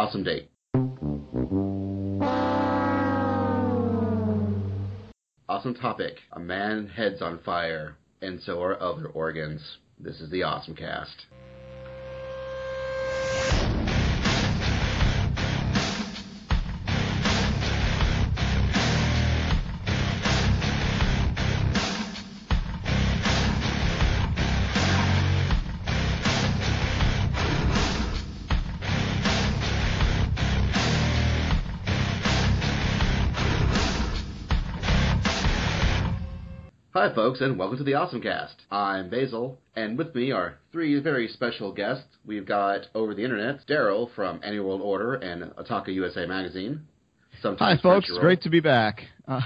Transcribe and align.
Awesome 0.00 0.22
date. 0.24 0.48
Awesome 5.46 5.74
topic. 5.74 6.20
A 6.32 6.40
man 6.40 6.86
heads 6.86 7.20
on 7.20 7.38
fire, 7.44 7.98
and 8.22 8.40
so 8.40 8.62
are 8.62 8.80
other 8.80 9.08
organs. 9.08 9.60
This 9.98 10.22
is 10.22 10.30
the 10.30 10.42
Awesome 10.42 10.74
Cast. 10.74 11.26
Folks, 37.22 37.42
and 37.42 37.58
welcome 37.58 37.76
to 37.76 37.84
the 37.84 37.92
Awesome 37.92 38.22
Cast. 38.22 38.62
I'm 38.70 39.10
Basil, 39.10 39.58
and 39.76 39.98
with 39.98 40.14
me 40.14 40.32
are 40.32 40.58
three 40.72 40.98
very 41.00 41.28
special 41.28 41.70
guests. 41.70 42.06
We've 42.24 42.46
got 42.46 42.86
over 42.94 43.14
the 43.14 43.22
internet 43.22 43.66
Daryl 43.68 44.08
from 44.14 44.40
Anime 44.42 44.64
World 44.64 44.80
Order 44.80 45.16
and 45.16 45.54
Otaku 45.56 45.88
USA 45.88 46.24
Magazine. 46.24 46.86
Hi, 47.42 47.76
folks. 47.82 48.10
Great 48.20 48.40
to 48.40 48.48
be 48.48 48.60
back. 48.60 49.02
Uh, 49.28 49.42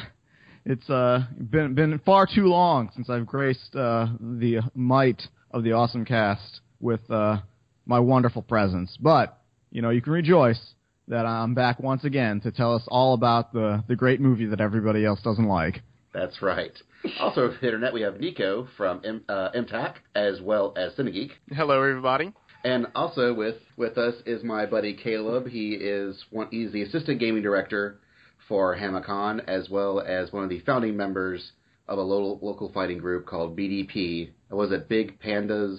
it's 0.65 0.89
uh, 0.89 1.25
been 1.51 1.75
been 1.75 1.99
far 2.07 2.29
too 2.33 2.47
long 2.47 2.93
since 2.95 3.11
I've 3.11 3.27
graced 3.27 3.75
uh, 3.75 4.07
the 4.21 4.61
might 4.77 5.23
of 5.51 5.65
the 5.65 5.73
awesome 5.73 6.05
cast 6.05 6.61
with 6.79 7.01
uh, 7.11 7.39
my 7.87 7.99
wonderful 7.99 8.43
presence. 8.43 8.97
But 9.01 9.37
you 9.73 9.83
know, 9.83 9.91
you 9.91 10.01
can 10.01 10.13
rejoice 10.13 10.61
that 11.09 11.27
I'm 11.27 11.55
back 11.55 11.81
once 11.81 12.05
again 12.05 12.41
to 12.43 12.53
tell 12.53 12.73
us 12.73 12.85
all 12.87 13.15
about 13.15 13.53
the 13.53 13.83
the 13.89 13.97
great 13.97 14.21
movie 14.21 14.47
that 14.47 14.61
everybody 14.61 15.05
else 15.05 15.21
doesn't 15.23 15.49
like. 15.49 15.83
That's 16.15 16.41
right. 16.41 16.73
Also, 17.21 17.43
over 17.43 17.57
the 17.61 17.67
internet, 17.67 17.93
we 17.93 18.01
have 18.03 18.19
Nico 18.21 18.67
from 18.77 19.01
M- 19.05 19.25
uh, 19.29 19.51
MTAC 19.55 19.95
as 20.15 20.41
well 20.41 20.73
as 20.77 20.93
Cinegeek. 20.95 21.33
Hello, 21.51 21.77
everybody. 21.83 22.33
And 22.65 22.87
also 22.95 23.35
with 23.35 23.57
with 23.77 23.99
us 23.99 24.15
is 24.25 24.43
my 24.43 24.65
buddy 24.65 24.95
Caleb. 24.95 25.47
He 25.49 25.73
is 25.75 26.25
one. 26.31 26.49
He's 26.51 26.73
the 26.73 26.83
assistant 26.83 27.21
gaming 27.21 27.43
director 27.43 28.01
for 28.49 28.75
Hamacon, 28.77 29.41
as 29.47 29.69
well 29.69 30.01
as 30.01 30.33
one 30.33 30.45
of 30.45 30.49
the 30.51 30.61
founding 30.61 30.97
members 30.97 31.53
of 31.89 31.99
a 31.99 32.03
local 32.03 32.39
local 32.47 32.73
fighting 32.73 32.99
group 32.99 33.27
called 33.27 33.55
BDP. 33.57 34.29
It 34.51 34.55
Was 34.55 34.73
it 34.73 34.89
Big 34.89 35.21
Pandas? 35.21 35.79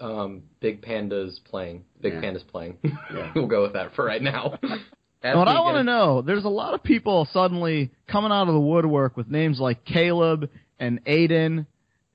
Um, 0.00 0.44
Big 0.60 0.82
Panda's 0.82 1.40
playing. 1.50 1.84
Big 2.00 2.14
Yeah. 2.14 2.20
Panda's 2.20 2.44
playing. 2.44 2.78
Yeah. 2.84 3.32
we'll 3.34 3.48
go 3.48 3.62
with 3.62 3.72
that 3.72 3.94
for 3.94 4.04
right 4.04 4.22
now. 4.22 4.58
As 5.22 5.36
what 5.36 5.48
I 5.48 5.60
want 5.60 5.76
to 5.76 5.84
know, 5.84 6.22
there's 6.22 6.44
a 6.44 6.48
lot 6.48 6.72
of 6.74 6.82
people 6.82 7.28
suddenly 7.32 7.90
coming 8.10 8.32
out 8.32 8.48
of 8.48 8.54
the 8.54 8.60
woodwork 8.60 9.16
with 9.16 9.28
names 9.28 9.60
like 9.60 9.84
Caleb 9.84 10.48
and 10.78 11.04
Aiden 11.04 11.66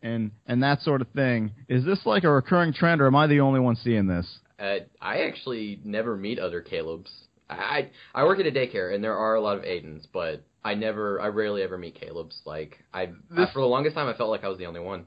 and 0.02 0.32
and 0.48 0.64
that 0.64 0.82
sort 0.82 1.02
of 1.02 1.08
thing. 1.10 1.52
Is 1.70 1.86
this 1.86 2.00
like 2.06 2.24
a 2.24 2.30
recurring 2.32 2.74
trend, 2.74 3.02
or 3.02 3.08
am 3.08 3.16
I 3.16 3.28
the 3.28 3.42
only 3.42 3.60
one 3.60 3.76
seeing 3.76 4.08
this? 4.08 4.40
Uh, 4.60 4.78
I 5.02 5.24
actually 5.24 5.80
never 5.84 6.16
meet 6.16 6.40
other 6.40 6.62
Caleb's. 6.62 7.12
I 7.50 7.90
I 8.14 8.24
work 8.24 8.40
at 8.40 8.48
a 8.48 8.52
daycare 8.52 8.94
and 8.96 9.04
there 9.04 9.16
are 9.16 9.36
a 9.36 9.42
lot 9.42 9.58
of 9.58 9.64
Aidens, 9.66 10.08
but 10.12 10.44
I 10.64 10.74
never, 10.74 11.22
I 11.22 11.28
rarely 11.28 11.62
ever 11.62 11.78
meet 11.78 11.94
Caleb's. 12.00 12.40
Like 12.44 12.80
I, 12.92 13.12
This- 13.30 13.52
for 13.52 13.60
the 13.60 13.68
longest 13.68 13.96
time, 13.96 14.08
I 14.08 14.18
felt 14.18 14.32
like 14.32 14.44
I 14.44 14.48
was 14.48 14.58
the 14.58 14.66
only 14.66 14.80
one. 14.80 15.06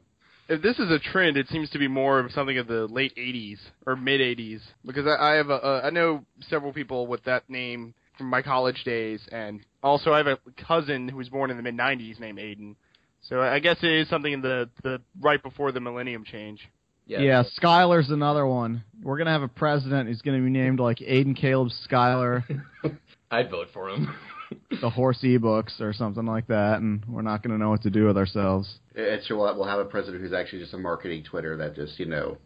If 0.49 0.63
this 0.63 0.79
is 0.79 0.91
a 0.91 0.99
trend, 0.99 1.37
it 1.37 1.49
seems 1.49 1.69
to 1.71 1.79
be 1.79 1.89
more 1.89 2.19
of 2.19 2.33
something 2.33 2.59
of 2.59 2.67
the 2.67 2.87
late 2.87 3.15
'80s 3.17 3.59
or 3.87 3.97
mid 3.97 4.21
'80s 4.21 4.61
because 4.85 5.07
I, 5.07 5.33
I 5.33 5.35
have 5.35 5.51
a, 5.51 5.57
a 5.57 5.83
I 5.85 5.91
know 5.91 6.25
several 6.49 6.73
people 6.73 7.07
with 7.07 7.25
that 7.25 7.49
name 7.51 7.95
from 8.17 8.29
my 8.29 8.43
college 8.43 8.83
days, 8.85 9.21
and 9.31 9.61
also 9.83 10.13
I 10.13 10.19
have 10.19 10.27
a 10.27 10.39
cousin 10.67 11.09
who 11.09 11.17
was 11.17 11.29
born 11.29 11.51
in 11.51 11.57
the 11.57 11.63
mid 11.63 11.77
'90s 11.77 12.19
named 12.19 12.39
Aiden. 12.39 12.77
So 13.23 13.41
I 13.41 13.59
guess 13.59 13.77
it 13.83 13.91
is 13.91 14.09
something 14.09 14.33
in 14.33 14.41
the 14.41 14.71
the 14.83 15.01
right 15.21 15.43
before 15.43 15.73
the 15.73 15.81
millennium 15.81 16.25
change. 16.25 16.69
Yeah. 17.07 17.21
Yeah, 17.21 17.43
Skylar's 17.59 18.11
another 18.11 18.47
one. 18.47 18.85
We're 19.03 19.17
gonna 19.17 19.33
have 19.33 19.43
a 19.43 19.49
president 19.49 20.09
who's 20.09 20.21
gonna 20.23 20.41
be 20.41 20.51
named 20.51 20.79
like 20.79 20.99
Aiden 20.99 21.37
Caleb 21.37 21.71
Skylar, 21.91 22.45
I'd 23.31 23.51
vote 23.51 23.69
for 23.73 23.91
him. 23.91 24.15
the 24.81 24.91
horse 24.91 25.19
ebooks 25.23 25.81
or 25.81 25.93
something 25.93 26.27
like 26.27 26.47
that, 26.49 26.81
and 26.81 27.05
we're 27.09 27.23
not 27.23 27.43
gonna 27.43 27.59
know 27.59 27.71
what 27.71 27.83
to 27.83 27.91
do 27.91 28.07
with 28.07 28.17
ourselves. 28.17 28.79
It's 28.95 29.27
sure 29.27 29.37
we'll 29.37 29.57
we'll 29.57 29.69
have 29.69 29.79
a 29.81 29.85
president 29.85 30.23
who's 30.23 30.33
actually 30.33 30.61
just 30.61 30.75
a 30.75 30.79
marketing 30.79 31.25
Twitter 31.25 31.57
that 31.59 31.75
just 31.75 31.99
you 31.99 32.07
know 32.07 32.39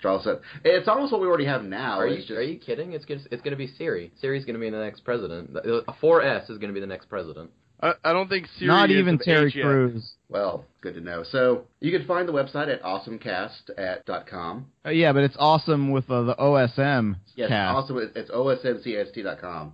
draws 0.00 0.26
it. 0.26 0.40
It's 0.64 0.88
almost 0.88 1.12
what 1.12 1.20
we 1.20 1.26
already 1.28 1.46
have 1.46 1.62
now. 1.64 1.98
are 1.98 2.06
you 2.08 2.16
just, 2.18 2.30
are 2.30 2.42
you 2.42 2.58
kidding? 2.58 2.92
It's 2.92 3.04
gonna 3.04 3.20
it's 3.30 3.42
gonna 3.42 3.56
be 3.56 3.68
Siri. 3.78 4.12
Siri's 4.20 4.44
gonna 4.44 4.58
be 4.58 4.68
the 4.70 4.78
next 4.78 5.00
president. 5.04 5.56
A 5.56 5.92
4S 6.02 6.50
is 6.50 6.58
gonna 6.58 6.72
be 6.72 6.80
the 6.80 6.86
next 6.86 7.06
president. 7.08 7.50
I, 7.80 7.94
I 8.04 8.12
don't 8.12 8.28
think 8.28 8.46
Siri 8.58 8.68
not 8.68 8.90
is 8.90 8.96
even 8.96 9.14
of 9.16 9.22
Terry. 9.22 9.50
Crews. 9.50 10.12
Well, 10.28 10.64
good 10.82 10.94
to 10.94 11.00
know. 11.00 11.24
So 11.30 11.64
you 11.80 11.96
can 11.96 12.06
find 12.06 12.28
the 12.28 12.32
website 12.32 12.72
at 12.72 12.82
awesomecast 12.82 13.70
at 13.76 14.06
dot 14.06 14.26
com. 14.26 14.66
Uh, 14.86 14.90
yeah, 14.90 15.12
but 15.12 15.24
it's 15.24 15.36
awesome 15.38 15.90
with 15.90 16.08
uh, 16.10 16.22
the 16.22 16.34
OSM 16.36 17.16
Yes, 17.34 17.48
cast. 17.48 17.74
awesome. 17.74 18.10
It's 18.14 18.30
osmcst 18.30 19.24
dot 19.24 19.40
com. 19.40 19.72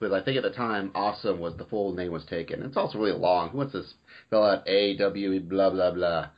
But 0.00 0.12
I 0.12 0.22
think 0.22 0.36
at 0.36 0.44
the 0.44 0.50
time, 0.50 0.92
awesome 0.94 1.40
was 1.40 1.56
the 1.56 1.64
full 1.64 1.92
name 1.92 2.12
was 2.12 2.24
taken. 2.24 2.62
It's 2.62 2.76
also 2.76 2.98
really 2.98 3.18
long. 3.18 3.50
Who 3.50 3.58
wants 3.58 3.72
to 3.72 3.82
spell 4.26 4.44
out 4.44 4.68
A 4.68 4.96
W 4.96 5.40
blah 5.40 5.70
blah 5.70 5.90
blah? 5.90 6.28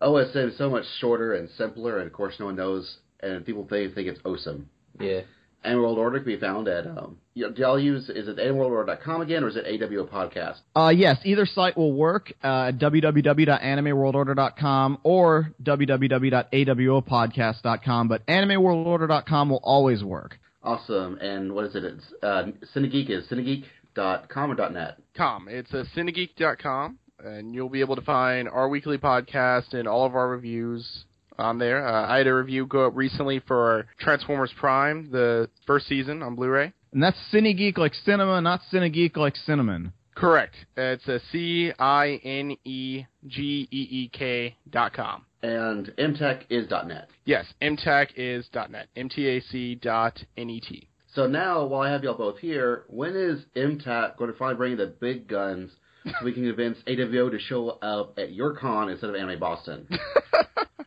OSM 0.00 0.48
is 0.48 0.58
so 0.58 0.70
much 0.70 0.84
shorter 1.00 1.34
and 1.34 1.48
simpler, 1.50 1.98
and 1.98 2.06
of 2.06 2.12
course, 2.12 2.34
no 2.38 2.46
one 2.46 2.56
knows, 2.56 2.98
and 3.20 3.44
people 3.44 3.66
think 3.68 3.94
think 3.94 4.08
it's 4.08 4.20
awesome. 4.24 4.70
Yeah. 4.98 5.22
Anime 5.64 5.82
World 5.82 5.98
Order 5.98 6.18
can 6.18 6.26
be 6.26 6.36
found 6.36 6.68
at 6.68 6.86
um. 6.86 7.16
Do 7.34 7.52
y'all 7.56 7.80
use 7.80 8.10
is 8.10 8.28
it 8.28 8.36
animeworldorder.com 8.36 9.22
again 9.22 9.42
or 9.42 9.48
is 9.48 9.56
it 9.56 9.64
AWO 9.64 10.08
podcast? 10.08 10.58
Uh, 10.76 10.90
yes, 10.90 11.18
either 11.24 11.46
site 11.46 11.76
will 11.76 11.92
work 11.92 12.32
uh, 12.42 12.70
www.animeworldorder.com 12.72 14.98
or 15.02 15.50
www.awopodcast.com, 15.62 18.08
but 18.08 18.26
animeworldorder.com 18.26 19.50
will 19.50 19.60
always 19.64 20.04
work. 20.04 20.38
Awesome. 20.64 21.18
And 21.20 21.52
what 21.54 21.64
is 21.66 21.76
it? 21.76 21.84
It's 21.84 22.04
uh, 22.22 22.46
Cinegeek 22.74 23.10
is 23.10 23.26
cinegeek.com 23.28 24.50
or 24.50 24.70
.net. 24.70 24.96
com. 25.16 25.46
It's 25.48 25.72
a 25.72 25.84
cinegeek.com, 25.96 26.98
and 27.22 27.54
you'll 27.54 27.68
be 27.68 27.80
able 27.80 27.96
to 27.96 28.02
find 28.02 28.48
our 28.48 28.68
weekly 28.68 28.98
podcast 28.98 29.74
and 29.74 29.86
all 29.86 30.06
of 30.06 30.16
our 30.16 30.28
reviews 30.28 31.04
on 31.38 31.58
there. 31.58 31.86
Uh, 31.86 32.06
I 32.08 32.16
had 32.18 32.26
a 32.26 32.34
review 32.34 32.66
go 32.66 32.86
up 32.86 32.96
recently 32.96 33.40
for 33.46 33.86
Transformers 34.00 34.52
Prime, 34.58 35.10
the 35.10 35.48
first 35.66 35.86
season 35.86 36.22
on 36.22 36.34
Blu-ray. 36.34 36.72
And 36.92 37.02
that's 37.02 37.16
Cinegeek 37.32 37.76
like 37.76 37.92
cinema, 37.92 38.40
not 38.40 38.60
Cinegeek 38.72 39.16
like 39.16 39.36
cinnamon. 39.36 39.92
Correct. 40.14 40.54
It's 40.76 41.06
a 41.08 41.18
C 41.32 41.72
I 41.78 42.20
N 42.24 42.56
E 42.64 43.04
G 43.26 43.68
E 43.70 43.88
E 43.90 44.10
K 44.12 44.54
dot 44.70 44.92
com. 44.92 45.24
And 45.44 45.92
MTAC 45.98 46.44
is 46.48 46.70
.net. 46.70 47.10
Yes, 47.26 47.44
MTAC 47.60 48.12
is 48.16 48.48
.net. 48.54 48.88
M-T-A-C 48.96 49.74
dot 49.74 50.18
N-E-T. 50.38 50.88
So 51.14 51.26
now, 51.26 51.66
while 51.66 51.82
I 51.82 51.90
have 51.90 52.02
y'all 52.02 52.16
both 52.16 52.38
here, 52.38 52.84
when 52.88 53.14
is 53.14 53.44
MTAC 53.54 54.16
going 54.16 54.32
to 54.32 54.38
finally 54.38 54.56
bring 54.56 54.76
the 54.78 54.86
big 54.86 55.28
guns 55.28 55.70
so 56.06 56.24
we 56.24 56.32
can 56.32 56.44
convince 56.44 56.78
AWO 56.86 57.30
to 57.30 57.38
show 57.38 57.68
up 57.68 58.18
at 58.18 58.32
your 58.32 58.56
con 58.56 58.88
instead 58.88 59.10
of 59.10 59.16
Anime 59.16 59.38
Boston? 59.38 59.86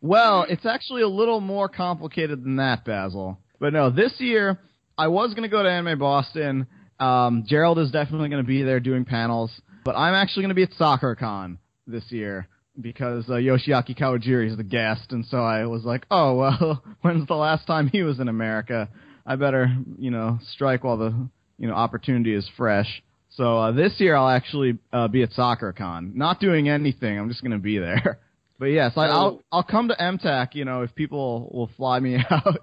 Well, 0.02 0.46
it's 0.48 0.66
actually 0.66 1.02
a 1.02 1.08
little 1.08 1.42
more 1.42 1.68
complicated 1.68 2.44
than 2.44 2.58
that, 2.58 2.86
Basil. 2.86 3.40
But 3.60 3.74
no, 3.74 3.90
this 3.90 4.14
year 4.20 4.60
I 4.96 5.08
was 5.08 5.32
going 5.32 5.42
to 5.42 5.50
go 5.50 5.64
to 5.64 5.70
Anime 5.70 5.98
Boston. 5.98 6.68
Um, 7.00 7.46
Gerald 7.48 7.80
is 7.80 7.90
definitely 7.90 8.30
going 8.30 8.44
to 8.44 8.48
be 8.48 8.62
there 8.62 8.80
doing 8.80 9.06
panels, 9.06 9.52
but 9.84 9.96
I'm 9.96 10.14
actually 10.14 10.44
going 10.44 10.50
to 10.50 10.56
be 10.56 10.64
at 10.64 10.74
Sakura-Con 10.74 11.58
this 11.88 12.04
year 12.12 12.48
because 12.80 13.26
uh, 13.30 13.34
Yoshiaki 13.34 13.98
Kawajiri 13.98 14.52
is 14.52 14.58
the 14.58 14.64
guest, 14.64 15.12
and 15.12 15.26
so 15.26 15.38
I 15.38 15.66
was 15.66 15.84
like, 15.84 16.06
oh 16.12 16.36
well, 16.36 16.84
when's 17.02 17.28
the 17.28 17.36
last 17.36 17.66
time 17.68 17.88
he 17.88 18.04
was 18.04 18.20
in 18.20 18.28
America? 18.28 18.90
I 19.26 19.36
better, 19.36 19.76
you 19.98 20.12
know, 20.12 20.40
strike 20.54 20.84
while 20.84 20.98
the 20.98 21.30
you 21.58 21.68
know 21.68 21.74
opportunity 21.74 22.34
is 22.34 22.50
fresh. 22.56 23.04
So 23.32 23.58
uh, 23.58 23.72
this 23.72 23.94
year 24.00 24.16
I'll 24.16 24.30
actually 24.30 24.78
uh, 24.92 25.08
be 25.08 25.22
at 25.22 25.32
Sakura-Con, 25.32 26.14
not 26.16 26.40
doing 26.40 26.70
anything. 26.70 27.20
I'm 27.20 27.30
just 27.30 27.42
going 27.42 27.52
to 27.52 27.60
be 27.60 27.78
there. 27.78 28.20
But 28.60 28.68
yes, 28.72 28.94
I, 28.98 29.06
So- 29.06 29.14
I'll 29.14 29.42
I'll 29.52 29.64
come 29.64 29.90
to 29.90 29.96
MTAC, 29.96 30.56
you 30.56 30.66
know, 30.66 30.82
if 30.82 30.96
people 30.96 31.48
will 31.54 31.70
fly 31.78 32.00
me 32.00 32.18
out, 32.32 32.62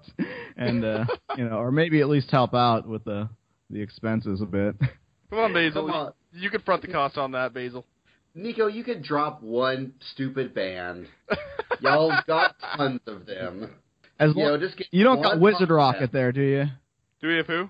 and 0.57 0.85
uh, 0.85 1.05
you 1.37 1.49
know, 1.49 1.59
or 1.59 1.71
maybe 1.71 2.01
at 2.01 2.09
least 2.09 2.33
help 2.33 2.53
out 2.53 2.89
with 2.89 3.05
the 3.05 3.29
the 3.71 3.81
expenses 3.81 4.41
a 4.41 4.45
bit. 4.45 4.75
Come 5.31 5.39
on, 5.39 5.53
Basil. 5.53 5.87
Come 5.87 5.95
on. 5.95 6.13
You 6.33 6.51
can 6.51 6.63
front 6.63 6.83
the 6.83 6.89
cost 6.89 7.17
on 7.17 7.31
that, 7.33 7.55
Basil. 7.55 7.85
Nico, 8.35 8.67
you 8.67 8.83
could 8.85 9.03
drop 9.03 9.43
one 9.43 9.95
stupid 10.13 10.55
band. 10.55 11.07
Y'all 11.81 12.13
got 12.27 12.57
tons 12.77 13.01
of 13.07 13.27
them. 13.27 13.71
As 14.19 14.33
You 14.35 14.43
long, 14.43 14.53
know, 14.53 14.59
just 14.67 14.83
you 14.91 15.05
don't 15.05 15.19
one 15.19 15.23
got 15.23 15.41
Wizard 15.41 15.69
podcast. 15.69 15.77
Rocket 15.77 16.13
there, 16.13 16.33
do 16.33 16.43
you? 16.43 16.65
Do 17.21 17.29
we 17.29 17.37
have 17.37 17.47
who? 17.47 17.69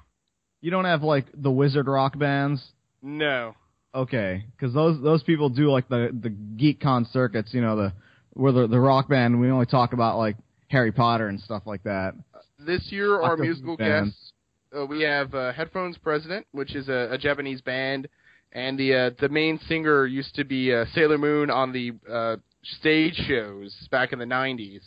You 0.61 0.71
don't 0.71 0.85
have 0.87 1.03
like 1.03 1.27
the 1.35 1.51
Wizard 1.51 1.87
Rock 1.87 2.19
bands. 2.19 2.63
No. 3.03 3.55
Okay, 3.95 4.45
because 4.57 4.75
those 4.75 5.01
those 5.03 5.23
people 5.23 5.49
do 5.51 5.71
like 5.71 5.89
the 5.89 6.09
the 6.19 6.31
GeekCon 6.31 7.11
circuits, 7.13 7.53
you 7.55 7.61
know, 7.61 7.77
the 7.77 7.93
where 8.33 8.53
the 8.53 8.67
the 8.67 8.81
rock 8.81 9.09
band. 9.09 9.41
We 9.41 9.51
only 9.51 9.67
talk 9.67 9.93
about 9.93 10.19
like 10.19 10.37
Harry 10.69 10.91
Potter 10.93 11.29
and 11.29 11.39
stuff 11.41 11.63
like 11.67 11.83
that. 11.85 12.15
This 12.59 12.91
year, 12.91 13.21
our 13.21 13.37
musical 13.37 13.77
bands. 13.77 14.11
guest 14.11 14.33
uh, 14.77 14.87
we 14.87 15.03
have 15.03 15.35
uh, 15.35 15.53
Headphones 15.53 15.97
President, 15.99 16.47
which 16.53 16.75
is 16.75 16.89
a, 16.89 17.09
a 17.13 17.19
Japanese 17.19 17.61
band, 17.61 18.09
and 18.55 18.79
the 18.79 18.95
uh, 18.95 19.11
the 19.21 19.29
main 19.29 19.59
singer 19.69 20.07
used 20.07 20.35
to 20.37 20.45
be 20.45 20.73
uh, 20.73 20.85
Sailor 20.95 21.19
Moon 21.19 21.51
on 21.51 21.73
the 21.73 21.93
uh, 22.11 22.37
stage 22.63 23.15
shows 23.27 23.75
back 23.91 24.13
in 24.13 24.19
the 24.19 24.25
'90s, 24.25 24.81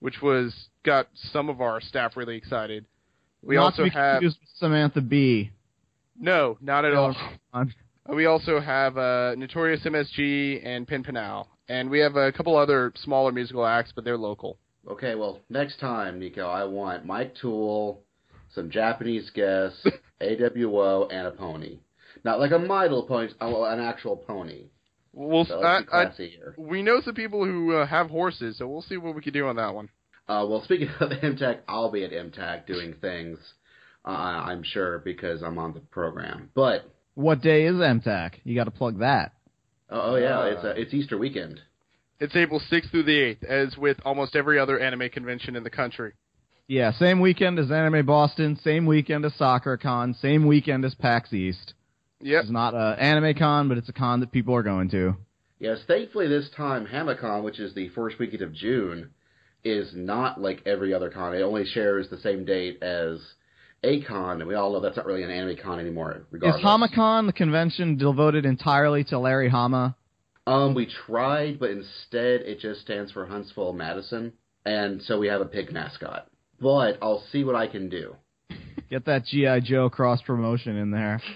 which 0.00 0.20
was 0.22 0.52
got 0.84 1.08
some 1.32 1.48
of 1.48 1.60
our 1.60 1.80
staff 1.80 2.16
really 2.16 2.36
excited. 2.36 2.84
We 3.42 3.56
Not 3.56 3.64
also 3.64 3.84
to 3.84 3.90
be 3.90 3.94
have 3.94 4.22
Samantha 4.56 5.00
B. 5.00 5.50
no, 6.18 6.56
not 6.60 6.84
at 6.84 6.94
all. 6.94 7.14
Uh, 7.52 7.64
We 8.08 8.26
also 8.26 8.60
have 8.60 8.98
uh, 8.98 9.34
Notorious 9.36 9.80
MSG 9.84 10.60
and 10.66 10.86
Pin 10.86 11.02
Panal, 11.02 11.46
and 11.68 11.88
we 11.88 11.98
have 12.00 12.16
a 12.16 12.32
couple 12.32 12.56
other 12.56 12.92
smaller 12.96 13.32
musical 13.32 13.64
acts, 13.64 13.92
but 13.94 14.04
they're 14.04 14.18
local. 14.18 14.58
Okay, 14.90 15.14
well, 15.14 15.40
next 15.48 15.78
time, 15.80 16.18
Nico, 16.18 16.46
I 16.46 16.64
want 16.64 17.06
Mike 17.06 17.34
Tool, 17.40 18.02
some 18.54 18.68
Japanese 18.70 19.30
guests, 19.30 19.86
AWO, 20.20 21.08
and 21.10 21.26
a 21.26 21.30
pony. 21.30 21.78
Not 22.24 22.40
like 22.40 22.52
a 22.52 22.58
My 22.58 22.82
Little 22.84 23.02
Pony, 23.04 23.28
an 23.40 23.80
actual 23.80 24.16
pony. 24.16 24.64
We'll. 25.12 25.44
So 25.44 25.62
I, 25.62 25.82
I, 25.92 26.10
we 26.56 26.82
know 26.82 27.00
some 27.04 27.14
people 27.14 27.44
who 27.44 27.74
uh, 27.74 27.86
have 27.86 28.10
horses, 28.10 28.58
so 28.58 28.66
we'll 28.66 28.82
see 28.82 28.96
what 28.96 29.14
we 29.14 29.22
can 29.22 29.32
do 29.32 29.46
on 29.46 29.56
that 29.56 29.74
one. 29.74 29.88
Uh, 30.28 30.44
well, 30.48 30.62
speaking 30.64 30.88
of 31.00 31.10
MTAC, 31.10 31.58
I'll 31.68 31.90
be 31.90 32.04
at 32.04 32.10
MTAC 32.10 32.66
doing 32.66 32.94
things, 33.00 33.38
uh, 34.04 34.08
I'm 34.08 34.62
sure, 34.64 34.98
because 34.98 35.42
I'm 35.42 35.58
on 35.58 35.74
the 35.74 35.80
program. 35.80 36.50
But, 36.54 36.90
What 37.14 37.42
day 37.42 37.66
is 37.66 37.74
MTAC? 37.74 38.32
You 38.42 38.54
got 38.54 38.64
to 38.64 38.70
plug 38.70 39.00
that. 39.00 39.32
oh, 39.90 40.14
oh 40.14 40.16
yeah, 40.16 40.38
Uh. 40.40 40.44
it's, 40.46 40.64
uh, 40.64 40.74
it's 40.76 40.94
Easter 40.94 41.18
weekend. 41.18 41.60
It's 42.20 42.34
April 42.34 42.60
6th 42.70 42.90
through 42.90 43.02
the 43.02 43.36
8th, 43.36 43.44
as 43.44 43.76
with 43.76 43.98
almost 44.04 44.34
every 44.34 44.58
other 44.58 44.78
anime 44.78 45.10
convention 45.10 45.56
in 45.56 45.62
the 45.62 45.70
country. 45.70 46.12
Yeah, 46.68 46.92
same 46.92 47.20
weekend 47.20 47.58
as 47.58 47.70
Anime 47.70 48.06
Boston, 48.06 48.58
same 48.64 48.86
weekend 48.86 49.26
as 49.26 49.34
Sakura-Con, 49.34 50.14
same 50.14 50.46
weekend 50.46 50.84
as 50.86 50.94
PAX 50.94 51.32
East. 51.34 51.74
Yep. 52.24 52.44
It's 52.44 52.50
not 52.50 52.72
an 52.72 52.98
anime 52.98 53.34
con, 53.34 53.68
but 53.68 53.76
it's 53.76 53.88
a 53.90 53.92
con 53.92 54.20
that 54.20 54.32
people 54.32 54.54
are 54.54 54.62
going 54.62 54.88
to. 54.90 55.14
Yes, 55.58 55.80
thankfully 55.86 56.26
this 56.26 56.48
time 56.56 56.86
Hamacon, 56.86 57.44
which 57.44 57.60
is 57.60 57.74
the 57.74 57.90
first 57.90 58.18
weekend 58.18 58.40
of 58.40 58.54
June, 58.54 59.10
is 59.62 59.90
not 59.94 60.40
like 60.40 60.62
every 60.64 60.94
other 60.94 61.10
con. 61.10 61.34
It 61.34 61.42
only 61.42 61.66
shares 61.66 62.08
the 62.08 62.16
same 62.16 62.46
date 62.46 62.82
as 62.82 63.18
A-Kon, 63.82 64.40
and 64.40 64.48
we 64.48 64.54
all 64.54 64.72
know 64.72 64.80
that's 64.80 64.96
not 64.96 65.04
really 65.04 65.22
an 65.22 65.30
anime 65.30 65.58
con 65.62 65.78
anymore. 65.78 66.22
Regardless. 66.30 66.60
Is 66.60 66.66
HamaCon 66.66 67.26
the 67.26 67.34
convention 67.34 67.98
devoted 67.98 68.46
entirely 68.46 69.04
to 69.04 69.18
Larry 69.18 69.50
Hama? 69.50 69.94
Um, 70.46 70.74
we 70.74 70.86
tried, 71.06 71.60
but 71.60 71.70
instead 71.70 72.40
it 72.40 72.58
just 72.58 72.80
stands 72.80 73.12
for 73.12 73.26
Huntsville 73.26 73.74
Madison, 73.74 74.32
and 74.64 75.02
so 75.02 75.18
we 75.18 75.28
have 75.28 75.42
a 75.42 75.46
pig 75.46 75.70
mascot. 75.72 76.26
But 76.58 76.96
I'll 77.02 77.22
see 77.32 77.44
what 77.44 77.54
I 77.54 77.66
can 77.66 77.90
do. 77.90 78.16
Get 78.88 79.04
that 79.04 79.26
GI 79.26 79.60
Joe 79.64 79.90
cross 79.90 80.22
promotion 80.22 80.76
in 80.78 80.90
there. 80.90 81.20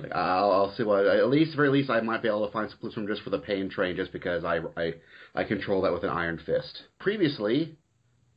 Like, 0.00 0.12
I'll, 0.14 0.50
I'll 0.50 0.74
see 0.76 0.82
what. 0.82 1.06
At 1.06 1.28
least, 1.28 1.56
very 1.56 1.68
least, 1.68 1.90
I 1.90 2.00
might 2.00 2.22
be 2.22 2.28
able 2.28 2.46
to 2.46 2.52
find 2.52 2.68
some 2.70 2.78
clues 2.78 2.94
from 2.94 3.06
just 3.06 3.22
for 3.22 3.30
the 3.30 3.38
pain 3.38 3.70
train, 3.70 3.96
just 3.96 4.12
because 4.12 4.44
I, 4.44 4.60
I, 4.76 4.94
I 5.34 5.44
control 5.44 5.82
that 5.82 5.92
with 5.92 6.04
an 6.04 6.10
iron 6.10 6.40
fist. 6.44 6.82
Previously, 6.98 7.76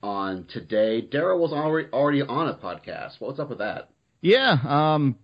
on 0.02 0.46
today, 0.52 1.02
Daryl 1.02 1.40
was 1.40 1.52
already 1.52 1.90
already 1.92 2.22
on 2.22 2.48
a 2.48 2.54
podcast. 2.54 3.14
What's 3.20 3.40
up 3.40 3.50
with 3.50 3.60
that? 3.60 3.90
Yeah, 4.22 4.58
um, 4.66 5.18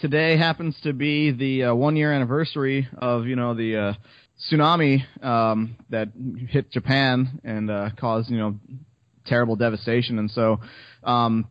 today 0.00 0.36
happens 0.36 0.76
to 0.82 0.92
be 0.92 1.30
the 1.30 1.64
uh, 1.64 1.74
one 1.74 1.96
year 1.96 2.12
anniversary 2.12 2.88
of 2.98 3.26
you 3.26 3.36
know 3.36 3.54
the 3.54 3.76
uh, 3.76 3.92
tsunami 4.50 5.02
um, 5.24 5.76
that 5.90 6.08
hit 6.48 6.70
Japan 6.70 7.40
and 7.44 7.70
uh, 7.70 7.90
caused 7.98 8.30
you 8.30 8.38
know 8.38 8.58
terrible 9.26 9.56
devastation, 9.56 10.18
and 10.18 10.30
so 10.30 10.60
um, 11.02 11.48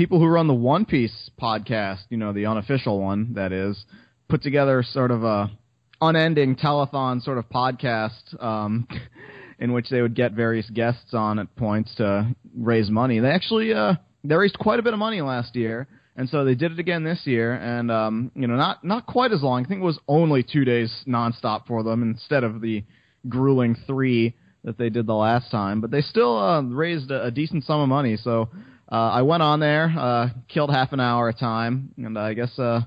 people 0.00 0.18
who 0.18 0.26
run 0.26 0.46
the 0.46 0.54
One 0.54 0.86
Piece 0.86 1.28
podcast, 1.38 2.04
you 2.08 2.16
know 2.16 2.32
the 2.32 2.46
unofficial 2.46 2.98
one 3.02 3.34
that 3.34 3.52
is, 3.52 3.84
put 4.30 4.42
together 4.42 4.82
sort 4.82 5.10
of 5.10 5.24
a 5.24 5.50
unending 6.00 6.56
telethon 6.56 7.22
sort 7.22 7.36
of 7.36 7.44
podcast. 7.50 8.42
Um, 8.42 8.88
in 9.58 9.74
which 9.74 9.90
they 9.90 10.00
would 10.00 10.14
get 10.14 10.32
various 10.32 10.70
guests 10.70 11.12
on 11.12 11.38
at 11.38 11.54
points 11.54 11.94
to 11.96 12.34
raise 12.56 12.88
money. 12.88 13.18
They 13.18 13.28
actually 13.28 13.74
uh, 13.74 13.96
they 14.24 14.34
raised 14.34 14.58
quite 14.58 14.78
a 14.78 14.82
bit 14.82 14.94
of 14.94 14.98
money 14.98 15.20
last 15.20 15.54
year, 15.54 15.86
and 16.16 16.30
so 16.30 16.46
they 16.46 16.54
did 16.54 16.72
it 16.72 16.78
again 16.78 17.04
this 17.04 17.20
year. 17.26 17.52
And 17.52 17.90
um, 17.90 18.32
you 18.34 18.46
know, 18.46 18.56
not 18.56 18.82
not 18.82 19.04
quite 19.04 19.32
as 19.32 19.42
long. 19.42 19.66
I 19.66 19.68
think 19.68 19.82
it 19.82 19.84
was 19.84 19.98
only 20.08 20.42
two 20.42 20.64
days 20.64 20.90
nonstop 21.06 21.66
for 21.66 21.82
them 21.82 22.02
instead 22.02 22.42
of 22.42 22.62
the 22.62 22.84
grueling 23.28 23.76
three 23.86 24.34
that 24.64 24.78
they 24.78 24.88
did 24.88 25.06
the 25.06 25.12
last 25.12 25.50
time. 25.50 25.82
But 25.82 25.90
they 25.90 26.00
still 26.00 26.38
uh, 26.38 26.62
raised 26.62 27.10
a, 27.10 27.26
a 27.26 27.30
decent 27.30 27.64
sum 27.64 27.80
of 27.80 27.88
money. 27.90 28.16
So 28.16 28.48
I 28.96 29.22
went 29.22 29.42
on 29.42 29.60
there, 29.60 29.92
uh, 29.96 30.28
killed 30.48 30.70
half 30.70 30.92
an 30.92 31.00
hour 31.00 31.28
a 31.28 31.32
time, 31.32 31.94
and 31.96 32.18
I 32.18 32.34
guess 32.34 32.58
uh, 32.58 32.82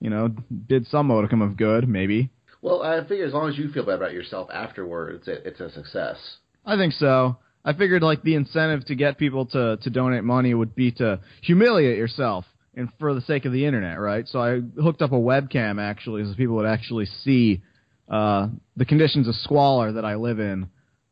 you 0.00 0.10
know 0.10 0.28
did 0.68 0.86
some 0.86 1.06
modicum 1.06 1.42
of 1.42 1.56
good, 1.56 1.88
maybe. 1.88 2.30
Well, 2.62 2.82
I 2.82 3.00
figure 3.06 3.24
as 3.24 3.32
long 3.32 3.48
as 3.48 3.58
you 3.58 3.70
feel 3.70 3.84
bad 3.84 3.94
about 3.94 4.12
yourself 4.12 4.48
afterwards, 4.52 5.26
it, 5.28 5.42
it's 5.44 5.60
a 5.60 5.70
success. 5.70 6.16
I 6.64 6.76
think 6.76 6.92
so. 6.92 7.38
I 7.64 7.72
figured 7.72 8.02
like 8.02 8.22
the 8.22 8.34
incentive 8.34 8.86
to 8.86 8.94
get 8.94 9.18
people 9.18 9.46
to 9.46 9.76
to 9.78 9.90
donate 9.90 10.24
money 10.24 10.54
would 10.54 10.74
be 10.74 10.92
to 10.92 11.20
humiliate 11.42 11.98
yourself 11.98 12.44
and 12.74 12.88
for 12.98 13.14
the 13.14 13.20
sake 13.22 13.44
of 13.44 13.52
the 13.52 13.66
internet, 13.66 13.98
right? 13.98 14.26
So 14.28 14.40
I 14.40 14.60
hooked 14.80 15.02
up 15.02 15.12
a 15.12 15.16
webcam 15.16 15.80
actually 15.80 16.24
so 16.24 16.34
people 16.34 16.56
would 16.56 16.66
actually 16.66 17.06
see 17.24 17.62
uh, 18.08 18.48
the 18.76 18.84
conditions 18.84 19.28
of 19.28 19.34
squalor 19.36 19.92
that 19.92 20.04
I 20.04 20.14
live 20.14 20.38
in. 20.38 20.68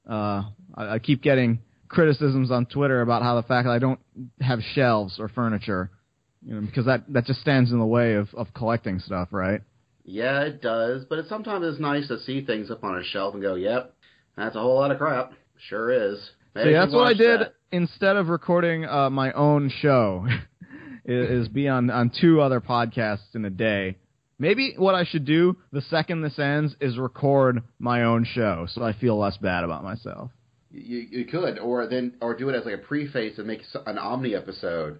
Uh, 0.08 0.44
I, 0.74 0.94
I 0.94 0.98
keep 0.98 1.22
getting 1.22 1.60
criticisms 1.88 2.50
on 2.50 2.66
Twitter 2.66 3.00
about 3.00 3.22
how 3.22 3.36
the 3.36 3.42
fact 3.42 3.66
that 3.66 3.72
I 3.72 3.78
don't 3.78 4.00
have 4.40 4.60
shelves 4.74 5.18
or 5.18 5.28
furniture, 5.28 5.90
you 6.42 6.54
know, 6.54 6.60
because 6.60 6.86
that 6.86 7.04
that 7.12 7.24
just 7.24 7.40
stands 7.40 7.72
in 7.72 7.78
the 7.78 7.86
way 7.86 8.14
of 8.14 8.28
of 8.34 8.48
collecting 8.54 8.98
stuff, 8.98 9.28
right? 9.30 9.60
Yeah, 10.04 10.42
it 10.42 10.62
does, 10.62 11.04
but 11.04 11.18
it, 11.18 11.26
sometimes 11.28 11.66
it's 11.66 11.80
nice 11.80 12.08
to 12.08 12.18
see 12.20 12.44
things 12.44 12.70
up 12.70 12.84
on 12.84 12.96
a 12.96 13.04
shelf 13.04 13.34
and 13.34 13.42
go, 13.42 13.54
"Yep, 13.54 13.94
that's 14.36 14.56
a 14.56 14.60
whole 14.60 14.76
lot 14.76 14.90
of 14.90 14.98
crap." 14.98 15.32
Sure 15.68 15.90
is. 15.90 16.18
Maybe 16.54 16.70
See, 16.70 16.74
that's 16.74 16.92
what 16.92 17.06
I 17.06 17.14
did 17.14 17.40
that. 17.40 17.54
instead 17.72 18.16
of 18.16 18.28
recording 18.28 18.84
uh, 18.84 19.10
my 19.10 19.32
own 19.32 19.70
show. 19.80 20.26
is, 21.08 21.46
is 21.46 21.48
be 21.48 21.66
on 21.66 21.90
on 21.90 22.12
two 22.20 22.40
other 22.40 22.60
podcasts 22.60 23.34
in 23.34 23.44
a 23.44 23.50
day. 23.50 23.96
Maybe 24.38 24.74
what 24.76 24.94
I 24.94 25.04
should 25.04 25.24
do 25.24 25.56
the 25.72 25.80
second 25.80 26.22
this 26.22 26.38
ends 26.38 26.76
is 26.80 26.96
record 26.96 27.62
my 27.80 28.04
own 28.04 28.24
show, 28.24 28.66
so 28.68 28.84
I 28.84 28.92
feel 28.92 29.18
less 29.18 29.36
bad 29.38 29.64
about 29.64 29.82
myself. 29.82 30.30
You, 30.70 31.06
you 31.10 31.24
could, 31.24 31.58
or 31.58 31.86
then, 31.86 32.14
or 32.20 32.36
do 32.36 32.48
it 32.50 32.54
as 32.54 32.64
like 32.64 32.74
a 32.74 32.78
preface 32.78 33.38
and 33.38 33.46
make 33.46 33.62
an 33.86 33.98
Omni 33.98 34.34
episode, 34.34 34.98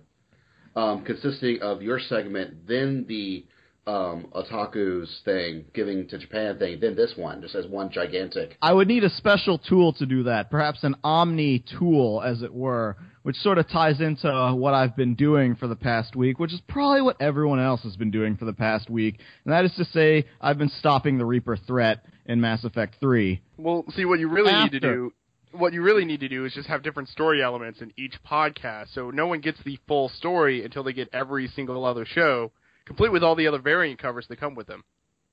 um, 0.75 1.05
consisting 1.05 1.61
of 1.61 1.83
your 1.83 1.99
segment, 1.99 2.67
then 2.67 3.05
the 3.09 3.45
um, 3.89 4.29
otaku's 4.33 5.23
thing, 5.25 5.65
giving 5.73 6.07
to 6.09 6.19
Japan 6.19 6.59
thing, 6.59 6.79
then 6.81 6.95
this 6.95 7.15
one, 7.17 7.41
just 7.41 7.55
as 7.55 7.67
one 7.67 7.91
gigantic. 7.91 8.57
I 8.61 8.73
would 8.73 8.87
need 8.87 9.03
a 9.03 9.11
special 9.11 9.59
tool 9.59 9.95
to 9.95 10.07
do 10.07 10.25
that, 10.25 10.51
perhaps 10.51 10.85
an 10.85 10.95
Omni 11.03 11.65
tool, 11.79 12.23
as 12.23 12.43
it 12.43 12.53
were, 12.53 12.97
which 13.23 13.37
sort 13.37 13.57
of 13.57 13.69
ties 13.69 14.01
into 14.01 14.29
uh, 14.29 14.55
what 14.55 14.75
I've 14.75 14.95
been 14.95 15.15
doing 15.15 15.57
for 15.57 15.67
the 15.67 15.77
past 15.77 16.15
week, 16.15 16.39
which 16.39 16.53
is 16.53 16.61
probably 16.69 17.01
what 17.01 17.21
everyone 17.21 17.61
else 17.61 17.83
has 17.83 17.97
been 17.97 18.11
doing 18.11 18.37
for 18.37 18.45
the 18.45 18.53
past 18.53 18.91
week, 18.91 19.21
and 19.45 19.53
that 19.55 19.65
is 19.65 19.73
to 19.77 19.85
say, 19.87 20.27
I've 20.41 20.59
been 20.59 20.71
stopping 20.79 21.17
the 21.17 21.25
Reaper 21.25 21.57
threat 21.57 22.05
in 22.27 22.41
Mass 22.43 22.65
Effect 22.65 22.97
3. 23.01 23.41
Well, 23.57 23.85
see, 23.97 24.05
what 24.05 24.19
you 24.19 24.29
really 24.29 24.53
need 24.53 24.73
to 24.73 24.81
do, 24.81 25.13
what 25.53 25.73
you 25.73 25.83
really 25.83 26.05
need 26.05 26.21
to 26.21 26.29
do 26.29 26.45
is 26.45 26.55
just 26.55 26.69
have 26.69 26.83
different 26.83 27.09
story 27.09 27.43
elements 27.43 27.81
in 27.81 27.93
each 27.97 28.15
podcast, 28.29 28.95
so 28.95 29.11
no 29.11 29.27
one 29.27 29.41
gets 29.41 29.59
the 29.65 29.79
full 29.87 30.09
story 30.11 30.65
until 30.65 30.83
they 30.83 30.93
get 30.93 31.09
every 31.13 31.49
single 31.49 31.85
other 31.85 32.05
show, 32.05 32.53
complete 32.87 33.13
with 33.13 33.23
all 33.23 33.35
the 33.35 33.47
other 33.47 33.59
variant 33.59 34.01
covers 34.01 34.27
that 34.29 34.41
come 34.41 34.55
with 34.55 34.67
them. 34.67 34.85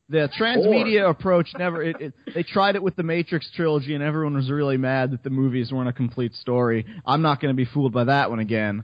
The 0.07 0.29
transmedia 0.39 1.09
approach 1.09 1.49
never. 1.57 1.81
It, 1.81 1.95
it, 1.99 2.13
they 2.33 2.43
tried 2.43 2.75
it 2.75 2.83
with 2.83 2.95
the 2.95 3.03
Matrix 3.03 3.49
trilogy, 3.55 3.95
and 3.95 4.03
everyone 4.03 4.35
was 4.35 4.51
really 4.51 4.77
mad 4.77 5.11
that 5.11 5.23
the 5.23 5.31
movies 5.31 5.71
weren't 5.71 5.89
a 5.89 5.93
complete 5.93 6.33
story. 6.35 6.85
I'm 7.07 7.23
not 7.23 7.41
going 7.41 7.51
to 7.51 7.57
be 7.57 7.65
fooled 7.65 7.91
by 7.91 8.03
that 8.03 8.29
one 8.29 8.39
again. 8.39 8.83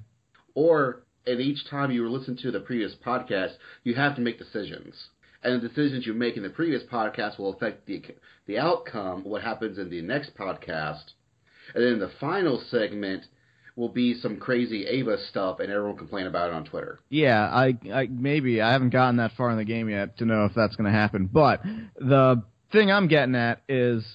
Or, 0.55 1.03
and 1.27 1.39
each 1.39 1.69
time 1.69 1.91
you 1.91 2.09
listen 2.09 2.38
to 2.38 2.50
the 2.50 2.59
previous 2.59 2.95
podcast, 3.05 3.53
you 3.83 3.93
have 3.93 4.15
to 4.15 4.21
make 4.21 4.39
decisions. 4.39 4.95
And 5.43 5.61
the 5.61 5.67
decisions 5.67 6.07
you 6.07 6.13
make 6.13 6.38
in 6.38 6.43
the 6.43 6.50
previous 6.50 6.81
podcast 6.91 7.38
will 7.38 7.53
affect 7.53 7.85
the 7.85 8.03
the 8.47 8.57
outcome, 8.57 9.23
what 9.23 9.43
happens 9.43 9.77
in 9.77 9.89
the 9.89 10.01
next 10.01 10.35
podcast. 10.35 11.03
And 11.75 11.83
then 11.83 11.99
the 11.99 12.11
final 12.19 12.61
segment 12.69 13.23
will 13.75 13.89
be 13.89 14.13
some 14.15 14.37
crazy 14.37 14.85
Ava 14.85 15.17
stuff, 15.29 15.59
and 15.59 15.71
everyone 15.71 15.97
complain 15.97 16.27
about 16.27 16.49
it 16.49 16.53
on 16.53 16.65
Twitter. 16.65 16.99
Yeah, 17.09 17.41
I, 17.41 17.77
I 17.93 18.07
maybe 18.07 18.61
I 18.61 18.71
haven't 18.71 18.89
gotten 18.89 19.17
that 19.17 19.31
far 19.37 19.49
in 19.51 19.57
the 19.57 19.65
game 19.65 19.89
yet 19.89 20.17
to 20.17 20.25
know 20.25 20.45
if 20.45 20.53
that's 20.53 20.75
going 20.75 20.91
to 20.91 20.97
happen. 20.97 21.29
But 21.31 21.61
the 21.95 22.43
thing 22.71 22.91
I'm 22.91 23.07
getting 23.07 23.35
at 23.35 23.61
is. 23.67 24.05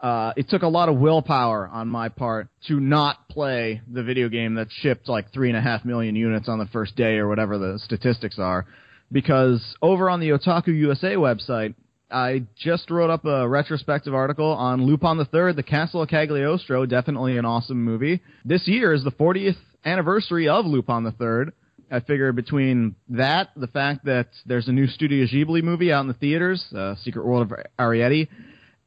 Uh, 0.00 0.32
it 0.36 0.48
took 0.48 0.62
a 0.62 0.68
lot 0.68 0.88
of 0.88 0.96
willpower 0.96 1.66
on 1.66 1.88
my 1.88 2.08
part 2.08 2.46
to 2.68 2.78
not 2.78 3.28
play 3.28 3.82
the 3.92 4.04
video 4.04 4.28
game 4.28 4.54
that 4.54 4.68
shipped 4.70 5.08
like 5.08 5.32
three 5.32 5.48
and 5.48 5.58
a 5.58 5.60
half 5.60 5.84
million 5.84 6.14
units 6.14 6.48
on 6.48 6.60
the 6.60 6.66
first 6.66 6.94
day 6.94 7.16
or 7.16 7.26
whatever 7.26 7.58
the 7.58 7.80
statistics 7.80 8.38
are. 8.38 8.64
Because 9.10 9.60
over 9.82 10.08
on 10.08 10.20
the 10.20 10.28
Otaku 10.28 10.68
USA 10.68 11.14
website, 11.14 11.74
I 12.10 12.44
just 12.56 12.90
wrote 12.90 13.10
up 13.10 13.24
a 13.26 13.46
retrospective 13.46 14.14
article 14.14 14.50
on 14.50 14.84
Lupin 14.84 15.18
the 15.18 15.26
Third, 15.26 15.56
The 15.56 15.62
Castle 15.62 16.02
of 16.02 16.08
Cagliostro. 16.08 16.86
Definitely 16.86 17.36
an 17.36 17.44
awesome 17.44 17.84
movie. 17.84 18.22
This 18.44 18.66
year 18.66 18.94
is 18.94 19.04
the 19.04 19.10
40th 19.10 19.58
anniversary 19.84 20.48
of 20.48 20.64
Lupin 20.64 21.04
the 21.04 21.12
Third, 21.12 21.52
I 21.90 22.00
figure 22.00 22.32
between 22.32 22.96
that, 23.10 23.50
the 23.56 23.66
fact 23.66 24.04
that 24.04 24.28
there's 24.44 24.68
a 24.68 24.72
new 24.72 24.86
Studio 24.86 25.24
Ghibli 25.26 25.62
movie 25.62 25.92
out 25.92 26.02
in 26.02 26.08
the 26.08 26.14
theaters, 26.14 26.64
uh, 26.76 26.94
Secret 26.96 27.24
World 27.24 27.50
of 27.50 27.58
Arrietty, 27.78 28.28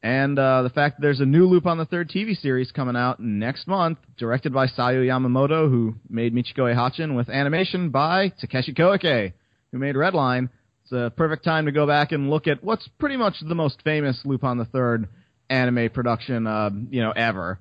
and 0.02 0.38
uh, 0.38 0.62
the 0.62 0.70
fact 0.70 0.96
that 0.96 1.02
there's 1.02 1.20
a 1.20 1.26
new 1.26 1.48
the 1.60 1.86
Third 1.90 2.10
TV 2.10 2.36
series 2.36 2.70
coming 2.70 2.96
out 2.96 3.18
next 3.20 3.66
month, 3.66 3.98
directed 4.18 4.52
by 4.52 4.66
Sayo 4.66 5.04
Yamamoto, 5.04 5.68
who 5.68 5.94
made 6.08 6.34
Michiko 6.34 6.72
Hatchin, 6.72 7.14
with 7.14 7.28
animation 7.28 7.90
by 7.90 8.28
Takeshi 8.40 8.74
Koike, 8.74 9.32
who 9.70 9.78
made 9.78 9.94
Redline. 9.94 10.48
It's 10.92 11.00
a 11.00 11.10
perfect 11.16 11.42
time 11.42 11.64
to 11.64 11.72
go 11.72 11.86
back 11.86 12.12
and 12.12 12.28
look 12.28 12.46
at 12.46 12.62
what's 12.62 12.86
pretty 12.98 13.16
much 13.16 13.36
the 13.40 13.54
most 13.54 13.80
famous 13.82 14.20
Lupin 14.26 14.58
the 14.58 14.66
Third 14.66 15.08
anime 15.48 15.88
production, 15.88 16.46
uh, 16.46 16.68
you 16.90 17.00
know, 17.00 17.12
ever. 17.12 17.58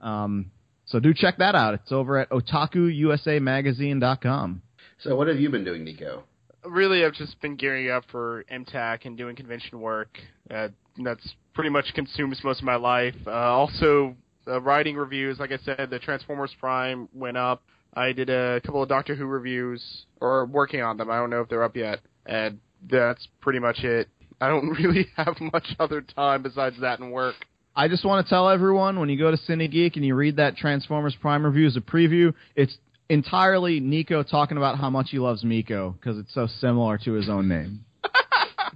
Um, 0.00 0.50
so 0.86 0.98
do 0.98 1.14
check 1.14 1.38
that 1.38 1.54
out. 1.54 1.74
It's 1.74 1.92
over 1.92 2.18
at 2.18 2.28
otakuusamagazine.com. 2.30 4.62
So 4.98 5.14
what 5.14 5.28
have 5.28 5.38
you 5.38 5.48
been 5.48 5.64
doing, 5.64 5.84
Nico? 5.84 6.24
Really, 6.64 7.04
I've 7.04 7.14
just 7.14 7.40
been 7.40 7.54
gearing 7.54 7.88
up 7.88 8.02
for 8.10 8.44
MTAC 8.52 9.04
and 9.04 9.16
doing 9.16 9.36
convention 9.36 9.80
work. 9.80 10.18
Uh, 10.50 10.70
that's 11.04 11.36
pretty 11.54 11.70
much 11.70 11.84
consumes 11.94 12.40
most 12.42 12.58
of 12.58 12.64
my 12.64 12.74
life. 12.74 13.14
Uh, 13.24 13.30
also, 13.30 14.16
uh, 14.48 14.60
writing 14.60 14.96
reviews. 14.96 15.38
Like 15.38 15.52
I 15.52 15.58
said, 15.64 15.88
the 15.88 16.00
Transformers 16.00 16.52
Prime 16.58 17.08
went 17.14 17.36
up. 17.36 17.62
I 17.94 18.10
did 18.10 18.28
a 18.28 18.60
couple 18.64 18.82
of 18.82 18.88
Doctor 18.88 19.14
Who 19.14 19.26
reviews, 19.26 20.04
or 20.20 20.46
working 20.46 20.82
on 20.82 20.96
them. 20.96 21.12
I 21.12 21.18
don't 21.18 21.30
know 21.30 21.42
if 21.42 21.48
they're 21.48 21.62
up 21.62 21.76
yet. 21.76 22.00
And 22.26 22.58
that's 22.90 23.26
pretty 23.40 23.58
much 23.58 23.84
it. 23.84 24.08
I 24.40 24.48
don't 24.48 24.68
really 24.82 25.06
have 25.16 25.36
much 25.40 25.66
other 25.78 26.00
time 26.00 26.42
besides 26.42 26.76
that 26.80 27.00
and 27.00 27.12
work. 27.12 27.36
I 27.74 27.88
just 27.88 28.04
want 28.04 28.26
to 28.26 28.28
tell 28.28 28.50
everyone 28.50 29.00
when 29.00 29.08
you 29.08 29.16
go 29.16 29.30
to 29.30 29.38
Cine 29.48 29.70
Geek 29.70 29.96
and 29.96 30.04
you 30.04 30.14
read 30.14 30.36
that 30.36 30.56
Transformers 30.56 31.16
Prime 31.20 31.46
review 31.46 31.66
as 31.66 31.76
a 31.76 31.80
preview, 31.80 32.34
it's 32.54 32.76
entirely 33.08 33.80
Nico 33.80 34.22
talking 34.22 34.58
about 34.58 34.78
how 34.78 34.90
much 34.90 35.08
he 35.10 35.18
loves 35.18 35.42
Miko 35.42 35.92
because 35.92 36.18
it's 36.18 36.34
so 36.34 36.46
similar 36.60 36.98
to 36.98 37.12
his 37.12 37.30
own 37.30 37.48
name. 37.48 37.84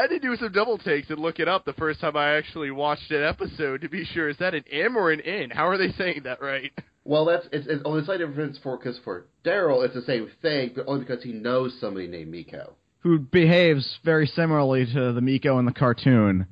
I 0.00 0.04
had 0.04 0.10
to 0.12 0.18
do 0.18 0.34
some 0.36 0.50
double 0.52 0.78
takes 0.78 1.10
and 1.10 1.18
look 1.18 1.40
it 1.40 1.46
up 1.46 1.66
the 1.66 1.74
first 1.74 2.00
time 2.00 2.16
I 2.16 2.38
actually 2.38 2.70
watched 2.70 3.10
an 3.10 3.22
episode 3.22 3.82
to 3.82 3.88
be 3.90 4.06
sure. 4.06 4.30
Is 4.30 4.38
that 4.38 4.54
an 4.54 4.64
M 4.72 4.96
or 4.96 5.10
an 5.10 5.20
N? 5.20 5.50
How 5.50 5.68
are 5.68 5.76
they 5.76 5.92
saying 5.92 6.22
that 6.24 6.40
right? 6.40 6.72
Well, 7.04 7.26
that's 7.26 7.46
it's, 7.52 7.66
it's 7.66 7.82
only 7.84 8.02
slight 8.06 8.16
difference 8.16 8.58
for 8.62 8.78
because 8.78 8.98
for 9.04 9.26
Daryl 9.44 9.84
it's 9.84 9.92
the 9.92 10.00
same 10.00 10.30
thing, 10.40 10.72
but 10.74 10.86
only 10.86 11.04
because 11.04 11.22
he 11.22 11.32
knows 11.32 11.76
somebody 11.82 12.06
named 12.06 12.30
Miko. 12.30 12.76
Who 13.00 13.18
behaves 13.18 13.98
very 14.02 14.26
similarly 14.26 14.86
to 14.86 15.12
the 15.12 15.20
Miko 15.20 15.58
in 15.58 15.66
the 15.66 15.72
cartoon. 15.72 16.46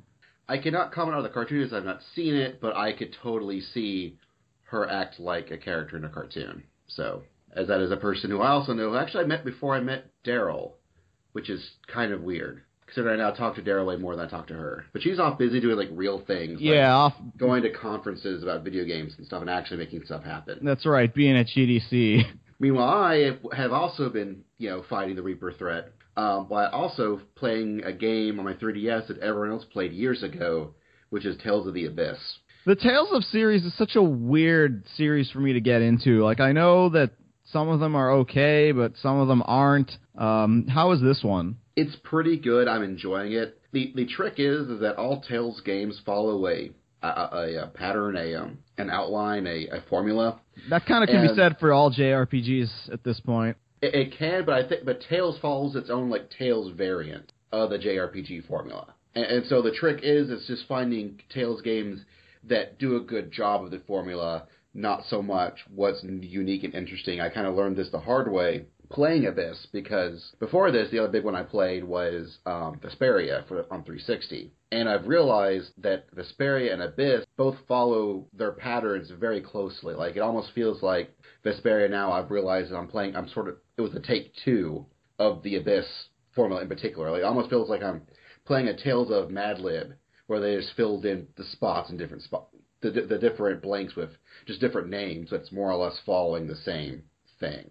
I 0.47 0.59
cannot 0.59 0.91
comment 0.91 1.17
on 1.17 1.23
the 1.23 1.29
cartoon 1.29 1.63
as 1.63 1.73
I've 1.73 1.83
not 1.83 2.01
seen 2.13 2.35
it, 2.35 2.61
but 2.61 2.75
I 2.75 2.93
could 2.93 3.15
totally 3.23 3.61
see 3.61 4.19
her 4.65 4.87
act 4.87 5.19
like 5.19 5.49
a 5.49 5.57
character 5.57 5.97
in 5.97 6.05
a 6.05 6.09
cartoon. 6.09 6.65
So, 6.85 7.23
as 7.55 7.67
that 7.69 7.81
is 7.81 7.91
a 7.91 7.97
person 7.97 8.29
who 8.29 8.41
I 8.41 8.49
also 8.49 8.73
know, 8.73 8.95
actually 8.95 9.23
I 9.23 9.27
met 9.27 9.43
before 9.43 9.73
I 9.73 9.79
met 9.79 10.05
Daryl, 10.23 10.73
which 11.31 11.49
is 11.49 11.67
kind 11.87 12.13
of 12.13 12.21
weird. 12.21 12.61
Considering 12.89 13.21
I 13.21 13.23
now 13.23 13.31
talk 13.31 13.55
to 13.55 13.61
Daryl 13.61 13.85
way 13.85 13.97
more 13.97 14.15
than 14.15 14.25
I 14.25 14.29
talk 14.29 14.47
to 14.47 14.55
her. 14.55 14.85
But 14.93 15.03
she's 15.03 15.19
off 15.19 15.37
busy 15.37 15.59
doing 15.59 15.77
like 15.77 15.89
real 15.91 16.23
things. 16.25 16.53
like 16.53 16.61
Yeah, 16.61 16.91
off, 16.91 17.13
going 17.37 17.61
to 17.61 17.69
conferences 17.71 18.41
about 18.41 18.63
video 18.63 18.83
games 18.83 19.13
and 19.17 19.27
stuff 19.27 19.41
and 19.41 19.49
actually 19.49 19.77
making 19.77 20.05
stuff 20.05 20.23
happen. 20.23 20.59
that's 20.63 20.85
right, 20.85 21.13
being 21.13 21.37
at 21.37 21.47
GDC. 21.47 22.23
Meanwhile, 22.59 22.89
I 22.89 23.55
have 23.55 23.71
also 23.71 24.09
been, 24.09 24.43
you 24.57 24.69
know, 24.69 24.83
fighting 24.89 25.15
the 25.15 25.21
Reaper 25.21 25.53
threat 25.53 25.93
um, 26.17 26.47
by 26.49 26.67
also 26.67 27.21
playing 27.35 27.83
a 27.85 27.93
game 27.93 28.39
on 28.39 28.45
my 28.45 28.53
3DS 28.53 29.07
that 29.07 29.19
everyone 29.19 29.51
else 29.51 29.65
played 29.71 29.93
years 29.93 30.23
ago, 30.23 30.73
which 31.09 31.25
is 31.25 31.37
Tales 31.37 31.67
of 31.67 31.73
the 31.73 31.85
Abyss. 31.85 32.17
The 32.65 32.75
Tales 32.75 33.09
of 33.11 33.23
series 33.23 33.63
is 33.63 33.73
such 33.77 33.95
a 33.95 34.01
weird 34.01 34.83
series 34.97 35.31
for 35.31 35.39
me 35.39 35.53
to 35.53 35.61
get 35.61 35.81
into. 35.81 36.23
Like 36.23 36.39
I 36.39 36.51
know 36.51 36.89
that 36.89 37.11
some 37.45 37.69
of 37.69 37.79
them 37.79 37.95
are 37.95 38.11
okay, 38.11 38.71
but 38.71 38.93
some 39.01 39.17
of 39.17 39.27
them 39.27 39.41
aren't. 39.45 39.91
Um, 40.17 40.67
how 40.67 40.91
is 40.91 41.01
this 41.01 41.23
one? 41.23 41.57
It's 41.79 41.95
pretty 42.03 42.37
good. 42.37 42.67
I'm 42.67 42.83
enjoying 42.83 43.31
it. 43.33 43.57
the 43.71 43.93
The 43.95 44.05
trick 44.05 44.35
is, 44.37 44.67
is 44.67 44.81
that 44.81 44.97
all 44.97 45.21
Tales 45.21 45.61
games 45.61 45.99
follow 46.05 46.45
a 46.47 46.71
a, 47.01 47.07
a, 47.07 47.63
a 47.63 47.67
pattern, 47.67 48.17
a 48.17 48.35
um, 48.35 48.57
an 48.77 48.89
outline, 48.89 49.47
a, 49.47 49.67
a 49.67 49.81
formula. 49.89 50.39
That 50.69 50.85
kind 50.85 51.03
of 51.03 51.09
can 51.09 51.25
be 51.25 51.33
said 51.33 51.57
for 51.59 51.71
all 51.71 51.91
JRPGs 51.91 52.91
at 52.91 53.03
this 53.03 53.19
point. 53.21 53.55
It, 53.81 53.95
it 53.95 54.17
can, 54.17 54.45
but 54.45 54.55
I 54.55 54.67
think 54.67 54.85
but 54.85 55.01
Tales 55.09 55.37
follows 55.39 55.75
its 55.75 55.89
own 55.89 56.09
like 56.09 56.29
Tales 56.29 56.73
variant 56.73 57.31
of 57.51 57.69
the 57.69 57.77
JRPG 57.77 58.47
formula. 58.47 58.93
And, 59.15 59.25
and 59.25 59.45
so 59.47 59.61
the 59.61 59.71
trick 59.71 60.01
is, 60.03 60.29
it's 60.29 60.47
just 60.47 60.67
finding 60.67 61.21
Tales 61.33 61.61
games 61.61 62.01
that 62.43 62.77
do 62.77 62.97
a 62.97 63.01
good 63.01 63.31
job 63.31 63.63
of 63.63 63.71
the 63.71 63.81
formula, 63.87 64.47
not 64.73 65.03
so 65.09 65.21
much 65.21 65.59
what's 65.73 66.03
unique 66.03 66.63
and 66.63 66.75
interesting. 66.75 67.21
I 67.21 67.29
kind 67.29 67.47
of 67.47 67.55
learned 67.55 67.77
this 67.77 67.89
the 67.89 67.99
hard 67.99 68.31
way 68.31 68.65
playing 68.89 69.27
Abyss 69.27 69.67
because 69.71 70.33
before 70.39 70.71
this, 70.71 70.89
the 70.91 70.99
other 70.99 71.11
big 71.11 71.23
one 71.23 71.35
I 71.35 71.43
played 71.43 71.83
was 71.83 72.37
um, 72.45 72.79
Vesperia 72.79 73.47
for 73.47 73.59
on 73.71 73.83
360. 73.83 74.51
And 74.71 74.89
I've 74.89 75.07
realized 75.07 75.71
that 75.77 76.13
Vesperia 76.15 76.73
and 76.73 76.81
Abyss 76.81 77.25
both 77.37 77.55
follow 77.67 78.27
their 78.33 78.51
patterns 78.51 79.11
very 79.11 79.41
closely. 79.41 79.93
Like 79.93 80.15
it 80.15 80.21
almost 80.21 80.51
feels 80.53 80.81
like 80.81 81.11
Vesperia 81.45 81.89
now 81.89 82.11
I've 82.11 82.31
realized 82.31 82.71
that 82.71 82.77
I'm 82.77 82.87
playing 82.87 83.15
I'm 83.15 83.29
sort 83.29 83.47
of 83.47 83.57
it 83.77 83.81
was 83.81 83.95
a 83.95 83.99
take 83.99 84.33
two 84.43 84.85
of 85.17 85.43
the 85.43 85.55
Abyss 85.55 85.85
formula 86.35 86.61
in 86.61 86.67
particular. 86.67 87.11
Like 87.11 87.21
it 87.21 87.25
almost 87.25 87.49
feels 87.49 87.69
like 87.69 87.83
I'm 87.83 88.01
playing 88.45 88.67
a 88.67 88.77
Tales 88.83 89.11
of 89.11 89.29
Mad 89.29 89.59
Lib 89.59 89.93
where 90.27 90.39
they 90.39 90.55
just 90.55 90.75
filled 90.75 91.05
in 91.05 91.27
the 91.37 91.43
spots 91.43 91.89
in 91.89 91.97
different 91.97 92.23
spots 92.23 92.55
the, 92.81 92.91
the 92.91 93.17
different 93.17 93.61
blanks 93.61 93.95
with 93.95 94.09
just 94.45 94.61
different 94.61 94.89
names 94.89 95.29
that's 95.29 95.51
more 95.51 95.71
or 95.71 95.75
less 95.75 95.99
following 96.05 96.47
the 96.47 96.55
same 96.55 97.03
thing. 97.39 97.65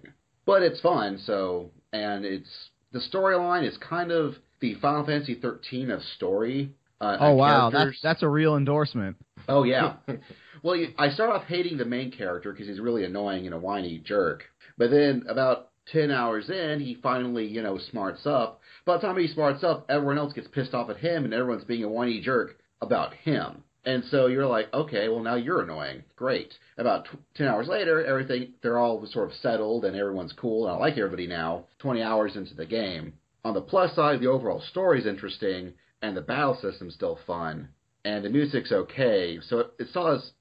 But 0.49 0.63
it's 0.63 0.81
fun, 0.81 1.19
so 1.27 1.73
and 1.93 2.25
it's 2.25 2.49
the 2.91 3.01
storyline 3.01 3.69
is 3.69 3.77
kind 3.77 4.11
of 4.11 4.37
the 4.61 4.77
Final 4.77 5.05
Fantasy 5.05 5.35
13 5.35 5.91
of 5.91 6.01
story. 6.17 6.73
Uh, 7.03 7.19
Oh 7.21 7.35
wow, 7.35 7.69
that's 7.69 7.83
characters. 7.83 8.01
that's 8.03 8.23
a 8.23 8.29
real 8.29 8.57
endorsement. 8.57 9.19
Oh 9.47 9.65
yeah. 9.65 9.97
well, 10.63 10.83
I 10.97 11.11
start 11.11 11.33
off 11.33 11.45
hating 11.45 11.77
the 11.77 11.85
main 11.85 12.11
character 12.11 12.51
because 12.51 12.67
he's 12.67 12.81
really 12.81 13.05
annoying 13.05 13.45
and 13.45 13.55
a 13.55 13.59
whiny 13.59 13.99
jerk. 13.99 14.45
But 14.79 14.91
then 14.91 15.25
about 15.29 15.69
ten 15.93 16.11
hours 16.11 16.49
in, 16.49 16.81
he 16.81 16.95
finally, 16.95 17.47
you 17.47 17.61
know, 17.61 17.77
smarts 17.77 18.25
up. 18.25 18.63
By 18.87 18.97
the 18.97 19.03
time 19.03 19.19
he 19.19 19.29
smarts 19.29 19.63
up, 19.63 19.85
everyone 19.91 20.17
else 20.17 20.33
gets 20.33 20.49
pissed 20.49 20.73
off 20.73 20.89
at 20.89 20.97
him, 20.97 21.27
and 21.27 21.35
everyone's 21.35 21.65
being 21.65 21.85
a 21.85 21.91
whiny 21.91 22.23
jerk 22.23 22.57
about 22.81 23.13
him. 23.13 23.65
And 23.89 24.05
so 24.11 24.27
you're 24.27 24.47
like, 24.47 24.71
okay, 24.75 25.09
well 25.09 25.23
now 25.23 25.37
you're 25.37 25.63
annoying. 25.63 26.05
Great. 26.15 26.53
About 26.77 27.07
t- 27.07 27.19
ten 27.35 27.49
hours 27.49 27.69
later, 27.69 28.05
everything 28.05 28.53
they're 28.61 28.77
all 28.77 29.07
sort 29.07 29.31
of 29.31 29.37
settled 29.37 29.87
and 29.87 29.97
everyone's 29.97 30.35
cool 30.35 30.67
and 30.67 30.77
I 30.77 30.79
like 30.79 30.99
everybody 30.99 31.27
now. 31.27 31.65
Twenty 31.79 32.03
hours 32.03 32.37
into 32.37 32.55
the 32.55 32.67
game. 32.67 33.15
On 33.47 33.55
the 33.55 33.63
plus 33.63 33.97
side, 33.97 34.21
the 34.21 34.27
overall 34.27 34.61
story's 34.61 35.07
interesting 35.07 35.73
and 36.03 36.15
the 36.15 36.21
battle 36.21 36.59
system's 36.61 36.97
still 36.97 37.19
fun 37.27 37.71
and 38.05 38.23
the 38.23 38.29
music's 38.29 38.73
okay. 38.73 39.39
So 39.49 39.61
it, 39.61 39.71
it 39.79 39.89
has, 39.95 40.33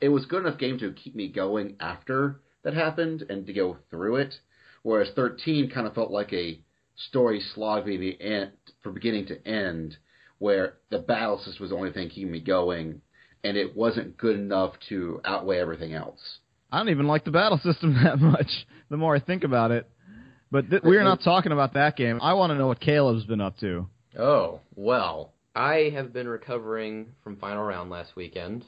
it 0.00 0.08
was 0.08 0.26
good 0.26 0.46
enough 0.46 0.60
game 0.60 0.78
to 0.78 0.92
keep 0.92 1.16
me 1.16 1.26
going 1.26 1.74
after 1.80 2.40
that 2.62 2.74
happened 2.74 3.24
and 3.28 3.44
to 3.48 3.52
go 3.52 3.78
through 3.90 4.18
it. 4.18 4.34
Whereas 4.84 5.08
13 5.16 5.70
kind 5.70 5.88
of 5.88 5.94
felt 5.96 6.12
like 6.12 6.32
a 6.32 6.60
story 6.94 7.40
slog 7.40 7.84
being 7.84 8.00
the 8.00 8.20
end, 8.20 8.52
from 8.80 8.94
beginning 8.94 9.26
to 9.26 9.44
end, 9.44 9.96
where 10.42 10.74
the 10.90 10.98
battle 10.98 11.38
system 11.38 11.62
was 11.62 11.70
the 11.70 11.76
only 11.76 11.92
thing 11.92 12.08
keeping 12.08 12.32
me 12.32 12.40
going, 12.40 13.00
and 13.44 13.56
it 13.56 13.76
wasn't 13.76 14.16
good 14.16 14.34
enough 14.34 14.74
to 14.88 15.20
outweigh 15.24 15.60
everything 15.60 15.94
else. 15.94 16.18
I 16.72 16.78
don't 16.78 16.88
even 16.88 17.06
like 17.06 17.24
the 17.24 17.30
battle 17.30 17.58
system 17.58 17.94
that 18.02 18.18
much. 18.18 18.48
The 18.90 18.96
more 18.96 19.14
I 19.14 19.20
think 19.20 19.44
about 19.44 19.70
it, 19.70 19.88
but 20.50 20.68
th- 20.68 20.82
we're 20.82 21.04
not 21.04 21.22
talking 21.22 21.52
about 21.52 21.74
that 21.74 21.96
game. 21.96 22.18
I 22.20 22.34
want 22.34 22.50
to 22.50 22.58
know 22.58 22.66
what 22.66 22.80
Caleb's 22.80 23.24
been 23.24 23.40
up 23.40 23.56
to. 23.58 23.86
Oh, 24.18 24.58
well, 24.74 25.32
I 25.54 25.92
have 25.94 26.12
been 26.12 26.26
recovering 26.26 27.12
from 27.22 27.36
Final 27.36 27.62
Round 27.62 27.88
last 27.88 28.16
weekend, 28.16 28.64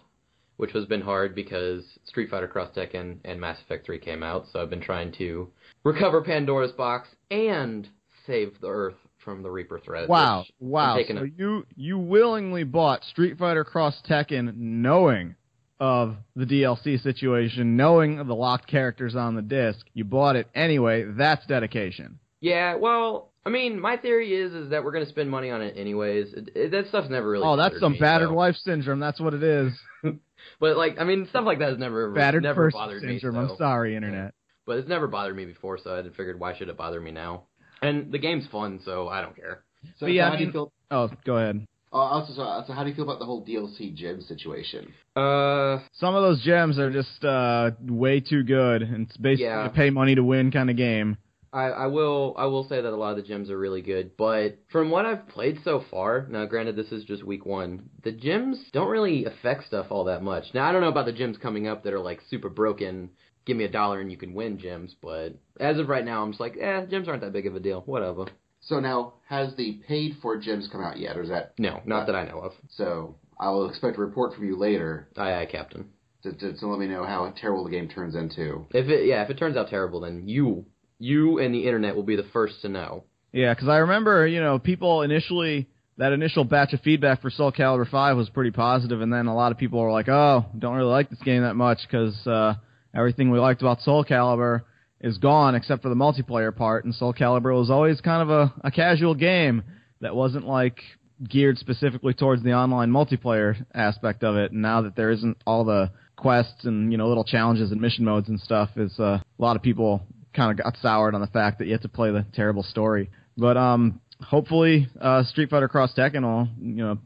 which 0.58 0.70
has 0.72 0.84
been 0.84 1.00
hard 1.00 1.34
because 1.34 1.82
Street 2.04 2.30
Fighter 2.30 2.46
Cross 2.46 2.76
Tekken 2.76 3.18
and 3.24 3.40
Mass 3.40 3.60
Effect 3.62 3.84
3 3.84 3.98
came 3.98 4.22
out, 4.22 4.44
so 4.52 4.62
I've 4.62 4.70
been 4.70 4.80
trying 4.80 5.10
to 5.18 5.50
recover 5.82 6.22
Pandora's 6.22 6.72
box 6.72 7.08
and 7.32 7.88
save 8.28 8.60
the 8.60 8.68
Earth 8.68 8.94
from 9.24 9.42
the 9.42 9.50
Reaper 9.50 9.78
threat. 9.78 10.08
Wow, 10.08 10.44
wow! 10.60 10.98
So 11.06 11.16
a- 11.16 11.26
you 11.26 11.66
you 11.74 11.98
willingly 11.98 12.64
bought 12.64 13.02
Street 13.04 13.38
Fighter 13.38 13.64
Cross 13.64 14.02
Tekken, 14.08 14.56
knowing 14.56 15.34
of 15.80 16.16
the 16.36 16.44
DLC 16.44 17.02
situation, 17.02 17.76
knowing 17.76 18.18
of 18.18 18.26
the 18.26 18.34
locked 18.34 18.66
characters 18.68 19.16
on 19.16 19.34
the 19.34 19.42
disc. 19.42 19.84
You 19.94 20.04
bought 20.04 20.36
it 20.36 20.48
anyway. 20.54 21.04
That's 21.04 21.44
dedication. 21.46 22.18
Yeah, 22.40 22.76
well, 22.76 23.32
I 23.46 23.50
mean, 23.50 23.80
my 23.80 23.96
theory 23.96 24.34
is 24.34 24.52
is 24.52 24.70
that 24.70 24.84
we're 24.84 24.92
gonna 24.92 25.06
spend 25.06 25.30
money 25.30 25.50
on 25.50 25.62
it 25.62 25.74
anyways. 25.76 26.32
It, 26.34 26.50
it, 26.54 26.70
that 26.72 26.88
stuff's 26.88 27.08
never 27.10 27.28
really. 27.28 27.44
oh, 27.46 27.56
that's 27.56 27.80
some 27.80 27.92
me, 27.92 27.98
battered 27.98 28.28
so- 28.28 28.34
wife 28.34 28.56
syndrome. 28.56 29.00
That's 29.00 29.20
what 29.20 29.34
it 29.34 29.42
is. 29.42 29.72
But 30.60 30.76
like, 30.76 30.96
I 31.00 31.04
mean, 31.04 31.26
stuff 31.30 31.46
like 31.46 31.58
that 31.60 31.70
has 31.70 31.78
never 31.78 32.10
Battered 32.12 32.42
never 32.42 32.66
person 32.66 32.78
bothered 32.78 33.02
me. 33.02 33.18
syndrome. 33.18 33.46
so- 33.48 33.52
I'm 33.54 33.58
sorry, 33.58 33.96
internet. 33.96 34.34
But 34.66 34.78
it's 34.78 34.88
never 34.88 35.06
bothered 35.06 35.36
me 35.36 35.44
before, 35.46 35.78
so 35.78 35.98
I 35.98 36.02
figured 36.02 36.38
why 36.40 36.56
should 36.56 36.68
it 36.68 36.76
bother 36.76 37.00
me 37.00 37.10
now? 37.10 37.44
And 37.86 38.12
the 38.12 38.18
game's 38.18 38.46
fun, 38.48 38.80
so 38.84 39.08
I 39.08 39.20
don't 39.20 39.36
care. 39.36 39.64
So 39.98 40.06
But 40.06 40.12
yeah, 40.12 40.28
how 40.28 40.34
I 40.34 40.38
do 40.38 40.44
you 40.44 40.52
feel? 40.52 40.72
Oh, 40.90 41.10
go 41.24 41.36
ahead. 41.36 41.66
Uh, 41.92 41.96
also, 41.96 42.32
so, 42.32 42.64
so 42.66 42.72
how 42.72 42.82
do 42.82 42.90
you 42.90 42.94
feel 42.96 43.04
about 43.04 43.20
the 43.20 43.24
whole 43.24 43.44
DLC 43.44 43.94
gem 43.94 44.20
situation? 44.22 44.92
Uh, 45.14 45.78
Some 45.92 46.14
of 46.16 46.22
those 46.22 46.42
gems 46.42 46.78
are 46.78 46.90
just 46.90 47.24
uh, 47.24 47.70
way 47.82 48.18
too 48.20 48.42
good, 48.42 48.82
and 48.82 49.06
it's 49.06 49.16
basically 49.16 49.44
Yeah. 49.46 49.66
a 49.66 49.70
pay 49.70 49.90
money 49.90 50.14
to 50.16 50.24
win 50.24 50.50
kind 50.50 50.70
of 50.70 50.76
game. 50.76 51.16
I, 51.52 51.66
I 51.66 51.86
will 51.86 52.34
I 52.36 52.46
will 52.46 52.64
say 52.68 52.80
that 52.80 52.92
a 52.92 52.96
lot 52.96 53.10
of 53.12 53.16
the 53.18 53.22
gems 53.22 53.48
are 53.48 53.56
really 53.56 53.80
good, 53.80 54.16
but 54.16 54.58
from 54.72 54.90
what 54.90 55.06
I've 55.06 55.28
played 55.28 55.60
so 55.62 55.84
far, 55.88 56.26
now 56.28 56.46
granted 56.46 56.74
this 56.74 56.90
is 56.90 57.04
just 57.04 57.22
week 57.22 57.46
one, 57.46 57.88
the 58.02 58.10
gems 58.10 58.58
don't 58.72 58.88
really 58.88 59.24
affect 59.24 59.64
stuff 59.68 59.86
all 59.90 60.02
that 60.06 60.24
much. 60.24 60.46
Now 60.52 60.68
I 60.68 60.72
don't 60.72 60.80
know 60.80 60.88
about 60.88 61.06
the 61.06 61.12
gems 61.12 61.36
coming 61.38 61.68
up 61.68 61.84
that 61.84 61.92
are 61.92 62.00
like 62.00 62.20
super 62.28 62.48
broken, 62.48 63.10
give 63.44 63.56
me 63.56 63.64
a 63.64 63.68
dollar 63.70 64.00
and 64.00 64.10
you 64.10 64.16
can 64.16 64.34
win 64.34 64.58
gems. 64.58 64.94
but 65.02 65.34
as 65.60 65.78
of 65.78 65.88
right 65.88 66.04
now 66.04 66.22
I'm 66.22 66.30
just 66.32 66.40
like, 66.40 66.56
eh, 66.60 66.86
gems 66.86 67.08
aren't 67.08 67.22
that 67.22 67.32
big 67.32 67.46
of 67.46 67.54
a 67.54 67.60
deal. 67.60 67.82
Whatever. 67.86 68.26
So 68.60 68.80
now, 68.80 69.14
has 69.28 69.54
the 69.56 69.80
paid 69.86 70.16
for 70.22 70.38
gems 70.38 70.68
come 70.72 70.80
out 70.82 70.98
yet, 70.98 71.18
or 71.18 71.22
is 71.22 71.28
that 71.28 71.52
No, 71.58 71.82
not 71.84 72.06
that 72.06 72.14
I 72.16 72.24
know 72.26 72.38
of. 72.40 72.52
so? 72.70 73.16
I 73.38 73.50
will 73.50 73.68
expect 73.68 73.98
a 73.98 74.00
report 74.00 74.32
from 74.34 74.46
you 74.46 74.56
later 74.56 75.08
Aye 75.16 75.34
aye, 75.42 75.46
Captain. 75.46 75.90
to, 76.22 76.32
to, 76.32 76.54
to 76.56 76.66
let 76.66 76.78
me 76.78 76.86
know 76.86 77.04
how 77.04 77.32
terrible 77.36 77.64
the 77.64 77.70
game 77.70 77.88
turns 77.88 78.14
into. 78.14 78.66
If 78.72 78.88
it 78.88 79.06
yeah, 79.06 79.22
if 79.22 79.28
it 79.30 79.36
turns 79.38 79.56
out 79.56 79.68
terrible 79.68 80.00
then 80.00 80.26
you 80.28 80.64
you 80.98 81.38
and 81.40 81.52
the 81.54 81.66
internet 81.66 81.94
will 81.96 82.04
be 82.04 82.16
the 82.16 82.28
first 82.32 82.62
to 82.62 82.68
know. 82.68 83.04
Yeah, 83.32 83.52
because 83.52 83.68
I 83.68 83.78
remember, 83.78 84.26
you 84.26 84.40
know, 84.40 84.58
people 84.60 85.02
initially 85.02 85.68
that 85.98 86.12
initial 86.12 86.44
batch 86.44 86.72
of 86.72 86.80
feedback 86.80 87.20
for 87.20 87.30
Soul 87.30 87.52
Calibur 87.52 87.88
5 87.90 88.16
was 88.16 88.28
pretty 88.30 88.50
positive, 88.52 89.00
and 89.00 89.12
then 89.12 89.26
a 89.26 89.34
lot 89.34 89.52
of 89.52 89.58
people 89.58 89.80
were 89.80 89.90
like, 89.92 90.08
"Oh, 90.08 90.46
don't 90.58 90.74
really 90.76 90.90
like 90.90 91.10
this 91.10 91.20
game 91.20 91.42
that 91.42 91.54
much 91.54 91.78
because 91.86 92.14
uh, 92.26 92.54
everything 92.94 93.30
we 93.30 93.38
liked 93.38 93.62
about 93.62 93.80
Soul 93.80 94.04
Calibur 94.04 94.62
is 95.00 95.18
gone 95.18 95.54
except 95.54 95.82
for 95.82 95.88
the 95.88 95.94
multiplayer 95.94 96.54
part." 96.54 96.84
And 96.84 96.94
Soul 96.94 97.14
Calibur 97.14 97.58
was 97.58 97.70
always 97.70 98.00
kind 98.00 98.22
of 98.22 98.30
a, 98.30 98.54
a 98.62 98.70
casual 98.70 99.14
game 99.14 99.62
that 100.00 100.14
wasn't 100.14 100.46
like 100.46 100.80
geared 101.28 101.58
specifically 101.58 102.14
towards 102.14 102.42
the 102.42 102.52
online 102.52 102.90
multiplayer 102.90 103.64
aspect 103.74 104.24
of 104.24 104.36
it. 104.36 104.52
And 104.52 104.62
now 104.62 104.82
that 104.82 104.96
there 104.96 105.10
isn't 105.10 105.38
all 105.46 105.64
the 105.64 105.90
quests 106.16 106.64
and 106.64 106.92
you 106.92 106.98
know 106.98 107.08
little 107.08 107.24
challenges 107.24 107.72
and 107.72 107.80
mission 107.80 108.04
modes 108.04 108.28
and 108.28 108.40
stuff, 108.40 108.70
is 108.76 108.98
uh, 108.98 109.02
a 109.02 109.22
lot 109.38 109.56
of 109.56 109.62
people 109.62 110.02
kind 110.34 110.50
of 110.50 110.62
got 110.62 110.76
soured 110.80 111.14
on 111.14 111.20
the 111.20 111.26
fact 111.28 111.58
that 111.58 111.66
you 111.66 111.72
have 111.72 111.82
to 111.82 111.88
play 111.88 112.10
the 112.10 112.26
terrible 112.34 112.62
story. 112.62 113.10
But 113.36 113.56
um, 113.56 114.00
hopefully, 114.20 114.88
uh, 115.00 115.24
Street 115.24 115.50
Fighter 115.50 115.68
Cross 115.68 115.94
Tekken 115.94 116.22
will 116.22 116.48
you 116.60 116.84
know 116.84 116.98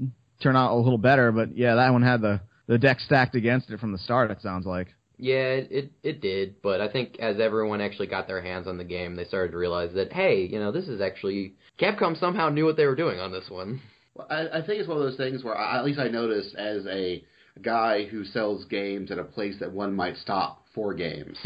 turn 0.42 0.56
out 0.56 0.72
a 0.72 0.76
little 0.76 0.98
better. 0.98 1.32
But 1.32 1.56
yeah, 1.56 1.76
that 1.76 1.92
one 1.92 2.02
had 2.02 2.20
the 2.20 2.40
the 2.66 2.78
deck 2.78 3.00
stacked 3.00 3.34
against 3.34 3.70
it 3.70 3.80
from 3.80 3.92
the 3.92 3.98
start. 3.98 4.30
It 4.30 4.40
sounds 4.42 4.66
like. 4.66 4.88
Yeah, 5.18 5.54
it, 5.54 5.92
it 6.04 6.20
did, 6.20 6.62
but 6.62 6.80
I 6.80 6.90
think 6.90 7.18
as 7.18 7.40
everyone 7.40 7.80
actually 7.80 8.06
got 8.06 8.28
their 8.28 8.40
hands 8.40 8.68
on 8.68 8.78
the 8.78 8.84
game, 8.84 9.16
they 9.16 9.24
started 9.24 9.50
to 9.50 9.58
realize 9.58 9.92
that 9.94 10.12
hey, 10.12 10.46
you 10.46 10.60
know, 10.60 10.70
this 10.70 10.86
is 10.86 11.00
actually 11.00 11.54
Capcom 11.78 12.18
somehow 12.18 12.48
knew 12.48 12.64
what 12.64 12.76
they 12.76 12.86
were 12.86 12.94
doing 12.94 13.18
on 13.18 13.32
this 13.32 13.50
one. 13.50 13.80
Well, 14.14 14.28
I, 14.30 14.58
I 14.58 14.62
think 14.64 14.80
it's 14.80 14.88
one 14.88 14.96
of 14.96 15.02
those 15.02 15.16
things 15.16 15.42
where 15.42 15.56
I, 15.56 15.78
at 15.78 15.84
least 15.84 15.98
I 15.98 16.06
noticed 16.06 16.54
as 16.54 16.86
a 16.86 17.24
guy 17.62 18.04
who 18.06 18.24
sells 18.24 18.64
games 18.66 19.10
at 19.10 19.18
a 19.18 19.24
place 19.24 19.56
that 19.58 19.72
one 19.72 19.92
might 19.92 20.16
stop 20.18 20.64
for 20.72 20.94
games. 20.94 21.36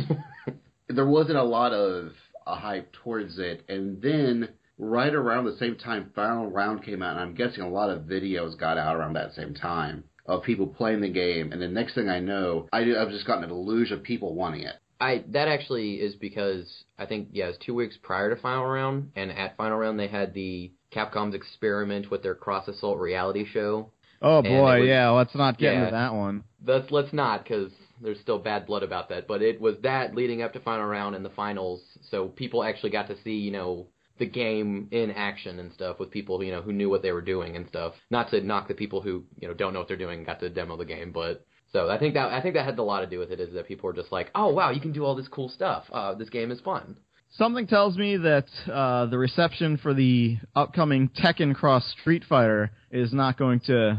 there 0.89 1.07
wasn't 1.07 1.39
a 1.39 1.43
lot 1.43 1.73
of 1.73 2.13
a 2.47 2.55
hype 2.55 2.93
towards 2.93 3.39
it, 3.39 3.65
and 3.71 4.03
then 4.03 4.51
right 4.77 5.15
around 5.15 5.47
the 5.47 5.57
same 5.57 5.77
time 5.77 6.11
Final 6.15 6.51
Round 6.51 6.85
came 6.85 7.03
out, 7.03 7.13
and 7.17 7.21
I'm 7.21 7.35
guessing 7.35 7.63
a 7.63 7.71
lot 7.71 7.89
of 7.89 8.03
videos 8.03 8.59
got 8.59 8.77
out 8.77 8.97
around 8.97 9.15
that 9.15 9.33
same 9.33 9.55
time 9.55 10.05
of 10.27 10.43
people 10.43 10.67
playing 10.67 11.01
the 11.01 11.09
game, 11.09 11.53
and 11.53 11.61
the 11.61 11.69
next 11.69 11.95
thing 11.95 12.09
I 12.09 12.21
know, 12.21 12.69
I, 12.73 12.81
I've 12.81 13.11
just 13.11 13.27
gotten 13.27 13.45
a 13.45 13.49
deluge 13.49 13.91
of 13.91 14.03
people 14.03 14.35
wanting 14.35 14.63
it. 14.63 14.77
I 15.01 15.25
that 15.31 15.49
actually 15.49 15.95
is 15.95 16.15
because 16.15 16.85
I 16.97 17.07
think 17.07 17.29
yeah, 17.33 17.47
it 17.47 17.49
was 17.49 17.59
two 17.59 17.75
weeks 17.75 17.99
prior 18.01 18.33
to 18.33 18.41
final 18.41 18.67
round, 18.67 19.11
and 19.17 19.33
at 19.33 19.57
final 19.57 19.77
round 19.77 19.99
they 19.99 20.07
had 20.07 20.33
the 20.33 20.71
Capcom's 20.95 21.35
experiment 21.35 22.11
with 22.11 22.23
their 22.23 22.37
cross 22.37 22.69
assault 22.69 22.99
reality 22.99 23.45
show. 23.45 23.91
Oh 24.21 24.43
boy, 24.43 24.81
was- 24.81 24.89
yeah. 24.89 25.11
Let's 25.11 25.35
not 25.35 25.59
get 25.59 25.75
yeah. 25.75 25.81
into 25.81 25.91
that 25.91 26.15
one. 26.15 26.45
Let's 26.65 26.91
let's 26.93 27.13
not 27.13 27.43
because 27.43 27.73
there's 28.01 28.21
still 28.21 28.39
bad 28.39 28.67
blood 28.67 28.85
about 28.85 29.09
that. 29.09 29.27
But 29.27 29.43
it 29.43 29.61
was 29.61 29.75
that 29.83 30.15
leading 30.15 30.43
up 30.43 30.53
to 30.53 30.61
final 30.61 30.87
round 30.87 31.17
and 31.17 31.25
the 31.25 31.31
finals, 31.31 31.83
so 32.09 32.29
people 32.29 32.63
actually 32.63 32.91
got 32.91 33.09
to 33.09 33.17
see 33.25 33.35
you 33.35 33.51
know 33.51 33.89
the 34.19 34.27
game 34.27 34.89
in 34.91 35.11
action 35.11 35.59
and 35.59 35.73
stuff 35.73 35.99
with 35.99 36.11
people 36.11 36.43
you 36.43 36.53
know 36.53 36.63
who 36.63 36.73
knew 36.73 36.91
what 36.91 37.03
they 37.03 37.13
were 37.13 37.23
doing 37.23 37.57
and 37.57 37.67
stuff. 37.69 37.95
Not 38.11 38.31
to 38.31 38.41
knock 38.41 38.69
the 38.69 38.75
people 38.75 39.01
who 39.01 39.25
you 39.41 39.49
know 39.49 39.55
don't 39.55 39.73
know 39.73 39.81
what 39.81 39.89
they're 39.89 39.97
doing 39.97 40.19
and 40.19 40.27
got 40.27 40.41
to 40.41 40.51
demo 40.51 40.77
the 40.77 40.85
game, 40.85 41.13
but 41.13 41.45
so 41.73 41.89
I 41.89 41.99
think 41.99 42.15
that 42.15 42.33
I 42.33 42.41
think 42.41 42.55
that 42.55 42.65
had 42.65 42.79
a 42.79 42.83
lot 42.83 43.01
to 43.01 43.07
do 43.07 43.19
with 43.19 43.31
it 43.31 43.41
is 43.41 43.55
that 43.55 43.67
people 43.67 43.87
were 43.87 43.95
just 43.95 44.13
like, 44.13 44.31
oh 44.35 44.53
wow, 44.53 44.71
you 44.71 44.81
can 44.81 44.93
do 44.93 45.05
all 45.05 45.15
this 45.15 45.29
cool 45.29 45.49
stuff. 45.49 45.85
Uh, 45.93 46.15
this 46.15 46.29
game 46.29 46.51
is 46.51 46.61
fun. 46.61 46.97
Something 47.31 47.67
tells 47.67 47.97
me 47.97 48.19
that 48.19 48.45
uh, 48.71 49.07
the 49.07 49.17
reception 49.17 49.79
for 49.79 49.95
the 49.95 50.37
upcoming 50.55 51.09
Tekken 51.09 51.55
Cross 51.55 51.95
Street 52.01 52.25
Fighter 52.29 52.73
is 52.91 53.15
not 53.15 53.39
going 53.39 53.61
to 53.61 53.99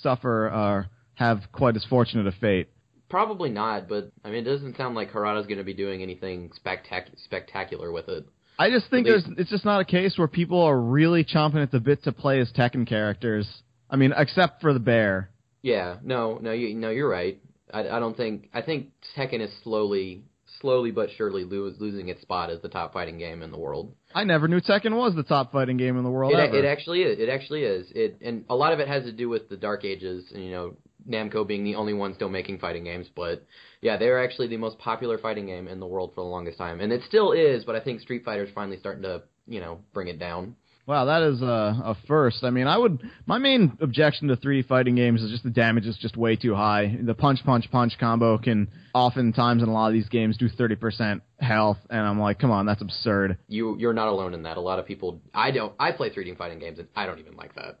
suffer 0.00 0.48
or 0.48 0.86
have 1.14 1.40
quite 1.52 1.76
as 1.76 1.84
fortunate 1.84 2.26
a 2.26 2.32
fate. 2.32 2.68
Probably 3.10 3.50
not, 3.50 3.86
but 3.86 4.12
I 4.24 4.30
mean, 4.30 4.46
it 4.46 4.50
doesn't 4.50 4.78
sound 4.78 4.94
like 4.94 5.10
Harada's 5.10 5.46
going 5.46 5.58
to 5.58 5.64
be 5.64 5.74
doing 5.74 6.02
anything 6.02 6.50
spectac- 6.64 7.18
spectacular 7.22 7.92
with 7.92 8.08
it. 8.08 8.26
I 8.60 8.68
just 8.68 8.90
think 8.90 9.06
there's 9.06 9.24
it's 9.38 9.48
just 9.48 9.64
not 9.64 9.80
a 9.80 9.86
case 9.86 10.18
where 10.18 10.28
people 10.28 10.60
are 10.60 10.78
really 10.78 11.24
chomping 11.24 11.62
at 11.62 11.70
the 11.70 11.80
bit 11.80 12.04
to 12.04 12.12
play 12.12 12.40
as 12.40 12.52
Tekken 12.52 12.86
characters. 12.86 13.48
I 13.88 13.96
mean, 13.96 14.12
except 14.14 14.60
for 14.60 14.74
the 14.74 14.78
bear. 14.78 15.30
Yeah, 15.62 15.96
no, 16.02 16.38
no, 16.42 16.52
you, 16.52 16.74
no, 16.74 16.90
you're 16.90 17.08
right. 17.08 17.40
I, 17.72 17.88
I 17.88 17.98
don't 18.00 18.14
think 18.14 18.50
I 18.52 18.60
think 18.60 18.88
Tekken 19.16 19.40
is 19.40 19.50
slowly, 19.64 20.24
slowly 20.60 20.90
but 20.90 21.08
surely 21.16 21.44
lo- 21.44 21.72
losing 21.78 22.08
its 22.08 22.20
spot 22.20 22.50
as 22.50 22.60
the 22.60 22.68
top 22.68 22.92
fighting 22.92 23.16
game 23.16 23.40
in 23.40 23.50
the 23.50 23.58
world. 23.58 23.94
I 24.14 24.24
never 24.24 24.46
knew 24.46 24.60
Tekken 24.60 24.94
was 24.94 25.14
the 25.14 25.22
top 25.22 25.52
fighting 25.52 25.78
game 25.78 25.96
in 25.96 26.04
the 26.04 26.10
world 26.10 26.34
It, 26.34 26.54
it 26.54 26.66
actually 26.66 27.00
is. 27.00 27.18
It 27.18 27.30
actually 27.30 27.62
is. 27.62 27.90
It 27.94 28.18
and 28.20 28.44
a 28.50 28.54
lot 28.54 28.74
of 28.74 28.80
it 28.80 28.88
has 28.88 29.04
to 29.04 29.12
do 29.12 29.30
with 29.30 29.48
the 29.48 29.56
Dark 29.56 29.86
Ages, 29.86 30.26
and 30.34 30.44
you 30.44 30.50
know, 30.50 30.76
Namco 31.08 31.46
being 31.46 31.64
the 31.64 31.74
only 31.74 31.92
one 31.92 32.14
still 32.14 32.28
making 32.28 32.58
fighting 32.58 32.84
games. 32.84 33.08
But 33.14 33.44
yeah, 33.80 33.96
they're 33.96 34.22
actually 34.22 34.48
the 34.48 34.56
most 34.56 34.78
popular 34.78 35.18
fighting 35.18 35.46
game 35.46 35.68
in 35.68 35.80
the 35.80 35.86
world 35.86 36.12
for 36.14 36.22
the 36.22 36.30
longest 36.30 36.58
time, 36.58 36.80
and 36.80 36.92
it 36.92 37.02
still 37.06 37.32
is. 37.32 37.64
But 37.64 37.76
I 37.76 37.80
think 37.80 38.00
Street 38.00 38.24
Fighter's 38.24 38.50
finally 38.54 38.78
starting 38.78 39.02
to, 39.02 39.22
you 39.46 39.60
know, 39.60 39.80
bring 39.92 40.08
it 40.08 40.18
down. 40.18 40.56
Wow, 40.90 41.04
that 41.04 41.22
is 41.22 41.40
a, 41.40 41.44
a 41.44 41.96
first. 42.08 42.42
I 42.42 42.50
mean, 42.50 42.66
I 42.66 42.76
would. 42.76 43.08
My 43.24 43.38
main 43.38 43.78
objection 43.80 44.26
to 44.26 44.34
3D 44.34 44.66
fighting 44.66 44.96
games 44.96 45.22
is 45.22 45.30
just 45.30 45.44
the 45.44 45.50
damage 45.50 45.86
is 45.86 45.96
just 45.96 46.16
way 46.16 46.34
too 46.34 46.52
high. 46.52 46.98
The 47.00 47.14
punch, 47.14 47.44
punch, 47.44 47.70
punch 47.70 47.92
combo 48.00 48.38
can 48.38 48.66
oftentimes 48.92 49.62
in 49.62 49.68
a 49.68 49.72
lot 49.72 49.86
of 49.86 49.92
these 49.92 50.08
games 50.08 50.36
do 50.36 50.48
30% 50.48 51.20
health, 51.38 51.76
and 51.90 52.00
I'm 52.00 52.18
like, 52.18 52.40
come 52.40 52.50
on, 52.50 52.66
that's 52.66 52.82
absurd. 52.82 53.38
You 53.46 53.76
you're 53.78 53.92
not 53.92 54.08
alone 54.08 54.34
in 54.34 54.42
that. 54.42 54.56
A 54.56 54.60
lot 54.60 54.80
of 54.80 54.86
people. 54.86 55.20
I 55.32 55.52
don't. 55.52 55.72
I 55.78 55.92
play 55.92 56.10
3D 56.10 56.36
fighting 56.36 56.58
games, 56.58 56.80
and 56.80 56.88
I 56.96 57.06
don't 57.06 57.20
even 57.20 57.36
like 57.36 57.54
that. 57.54 57.78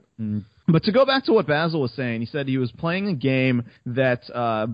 But 0.68 0.84
to 0.84 0.92
go 0.92 1.04
back 1.04 1.24
to 1.24 1.32
what 1.32 1.48
Basil 1.48 1.80
was 1.80 1.92
saying, 1.94 2.20
he 2.20 2.26
said 2.26 2.46
he 2.46 2.58
was 2.58 2.70
playing 2.70 3.08
a 3.08 3.14
game 3.14 3.64
that 3.86 4.22
uh, 4.32 4.68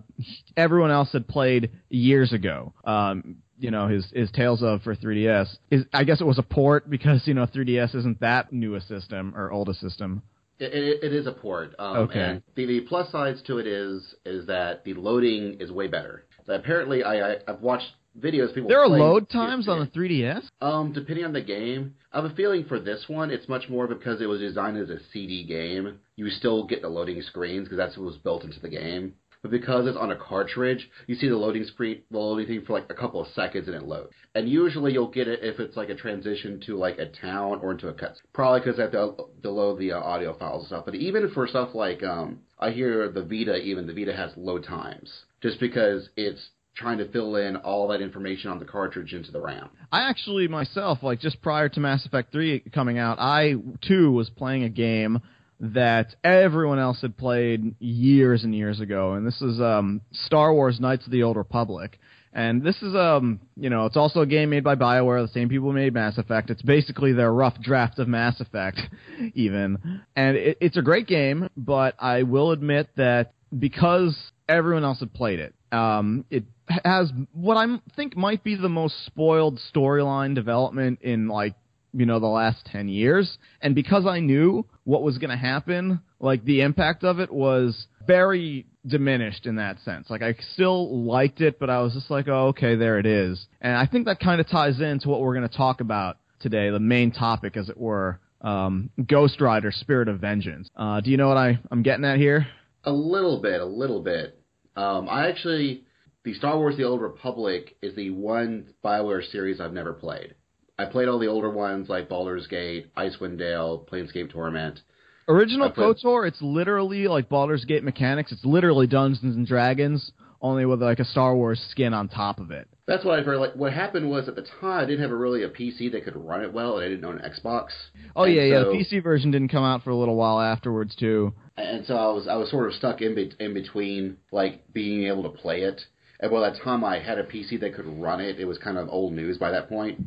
everyone 0.59 0.91
else 0.91 1.11
had 1.11 1.27
played 1.27 1.71
years 1.89 2.35
ago. 2.35 2.75
Um, 2.85 3.39
you 3.59 3.71
know, 3.71 3.89
his 3.89 4.07
his 4.13 4.31
Tales 4.31 4.63
of 4.63 4.83
for 4.83 4.95
3DS. 4.95 5.57
Is 5.71 5.85
I 5.93 6.05
guess 6.05 6.21
it 6.21 6.25
was 6.27 6.39
a 6.39 6.43
port 6.43 6.89
because 6.91 7.27
you 7.27 7.35
know 7.35 7.47
3DS 7.47 7.95
isn't 7.95 8.21
that 8.21 8.53
new 8.53 8.75
a 8.75 8.81
system 8.81 9.35
or 9.37 9.51
old 9.51 9.69
a 9.69 9.75
system. 9.75 10.23
It, 10.59 10.73
it, 10.73 11.05
it 11.05 11.13
is 11.13 11.27
a 11.27 11.33
port. 11.33 11.75
Um, 11.79 11.97
Okay. 11.99 12.21
And 12.21 12.43
the, 12.55 12.67
the 12.67 12.81
plus 12.83 13.11
sides 13.13 13.43
to 13.43 13.59
it 13.59 13.67
is 13.67 14.15
is 14.25 14.47
that 14.47 14.85
the 14.85 14.95
loading 14.95 15.59
is 15.61 15.71
way 15.71 15.87
better. 15.87 16.25
So 16.47 16.55
apparently, 16.55 17.03
I, 17.03 17.33
I 17.33 17.37
I've 17.49 17.61
watched 17.61 17.91
videos 18.19 18.55
people. 18.55 18.69
There 18.69 18.81
are 18.81 18.89
load 18.89 19.29
PS3. 19.29 19.33
times 19.33 19.69
on 19.69 19.81
the 19.81 19.87
3DS. 19.87 20.49
Um, 20.61 20.93
depending 20.93 21.25
on 21.25 21.33
the 21.33 21.43
game, 21.43 21.95
I 22.13 22.23
have 22.23 22.31
a 22.31 22.35
feeling 22.35 22.65
for 22.65 22.79
this 22.81 23.05
one, 23.09 23.31
it's 23.31 23.49
much 23.49 23.69
more 23.69 23.87
because 23.87 24.21
it 24.21 24.27
was 24.27 24.41
designed 24.41 24.79
as 24.79 24.89
a 24.91 24.99
CD 25.13 25.45
game. 25.45 25.99
You 26.17 26.31
still 26.31 26.67
get 26.67 26.83
the 26.83 26.89
loading 26.89 27.21
screens 27.23 27.65
because 27.65 27.77
that's 27.79 27.97
what 27.97 28.07
was 28.07 28.17
built 28.17 28.45
into 28.45 28.61
the 28.61 28.69
game. 28.69 29.15
But 29.47 29.61
because 29.61 29.87
it's 29.87 29.97
on 29.97 30.11
a 30.11 30.17
cartridge, 30.17 30.91
you 31.07 31.15
see 31.15 31.29
the 31.29 31.37
loading 31.37 31.63
screen, 31.63 32.03
the 32.11 32.19
loading 32.19 32.49
thing 32.49 32.65
for 32.67 32.73
like 32.73 32.91
a 32.91 32.95
couple 32.95 33.21
of 33.21 33.29
seconds, 33.29 33.69
and 33.69 33.77
it 33.77 33.85
loads. 33.85 34.11
And 34.35 34.49
usually 34.49 34.93
you'll 34.93 35.07
get 35.07 35.29
it 35.29 35.39
if 35.45 35.61
it's 35.61 35.77
like 35.77 35.89
a 35.89 35.95
transition 35.95 36.61
to 36.67 36.77
like 36.77 36.99
a 36.99 37.07
town 37.07 37.61
or 37.63 37.71
into 37.71 37.87
a 37.87 37.95
cut. 37.95 38.17
Probably 38.33 38.59
because 38.59 38.77
they 38.77 38.83
have 38.83 38.93
to, 38.93 39.15
to 39.45 39.51
load 39.51 39.79
the 39.79 39.93
uh, 39.93 40.01
audio 40.01 40.37
files 40.37 40.63
and 40.63 40.67
stuff. 40.67 40.85
But 40.85 40.97
even 40.97 41.31
for 41.31 41.47
stuff 41.47 41.77
like, 41.77 42.03
um, 42.03 42.41
I 42.59 42.71
hear 42.73 43.09
the 43.09 43.23
Vita, 43.23 43.57
even 43.59 43.87
the 43.87 43.95
Vita 43.95 44.17
has 44.17 44.33
load 44.37 44.65
times, 44.65 45.13
just 45.41 45.61
because 45.61 46.09
it's 46.17 46.49
trying 46.75 46.99
to 46.99 47.09
fill 47.13 47.37
in 47.37 47.55
all 47.55 47.87
that 47.89 48.01
information 48.01 48.51
on 48.51 48.59
the 48.59 48.65
cartridge 48.65 49.15
into 49.15 49.31
the 49.31 49.41
RAM. 49.41 49.71
I 49.93 50.09
actually 50.11 50.49
myself, 50.49 51.05
like 51.05 51.21
just 51.21 51.41
prior 51.41 51.69
to 51.69 51.79
Mass 51.79 52.05
Effect 52.05 52.33
3 52.33 52.65
coming 52.75 52.99
out, 52.99 53.21
I 53.21 53.55
too 53.81 54.11
was 54.11 54.29
playing 54.29 54.65
a 54.65 54.69
game 54.69 55.21
that 55.61 56.15
everyone 56.23 56.79
else 56.79 57.01
had 57.01 57.17
played 57.17 57.75
years 57.79 58.45
and 58.45 58.55
years 58.55 58.81
ago, 58.81 59.15
and 59.15 59.27
this 59.27 59.41
is 59.41 59.61
um, 59.61 60.01
Star 60.13 60.53
Wars: 60.53 60.81
Knights 60.81 61.07
of 61.07 61.13
the 61.13 61.23
Old 61.23 61.37
Republic. 61.37 61.99
And 62.33 62.63
this 62.63 62.77
is 62.83 62.95
um, 62.95 63.41
you 63.57 63.71
know, 63.71 63.87
it's 63.87 63.97
also 63.97 64.21
a 64.21 64.27
game 64.27 64.51
made 64.51 64.63
by 64.63 64.75
BioWare, 64.75 65.27
the 65.27 65.33
same 65.33 65.49
people 65.49 65.71
who 65.71 65.75
made 65.75 65.95
Mass 65.95 66.19
Effect. 66.19 66.51
It's 66.51 66.61
basically 66.61 67.15
their 67.15 67.33
rough 67.33 67.59
draft 67.63 67.99
of 67.99 68.09
Mass 68.09 68.41
Effect, 68.41 68.79
even. 69.35 70.03
And 70.15 70.37
it, 70.37 70.59
it's 70.61 70.77
a 70.77 70.83
great 70.83 71.07
game, 71.07 71.49
but 71.57 71.95
I 71.99 72.25
will 72.25 72.51
admit 72.51 72.91
that 72.97 73.33
because 73.59 74.15
everyone 74.51 74.85
else 74.85 75.01
had 75.01 75.15
played 75.15 75.39
it, 75.39 75.55
um, 75.73 76.27
it 76.31 76.45
has 76.85 77.11
what 77.33 77.57
I 77.57 77.81
think 77.95 78.17
might 78.17 78.45
be 78.45 78.55
the 78.55 78.69
most 78.69 79.07
spoiled 79.07 79.59
storyline 79.75 80.35
development 80.35 81.01
in 81.01 81.29
like 81.29 81.55
you 81.97 82.05
know, 82.05 82.21
the 82.21 82.27
last 82.27 82.65
10 82.67 82.89
years. 82.89 83.39
And 83.63 83.75
because 83.75 84.07
I 84.07 84.21
knew 84.21 84.67
what 84.85 85.03
was 85.03 85.17
going 85.19 85.31
to 85.31 85.37
happen, 85.37 86.01
like 86.21 86.45
the 86.45 86.61
impact 86.61 87.05
of 87.05 87.21
it 87.21 87.33
was 87.33 87.87
very 88.07 88.67
diminished 88.87 89.47
in 89.47 89.57
that 89.57 89.81
sense. 89.81 90.11
Like 90.11 90.23
I 90.23 90.37
still 90.53 91.05
liked 91.05 91.41
it, 91.41 91.59
but 91.59 91.71
I 91.71 91.81
was 91.81 91.95
just 91.95 92.11
like, 92.11 92.29
oh, 92.29 92.49
okay, 92.49 92.77
there 92.77 92.99
it 92.99 93.07
is. 93.07 93.47
And 93.61 93.75
I 93.75 93.87
think 93.87 94.07
that 94.07 94.21
kind 94.21 94.41
of 94.41 94.49
ties 94.49 94.81
into 94.81 95.09
what 95.09 95.21
we're 95.21 95.35
going 95.35 95.49
to 95.49 95.57
talk 95.57 95.81
about 95.81 96.19
today, 96.41 96.71
the 96.71 96.79
main 96.79 97.11
topic, 97.13 97.57
as 97.57 97.69
it 97.69 97.79
were. 97.79 98.21
Um, 98.43 98.91
Ghost 99.09 99.41
Rider: 99.41 99.73
Spirit 99.73 100.09
of 100.09 100.21
Vengeance. 100.21 100.69
Uh, 100.77 101.01
do 101.01 101.11
you 101.11 101.17
know 101.17 101.27
what 101.27 101.39
I, 101.39 101.59
I'm 101.71 101.83
getting 101.83 102.05
at 102.05 102.19
here? 102.19 102.47
A 102.85 102.93
little 102.93 103.41
bit, 103.41 103.61
a 103.61 103.65
little 103.65 104.03
bit. 104.03 104.39
Um, 104.77 105.09
I 105.09 105.29
actually, 105.31 105.85
the 106.23 106.35
Star 106.35 106.57
Wars: 106.59 106.77
The 106.77 106.85
Old 106.85 107.01
Republic 107.01 107.77
is 107.83 107.97
the 107.97 108.11
one 108.11 108.75
Bioware 108.85 109.29
series 109.33 109.59
I've 109.59 109.73
never 109.73 109.95
played. 109.95 110.35
I 110.79 110.85
played 110.85 111.09
all 111.09 111.19
the 111.19 111.27
older 111.29 111.51
ones 111.51 111.89
like 111.89 112.09
Baldur's 112.09 112.47
Gate, 112.47 112.95
Icewind 112.97 113.39
Dale, 113.39 113.87
Planescape 113.91 114.31
Torment. 114.31 114.81
Original 115.29 115.71
played- 115.71 115.97
KOTOR, 115.97 116.29
it's 116.29 116.41
literally 116.43 117.09
like 117.09 117.29
Baldur's 117.29 117.65
Gate 117.65 117.83
mechanics. 117.83 118.31
It's 118.31 118.45
literally 118.45 118.87
Dungeons 118.87 119.35
and 119.37 119.47
Dragons, 119.47 120.13
only 120.41 120.67
with 120.67 120.83
like 120.83 121.01
a 121.01 121.05
Star 121.05 121.35
Wars 121.35 121.61
skin 121.71 121.95
on 121.95 122.09
top 122.09 122.39
of 122.39 122.51
it. 122.51 122.69
That's 122.87 123.05
what 123.05 123.19
I've 123.19 123.25
heard. 123.25 123.39
Like, 123.39 123.55
what 123.57 123.73
happened 123.73 124.09
was 124.09 124.29
at 124.29 124.37
the 124.37 124.47
time 124.61 124.83
I 124.83 124.85
didn't 124.85 125.01
have 125.03 125.11
a 125.11 125.17
really 125.17 125.43
a 125.43 125.49
PC 125.49 125.91
that 125.93 126.05
could 126.05 126.15
run 126.15 126.43
it 126.45 126.53
well, 126.53 126.77
and 126.77 126.85
I 126.85 126.89
didn't 126.89 127.05
own 127.05 127.19
an 127.19 127.29
Xbox. 127.33 127.71
Oh 128.15 128.25
And 128.25 128.35
yeah, 128.35 128.43
yeah. 128.43 128.59
The 128.61 128.67
PC 128.67 129.03
version 129.03 129.33
didn't 129.33 129.49
come 129.49 129.65
out 129.65 129.83
for 129.83 129.91
a 129.91 129.97
little 129.97 130.15
while 130.15 130.39
afterwards 130.41 130.95
too. 130.95 131.33
and 131.57 131.85
so 131.87 131.97
I 131.97 132.13
was 132.13 132.29
I 132.29 132.37
was 132.37 132.51
sort 132.51 132.69
of 132.69 132.75
stuck 132.75 133.01
in 133.01 133.15
be- 133.17 133.33
in 133.41 133.55
between 133.55 134.19
like 134.31 134.73
being 134.73 135.05
able 135.09 135.23
to 135.25 135.31
play 135.31 135.63
it. 135.63 135.81
And 136.21 136.31
by 136.31 136.49
the 136.51 136.59
time 136.61 136.85
I 136.85 136.99
had 137.01 137.19
a 137.19 137.25
PC 137.25 137.59
that 137.61 137.75
could 137.75 137.87
run 137.87 138.21
it, 138.21 138.39
it 138.39 138.45
was 138.45 138.59
kind 138.59 138.79
of 138.79 138.89
old 138.91 139.13
news 139.15 139.39
by 139.39 139.51
that 139.51 139.69
point. 139.69 139.99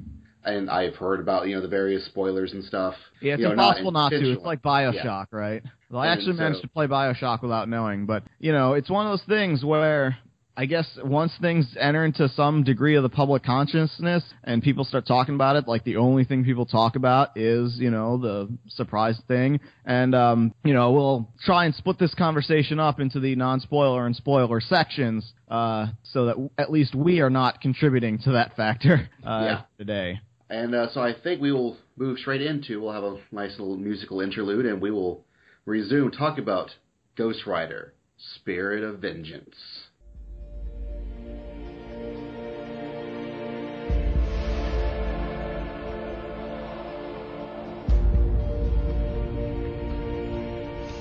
And 0.45 0.69
I've 0.69 0.95
heard 0.95 1.19
about 1.19 1.47
you 1.47 1.55
know 1.55 1.61
the 1.61 1.67
various 1.67 2.05
spoilers 2.05 2.53
and 2.53 2.63
stuff. 2.63 2.95
Yeah, 3.21 3.33
it's 3.33 3.39
You 3.41 3.45
know, 3.47 3.51
impossible 3.53 3.91
not, 3.91 4.09
to. 4.11 4.31
It's 4.31 4.43
like 4.43 4.61
Bioshock, 4.61 5.27
right? 5.31 5.61
Well, 5.89 6.01
I 6.01 6.07
actually 6.07 6.33
so- 6.37 6.43
managed 6.43 6.61
to 6.61 6.67
play 6.69 6.87
Bioshock 6.87 7.41
without 7.41 7.67
knowing, 7.67 8.05
but 8.05 8.23
you 8.39 8.51
know, 8.53 8.73
it's 8.73 8.89
one 8.89 9.05
of 9.05 9.11
those 9.11 9.27
things 9.27 9.63
where 9.65 10.17
I 10.55 10.65
guess 10.65 10.87
once 11.03 11.31
things 11.39 11.73
enter 11.79 12.03
into 12.03 12.27
some 12.29 12.63
degree 12.63 12.95
of 12.95 13.03
the 13.03 13.09
public 13.09 13.43
consciousness 13.43 14.23
and 14.43 14.61
people 14.61 14.83
start 14.83 15.05
talking 15.07 15.35
about 15.35 15.55
it, 15.55 15.69
like 15.69 15.85
the 15.85 15.95
only 15.95 16.25
thing 16.25 16.43
people 16.43 16.65
talk 16.65 16.97
about 16.97 17.37
is, 17.37 17.77
you 17.77 17.89
know, 17.91 18.17
the 18.17 18.49
surprise 18.67 19.17
thing. 19.27 19.61
And, 19.85 20.13
um, 20.13 20.53
you 20.65 20.73
know, 20.73 20.91
we'll 20.91 21.29
try 21.45 21.63
and 21.63 21.73
split 21.75 21.97
this 21.97 22.13
conversation 22.13 22.77
up 22.77 22.99
into 22.99 23.21
the 23.21 23.35
non-spoiler 23.37 24.05
and 24.05 24.13
spoiler 24.13 24.59
sections, 24.59 25.31
uh, 25.49 25.87
so 26.03 26.25
that 26.25 26.31
w- 26.31 26.49
at 26.57 26.69
least 26.69 26.93
we 26.93 27.21
are 27.21 27.29
not 27.29 27.61
contributing 27.61 28.19
to 28.19 28.33
that 28.33 28.57
factor, 28.57 29.09
uh, 29.25 29.41
Yeah. 29.45 29.61
today. 29.77 30.19
And 30.49 30.73
uh, 30.73 30.89
so 30.91 31.01
I 31.01 31.13
think 31.13 31.41
we 31.41 31.51
will 31.51 31.77
move 31.95 32.17
straight 32.17 32.41
into. 32.41 32.81
We'll 32.81 32.93
have 32.93 33.03
a 33.03 33.19
nice 33.31 33.59
little 33.59 33.77
musical 33.77 34.19
interlude, 34.19 34.65
and 34.65 34.81
we 34.81 34.89
will 34.89 35.23
resume 35.65 36.11
talk 36.11 36.39
about 36.39 36.71
Ghost 37.15 37.45
Rider: 37.45 37.93
Spirit 38.17 38.83
of 38.83 38.99
Vengeance. 38.99 39.55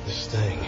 This 0.04 0.28
thing. 0.30 0.58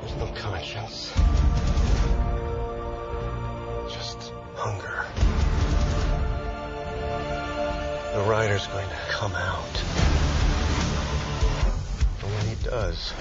There's 0.00 0.16
no 0.18 0.32
conscience. 0.40 1.67
Just 4.58 4.70
hunger. 4.70 5.04
The 8.14 8.28
rider's 8.28 8.66
going 8.68 8.88
to 8.88 8.98
come 9.10 9.32
out. 9.32 9.82
And 12.22 12.32
when 12.34 12.56
he 12.56 12.64
does, 12.64 13.12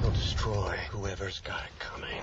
he'll 0.00 0.10
destroy 0.10 0.76
whoever's 0.90 1.40
got 1.40 1.62
it 1.64 1.72
coming. 1.80 2.22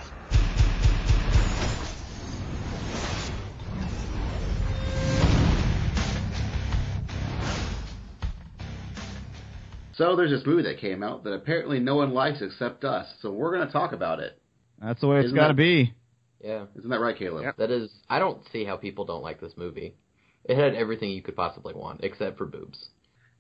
So 9.93 10.15
there's 10.15 10.31
this 10.31 10.45
movie 10.45 10.63
that 10.63 10.77
came 10.79 11.03
out 11.03 11.25
that 11.25 11.33
apparently 11.33 11.79
no 11.79 11.97
one 11.97 12.13
likes 12.13 12.41
except 12.41 12.85
us. 12.85 13.05
So 13.21 13.31
we're 13.31 13.53
going 13.53 13.67
to 13.67 13.73
talk 13.73 13.91
about 13.91 14.21
it. 14.21 14.39
That's 14.81 15.01
the 15.01 15.07
way 15.07 15.17
it's 15.17 15.25
Isn't 15.25 15.37
got 15.37 15.49
to 15.49 15.53
be. 15.53 15.93
Yeah, 16.43 16.65
Isn't 16.77 16.89
that 16.89 16.99
right, 17.01 17.17
Caleb? 17.17 17.43
Yep. 17.43 17.57
that 17.57 17.71
is. 17.71 17.89
I 18.09 18.19
don't 18.19 18.41
see 18.51 18.63
how 18.63 18.77
people 18.77 19.05
don't 19.05 19.23
like 19.23 19.41
this 19.41 19.53
movie. 19.57 19.95
It 20.45 20.55
had 20.57 20.73
everything 20.73 21.09
you 21.11 21.21
could 21.21 21.35
possibly 21.35 21.73
want, 21.73 21.99
except 22.03 22.37
for 22.37 22.45
boobs. 22.45 22.89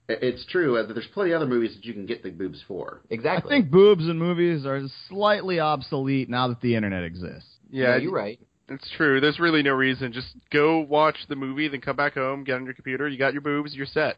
It's 0.09 0.45
true. 0.47 0.77
uh, 0.77 0.85
There's 0.91 1.07
plenty 1.13 1.31
of 1.31 1.37
other 1.41 1.49
movies 1.49 1.75
that 1.75 1.85
you 1.85 1.93
can 1.93 2.05
get 2.05 2.23
the 2.23 2.31
boobs 2.31 2.61
for. 2.67 3.01
Exactly. 3.09 3.55
I 3.55 3.59
think 3.61 3.71
boobs 3.71 4.09
in 4.09 4.17
movies 4.17 4.65
are 4.65 4.81
slightly 5.07 5.59
obsolete 5.59 6.29
now 6.29 6.47
that 6.47 6.61
the 6.61 6.75
internet 6.75 7.03
exists. 7.03 7.47
Yeah, 7.69 7.91
No, 7.91 7.97
you're 7.97 8.11
right. 8.11 8.39
It's 8.67 8.89
true. 8.97 9.21
There's 9.21 9.39
really 9.39 9.63
no 9.63 9.73
reason. 9.73 10.11
Just 10.11 10.35
go 10.51 10.79
watch 10.79 11.15
the 11.29 11.35
movie, 11.35 11.67
then 11.67 11.81
come 11.81 11.95
back 11.95 12.15
home, 12.15 12.43
get 12.43 12.55
on 12.55 12.65
your 12.65 12.73
computer. 12.73 13.07
You 13.07 13.17
got 13.17 13.33
your 13.33 13.41
boobs, 13.41 13.73
you're 13.73 13.85
set. 13.85 14.17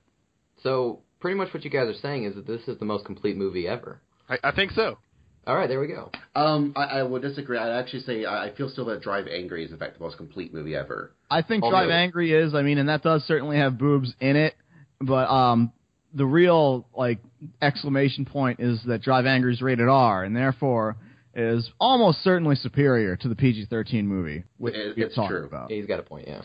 So 0.64 1.02
pretty 1.20 1.38
much 1.38 1.54
what 1.54 1.64
you 1.64 1.70
guys 1.70 1.88
are 1.88 2.00
saying 2.00 2.24
is 2.26 2.36
that 2.36 2.48
this 2.48 2.62
is 2.68 2.78
the 2.80 2.86
most 2.86 3.06
complete 3.06 3.38
movie 3.38 3.68
ever. 3.68 4.02
I, 4.30 4.38
I 4.44 4.52
think 4.52 4.72
so. 4.72 4.98
All 5.48 5.56
right, 5.56 5.68
there 5.68 5.80
we 5.80 5.88
go. 5.88 6.12
Um, 6.36 6.74
I, 6.76 6.84
I 7.00 7.04
would 7.04 7.22
disagree. 7.24 7.58
I'd 7.58 7.72
actually 7.80 8.02
say 8.04 8.26
I 8.26 8.46
I 8.48 8.52
feel 8.56 8.70
still 8.70 8.86
that 8.86 9.02
Drive 9.02 9.28
Angry 9.28 9.66
is 9.66 9.72
in 9.72 9.78
fact 9.78 9.98
the 9.98 10.04
most 10.04 10.18
complete 10.18 10.54
movie 10.54 10.76
ever. 10.76 11.12
I 11.30 11.42
think 11.42 11.64
Oh, 11.64 11.70
Drive? 11.72 11.90
Angry 11.90 12.32
is. 12.34 12.54
I 12.54 12.62
mean, 12.62 12.78
and 12.78 12.90
that 12.90 13.02
does 13.04 13.24
certainly 13.26 13.58
have 13.58 13.78
boobs 13.78 14.14
in 14.20 14.36
it, 14.36 14.54
but 15.00 15.28
um, 15.30 15.72
the 16.14 16.26
real 16.26 16.86
like 16.96 17.20
exclamation 17.62 18.26
point 18.26 18.60
is 18.60 18.80
that 18.86 19.02
Drive 19.02 19.26
Angry 19.26 19.54
is 19.54 19.62
rated 19.62 19.88
R, 19.88 20.24
and 20.24 20.36
therefore 20.36 20.96
is 21.34 21.72
almost 21.80 22.22
certainly 22.24 22.56
superior 22.58 23.16
to 23.16 23.30
the 23.30 23.36
PG-13 23.36 24.04
movie. 24.04 24.44
Which 24.58 24.76
It- 24.76 24.98
we're 24.98 25.06
it's 25.06 25.16
talking 25.16 25.30
true. 25.38 25.46
About. 25.46 25.72
He's 25.72 25.86
got 25.86 25.98
a 26.00 26.04
point. 26.04 26.28
Yeah. 26.28 26.42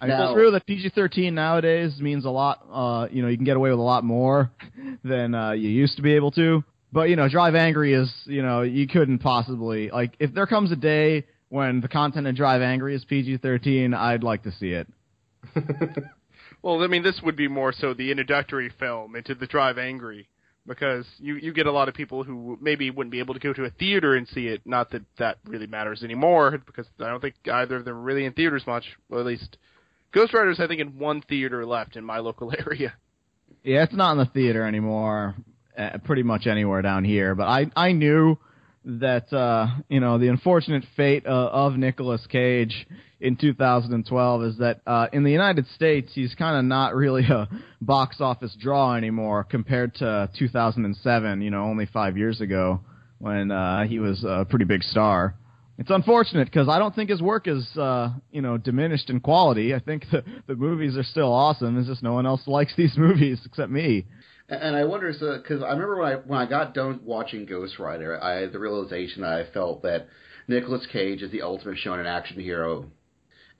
I 0.00 0.06
mean, 0.06 0.16
Now- 0.16 0.24
it's 0.30 0.32
true 0.34 0.50
that 0.52 0.64
PG-13 0.66 1.34
nowadays 1.34 2.00
means 2.00 2.24
a 2.24 2.30
lot. 2.30 2.64
Uh, 2.72 3.06
you 3.12 3.20
know, 3.20 3.28
you 3.28 3.36
can 3.36 3.44
get 3.44 3.58
away 3.58 3.68
with 3.68 3.78
a 3.78 3.82
lot 3.82 4.02
more 4.02 4.50
than 5.04 5.34
uh, 5.34 5.50
you 5.52 5.68
used 5.68 5.96
to 5.96 6.02
be 6.02 6.14
able 6.14 6.30
to. 6.32 6.64
But 6.92 7.08
you 7.08 7.16
know, 7.16 7.28
Drive 7.28 7.54
Angry 7.54 7.94
is. 7.94 8.12
You 8.24 8.42
know, 8.42 8.62
you 8.62 8.86
couldn't 8.86 9.18
possibly 9.20 9.90
like 9.90 10.14
if 10.18 10.34
there 10.34 10.46
comes 10.46 10.72
a 10.72 10.76
day 10.76 11.26
when 11.48 11.80
the 11.80 11.88
content 11.88 12.26
of 12.26 12.36
Drive 12.36 12.62
Angry 12.62 12.94
is 12.94 13.04
PG-13, 13.04 13.94
I'd 13.94 14.22
like 14.22 14.44
to 14.44 14.52
see 14.52 14.70
it. 14.70 14.86
Well, 16.62 16.82
I 16.82 16.88
mean, 16.88 17.02
this 17.02 17.20
would 17.22 17.36
be 17.36 17.48
more 17.48 17.72
so 17.72 17.94
the 17.94 18.10
introductory 18.10 18.70
film 18.78 19.16
into 19.16 19.34
the 19.34 19.46
Drive 19.46 19.78
Angry, 19.78 20.28
because 20.66 21.06
you 21.18 21.36
you 21.36 21.52
get 21.52 21.66
a 21.66 21.72
lot 21.72 21.88
of 21.88 21.94
people 21.94 22.22
who 22.22 22.58
maybe 22.60 22.90
wouldn't 22.90 23.12
be 23.12 23.18
able 23.18 23.34
to 23.34 23.40
go 23.40 23.52
to 23.54 23.64
a 23.64 23.70
theater 23.70 24.14
and 24.14 24.28
see 24.28 24.46
it. 24.46 24.60
Not 24.66 24.90
that 24.90 25.02
that 25.18 25.38
really 25.46 25.66
matters 25.66 26.02
anymore, 26.02 26.58
because 26.66 26.86
I 26.98 27.08
don't 27.08 27.20
think 27.20 27.36
either 27.50 27.76
of 27.76 27.84
them 27.86 27.96
are 27.96 28.00
really 28.00 28.26
in 28.26 28.34
theaters 28.34 28.66
much. 28.66 28.84
Well, 29.08 29.20
at 29.20 29.26
least 29.26 29.56
Ghost 30.12 30.34
Rider's, 30.34 30.60
I 30.60 30.66
think, 30.66 30.80
in 30.80 30.98
one 30.98 31.22
theater 31.22 31.64
left 31.64 31.96
in 31.96 32.04
my 32.04 32.18
local 32.18 32.52
area. 32.66 32.92
Yeah, 33.64 33.82
it's 33.82 33.94
not 33.94 34.12
in 34.12 34.18
the 34.18 34.26
theater 34.26 34.64
anymore. 34.66 35.34
Uh, 35.78 35.98
pretty 36.04 36.22
much 36.22 36.46
anywhere 36.46 36.82
down 36.82 37.04
here. 37.04 37.34
But 37.34 37.44
I 37.44 37.66
I 37.76 37.92
knew 37.92 38.36
that 38.84 39.32
uh, 39.32 39.68
you 39.88 40.00
know 40.00 40.18
the 40.18 40.28
unfortunate 40.28 40.84
fate 40.96 41.24
uh, 41.26 41.28
of 41.52 41.76
Nicolas 41.76 42.26
Cage 42.28 42.86
in 43.20 43.36
2012 43.36 44.42
is 44.44 44.58
that 44.58 44.80
uh, 44.86 45.06
in 45.12 45.22
the 45.22 45.30
United 45.30 45.66
States 45.74 46.10
he's 46.14 46.34
kind 46.34 46.56
of 46.56 46.64
not 46.64 46.94
really 46.94 47.24
a 47.24 47.48
box 47.80 48.20
office 48.20 48.56
draw 48.58 48.94
anymore 48.94 49.44
compared 49.44 49.94
to 49.96 50.28
2007. 50.38 51.40
You 51.40 51.50
know, 51.50 51.62
only 51.62 51.86
five 51.86 52.16
years 52.16 52.40
ago 52.40 52.80
when 53.18 53.50
uh, 53.50 53.84
he 53.84 53.98
was 53.98 54.24
a 54.24 54.46
pretty 54.48 54.64
big 54.64 54.82
star. 54.82 55.34
It's 55.78 55.90
unfortunate 55.90 56.44
because 56.44 56.68
I 56.68 56.78
don't 56.78 56.94
think 56.94 57.08
his 57.08 57.22
work 57.22 57.48
is, 57.48 57.66
uh, 57.76 58.10
you 58.30 58.42
know, 58.42 58.58
diminished 58.58 59.08
in 59.08 59.20
quality. 59.20 59.74
I 59.74 59.78
think 59.78 60.04
the 60.10 60.22
the 60.46 60.54
movies 60.54 60.96
are 60.96 61.02
still 61.02 61.32
awesome. 61.32 61.78
It's 61.78 61.88
just 61.88 62.02
no 62.02 62.12
one 62.12 62.26
else 62.26 62.42
likes 62.46 62.74
these 62.76 62.96
movies 62.96 63.40
except 63.46 63.70
me. 63.70 64.04
And, 64.50 64.74
I 64.74 64.84
wonder, 64.84 65.12
so 65.12 65.38
because 65.38 65.62
I 65.62 65.70
remember 65.70 66.00
when 66.00 66.12
I 66.12 66.16
when 66.16 66.38
I 66.40 66.46
got 66.46 66.74
done 66.74 67.00
watching 67.04 67.46
Ghost 67.46 67.78
Rider, 67.78 68.20
I 68.22 68.40
had 68.40 68.52
the 68.52 68.58
realization 68.58 69.22
that 69.22 69.32
I 69.32 69.44
felt 69.52 69.82
that 69.82 70.08
Nicolas 70.48 70.86
Cage 70.90 71.22
is 71.22 71.30
the 71.30 71.42
ultimate 71.42 71.78
shonen 71.78 72.06
action 72.06 72.40
hero 72.40 72.90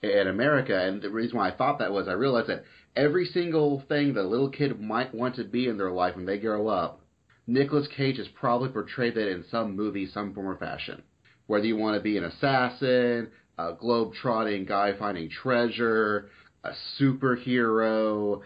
in 0.03 0.27
America, 0.27 0.77
and 0.77 1.01
the 1.01 1.09
reason 1.09 1.37
why 1.37 1.49
I 1.49 1.55
thought 1.55 1.79
that 1.79 1.93
was 1.93 2.09
I 2.09 2.13
realized 2.13 2.49
that 2.49 2.65
every 2.95 3.25
single 3.25 3.83
thing 3.87 4.15
that 4.15 4.25
a 4.25 4.27
little 4.27 4.49
kid 4.49 4.81
might 4.81 5.15
want 5.15 5.35
to 5.35 5.45
be 5.45 5.69
in 5.69 5.77
their 5.77 5.91
life 5.91 6.17
when 6.17 6.25
they 6.25 6.37
grow 6.37 6.67
up, 6.67 6.99
Nicolas 7.47 7.87
Cage 7.95 8.17
has 8.17 8.27
probably 8.27 8.67
portrayed 8.67 9.15
that 9.15 9.31
in 9.31 9.45
some 9.49 9.77
movie, 9.77 10.07
some 10.07 10.33
form 10.33 10.47
or 10.47 10.57
fashion. 10.57 11.03
Whether 11.47 11.67
you 11.67 11.77
want 11.77 11.95
to 11.95 12.01
be 12.01 12.17
an 12.17 12.25
assassin, 12.25 13.29
a 13.57 13.73
globe-trotting 13.79 14.65
guy 14.65 14.97
finding 14.97 15.29
treasure, 15.29 16.29
a 16.63 16.71
superhero, 16.99 18.41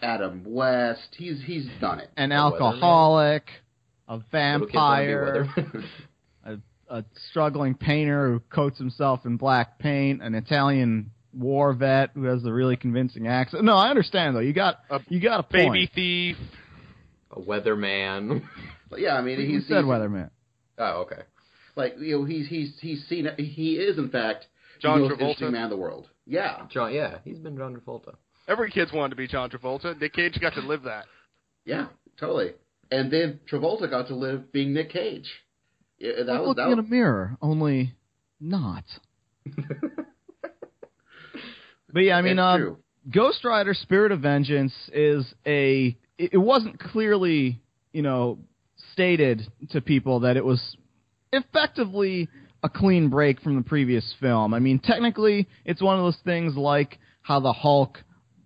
Adam 0.00 0.42
West, 0.46 1.14
he's 1.16 1.42
he's 1.44 1.66
done 1.80 1.98
it. 2.00 2.10
An 2.16 2.32
A 2.32 2.36
weatherman. 2.36 2.52
alcoholic, 2.60 3.48
a 4.08 4.12
Little 4.14 4.20
kids 4.22 4.32
wanna 4.32 4.58
be 4.58 4.72
vampire, 4.72 5.48
weathermen. 5.56 5.84
a 6.90 7.04
struggling 7.30 7.74
painter 7.74 8.30
who 8.32 8.40
coats 8.40 8.78
himself 8.78 9.26
in 9.26 9.36
black 9.36 9.78
paint, 9.78 10.22
an 10.22 10.34
Italian 10.34 11.10
war 11.34 11.74
vet 11.74 12.10
who 12.14 12.24
has 12.24 12.42
a 12.46 12.52
really 12.52 12.76
convincing 12.76 13.26
accent. 13.26 13.62
No, 13.64 13.76
I 13.76 13.90
understand 13.90 14.34
though. 14.34 14.40
You 14.40 14.54
got 14.54 14.78
A 14.90 15.00
you 15.08 15.20
got 15.20 15.40
a 15.40 15.46
Baby 15.52 15.90
thief. 15.94 16.36
A 17.30 17.40
weatherman. 17.40 18.42
But 18.90 19.00
yeah, 19.00 19.16
I 19.16 19.20
mean, 19.20 19.38
he's 19.46 19.66
said 19.68 19.74
he's- 19.74 19.84
Weatherman. 19.84 20.30
oh, 20.78 21.02
okay. 21.02 21.20
Like 21.76 21.96
you 21.98 22.20
know, 22.20 22.24
he's 22.24 22.48
he's 22.48 22.72
he's 22.80 23.04
seen 23.06 23.28
he 23.36 23.74
is 23.74 23.98
in 23.98 24.08
fact 24.08 24.46
John 24.80 25.00
the 25.02 25.08
most 25.10 25.12
Travolta? 25.12 25.20
interesting 25.20 25.52
man 25.52 25.64
in 25.64 25.68
the 25.70 25.76
world. 25.76 26.08
Yeah, 26.26 26.62
John, 26.70 26.94
yeah, 26.94 27.18
he's 27.22 27.38
been 27.38 27.58
John 27.58 27.76
Travolta. 27.76 28.14
Every 28.48 28.70
kid's 28.70 28.92
wanted 28.92 29.10
to 29.10 29.16
be 29.16 29.28
John 29.28 29.50
Travolta. 29.50 29.98
Nick 30.00 30.14
Cage 30.14 30.38
got 30.40 30.54
to 30.54 30.60
live 30.60 30.82
that. 30.84 31.04
yeah, 31.64 31.86
totally. 32.18 32.52
And 32.90 33.12
then 33.12 33.40
Travolta 33.50 33.88
got 33.90 34.08
to 34.08 34.14
live 34.14 34.50
being 34.52 34.72
Nick 34.72 34.90
Cage. 34.90 35.28
Yeah, 35.98 36.12
that 36.24 36.26
Like 36.26 36.40
was 36.40 36.48
looking 36.48 36.64
that 36.64 36.70
in 36.72 36.76
was, 36.78 36.86
a 36.86 36.88
mirror, 36.88 37.36
only 37.42 37.94
not. 38.40 38.84
But 41.90 42.00
yeah, 42.00 42.16
I 42.16 42.22
mean, 42.22 42.38
uh. 42.38 42.58
Ghost 43.10 43.44
Rider: 43.44 43.72
Spirit 43.74 44.12
of 44.12 44.20
Vengeance 44.20 44.74
is 44.92 45.24
a. 45.46 45.96
It 46.18 46.34
it 46.34 46.38
wasn't 46.38 46.78
clearly, 46.78 47.60
you 47.92 48.02
know, 48.02 48.38
stated 48.92 49.46
to 49.70 49.80
people 49.80 50.20
that 50.20 50.36
it 50.36 50.44
was 50.44 50.76
effectively 51.32 52.28
a 52.62 52.68
clean 52.68 53.08
break 53.08 53.40
from 53.40 53.56
the 53.56 53.62
previous 53.62 54.14
film. 54.20 54.52
I 54.52 54.58
mean, 54.58 54.80
technically, 54.80 55.48
it's 55.64 55.80
one 55.80 55.96
of 55.96 56.04
those 56.04 56.18
things 56.24 56.56
like 56.56 56.98
how 57.22 57.40
the 57.40 57.52
Hulk 57.54 57.98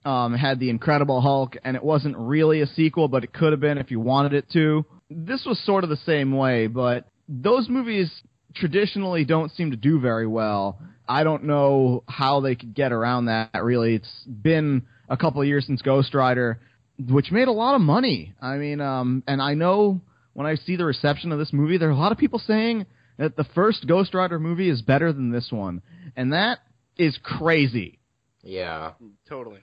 um, 0.04 0.34
had 0.34 0.58
the 0.58 0.70
Incredible 0.70 1.20
Hulk, 1.20 1.56
and 1.64 1.76
it 1.76 1.84
wasn't 1.84 2.16
really 2.16 2.60
a 2.60 2.66
sequel, 2.66 3.08
but 3.08 3.24
it 3.24 3.32
could 3.32 3.52
have 3.52 3.60
been 3.60 3.78
if 3.78 3.90
you 3.90 4.00
wanted 4.00 4.32
it 4.32 4.50
to. 4.52 4.84
This 5.10 5.44
was 5.44 5.58
sort 5.64 5.84
of 5.84 5.90
the 5.90 5.96
same 5.98 6.32
way, 6.36 6.66
but 6.66 7.06
those 7.28 7.68
movies 7.68 8.10
traditionally 8.54 9.24
don't 9.24 9.52
seem 9.52 9.70
to 9.70 9.76
do 9.76 10.00
very 10.00 10.26
well. 10.26 10.78
I 11.08 11.24
don't 11.24 11.44
know 11.44 12.04
how 12.08 12.40
they 12.40 12.54
could 12.54 12.74
get 12.74 12.92
around 12.92 13.26
that. 13.26 13.50
Really, 13.54 13.94
it's 13.96 14.24
been 14.24 14.82
a 15.08 15.16
couple 15.16 15.40
of 15.40 15.48
years 15.48 15.66
since 15.66 15.82
Ghost 15.82 16.14
Rider, 16.14 16.60
which 16.98 17.30
made 17.30 17.48
a 17.48 17.52
lot 17.52 17.74
of 17.74 17.80
money. 17.80 18.34
I 18.40 18.56
mean, 18.56 18.80
um, 18.80 19.22
and 19.26 19.42
I 19.42 19.54
know 19.54 20.00
when 20.32 20.46
I 20.46 20.54
see 20.54 20.76
the 20.76 20.84
reception 20.84 21.32
of 21.32 21.38
this 21.38 21.52
movie, 21.52 21.78
there 21.78 21.88
are 21.88 21.92
a 21.92 21.96
lot 21.96 22.12
of 22.12 22.18
people 22.18 22.38
saying 22.38 22.86
that 23.18 23.36
the 23.36 23.44
first 23.54 23.86
Ghost 23.86 24.14
Rider 24.14 24.38
movie 24.38 24.70
is 24.70 24.82
better 24.82 25.12
than 25.12 25.30
this 25.30 25.48
one, 25.50 25.82
and 26.16 26.32
that 26.32 26.60
is 26.96 27.18
crazy. 27.22 27.98
Yeah. 28.42 28.92
Totally. 29.28 29.60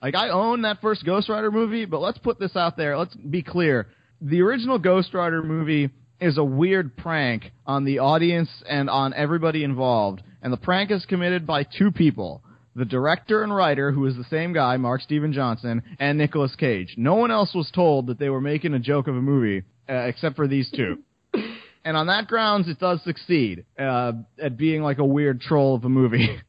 Like 0.00 0.14
I 0.14 0.28
own 0.28 0.62
that 0.62 0.80
first 0.80 1.04
Ghost 1.04 1.28
Rider 1.28 1.50
movie, 1.50 1.84
but 1.84 2.00
let's 2.00 2.18
put 2.18 2.38
this 2.38 2.54
out 2.54 2.76
there. 2.76 2.96
Let's 2.96 3.14
be 3.14 3.42
clear. 3.42 3.88
The 4.20 4.42
original 4.42 4.78
Ghost 4.78 5.12
Rider 5.12 5.42
movie 5.42 5.90
is 6.20 6.38
a 6.38 6.44
weird 6.44 6.96
prank 6.96 7.50
on 7.66 7.84
the 7.84 7.98
audience 7.98 8.48
and 8.68 8.88
on 8.88 9.14
everybody 9.14 9.64
involved. 9.64 10.22
And 10.42 10.52
the 10.52 10.56
prank 10.56 10.90
is 10.90 11.04
committed 11.04 11.46
by 11.46 11.64
two 11.64 11.90
people. 11.90 12.42
The 12.76 12.84
director 12.84 13.42
and 13.42 13.54
writer, 13.54 13.90
who 13.90 14.06
is 14.06 14.16
the 14.16 14.24
same 14.24 14.52
guy, 14.52 14.76
Mark 14.76 15.00
Steven 15.00 15.32
Johnson, 15.32 15.82
and 15.98 16.16
Nicolas 16.16 16.54
Cage. 16.54 16.94
No 16.96 17.16
one 17.16 17.32
else 17.32 17.52
was 17.52 17.70
told 17.72 18.06
that 18.06 18.20
they 18.20 18.28
were 18.28 18.40
making 18.40 18.74
a 18.74 18.78
joke 18.78 19.08
of 19.08 19.16
a 19.16 19.22
movie, 19.22 19.64
uh, 19.88 19.94
except 19.94 20.36
for 20.36 20.46
these 20.46 20.70
two. 20.70 20.98
and 21.84 21.96
on 21.96 22.06
that 22.06 22.28
grounds, 22.28 22.68
it 22.68 22.78
does 22.78 23.02
succeed 23.02 23.64
uh, 23.78 24.12
at 24.40 24.56
being 24.56 24.82
like 24.82 24.98
a 24.98 25.04
weird 25.04 25.40
troll 25.40 25.74
of 25.74 25.84
a 25.84 25.88
movie. 25.88 26.40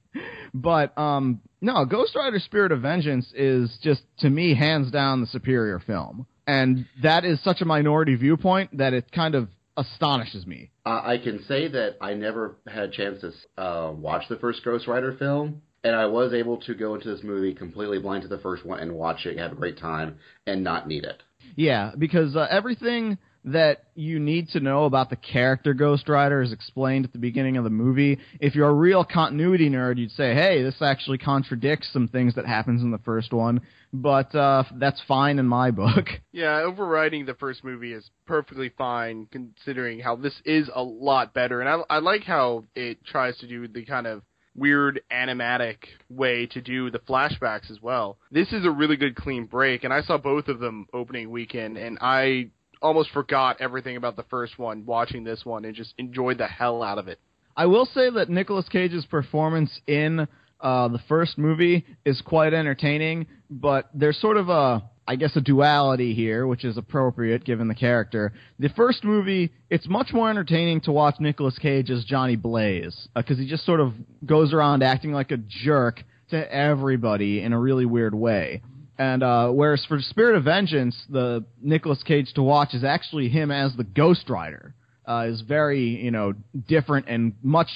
but 0.54 0.98
um, 0.98 1.42
no, 1.62 1.86
Ghost 1.86 2.16
Rider: 2.16 2.40
Spirit 2.40 2.72
of 2.72 2.82
Vengeance 2.82 3.32
is 3.36 3.78
just 3.82 4.02
to 4.20 4.30
me 4.30 4.56
hands 4.56 4.92
down 4.92 5.22
the 5.22 5.28
superior 5.28 5.80
film, 5.80 6.26
and 6.48 6.86
that 7.04 7.26
is 7.26 7.42
such 7.44 7.62
a 7.62 7.66
minority 7.66 8.16
viewpoint 8.16 8.78
that 8.78 8.94
it 8.94 9.12
kind 9.12 9.36
of 9.36 9.50
astonishes 9.78 10.46
me. 10.46 10.72
Uh, 10.86 11.02
I 11.04 11.18
can 11.18 11.44
say 11.48 11.68
that 11.70 11.98
I 12.02 12.14
never 12.14 12.58
had 12.68 12.84
a 12.84 12.92
chance 12.92 13.22
to 13.22 13.62
uh, 13.62 13.92
watch 13.92 14.24
the 14.30 14.36
first 14.38 14.64
Ghost 14.66 14.88
Rider 14.88 15.16
film, 15.18 15.62
and 15.84 15.96
I 15.96 16.06
was 16.08 16.34
able 16.34 16.58
to 16.62 16.74
go 16.74 16.96
into 16.96 17.14
this 17.14 17.24
movie 17.24 17.54
completely 17.54 18.00
blind 18.00 18.24
to 18.24 18.28
the 18.28 18.40
first 18.40 18.66
one 18.66 18.80
and 18.80 18.94
watch 18.94 19.26
it, 19.26 19.32
and 19.32 19.40
have 19.40 19.54
a 19.54 19.56
great 19.56 19.78
time, 19.78 20.18
and 20.46 20.64
not 20.64 20.88
need 20.88 21.04
it. 21.06 21.22
Yeah, 21.56 21.92
because 21.98 22.36
uh, 22.36 22.48
everything 22.50 23.18
that 23.46 23.84
you 23.96 24.20
need 24.20 24.50
to 24.50 24.60
know 24.60 24.86
about 24.86 25.10
the 25.10 25.16
character 25.16 25.74
Ghost 25.74 26.10
Rider 26.10 26.42
is 26.42 26.52
explained 26.52 27.06
at 27.06 27.14
the 27.14 27.20
beginning 27.20 27.58
of 27.58 27.64
the 27.64 27.70
movie. 27.70 28.20
If 28.40 28.56
you're 28.56 28.70
a 28.70 28.74
real 28.74 29.04
continuity 29.04 29.70
nerd, 29.70 29.98
you'd 29.98 30.12
say, 30.12 30.34
"Hey, 30.34 30.62
this 30.62 30.82
actually 30.82 31.18
contradicts 31.18 31.92
some 31.92 32.08
things 32.08 32.36
that 32.36 32.46
happens 32.46 32.82
in 32.82 32.92
the 32.92 32.98
first 33.00 33.34
one." 33.34 33.62
But 33.92 34.34
uh, 34.36 34.64
that's 34.76 35.02
fine 35.08 35.40
in 35.40 35.48
my 35.48 35.72
book. 35.72 36.08
Yeah, 36.32 36.62
overriding 36.62 37.26
the 37.26 37.34
first 37.34 37.64
movie 37.64 37.92
is 37.92 38.12
perfectly 38.26 38.70
fine 38.78 39.28
considering 39.32 40.00
how 40.00 40.16
this 40.16 40.40
is 40.46 40.70
a 40.74 40.82
lot 40.82 41.34
better. 41.34 41.60
And 41.60 41.68
I, 41.68 41.96
I 41.96 42.00
like 42.00 42.24
how 42.24 42.66
it 42.76 43.04
tries 43.04 43.36
to 43.40 43.48
do 43.48 43.68
the 43.68 43.84
kind 43.84 44.06
of 44.06 44.22
weird 44.56 45.02
animatic 45.12 45.78
way 46.10 46.46
to 46.48 46.62
do 46.62 46.92
the 46.92 47.00
flashbacks 47.00 47.72
as 47.72 47.82
well. 47.82 48.18
This 48.32 48.52
is 48.54 48.66
a 48.66 48.72
really 48.72 48.98
good 48.98 49.16
clean 49.16 49.46
break, 49.46 49.84
and 49.84 49.94
I 49.94 50.02
saw 50.02 50.18
both 50.18 50.48
of 50.48 50.60
them 50.60 50.86
opening 50.94 51.32
weekend, 51.32 51.78
and 51.78 51.98
I 52.02 52.52
almost 52.82 53.12
forgot 53.12 53.58
everything 53.60 53.98
about 53.98 54.16
the 54.16 54.24
first 54.24 54.58
one 54.58 54.86
watching 54.86 55.24
this 55.24 55.46
one 55.46 55.66
and 55.66 55.76
just 55.76 55.94
enjoyed 55.98 56.38
the 56.38 56.48
hell 56.48 56.82
out 56.84 56.98
of 56.98 57.08
it. 57.08 57.20
I 57.56 57.66
will 57.66 57.86
say 57.86 58.10
that 58.10 58.30
Nicolas 58.30 58.70
Cage's 58.70 59.06
performance 59.06 59.82
in 59.86 60.28
uh, 60.62 60.88
the 60.90 61.00
first 61.08 61.38
movie 61.38 61.86
is 62.06 62.22
quite 62.22 62.54
entertaining, 62.54 63.28
but 63.50 63.90
there's 63.94 64.20
sort 64.20 64.38
of 64.38 64.50
a, 64.50 64.84
I 65.08 65.16
guess, 65.16 65.36
a 65.36 65.42
duality 65.42 66.14
here, 66.14 66.48
which 66.48 66.64
is 66.64 66.78
appropriate 66.78 67.44
given 67.44 67.68
the 67.68 67.76
character. 67.76 68.34
The 68.60 68.70
first 68.70 69.04
movie, 69.04 69.52
it's 69.70 69.88
much 69.88 70.14
more 70.14 70.30
entertaining 70.30 70.82
to 70.82 70.92
watch 70.92 71.16
Nicolas 71.20 71.58
Cage 71.58 71.90
as 71.90 72.04
Johnny 72.06 72.36
Blaze, 72.36 73.08
because 73.16 73.38
he 73.38 73.48
just 73.48 73.66
sort 73.66 73.80
of 73.80 73.94
goes 74.26 74.54
around 74.54 74.84
acting 74.84 75.12
like 75.12 75.32
a 75.32 75.38
jerk 75.38 76.04
to 76.30 76.54
everybody 76.54 77.42
in 77.42 77.54
a 77.54 77.60
really 77.60 77.86
weird 77.86 78.14
way. 78.14 78.62
And 79.00 79.24
uh, 79.24 79.50
whereas 79.50 79.84
for 79.88 80.00
Spirit 80.02 80.36
of 80.36 80.44
Vengeance, 80.44 80.96
the 81.10 81.46
Nicolas 81.62 82.04
Cage 82.04 82.34
to 82.34 82.44
watch 82.44 82.74
is 82.74 82.84
actually 82.84 83.30
him 83.30 83.50
as 83.50 83.74
the 83.76 83.86
Ghost 83.86 84.30
Rider. 84.30 84.76
Uh, 85.08 85.26
is 85.28 85.42
very 85.42 86.04
you 86.04 86.12
know 86.12 86.34
different 86.68 87.08
and 87.08 87.34
much 87.42 87.70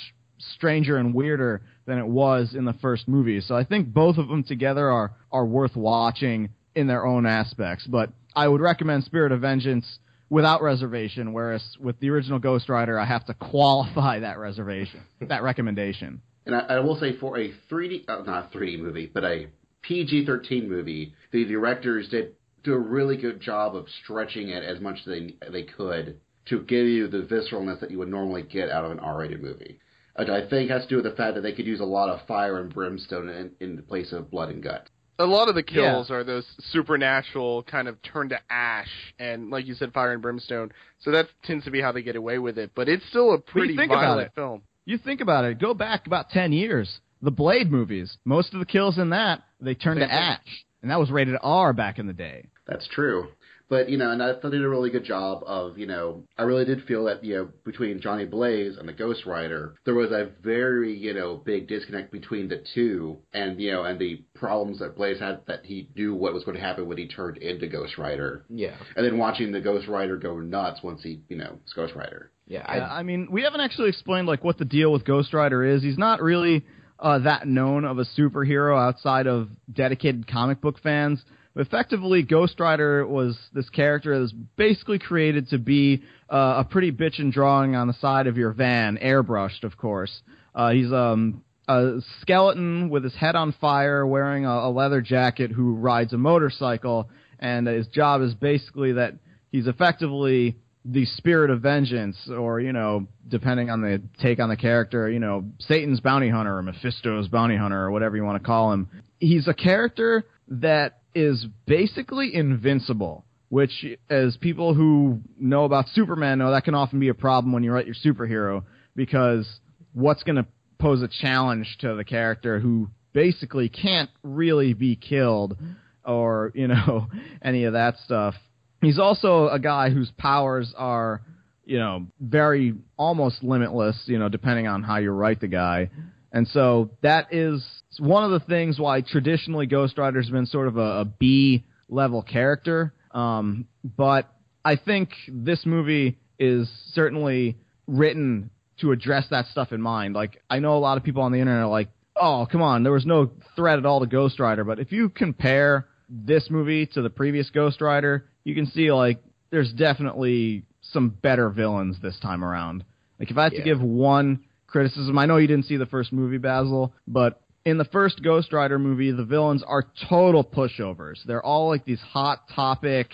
stranger 0.56 0.98
and 0.98 1.16
weirder 1.16 1.64
than 1.86 1.98
it 1.98 2.06
was 2.06 2.54
in 2.54 2.66
the 2.66 2.74
first 2.74 3.08
movie. 3.08 3.40
So 3.42 3.56
I 3.56 3.64
think 3.64 3.92
both 3.92 4.18
of 4.18 4.28
them 4.28 4.44
together 4.44 4.92
are 4.92 5.14
are 5.32 5.46
worth 5.46 5.76
watching 5.78 6.50
in 6.76 6.88
their 6.88 7.06
own 7.06 7.26
aspects. 7.26 7.88
But 7.88 8.12
I 8.36 8.48
would 8.48 8.62
recommend 8.62 9.06
Spirit 9.06 9.32
of 9.32 9.40
Vengeance 9.40 10.00
without 10.30 10.62
reservation, 10.62 11.32
whereas 11.32 11.64
with 11.80 12.00
the 12.02 12.10
original 12.10 12.40
Ghost 12.40 12.68
Rider, 12.68 13.00
I 13.00 13.06
have 13.06 13.26
to 13.28 13.34
qualify 13.34 14.20
that 14.20 14.38
reservation, 14.38 15.02
that 15.22 15.42
recommendation. 15.42 16.22
And 16.46 16.54
I, 16.54 16.60
I 16.60 16.80
will 16.82 17.00
say 17.00 17.18
for 17.18 17.40
a 17.40 17.54
3D, 17.72 18.10
uh, 18.10 18.24
not 18.24 18.54
a 18.54 18.58
3D 18.58 18.80
movie, 18.80 19.10
but 19.12 19.24
a 19.24 19.48
PG-13 19.84 20.68
movie, 20.68 21.14
the 21.32 21.46
directors 21.46 22.10
did 22.10 22.34
do 22.64 22.74
a 22.74 22.80
really 22.80 23.18
good 23.18 23.42
job 23.42 23.76
of 23.76 23.88
stretching 24.04 24.50
it 24.50 24.64
as 24.64 24.80
much 24.80 25.00
as 25.00 25.06
they 25.06 25.36
they 25.52 25.64
could 25.64 26.20
to 26.46 26.62
give 26.62 26.86
you 26.88 27.08
the 27.08 27.20
visceralness 27.20 27.80
that 27.80 27.92
you 27.92 28.00
would 28.00 28.10
normally 28.10 28.44
get 28.44 28.70
out 28.70 28.86
of 28.86 28.92
an 28.92 29.00
R-rated 29.00 29.42
movie. 29.42 29.80
Which 30.18 30.30
I 30.30 30.48
think 30.48 30.70
has 30.70 30.84
to 30.84 30.90
do 30.90 30.96
with 30.98 31.06
the 31.06 31.12
fact 31.12 31.36
that 31.36 31.42
they 31.42 31.54
could 31.54 31.66
use 31.66 31.80
a 31.80 31.86
lot 31.86 32.10
of 32.10 32.26
fire 32.28 32.60
and 32.60 32.72
brimstone 32.74 33.30
in, 33.30 33.52
in 33.60 33.82
place 33.84 34.12
of 34.12 34.30
blood 34.30 34.50
and 34.50 34.62
guts. 34.62 34.90
A 35.20 35.26
lot 35.26 35.48
of 35.48 35.56
the 35.56 35.64
kills 35.64 36.10
are 36.12 36.24
those 36.24 36.46
supernatural 36.72 37.64
kind 37.64 37.88
of 37.88 38.02
turn 38.02 38.30
to 38.30 38.40
ash 38.50 38.90
and 39.20 39.50
like 39.50 39.66
you 39.66 39.76
said 39.76 39.94
fire 39.94 40.12
and 40.12 40.22
brimstone. 40.22 40.72
So 41.00 41.12
that 41.12 41.28
tends 41.44 41.66
to 41.66 41.72
be 41.72 41.82
how 41.82 41.92
they 41.92 42.04
get 42.04 42.16
away 42.16 42.40
with 42.40 42.58
it, 42.58 42.72
but 42.76 42.90
it's 42.90 43.08
still 43.10 43.34
a 43.34 43.40
pretty 43.40 43.76
think 43.76 43.92
about 43.92 44.02
violent 44.02 44.28
it. 44.28 44.36
film. 44.36 44.62
You 44.86 44.98
think 44.98 45.22
about 45.22 45.46
it. 45.46 45.60
Go 45.60 45.74
back 45.74 46.08
about 46.08 46.30
ten 46.30 46.52
years. 46.52 47.00
The 47.22 47.32
Blade 47.32 47.72
movies. 47.72 48.18
Most 48.26 48.54
of 48.54 48.60
the 48.60 48.66
kills 48.66 48.98
in 48.98 49.12
that 49.12 49.44
they 49.64 49.76
turned 49.76 50.00
Same 50.00 50.10
to 50.10 50.14
ash, 50.14 50.66
and 50.82 50.92
that 50.92 51.00
was 51.00 51.10
rated 51.10 51.36
R 51.42 51.74
back 51.74 52.00
in 52.00 52.08
the 52.08 52.14
day. 52.14 52.50
That's 52.68 52.88
true. 52.88 53.30
But, 53.70 53.90
you 53.90 53.98
know, 53.98 54.12
and 54.12 54.22
I 54.22 54.34
thought 54.34 54.44
they 54.44 54.58
did 54.58 54.66
a 54.66 54.70
really 54.70 54.92
good 54.92 55.06
job 55.06 55.42
of, 55.48 55.80
you 55.80 55.88
know, 55.88 56.26
I 56.38 56.44
really 56.44 56.66
did 56.66 56.84
feel 56.84 57.06
that, 57.06 57.24
you 57.24 57.36
know, 57.36 57.50
between 57.66 58.02
Johnny 58.02 58.26
Blaze 58.26 58.78
and 58.78 58.88
the 58.88 58.94
Ghost 58.94 59.26
Rider, 59.26 59.74
there 59.86 59.96
was 59.96 60.12
a 60.12 60.30
very, 60.44 60.96
you 60.96 61.14
know, 61.14 61.38
big 61.38 61.68
disconnect 61.68 62.12
between 62.12 62.50
the 62.50 62.64
two 62.76 63.18
and, 63.34 63.60
you 63.60 63.72
know, 63.72 63.84
and 63.84 63.98
the 63.98 64.22
problems 64.36 64.78
that 64.80 64.96
Blaze 64.96 65.20
had 65.20 65.40
that 65.48 65.66
he 65.66 65.90
knew 65.96 66.14
what 66.14 66.34
was 66.34 66.44
going 66.44 66.56
to 66.56 66.62
happen 66.62 66.88
when 66.88 66.98
he 66.98 67.08
turned 67.08 67.38
into 67.38 67.66
Ghost 67.66 67.98
Rider. 67.98 68.46
Yeah. 68.48 68.76
And 68.96 69.04
then 69.04 69.18
watching 69.18 69.52
the 69.52 69.62
Ghost 69.62 69.88
Rider 69.88 70.18
go 70.18 70.40
nuts 70.40 70.84
once 70.84 71.02
he, 71.02 71.22
you 71.30 71.38
know, 71.38 71.58
was 71.64 71.74
Ghost 71.74 71.96
Rider. 71.96 72.30
Yeah. 72.46 72.64
I, 72.68 72.78
I, 72.78 73.00
I 73.00 73.04
mean, 73.04 73.30
we 73.32 73.42
haven't 73.42 73.62
actually 73.62 73.90
explained 73.90 74.28
like 74.28 74.44
what 74.44 74.60
the 74.60 74.66
deal 74.66 74.92
with 74.92 75.04
Ghost 75.04 75.34
Rider 75.34 75.64
is. 75.64 75.82
He's 75.82 75.98
not 75.98 76.22
really 76.22 76.64
uh, 77.04 77.20
that 77.20 77.46
known 77.46 77.84
of 77.84 78.00
a 78.00 78.06
superhero 78.18 78.80
outside 78.80 79.28
of 79.28 79.50
dedicated 79.72 80.26
comic 80.26 80.62
book 80.62 80.80
fans. 80.82 81.22
Effectively, 81.56 82.24
Ghost 82.24 82.60
Rider 82.60 83.06
was 83.06 83.38
this 83.54 83.70
character 83.70 84.16
that 84.16 84.22
was 84.22 84.34
basically 84.56 84.98
created 84.98 85.50
to 85.50 85.60
be 85.60 86.02
uh, 86.32 86.64
a 86.66 86.68
pretty 86.68 86.92
bitchin' 86.92 87.32
drawing 87.32 87.76
on 87.76 87.88
the 87.88 87.94
side 87.94 88.26
of 88.26 88.38
your 88.38 88.54
van, 88.54 88.98
airbrushed, 88.98 89.64
of 89.64 89.78
course. 89.78 90.22
Uh, 90.56 90.72
he's 90.72 90.92
um, 90.92 91.44
a 91.68 92.00
skeleton 92.22 92.90
with 92.90 93.04
his 93.04 93.14
head 93.14 93.36
on 93.36 93.54
fire, 93.62 94.08
wearing 94.08 94.46
a, 94.46 94.50
a 94.50 94.72
leather 94.72 95.02
jacket, 95.02 95.52
who 95.52 95.76
rides 95.76 96.14
a 96.14 96.18
motorcycle, 96.18 97.10
and 97.38 97.68
his 97.68 97.88
job 97.88 98.22
is 98.22 98.34
basically 98.34 98.94
that 98.94 99.14
he's 99.52 99.68
effectively 99.68 100.56
the 100.86 101.06
spirit 101.06 101.50
of 101.50 101.62
vengeance, 101.62 102.18
or 102.30 102.60
you 102.60 102.74
know, 102.74 103.08
depending 103.28 103.70
on 103.70 103.82
the 103.82 104.02
take 104.22 104.40
on 104.40 104.50
the 104.50 104.58
character, 104.58 105.10
you 105.10 105.20
know, 105.20 105.46
Satan's 105.60 106.00
bounty 106.00 106.30
hunter 106.30 106.58
or 106.58 106.64
Mephisto's 106.64 107.28
bounty 107.28 107.56
hunter 107.56 107.82
or 107.82 107.92
whatever 107.92 108.16
you 108.16 108.24
want 108.24 108.42
to 108.42 108.46
call 108.46 108.74
him. 108.74 108.90
He's 109.20 109.48
a 109.48 109.54
character 109.54 110.26
that 110.48 111.00
is 111.16 111.46
basically 111.66 112.34
invincible. 112.34 113.26
Which, 113.50 113.86
as 114.10 114.36
people 114.38 114.74
who 114.74 115.20
know 115.40 115.66
about 115.66 115.86
Superman 115.94 116.40
know, 116.40 116.50
that 116.50 116.64
can 116.64 116.74
often 116.74 117.00
be 117.00 117.10
a 117.10 117.14
problem 117.14 117.54
when 117.54 117.62
you 117.62 117.72
write 117.72 117.86
your 117.86 117.94
superhero 117.94 118.64
because 118.96 119.48
what's 119.94 120.24
going 120.24 120.38
to 120.38 120.48
pose 120.80 121.04
a 121.04 121.08
challenge 121.08 121.78
to 121.80 121.96
the 121.96 122.04
character 122.04 122.60
who 122.60 122.90
basically 123.14 123.70
can't 123.70 124.10
really 124.24 124.74
be 124.74 124.96
killed 124.96 125.56
or 126.04 126.52
you 126.56 126.68
know 126.68 127.08
any 127.42 127.64
of 127.66 127.74
that 127.74 127.98
stuff. 128.04 128.36
He's 128.84 129.00
also 129.00 129.50
a 129.50 129.60
guy 129.60 129.90
whose 129.90 130.12
powers 130.18 130.74
are 130.78 131.22
you 131.66 131.80
know 131.80 132.08
very 132.20 132.76
almost 132.98 133.44
limitless, 133.44 134.02
you 134.06 134.20
know, 134.20 134.30
depending 134.30 134.68
on 134.68 134.84
how 134.84 134.98
you 134.98 135.12
write 135.12 135.40
the 135.40 135.48
guy. 135.48 135.90
And 136.32 136.48
so 136.48 136.90
that 137.02 137.32
is 137.32 137.64
one 138.00 138.24
of 138.24 138.32
the 138.32 138.40
things 138.40 138.80
why 138.80 139.02
traditionally 139.02 139.68
Ghost 139.68 139.98
Rider's 139.98 140.30
been 140.30 140.48
sort 140.48 140.68
of 140.68 140.78
a, 140.78 141.02
a 141.02 141.06
B 141.06 141.64
level 141.90 142.24
character. 142.24 142.94
Um, 143.12 143.68
but 143.84 144.34
I 144.66 144.76
think 144.78 145.12
this 145.28 145.66
movie 145.66 146.18
is 146.40 146.68
certainly 146.94 147.58
written 147.88 148.50
to 148.82 148.92
address 148.92 149.26
that 149.30 149.46
stuff 149.48 149.72
in 149.72 149.82
mind. 149.82 150.16
Like 150.16 150.42
I 150.50 150.60
know 150.60 150.76
a 150.76 150.80
lot 150.80 150.98
of 150.98 151.04
people 151.04 151.22
on 151.22 151.32
the 151.32 151.40
internet 151.40 151.64
are 151.64 151.68
like, 151.68 151.90
"Oh, 152.16 152.48
come 152.52 152.62
on, 152.62 152.84
there 152.84 152.92
was 152.92 153.06
no 153.06 153.32
threat 153.56 153.78
at 153.78 153.86
all 153.86 154.00
to 154.00 154.08
Ghost 154.08 154.40
Rider." 154.40 154.64
But 154.64 154.80
if 154.80 154.92
you 154.92 155.10
compare 155.10 155.88
this 156.10 156.50
movie 156.50 156.88
to 156.88 157.02
the 157.02 157.10
previous 157.10 157.50
Ghost 157.52 157.80
Rider, 157.80 158.26
you 158.44 158.56
can 158.56 158.66
see 158.68 158.92
like 158.92 159.20
there's 159.52 159.72
definitely 159.74 160.64
some 160.82 161.10
better 161.10 161.50
villains 161.50 161.98
this 162.02 162.20
time 162.20 162.44
around. 162.44 162.84
Like 163.20 163.32
if 163.32 163.38
I 163.38 163.44
had 163.44 163.54
Yeah. 163.54 163.60
to 163.60 163.66
give 163.66 163.82
one 163.82 164.44
criticism, 164.68 165.18
I 165.18 165.26
know 165.26 165.38
you 165.38 165.48
didn't 165.48 165.66
see 165.66 165.78
the 165.78 165.86
first 165.86 166.12
movie, 166.12 166.38
Basil, 166.40 166.94
but 167.08 167.40
in 167.66 167.78
the 167.78 167.86
first 167.86 168.22
Ghost 168.22 168.52
Rider 168.52 168.78
movie, 168.78 169.12
the 169.12 169.24
villains 169.24 169.64
are 169.64 169.86
total 170.10 170.44
pushovers. 170.44 171.24
They're 171.26 171.46
all 171.46 171.70
like 171.70 171.86
these 171.86 172.02
hot 172.02 172.50
topic 172.54 173.08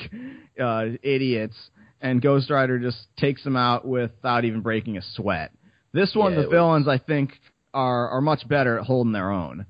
uh, 0.60 0.86
idiots, 1.04 1.56
and 2.02 2.22
Ghost 2.22 2.50
Rider 2.50 2.80
just 2.80 2.98
takes 3.18 3.44
them 3.44 3.56
out 3.56 3.86
without 3.86 4.46
even 4.46 4.62
breaking 4.62 4.98
a 4.98 5.02
sweat. 5.02 5.52
This 5.92 6.16
one, 6.16 6.32
Yeah, 6.32 6.38
the 6.38 6.44
it 6.44 6.48
was- 6.48 6.54
villains, 6.54 6.88
I 6.88 6.98
think, 6.98 7.40
are 7.74 8.10
are 8.10 8.22
much 8.22 8.48
better 8.48 8.80
at 8.80 8.86
holding 8.86 9.12
their 9.14 9.30
own. 9.30 9.66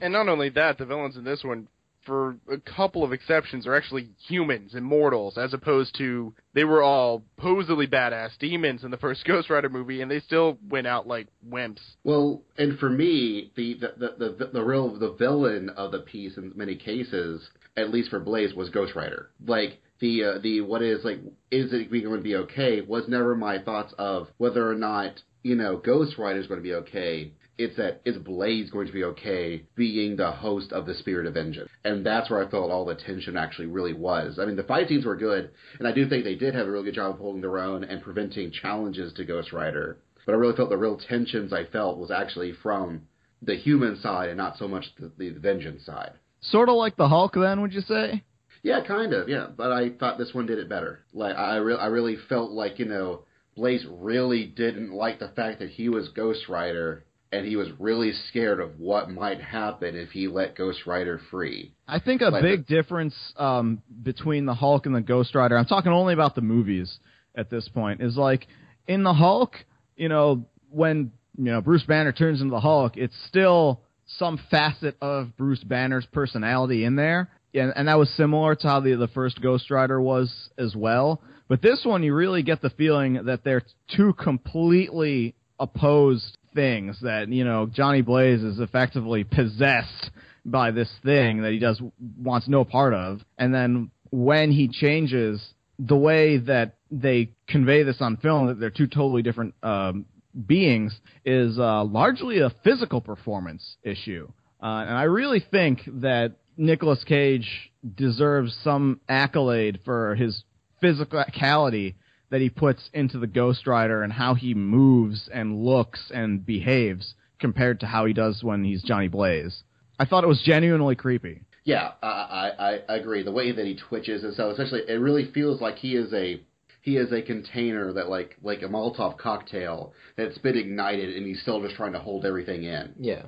And 0.00 0.12
not 0.14 0.28
only 0.28 0.48
that, 0.50 0.78
the 0.78 0.86
villains 0.86 1.16
in 1.16 1.24
this 1.24 1.44
one, 1.44 1.68
for 2.04 2.36
a 2.50 2.58
couple 2.58 3.04
of 3.04 3.12
exceptions, 3.12 3.66
are 3.66 3.74
actually 3.74 4.10
humans, 4.26 4.74
immortals, 4.74 5.38
as 5.38 5.54
opposed 5.54 5.94
to 5.96 6.34
they 6.54 6.64
were 6.64 6.82
all 6.82 7.22
supposedly 7.36 7.86
badass 7.86 8.36
demons 8.38 8.84
in 8.84 8.90
the 8.90 8.96
first 8.96 9.24
Ghost 9.26 9.50
Rider 9.50 9.68
movie, 9.68 10.00
and 10.00 10.10
they 10.10 10.20
still 10.20 10.58
went 10.68 10.86
out 10.86 11.06
like 11.06 11.28
wimps. 11.48 11.80
Well, 12.04 12.42
and 12.58 12.78
for 12.78 12.90
me, 12.90 13.52
the 13.56 13.74
the, 13.74 13.94
the 13.96 14.36
the 14.38 14.46
the 14.52 14.62
real 14.62 14.98
the 14.98 15.12
villain 15.12 15.70
of 15.70 15.92
the 15.92 16.00
piece 16.00 16.36
in 16.36 16.52
many 16.54 16.76
cases, 16.76 17.48
at 17.76 17.90
least 17.90 18.10
for 18.10 18.20
Blaze, 18.20 18.54
was 18.54 18.70
Ghost 18.70 18.94
Rider. 18.94 19.30
Like 19.46 19.80
the 20.00 20.24
uh, 20.24 20.38
the 20.42 20.60
what 20.60 20.82
is 20.82 21.04
like 21.04 21.20
is 21.50 21.72
it 21.72 21.90
going 21.90 22.16
to 22.16 22.22
be 22.22 22.36
okay 22.36 22.80
was 22.80 23.08
never 23.08 23.34
my 23.34 23.58
thoughts 23.58 23.94
of 23.98 24.28
whether 24.38 24.68
or 24.68 24.74
not 24.74 25.22
you 25.42 25.54
know 25.54 25.76
Ghost 25.76 26.18
Rider 26.18 26.40
is 26.40 26.46
going 26.46 26.60
to 26.60 26.64
be 26.64 26.74
okay. 26.74 27.32
It's 27.62 27.76
that 27.76 28.00
is 28.04 28.16
Blaze 28.18 28.70
going 28.70 28.86
to 28.86 28.92
be 28.92 29.04
okay 29.04 29.64
being 29.76 30.16
the 30.16 30.30
host 30.30 30.72
of 30.72 30.86
the 30.86 30.94
Spirit 30.94 31.26
of 31.26 31.34
Vengeance, 31.34 31.70
and 31.84 32.04
that's 32.04 32.30
where 32.30 32.44
I 32.44 32.50
felt 32.50 32.70
all 32.70 32.84
the 32.84 32.94
tension 32.94 33.36
actually 33.36 33.66
really 33.66 33.92
was. 33.92 34.38
I 34.38 34.44
mean, 34.44 34.56
the 34.56 34.62
fight 34.62 34.88
scenes 34.88 35.04
were 35.04 35.16
good, 35.16 35.50
and 35.78 35.86
I 35.86 35.92
do 35.92 36.08
think 36.08 36.24
they 36.24 36.34
did 36.34 36.54
have 36.54 36.66
a 36.66 36.70
really 36.70 36.84
good 36.84 36.94
job 36.94 37.14
of 37.14 37.20
holding 37.20 37.40
their 37.40 37.58
own 37.58 37.84
and 37.84 38.02
preventing 38.02 38.50
challenges 38.50 39.12
to 39.14 39.24
Ghost 39.24 39.52
Rider. 39.52 39.98
But 40.26 40.32
I 40.32 40.38
really 40.38 40.56
felt 40.56 40.70
the 40.70 40.76
real 40.76 40.98
tensions 40.98 41.52
I 41.52 41.64
felt 41.64 41.98
was 41.98 42.10
actually 42.10 42.52
from 42.52 43.02
the 43.42 43.56
human 43.56 43.96
side 44.00 44.28
and 44.28 44.38
not 44.38 44.56
so 44.56 44.68
much 44.68 44.86
the, 44.98 45.10
the 45.18 45.30
vengeance 45.30 45.84
side. 45.84 46.12
Sort 46.40 46.68
of 46.68 46.76
like 46.76 46.96
the 46.96 47.08
Hulk, 47.08 47.34
then, 47.34 47.60
would 47.60 47.72
you 47.72 47.80
say? 47.82 48.22
Yeah, 48.62 48.84
kind 48.84 49.12
of. 49.12 49.28
Yeah, 49.28 49.48
but 49.56 49.72
I 49.72 49.90
thought 49.90 50.18
this 50.18 50.32
one 50.32 50.46
did 50.46 50.58
it 50.58 50.68
better. 50.68 51.00
Like 51.12 51.36
I, 51.36 51.56
re- 51.56 51.76
I 51.76 51.86
really 51.86 52.16
felt 52.28 52.52
like 52.52 52.78
you 52.78 52.84
know 52.84 53.22
Blaze 53.56 53.84
really 53.88 54.46
didn't 54.46 54.92
like 54.92 55.18
the 55.18 55.28
fact 55.28 55.58
that 55.58 55.70
he 55.70 55.88
was 55.88 56.08
Ghost 56.08 56.48
Rider, 56.48 57.04
and 57.32 57.46
he 57.46 57.56
was 57.56 57.68
really 57.78 58.12
scared 58.28 58.60
of 58.60 58.78
what 58.78 59.10
might 59.10 59.40
happen 59.40 59.96
if 59.96 60.10
he 60.10 60.28
let 60.28 60.54
Ghost 60.54 60.86
Rider 60.86 61.18
free. 61.30 61.72
I 61.88 61.98
think 61.98 62.20
a 62.20 62.26
Like 62.26 62.42
big 62.42 62.66
difference 62.66 63.14
um, 63.36 63.82
between 64.02 64.44
the 64.44 64.54
Hulk 64.54 64.84
and 64.84 64.94
the 64.94 65.00
Ghost 65.00 65.34
Rider, 65.34 65.56
I'm 65.56 65.64
talking 65.64 65.92
only 65.92 66.12
about 66.12 66.34
the 66.34 66.42
movies 66.42 66.98
at 67.34 67.48
this 67.48 67.66
point, 67.68 68.02
is 68.02 68.16
like 68.16 68.46
in 68.86 69.02
the 69.02 69.14
Hulk, 69.14 69.54
you 69.96 70.10
know, 70.10 70.44
when 70.70 71.10
you 71.38 71.44
know 71.44 71.62
Bruce 71.62 71.84
Banner 71.84 72.12
turns 72.12 72.42
into 72.42 72.50
the 72.52 72.60
Hulk, 72.60 72.96
it's 72.96 73.16
still 73.28 73.80
some 74.18 74.38
facet 74.50 74.96
of 75.00 75.34
Bruce 75.38 75.64
Banner's 75.64 76.06
personality 76.12 76.84
in 76.84 76.96
there, 76.96 77.30
and, 77.54 77.72
and 77.74 77.88
that 77.88 77.98
was 77.98 78.10
similar 78.10 78.54
to 78.56 78.68
how 78.68 78.80
the 78.80 78.94
the 78.94 79.08
first 79.08 79.40
Ghost 79.40 79.70
Rider 79.70 80.00
was 80.00 80.50
as 80.58 80.76
well. 80.76 81.22
But 81.48 81.62
this 81.62 81.82
one, 81.84 82.02
you 82.02 82.14
really 82.14 82.42
get 82.42 82.60
the 82.60 82.70
feeling 82.70 83.24
that 83.24 83.42
they're 83.42 83.62
two 83.96 84.12
completely 84.14 85.34
opposed 85.58 86.36
things. 86.54 86.98
That 87.02 87.28
you 87.28 87.44
know, 87.44 87.66
Johnny 87.66 88.02
Blaze 88.02 88.42
is 88.42 88.58
effectively 88.60 89.24
possessed 89.24 90.10
by 90.44 90.70
this 90.70 90.90
thing 91.04 91.42
that 91.42 91.52
he 91.52 91.58
does 91.58 91.80
wants 92.18 92.48
no 92.48 92.64
part 92.64 92.94
of, 92.94 93.20
and 93.38 93.54
then 93.54 93.90
when 94.10 94.52
he 94.52 94.68
changes, 94.68 95.42
the 95.78 95.96
way 95.96 96.36
that 96.38 96.76
they 96.90 97.30
convey 97.48 97.82
this 97.82 97.96
on 98.00 98.16
film 98.18 98.48
that 98.48 98.60
they're 98.60 98.70
two 98.70 98.86
totally 98.86 99.22
different 99.22 99.54
um, 99.62 100.04
beings 100.46 100.94
is 101.24 101.58
uh, 101.58 101.84
largely 101.84 102.40
a 102.40 102.50
physical 102.62 103.00
performance 103.00 103.76
issue. 103.82 104.28
Uh, 104.62 104.84
and 104.86 104.96
I 104.96 105.04
really 105.04 105.44
think 105.50 105.80
that 105.86 106.36
Nicolas 106.56 107.02
Cage 107.04 107.72
deserves 107.96 108.56
some 108.62 109.00
accolade 109.08 109.80
for 109.84 110.14
his 110.14 110.44
physicality 110.82 111.94
that 112.32 112.40
he 112.40 112.48
puts 112.50 112.88
into 112.92 113.18
the 113.18 113.26
Ghost 113.28 113.66
Rider 113.66 114.02
and 114.02 114.12
how 114.12 114.34
he 114.34 114.54
moves 114.54 115.28
and 115.32 115.62
looks 115.62 116.10
and 116.12 116.44
behaves 116.44 117.14
compared 117.38 117.78
to 117.80 117.86
how 117.86 118.06
he 118.06 118.12
does 118.14 118.42
when 118.42 118.64
he's 118.64 118.82
Johnny 118.82 119.08
Blaze. 119.08 119.62
I 120.00 120.06
thought 120.06 120.24
it 120.24 120.28
was 120.28 120.42
genuinely 120.42 120.96
creepy. 120.96 121.42
Yeah, 121.64 121.92
I, 122.02 122.50
I 122.58 122.78
I 122.88 122.96
agree. 122.96 123.22
The 123.22 123.30
way 123.30 123.52
that 123.52 123.66
he 123.66 123.76
twitches 123.76 124.24
and 124.24 124.34
so 124.34 124.50
especially 124.50 124.80
it 124.88 124.98
really 125.00 125.30
feels 125.32 125.60
like 125.60 125.76
he 125.76 125.94
is 125.94 126.12
a 126.12 126.42
he 126.80 126.96
is 126.96 127.12
a 127.12 127.22
container 127.22 127.92
that 127.92 128.08
like 128.08 128.36
like 128.42 128.62
a 128.62 128.66
Molotov 128.68 129.18
cocktail 129.18 129.92
that's 130.16 130.38
been 130.38 130.56
ignited 130.56 131.14
and 131.16 131.26
he's 131.26 131.40
still 131.42 131.60
just 131.62 131.76
trying 131.76 131.92
to 131.92 132.00
hold 132.00 132.24
everything 132.26 132.64
in. 132.64 132.94
Yeah. 132.98 133.24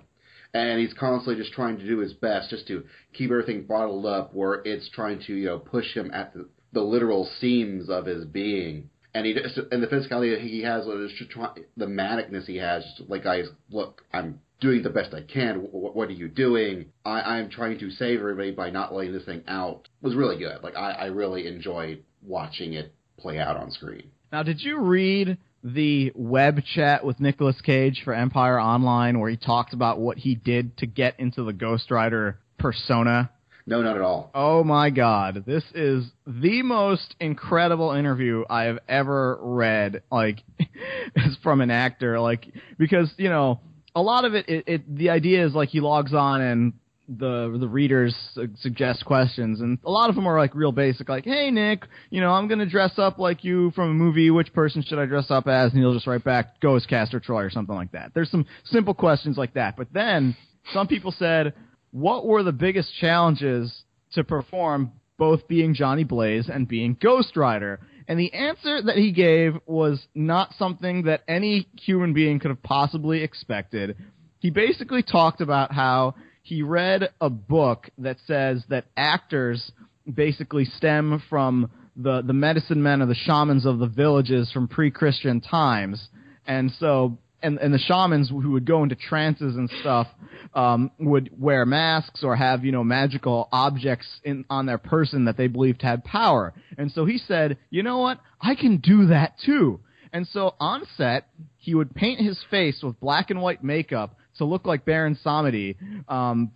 and 0.55 0.81
he's 0.81 0.95
constantly 0.95 1.41
just 1.41 1.55
trying 1.55 1.77
to 1.79 1.87
do 1.87 1.99
his 1.99 2.15
best 2.15 2.51
just 2.51 2.67
to 2.69 2.85
keep 3.13 3.31
everything 3.31 3.67
bottled 3.67 4.07
up 4.07 4.35
where 4.35 4.63
it's 4.65 4.89
trying 4.89 5.21
to 5.27 5.35
you 5.35 5.47
know 5.47 5.59
push 5.59 5.95
him 5.95 6.11
at 6.13 6.33
the, 6.35 6.49
the 6.73 6.83
literal 6.83 7.29
seams 7.41 7.89
of 7.91 8.07
his 8.07 8.25
being 8.25 8.89
and 9.15 9.27
he 9.27 9.37
and 9.71 9.83
the 9.83 9.87
physicality 9.87 10.41
he 10.41 10.63
has 10.63 10.85
the 10.85 11.87
manicness 11.87 12.47
he 12.47 12.57
has 12.57 12.85
like 13.09 13.25
guys 13.25 13.47
look 13.71 14.03
i'm 14.13 14.41
doing 14.61 14.83
the 14.83 14.91
best 14.91 15.13
i 15.15 15.21
can. 15.21 15.57
What, 15.57 16.09
are 16.09 16.13
you 16.13 16.29
doing? 16.29 16.87
I 17.05 17.21
i'm 17.21 17.51
trying 17.51 17.79
to 17.79 17.91
save 17.91 18.21
everybody 18.21 18.51
by 18.51 18.71
not 18.71 18.95
letting 18.95 19.13
this 19.13 19.25
thing 19.25 19.43
out. 19.47 19.89
Was 20.03 20.15
really 20.15 20.39
good. 20.39 20.63
Like 20.63 20.75
i 20.77 20.93
i 20.93 21.05
really 21.07 21.47
enjoyed 21.47 22.03
watching 22.23 22.73
it 22.73 22.93
play 23.19 23.39
out 23.39 23.57
on 23.57 23.71
screen. 23.71 24.11
Now, 24.33 24.43
did 24.43 24.61
you 24.61 24.81
read 24.81 25.39
the 25.63 26.13
web 26.15 26.61
chat 26.75 27.05
with 27.05 27.21
Nicolas 27.21 27.61
Cage 27.61 28.03
for 28.05 28.13
Empire 28.13 28.61
Online 28.61 29.21
where 29.21 29.31
he 29.31 29.37
talked 29.37 29.73
about 29.73 30.01
what 30.01 30.19
he 30.19 30.35
did 30.35 30.77
to 30.79 30.87
get 30.87 31.19
into 31.21 31.45
the 31.45 31.53
Ghost 31.53 31.91
Rider 31.91 32.39
persona? 32.59 33.31
No 33.67 33.83
not 33.83 33.97
at 33.97 34.03
all 34.03 34.31
Oh 34.35 34.65
my 34.65 34.91
god, 34.91 35.45
this 35.47 35.65
is 35.75 36.05
the 36.27 36.63
most 36.63 37.15
incredible 37.21 37.93
interview 37.93 38.45
I 38.49 38.65
have 38.65 38.79
ever 38.89 39.39
read. 39.41 40.03
Like, 40.11 40.43
as 41.17 41.37
from 41.43 41.61
an 41.61 41.71
actor, 41.71 42.21
like 42.21 42.47
because 42.79 43.13
you 43.17 43.29
know 43.29 43.61
a 43.95 44.03
lot 44.03 44.25
of 44.25 44.35
it, 44.35 44.49
it, 44.49 44.65
it 44.67 44.97
the 44.97 45.11
idea 45.11 45.47
is 45.47 45.55
like 45.55 45.69
he 45.69 45.81
logs 45.81 46.15
on 46.15 46.41
and 46.41 46.73
the 47.09 47.57
the 47.61 47.69
readers 47.69 48.15
su- 48.35 48.49
suggest 48.61 49.05
questions, 49.05 49.61
and 49.61 49.79
a 49.85 49.91
lot 49.91 50.09
of 50.09 50.17
them 50.17 50.27
are 50.27 50.39
like 50.39 50.55
real 50.55 50.73
basic, 50.73 51.09
like, 51.09 51.25
"Hey 51.25 51.51
Nick, 51.51 51.85
you 52.11 52.21
know 52.21 52.33
I'm 52.33 52.49
gonna 52.49 52.67
dress 52.67 52.99
up 52.99 53.19
like 53.19 53.45
you 53.45 53.71
from 53.73 53.91
a 53.91 53.95
movie. 53.95 54.31
Which 54.31 54.53
person 54.53 54.83
should 54.83 54.99
I 54.99 55.07
dress 55.07 55.31
up 55.31 55.47
as?" 55.47 55.73
And 55.73 55.81
he'll 55.81 55.95
just 55.95 56.07
write 56.07 56.25
back, 56.25 56.61
"Ghost 56.61 56.89
Castor 56.89 57.21
Troy" 57.21 57.43
or 57.43 57.51
something 57.51 57.75
like 57.75 57.93
that. 57.93 58.13
There's 58.15 58.31
some 58.31 58.47
simple 58.65 58.95
questions 58.95 59.37
like 59.37 59.55
that, 59.55 59.77
but 59.77 59.89
then 59.93 60.35
some 60.73 60.87
people 60.87 61.13
said, 61.13 61.53
"What 61.95 62.27
were 62.27 62.43
the 62.43 62.51
biggest 62.51 62.93
challenges 62.97 63.85
to 64.15 64.25
perform 64.25 64.91
both 65.17 65.47
being 65.47 65.75
Johnny 65.75 66.03
Blaze 66.03 66.49
and 66.49 66.67
being 66.67 66.97
Ghost 67.01 67.37
Rider?" 67.37 67.79
And 68.09 68.19
the 68.19 68.35
answer 68.35 68.83
that 68.83 68.97
he 68.97 69.13
gave 69.13 69.57
was 69.65 70.05
not 70.13 70.55
something 70.59 71.05
that 71.05 71.23
any 71.29 71.69
human 71.81 72.13
being 72.13 72.41
could 72.41 72.51
have 72.51 72.65
possibly 72.65 73.23
expected. 73.23 73.97
He 74.41 74.51
basically 74.51 75.05
talked 75.05 75.41
about 75.41 75.71
how 75.71 76.17
he 76.43 76.63
read 76.63 77.11
a 77.21 77.31
book 77.31 77.89
that 77.99 78.17
says 78.27 78.65
that 78.71 78.87
actors 78.97 79.71
basically 80.13 80.65
stem 80.65 81.23
from 81.31 81.71
the 81.95 82.23
the 82.23 82.33
medicine 82.33 82.83
men 82.83 83.03
or 83.03 83.07
the 83.07 83.15
shamans 83.15 83.65
of 83.65 83.79
the 83.79 83.87
villages 83.87 84.51
from 84.51 84.67
pre-Christian 84.67 85.41
times, 85.41 86.09
and 86.45 86.73
so 86.73 87.19
and 87.45 87.59
and 87.59 87.73
the 87.73 87.79
shamans 87.79 88.31
who 88.31 88.53
would 88.53 88.67
go 88.67 88.83
into 88.83 88.97
trances 88.97 89.57
and 89.57 89.71
stuff 89.81 90.09
um, 90.55 90.91
would 90.99 91.31
wear 91.39 91.65
masks 91.67 92.25
or 92.25 92.35
have 92.35 92.65
you 92.65 92.73
know 92.73 92.83
magical 92.83 93.49
objects 93.53 94.07
in 94.25 94.45
on 94.51 94.67
their 94.67 94.79
person 94.79 95.27
that 95.27 95.37
they 95.37 95.47
believed 95.47 95.83
had 95.83 96.05
power. 96.05 96.55
And 96.77 96.91
so 96.91 97.05
he 97.05 97.19
said, 97.19 97.59
you 97.71 97.83
know 97.83 97.99
what, 97.99 98.19
I 98.41 98.55
can 98.55 98.79
do 98.79 99.07
that 99.07 99.35
too. 99.45 99.81
And 100.13 100.27
so 100.29 100.55
on 100.61 100.83
set, 100.97 101.29
he 101.59 101.75
would 101.75 101.95
paint 101.95 102.21
his 102.21 102.43
face 102.51 102.81
with 102.83 102.99
black 103.01 103.31
and 103.31 103.43
white 103.43 103.63
makeup 103.63 104.17
to 104.39 104.45
look 104.45 104.65
like 104.65 104.85
Baron 104.85 105.19
Samedi. 105.25 105.77
Um, 106.09 106.53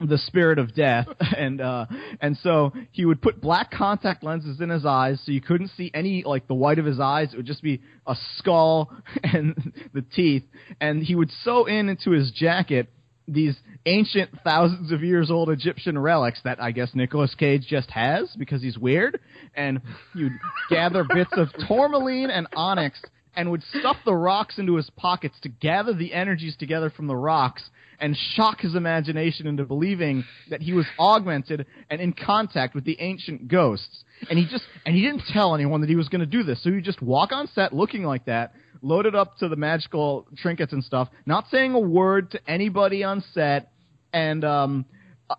the 0.00 0.18
spirit 0.18 0.58
of 0.58 0.74
death. 0.74 1.06
And 1.36 1.60
uh 1.60 1.86
and 2.20 2.36
so 2.38 2.72
he 2.92 3.04
would 3.04 3.20
put 3.20 3.40
black 3.40 3.70
contact 3.70 4.22
lenses 4.22 4.60
in 4.60 4.70
his 4.70 4.86
eyes 4.86 5.20
so 5.24 5.32
you 5.32 5.40
couldn't 5.40 5.70
see 5.76 5.90
any 5.92 6.22
like 6.24 6.46
the 6.46 6.54
white 6.54 6.78
of 6.78 6.84
his 6.84 6.98
eyes. 6.98 7.32
It 7.32 7.36
would 7.36 7.46
just 7.46 7.62
be 7.62 7.82
a 8.06 8.16
skull 8.36 8.90
and 9.22 9.72
the 9.92 10.02
teeth. 10.02 10.44
And 10.80 11.02
he 11.02 11.14
would 11.14 11.30
sew 11.44 11.66
in 11.66 11.88
into 11.88 12.10
his 12.10 12.30
jacket 12.30 12.88
these 13.28 13.56
ancient 13.86 14.30
thousands 14.44 14.92
of 14.92 15.02
years 15.02 15.30
old 15.30 15.50
Egyptian 15.50 15.98
relics 15.98 16.40
that 16.44 16.62
I 16.62 16.70
guess 16.70 16.90
Nicolas 16.94 17.34
Cage 17.34 17.66
just 17.68 17.90
has 17.90 18.34
because 18.38 18.62
he's 18.62 18.78
weird. 18.78 19.20
And 19.54 19.80
you'd 20.14 20.32
gather 20.70 21.04
bits 21.04 21.32
of 21.32 21.48
tourmaline 21.68 22.30
and 22.30 22.46
onyx 22.54 23.00
and 23.34 23.50
would 23.50 23.62
stuff 23.78 23.96
the 24.04 24.14
rocks 24.14 24.58
into 24.58 24.76
his 24.76 24.90
pockets 24.96 25.36
to 25.42 25.48
gather 25.48 25.92
the 25.92 26.14
energies 26.14 26.56
together 26.56 26.90
from 26.90 27.06
the 27.06 27.16
rocks 27.16 27.62
and 28.00 28.16
shock 28.34 28.60
his 28.60 28.74
imagination 28.74 29.46
into 29.46 29.64
believing 29.64 30.24
that 30.50 30.62
he 30.62 30.72
was 30.72 30.86
augmented 30.98 31.66
and 31.90 32.00
in 32.00 32.12
contact 32.12 32.74
with 32.74 32.84
the 32.84 32.96
ancient 33.00 33.48
ghosts. 33.48 34.04
And 34.30 34.38
he 34.38 34.46
just 34.46 34.64
and 34.84 34.94
he 34.94 35.02
didn't 35.02 35.22
tell 35.32 35.54
anyone 35.54 35.80
that 35.82 35.90
he 35.90 35.96
was 35.96 36.08
going 36.08 36.20
to 36.20 36.26
do 36.26 36.42
this. 36.42 36.62
So 36.62 36.72
he 36.72 36.80
just 36.80 37.02
walk 37.02 37.32
on 37.32 37.48
set 37.48 37.74
looking 37.74 38.04
like 38.04 38.24
that, 38.26 38.54
loaded 38.82 39.14
up 39.14 39.38
to 39.38 39.48
the 39.48 39.56
magical 39.56 40.26
trinkets 40.36 40.72
and 40.72 40.82
stuff, 40.82 41.08
not 41.26 41.46
saying 41.50 41.74
a 41.74 41.80
word 41.80 42.30
to 42.32 42.40
anybody 42.50 43.04
on 43.04 43.22
set, 43.32 43.70
and 44.12 44.44
um 44.44 44.86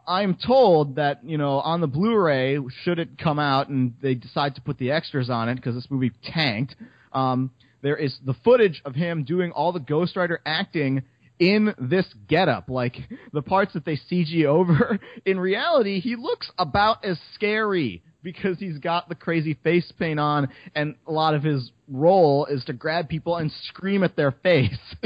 I'm 0.05 0.35
told 0.35 0.95
that 0.95 1.23
you 1.23 1.37
know 1.37 1.59
on 1.59 1.81
the 1.81 1.87
Blu-ray, 1.87 2.57
should 2.83 2.99
it 2.99 3.17
come 3.17 3.39
out 3.39 3.69
and 3.69 3.93
they 4.01 4.15
decide 4.15 4.55
to 4.55 4.61
put 4.61 4.77
the 4.77 4.91
extras 4.91 5.29
on 5.29 5.49
it 5.49 5.55
because 5.55 5.75
this 5.75 5.87
movie 5.89 6.11
tanked, 6.23 6.75
um, 7.13 7.51
there 7.81 7.95
is 7.95 8.17
the 8.25 8.35
footage 8.43 8.81
of 8.83 8.95
him 8.95 9.23
doing 9.23 9.51
all 9.51 9.71
the 9.71 9.79
Ghost 9.79 10.15
Rider 10.15 10.41
acting 10.45 11.03
in 11.39 11.73
this 11.77 12.05
getup. 12.27 12.69
Like 12.69 12.97
the 13.33 13.41
parts 13.41 13.73
that 13.73 13.85
they 13.85 13.99
CG 14.11 14.45
over, 14.45 14.99
in 15.25 15.39
reality, 15.39 15.99
he 15.99 16.15
looks 16.15 16.51
about 16.57 17.03
as 17.05 17.17
scary 17.35 18.03
because 18.23 18.59
he's 18.59 18.77
got 18.79 19.07
the 19.07 19.15
crazy 19.15 19.53
face 19.63 19.91
paint 19.97 20.19
on, 20.19 20.49
and 20.75 20.95
a 21.05 21.11
lot 21.11 21.33
of 21.33 21.43
his 21.43 21.71
role 21.87 22.45
is 22.45 22.65
to 22.65 22.73
grab 22.73 23.07
people 23.07 23.37
and 23.37 23.51
scream 23.69 24.03
at 24.03 24.15
their 24.15 24.31
face. 24.31 24.77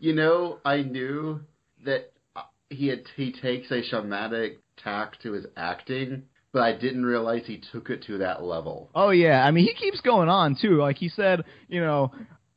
You 0.00 0.14
know, 0.14 0.58
I 0.64 0.82
knew 0.82 1.40
that 1.84 2.12
uh, 2.36 2.42
he 2.70 2.86
had 2.88 3.02
he 3.16 3.32
takes 3.32 3.70
a 3.70 3.82
shamanic 3.82 4.56
tack 4.82 5.20
to 5.22 5.32
his 5.32 5.46
acting, 5.56 6.24
but 6.52 6.62
I 6.62 6.72
didn't 6.72 7.04
realize 7.04 7.42
he 7.46 7.60
took 7.72 7.90
it 7.90 8.04
to 8.04 8.18
that 8.18 8.42
level. 8.42 8.90
Oh 8.94 9.10
yeah, 9.10 9.44
I 9.44 9.50
mean 9.50 9.64
he 9.64 9.74
keeps 9.74 10.00
going 10.00 10.28
on 10.28 10.56
too. 10.60 10.76
Like 10.76 10.98
he 10.98 11.08
said, 11.08 11.44
you 11.68 11.80
know, 11.80 12.12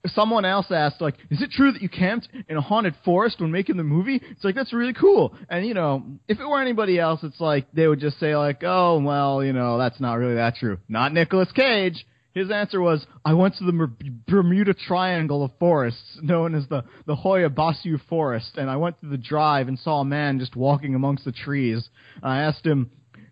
someone 0.07 0.45
else 0.45 0.67
asked 0.71 1.01
like, 1.01 1.15
"Is 1.29 1.41
it 1.41 1.51
true 1.51 1.71
that 1.71 1.81
you 1.81 1.89
camped 1.89 2.27
in 2.49 2.57
a 2.57 2.61
haunted 2.61 2.95
forest 3.05 3.39
when 3.39 3.51
making 3.51 3.77
the 3.77 3.83
movie?" 3.83 4.21
It's 4.31 4.43
like 4.43 4.55
that's 4.55 4.73
really 4.73 4.93
cool. 4.93 5.35
And 5.49 5.65
you 5.65 5.73
know, 5.73 6.03
if 6.27 6.39
it 6.39 6.45
were 6.45 6.61
anybody 6.61 6.99
else, 6.99 7.23
it's 7.23 7.39
like 7.39 7.67
they 7.73 7.87
would 7.87 7.99
just 7.99 8.19
say 8.19 8.35
like, 8.35 8.63
"Oh 8.63 8.99
well, 8.99 9.43
you 9.43 9.53
know, 9.53 9.77
that's 9.77 9.99
not 9.99 10.15
really 10.15 10.35
that 10.35 10.55
true." 10.55 10.77
Not 10.87 11.13
Nicolas 11.13 11.51
Cage. 11.51 12.05
His 12.33 12.49
answer 12.49 12.79
was, 12.81 13.05
"I 13.25 13.33
went 13.33 13.55
to 13.57 13.65
the 13.65 13.91
Bermuda 14.27 14.73
Triangle 14.73 15.43
of 15.43 15.51
forests, 15.59 16.19
known 16.21 16.55
as 16.55 16.67
the 16.67 16.83
the 17.05 17.15
Hoia 17.15 17.49
Baciu 17.49 17.99
Forest, 18.07 18.57
and 18.57 18.69
I 18.69 18.77
went 18.77 18.99
to 19.01 19.07
the 19.07 19.17
drive 19.17 19.67
and 19.67 19.77
saw 19.77 20.01
a 20.01 20.05
man 20.05 20.39
just 20.39 20.55
walking 20.55 20.95
amongst 20.95 21.25
the 21.25 21.31
trees. 21.31 21.89
I 22.23 22.39
asked 22.39 22.65
him." 22.65 22.91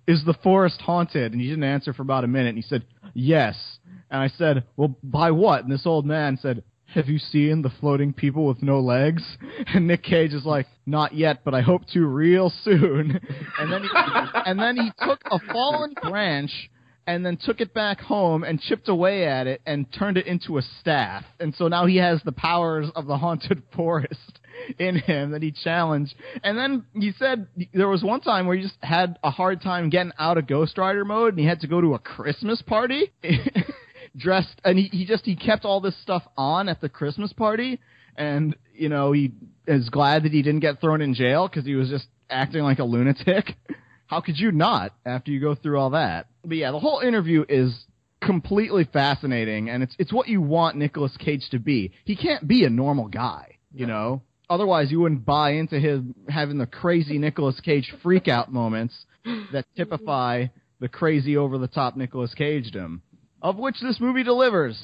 is 0.09 0.25
the 0.25 0.33
forest 0.41 0.81
haunted? 0.81 1.33
And 1.33 1.39
he 1.39 1.47
didn't 1.47 1.65
answer 1.65 1.93
for 1.93 2.01
about 2.01 2.23
a 2.23 2.27
minute. 2.27 2.49
And 2.49 2.57
he 2.57 2.63
said, 2.63 2.83
yes. 3.13 3.55
And 4.11 4.21
I 4.21 4.27
said, 4.29 4.63
well, 4.75 4.95
by 5.03 5.31
what? 5.31 5.63
And 5.63 5.71
this 5.71 5.85
old 5.85 6.05
man 6.05 6.37
said, 6.41 6.63
have 6.93 7.07
you 7.07 7.19
seen 7.19 7.61
the 7.61 7.69
floating 7.69 8.13
people 8.13 8.47
with 8.47 8.63
no 8.63 8.79
legs? 8.79 9.23
And 9.73 9.87
Nick 9.87 10.03
Cage 10.03 10.33
is 10.33 10.45
like, 10.45 10.65
not 10.85 11.13
yet, 11.13 11.41
but 11.43 11.53
I 11.53 11.61
hope 11.61 11.85
to 11.93 12.05
real 12.05 12.51
soon. 12.63 13.19
And 13.59 13.71
then 13.71 13.83
he, 13.83 13.89
and 14.45 14.59
then 14.59 14.77
he 14.77 14.91
took 15.05 15.21
a 15.29 15.39
fallen 15.51 15.93
branch 16.01 16.69
and 17.05 17.25
then 17.25 17.37
took 17.37 17.59
it 17.59 17.73
back 17.73 17.99
home 17.99 18.43
and 18.43 18.61
chipped 18.61 18.87
away 18.87 19.25
at 19.25 19.47
it 19.47 19.61
and 19.65 19.91
turned 19.91 20.17
it 20.17 20.27
into 20.27 20.57
a 20.57 20.61
staff. 20.79 21.25
And 21.39 21.53
so 21.55 21.67
now 21.67 21.87
he 21.87 21.97
has 21.97 22.21
the 22.23 22.31
powers 22.31 22.87
of 22.95 23.05
the 23.05 23.17
haunted 23.17 23.63
forest 23.75 24.39
in 24.77 24.95
him 24.95 25.31
that 25.31 25.41
he 25.41 25.51
challenged. 25.51 26.13
And 26.43 26.57
then 26.57 26.85
he 26.93 27.13
said 27.17 27.47
there 27.73 27.87
was 27.87 28.03
one 28.03 28.21
time 28.21 28.47
where 28.47 28.55
he 28.55 28.61
just 28.61 28.77
had 28.81 29.17
a 29.23 29.31
hard 29.31 29.61
time 29.61 29.89
getting 29.89 30.13
out 30.17 30.37
of 30.37 30.47
Ghost 30.47 30.77
Rider 30.77 31.03
mode 31.03 31.33
and 31.33 31.39
he 31.39 31.45
had 31.45 31.61
to 31.61 31.67
go 31.67 31.81
to 31.81 31.95
a 31.95 31.99
Christmas 31.99 32.61
party 32.61 33.11
dressed 34.19 34.61
and 34.63 34.77
he, 34.77 34.89
he 34.91 35.05
just 35.05 35.25
he 35.25 35.35
kept 35.35 35.65
all 35.65 35.81
this 35.81 35.95
stuff 36.01 36.23
on 36.37 36.69
at 36.69 36.81
the 36.81 36.89
Christmas 36.89 37.33
party 37.33 37.79
and 38.15 38.55
you 38.73 38.89
know 38.89 39.11
he 39.11 39.31
is 39.67 39.89
glad 39.89 40.23
that 40.23 40.31
he 40.31 40.41
didn't 40.41 40.59
get 40.59 40.81
thrown 40.81 41.01
in 41.01 41.13
jail 41.13 41.47
because 41.47 41.65
he 41.65 41.75
was 41.75 41.89
just 41.89 42.07
acting 42.29 42.61
like 42.61 42.79
a 42.79 42.83
lunatic. 42.83 43.55
How 44.07 44.21
could 44.21 44.37
you 44.37 44.51
not 44.51 44.93
after 45.05 45.31
you 45.31 45.39
go 45.39 45.55
through 45.55 45.79
all 45.79 45.91
that? 45.91 46.27
But 46.43 46.57
yeah, 46.57 46.71
the 46.71 46.79
whole 46.79 46.99
interview 46.99 47.45
is 47.47 47.85
completely 48.21 48.87
fascinating 48.91 49.69
and 49.69 49.83
it's 49.83 49.95
it's 49.97 50.11
what 50.11 50.27
you 50.27 50.41
want 50.41 50.75
Nicolas 50.75 51.15
Cage 51.17 51.47
to 51.51 51.59
be. 51.59 51.91
He 52.05 52.15
can't 52.15 52.47
be 52.47 52.65
a 52.65 52.69
normal 52.69 53.07
guy, 53.07 53.57
you 53.73 53.85
know? 53.85 54.21
Otherwise 54.49 54.91
you 54.91 54.99
wouldn't 54.99 55.25
buy 55.25 55.51
into 55.51 55.79
him 55.79 56.15
having 56.27 56.57
the 56.57 56.65
crazy 56.65 57.17
Nicolas 57.17 57.59
Cage 57.61 57.93
freak 58.01 58.27
out 58.27 58.51
moments 58.51 58.95
that 59.53 59.65
typify 59.77 60.47
the 60.79 60.89
crazy 60.89 61.37
over 61.37 61.57
the 61.57 61.67
top 61.67 61.95
Nicolas 61.95 62.33
Cagedom. 62.33 63.01
Of 63.41 63.57
which 63.57 63.79
this 63.81 63.99
movie 63.99 64.23
delivers 64.23 64.77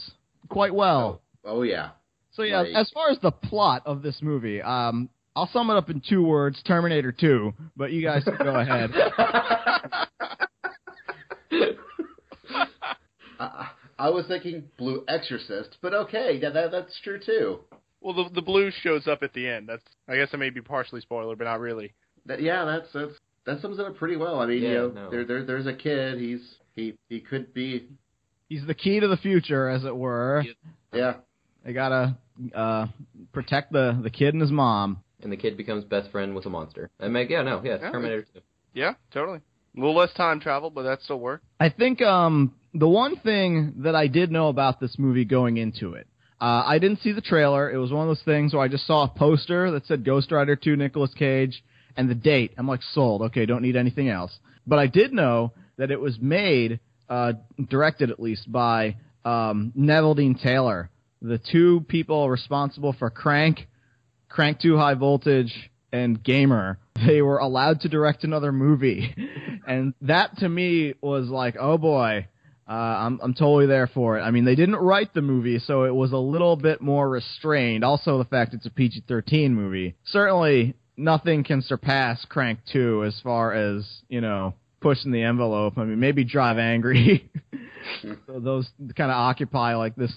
quite 0.50 0.74
well. 0.74 1.22
Oh 1.44 1.62
yeah. 1.64 1.90
So 2.32 2.44
yeah, 2.44 2.62
Right. 2.62 2.74
as 2.76 2.90
far 2.92 3.10
as 3.10 3.20
the 3.20 3.32
plot 3.32 3.84
of 3.86 4.02
this 4.02 4.22
movie, 4.22 4.62
um, 4.62 5.10
I'll 5.36 5.50
sum 5.52 5.70
it 5.70 5.76
up 5.76 5.90
in 5.90 6.02
two 6.08 6.24
words: 6.24 6.62
Terminator 6.64 7.12
Two. 7.12 7.54
But 7.76 7.92
you 7.92 8.02
guys 8.02 8.24
can 8.24 8.38
go 8.38 8.56
ahead. 8.60 8.92
I, 13.40 13.70
I 13.98 14.10
was 14.10 14.26
thinking 14.28 14.64
Blue 14.78 15.04
Exorcist, 15.08 15.78
but 15.82 15.94
okay, 15.94 16.40
that, 16.40 16.54
that 16.54 16.72
that's 16.72 17.00
true 17.04 17.20
too. 17.24 17.60
Well, 18.02 18.14
the 18.14 18.30
the 18.36 18.42
blue 18.42 18.72
shows 18.82 19.08
up 19.08 19.24
at 19.24 19.34
the 19.34 19.48
end. 19.48 19.68
That's 19.68 19.84
I 20.08 20.16
guess 20.16 20.30
it 20.34 20.38
may 20.38 20.50
be 20.50 20.62
partially 20.62 21.02
spoiler, 21.02 21.36
but 21.36 21.46
not 21.46 21.60
really. 21.60 21.94
That, 22.26 22.42
yeah, 22.42 22.66
that's 22.66 22.88
that's 22.94 23.14
that 23.46 23.62
sums 23.62 23.80
it 23.80 23.86
up 23.86 23.98
pretty 23.98 24.16
well. 24.16 24.40
I 24.40 24.46
mean, 24.46 24.64
you 24.64 24.74
know, 24.74 24.90
no. 24.90 25.10
there, 25.10 25.26
there 25.26 25.44
there's 25.44 25.68
a 25.68 25.74
kid. 25.74 26.20
He's 26.20 26.42
he 26.76 26.96
he 27.10 27.20
could 27.20 27.54
be 27.54 27.88
He's 28.50 28.66
the 28.66 28.74
key 28.74 29.00
to 29.00 29.08
the 29.08 29.18
future, 29.18 29.70
as 29.70 29.86
it 29.86 29.96
were. 29.96 30.44
yeah. 30.94 31.16
They 31.64 31.74
gotta 31.74 32.16
uh, 32.54 32.88
protect 33.34 33.72
the 33.72 34.00
the 34.04 34.10
kid 34.12 34.34
and 34.34 34.42
his 34.42 34.52
mom. 34.52 35.02
and 35.24 35.32
the 35.32 35.38
kid 35.38 35.58
becomes 35.58 35.84
best 35.84 36.12
friend 36.12 36.36
with 36.36 36.46
a 36.46 36.50
monster. 36.50 36.90
And 37.00 37.12
make 37.12 37.30
yeah, 37.30 37.42
no, 37.42 37.62
yeah, 37.64 37.78
Yeah. 37.82 37.92
Terminator 37.92 38.26
2. 38.34 38.42
Yeah, 38.74 38.94
totally. 39.12 39.40
A 39.76 39.80
little 39.80 39.96
less 39.96 40.14
time 40.14 40.40
travel, 40.40 40.70
but 40.70 40.84
that 40.84 41.02
still 41.02 41.20
work. 41.20 41.42
I 41.60 41.70
think 41.70 42.02
um, 42.02 42.54
the 42.74 42.88
one 42.88 43.16
thing 43.18 43.74
that 43.78 43.96
I 43.96 44.08
did 44.08 44.32
know 44.32 44.50
about 44.50 44.80
this 44.80 44.96
movie 45.00 45.26
going 45.26 45.58
into 45.58 45.94
it, 45.94 46.08
uh, 46.40 46.64
I 46.66 46.78
didn't 46.78 47.00
see 47.02 47.14
the 47.14 47.22
trailer. 47.22 47.72
It 47.72 47.78
was 47.78 47.92
one 47.92 48.04
of 48.04 48.10
those 48.10 48.24
things 48.24 48.54
where 48.54 48.62
I 48.62 48.68
just 48.68 48.86
saw 48.86 49.06
a 49.06 49.08
poster 49.08 49.72
that 49.72 49.86
said 49.88 50.06
Ghost 50.06 50.32
Rider 50.32 50.56
2 50.56 50.76
Nicolas 50.76 51.14
Cage 51.14 51.64
and 51.98 52.10
the 52.10 52.16
date. 52.16 52.54
I'm 52.58 52.68
like, 52.68 52.82
sold. 52.94 53.22
Okay, 53.24 53.46
don't 53.46 53.62
need 53.64 53.76
anything 53.76 54.10
else. 54.10 54.38
But 54.68 54.78
I 54.80 54.88
did 54.88 55.14
know 55.14 55.54
that 55.78 55.92
it 55.92 56.00
was 56.00 56.18
made, 56.20 56.80
uh, 57.10 57.34
directed 57.70 58.12
at 58.12 58.20
least, 58.20 58.52
by 58.52 58.98
um, 59.24 59.74
Neveldine 59.78 60.42
Taylor, 60.42 60.90
the 61.22 61.40
two 61.40 61.86
people 61.88 62.30
responsible 62.30 62.94
for 62.94 63.10
Crank, 63.10 63.68
Crank 64.30 64.60
2 64.60 64.78
High 64.78 64.94
Voltage, 64.96 65.72
and 65.92 66.22
Gamer. 66.24 66.78
They 67.08 67.22
were 67.22 67.38
allowed 67.38 67.82
to 67.82 67.90
direct 67.90 68.24
another 68.24 68.52
movie. 68.52 69.16
and 69.68 69.94
that 70.02 70.38
to 70.38 70.50
me 70.50 70.94
was 71.02 71.28
like, 71.28 71.56
oh 71.60 71.78
boy, 71.78 72.28
uh, 72.68 72.72
I'm, 72.72 73.20
I'm 73.22 73.34
totally 73.34 73.68
there 73.68 73.88
for 73.88 74.18
it. 74.18 74.22
I 74.22 74.32
mean, 74.32 74.46
they 74.46 74.56
didn't 74.56 74.78
write 74.78 75.14
the 75.14 75.22
movie, 75.22 75.60
so 75.60 75.84
it 75.84 75.94
was 75.94 76.12
a 76.12 76.18
little 76.18 76.56
bit 76.56 76.82
more 76.82 77.08
restrained. 77.08 77.84
Also, 77.84 78.18
the 78.18 78.26
fact 78.26 78.54
it's 78.54 78.66
a 78.66 78.72
PG 78.72 79.04
13 79.08 79.54
movie. 79.54 79.96
Certainly, 80.06 80.76
nothing 80.98 81.44
can 81.44 81.62
surpass 81.62 82.26
Crank 82.26 82.60
2 82.72 83.04
as 83.06 83.20
far 83.24 83.54
as, 83.54 83.86
you 84.10 84.22
know, 84.22 84.56
pushing 84.86 85.12
the 85.12 85.24
envelope. 85.24 85.80
I 85.80 85.84
mean, 85.84 86.00
maybe 86.00 86.24
Drive 86.24 86.60
Angry. 86.60 87.28
so 88.28 88.40
those 88.40 88.70
kind 88.96 89.10
of 89.10 89.18
occupy 89.18 89.74
like 89.74 89.96
this 89.96 90.16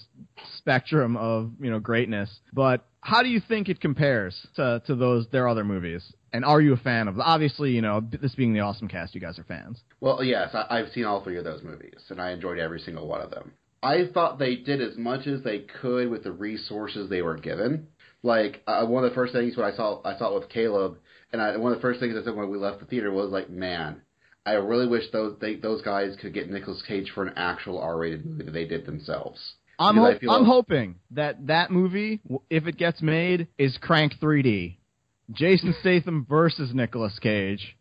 spectrum 0.57 1.17
of, 1.17 1.49
you 1.59 1.71
know, 1.71 1.79
greatness. 1.79 2.29
But 2.53 2.85
how 3.01 3.23
do 3.23 3.29
you 3.29 3.41
think 3.47 3.67
it 3.67 3.81
compares 3.81 4.35
to, 4.57 4.79
to 4.85 4.93
those, 4.93 5.25
their 5.31 5.47
other 5.47 5.63
movies? 5.63 6.03
And 6.33 6.45
are 6.45 6.61
you 6.61 6.73
a 6.73 6.77
fan 6.77 7.07
of? 7.07 7.19
Obviously, 7.19 7.71
you 7.71 7.81
know 7.81 7.99
this 8.21 8.35
being 8.35 8.53
the 8.53 8.59
awesome 8.59 8.87
cast, 8.87 9.15
you 9.15 9.21
guys 9.21 9.39
are 9.39 9.43
fans. 9.43 9.79
Well, 10.01 10.23
yes, 10.23 10.51
I, 10.53 10.67
I've 10.69 10.91
seen 10.91 11.05
all 11.05 11.23
three 11.23 11.39
of 11.39 11.43
those 11.45 11.63
movies, 11.63 11.99
and 12.09 12.21
I 12.21 12.29
enjoyed 12.29 12.59
every 12.59 12.79
single 12.79 13.07
one 13.07 13.21
of 13.21 13.31
them. 13.31 13.53
I 13.81 14.05
thought 14.13 14.37
they 14.37 14.55
did 14.55 14.83
as 14.83 14.95
much 14.97 15.25
as 15.25 15.41
they 15.41 15.65
could 15.81 16.09
with 16.11 16.23
the 16.23 16.31
resources 16.31 17.09
they 17.09 17.23
were 17.23 17.37
given. 17.37 17.87
Like 18.21 18.61
uh, 18.67 18.85
one 18.85 19.03
of 19.03 19.09
the 19.09 19.15
first 19.15 19.33
things 19.33 19.57
when 19.57 19.65
I 19.65 19.75
saw 19.75 19.99
I 20.05 20.15
saw 20.19 20.35
it 20.35 20.39
with 20.41 20.49
Caleb, 20.49 20.99
and 21.33 21.41
I, 21.41 21.57
one 21.57 21.71
of 21.71 21.79
the 21.79 21.81
first 21.81 21.99
things 21.99 22.13
I 22.15 22.23
said 22.23 22.35
when 22.35 22.51
we 22.51 22.59
left 22.59 22.81
the 22.81 22.85
theater 22.85 23.11
was 23.11 23.31
like, 23.31 23.49
"Man, 23.49 24.01
I 24.49 24.53
really 24.55 24.87
wish 24.87 25.03
those 25.11 25.37
they, 25.39 25.55
those 25.55 25.81
guys 25.81 26.15
could 26.21 26.33
get 26.33 26.49
Nicolas 26.49 26.81
Cage 26.87 27.11
for 27.13 27.25
an 27.25 27.33
actual 27.35 27.79
R-rated 27.79 28.25
movie 28.25 28.43
that 28.43 28.51
they 28.51 28.65
did 28.65 28.85
themselves." 28.85 29.39
I'm 29.81 29.95
Because 29.95 30.07
I 30.07 30.11
hop- 30.11 30.21
feel 30.21 30.31
I'm 30.31 30.41
like- 30.41 30.47
hoping 30.51 30.95
that 31.11 31.47
that 31.47 31.71
movie, 31.71 32.19
if 32.49 32.67
it 32.67 32.77
gets 32.77 33.01
made, 33.01 33.47
is 33.57 33.77
Crank 33.77 34.13
3D. 34.21 34.77
Jason 35.31 35.73
Statham 35.79 36.25
versus 36.29 36.73
Nicolas 36.73 37.17
Cage 37.19 37.77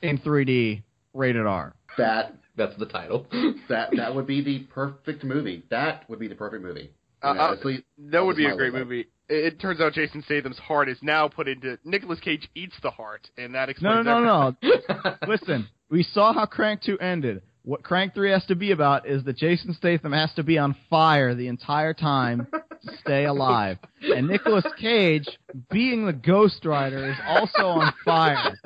in 0.00 0.18
3D, 0.18 0.82
rated 1.14 1.46
R. 1.46 1.74
That 1.98 2.34
That's 2.56 2.76
the 2.78 2.86
title. 2.86 3.26
that 3.68 3.90
that 3.96 4.14
would 4.14 4.26
be 4.26 4.42
the 4.42 4.60
perfect 4.72 5.24
movie. 5.24 5.64
That 5.70 6.08
would 6.08 6.18
be 6.18 6.28
the 6.28 6.34
perfect 6.34 6.62
movie. 6.62 6.90
You 7.22 7.28
Uh, 7.28 7.32
know, 7.34 7.40
uh, 7.40 7.52
at 7.52 7.64
least- 7.64 7.82
That 7.98 8.24
would 8.24 8.36
be 8.36 8.46
a 8.46 8.56
great 8.56 8.72
look. 8.72 8.82
movie. 8.88 9.00
It, 9.28 9.44
it 9.54 9.60
turns 9.60 9.80
out 9.80 9.92
Jason 9.94 10.22
Statham's 10.22 10.58
heart 10.58 10.88
is 10.88 10.98
now 11.02 11.28
put 11.28 11.48
into 11.48 11.78
Nicolas 11.84 12.20
Cage 12.20 12.48
eats 12.54 12.74
the 12.82 12.90
heart, 12.90 13.28
and 13.36 13.54
that 13.54 13.66
No, 13.66 13.70
explains 13.70 14.04
no, 14.06 14.22
no, 14.24 14.56
everything. 14.62 14.96
no. 15.04 15.16
Listen, 15.28 15.68
we 15.92 16.02
saw 16.02 16.32
how 16.32 16.46
Crank 16.46 16.80
2 16.82 16.98
ended. 16.98 17.42
What 17.64 17.84
Crank 17.84 18.14
3 18.14 18.32
has 18.32 18.44
to 18.46 18.56
be 18.56 18.72
about 18.72 19.06
is 19.06 19.22
that 19.24 19.36
Jason 19.36 19.74
Statham 19.74 20.12
has 20.12 20.32
to 20.34 20.42
be 20.42 20.58
on 20.58 20.74
fire 20.90 21.34
the 21.34 21.46
entire 21.46 21.94
time 21.94 22.48
to 22.50 22.96
stay 23.00 23.26
alive. 23.26 23.78
And 24.02 24.26
Nicolas 24.26 24.64
Cage, 24.80 25.28
being 25.70 26.06
the 26.06 26.12
Ghost 26.12 26.64
Rider, 26.64 27.10
is 27.10 27.16
also 27.24 27.66
on 27.66 27.92
fire. 28.04 28.58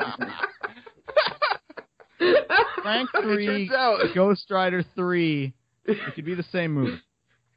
Crank 2.18 3.10
It 3.12 3.22
3, 3.22 4.14
Ghost 4.14 4.50
Rider 4.50 4.82
3, 4.94 5.52
it 5.84 6.14
could 6.14 6.24
be 6.24 6.34
the 6.34 6.44
same 6.44 6.72
movie. 6.72 6.98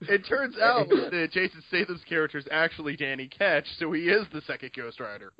it 0.01 0.25
turns 0.27 0.57
out 0.57 0.89
that 0.89 1.29
Jason 1.31 1.63
Statham's 1.69 2.03
character 2.09 2.37
is 2.37 2.47
actually 2.51 2.97
Danny 2.97 3.27
Ketch, 3.27 3.65
so 3.77 3.91
he 3.91 4.09
is 4.09 4.25
the 4.33 4.41
second 4.41 4.71
Ghost 4.75 4.99
Rider. 4.99 5.31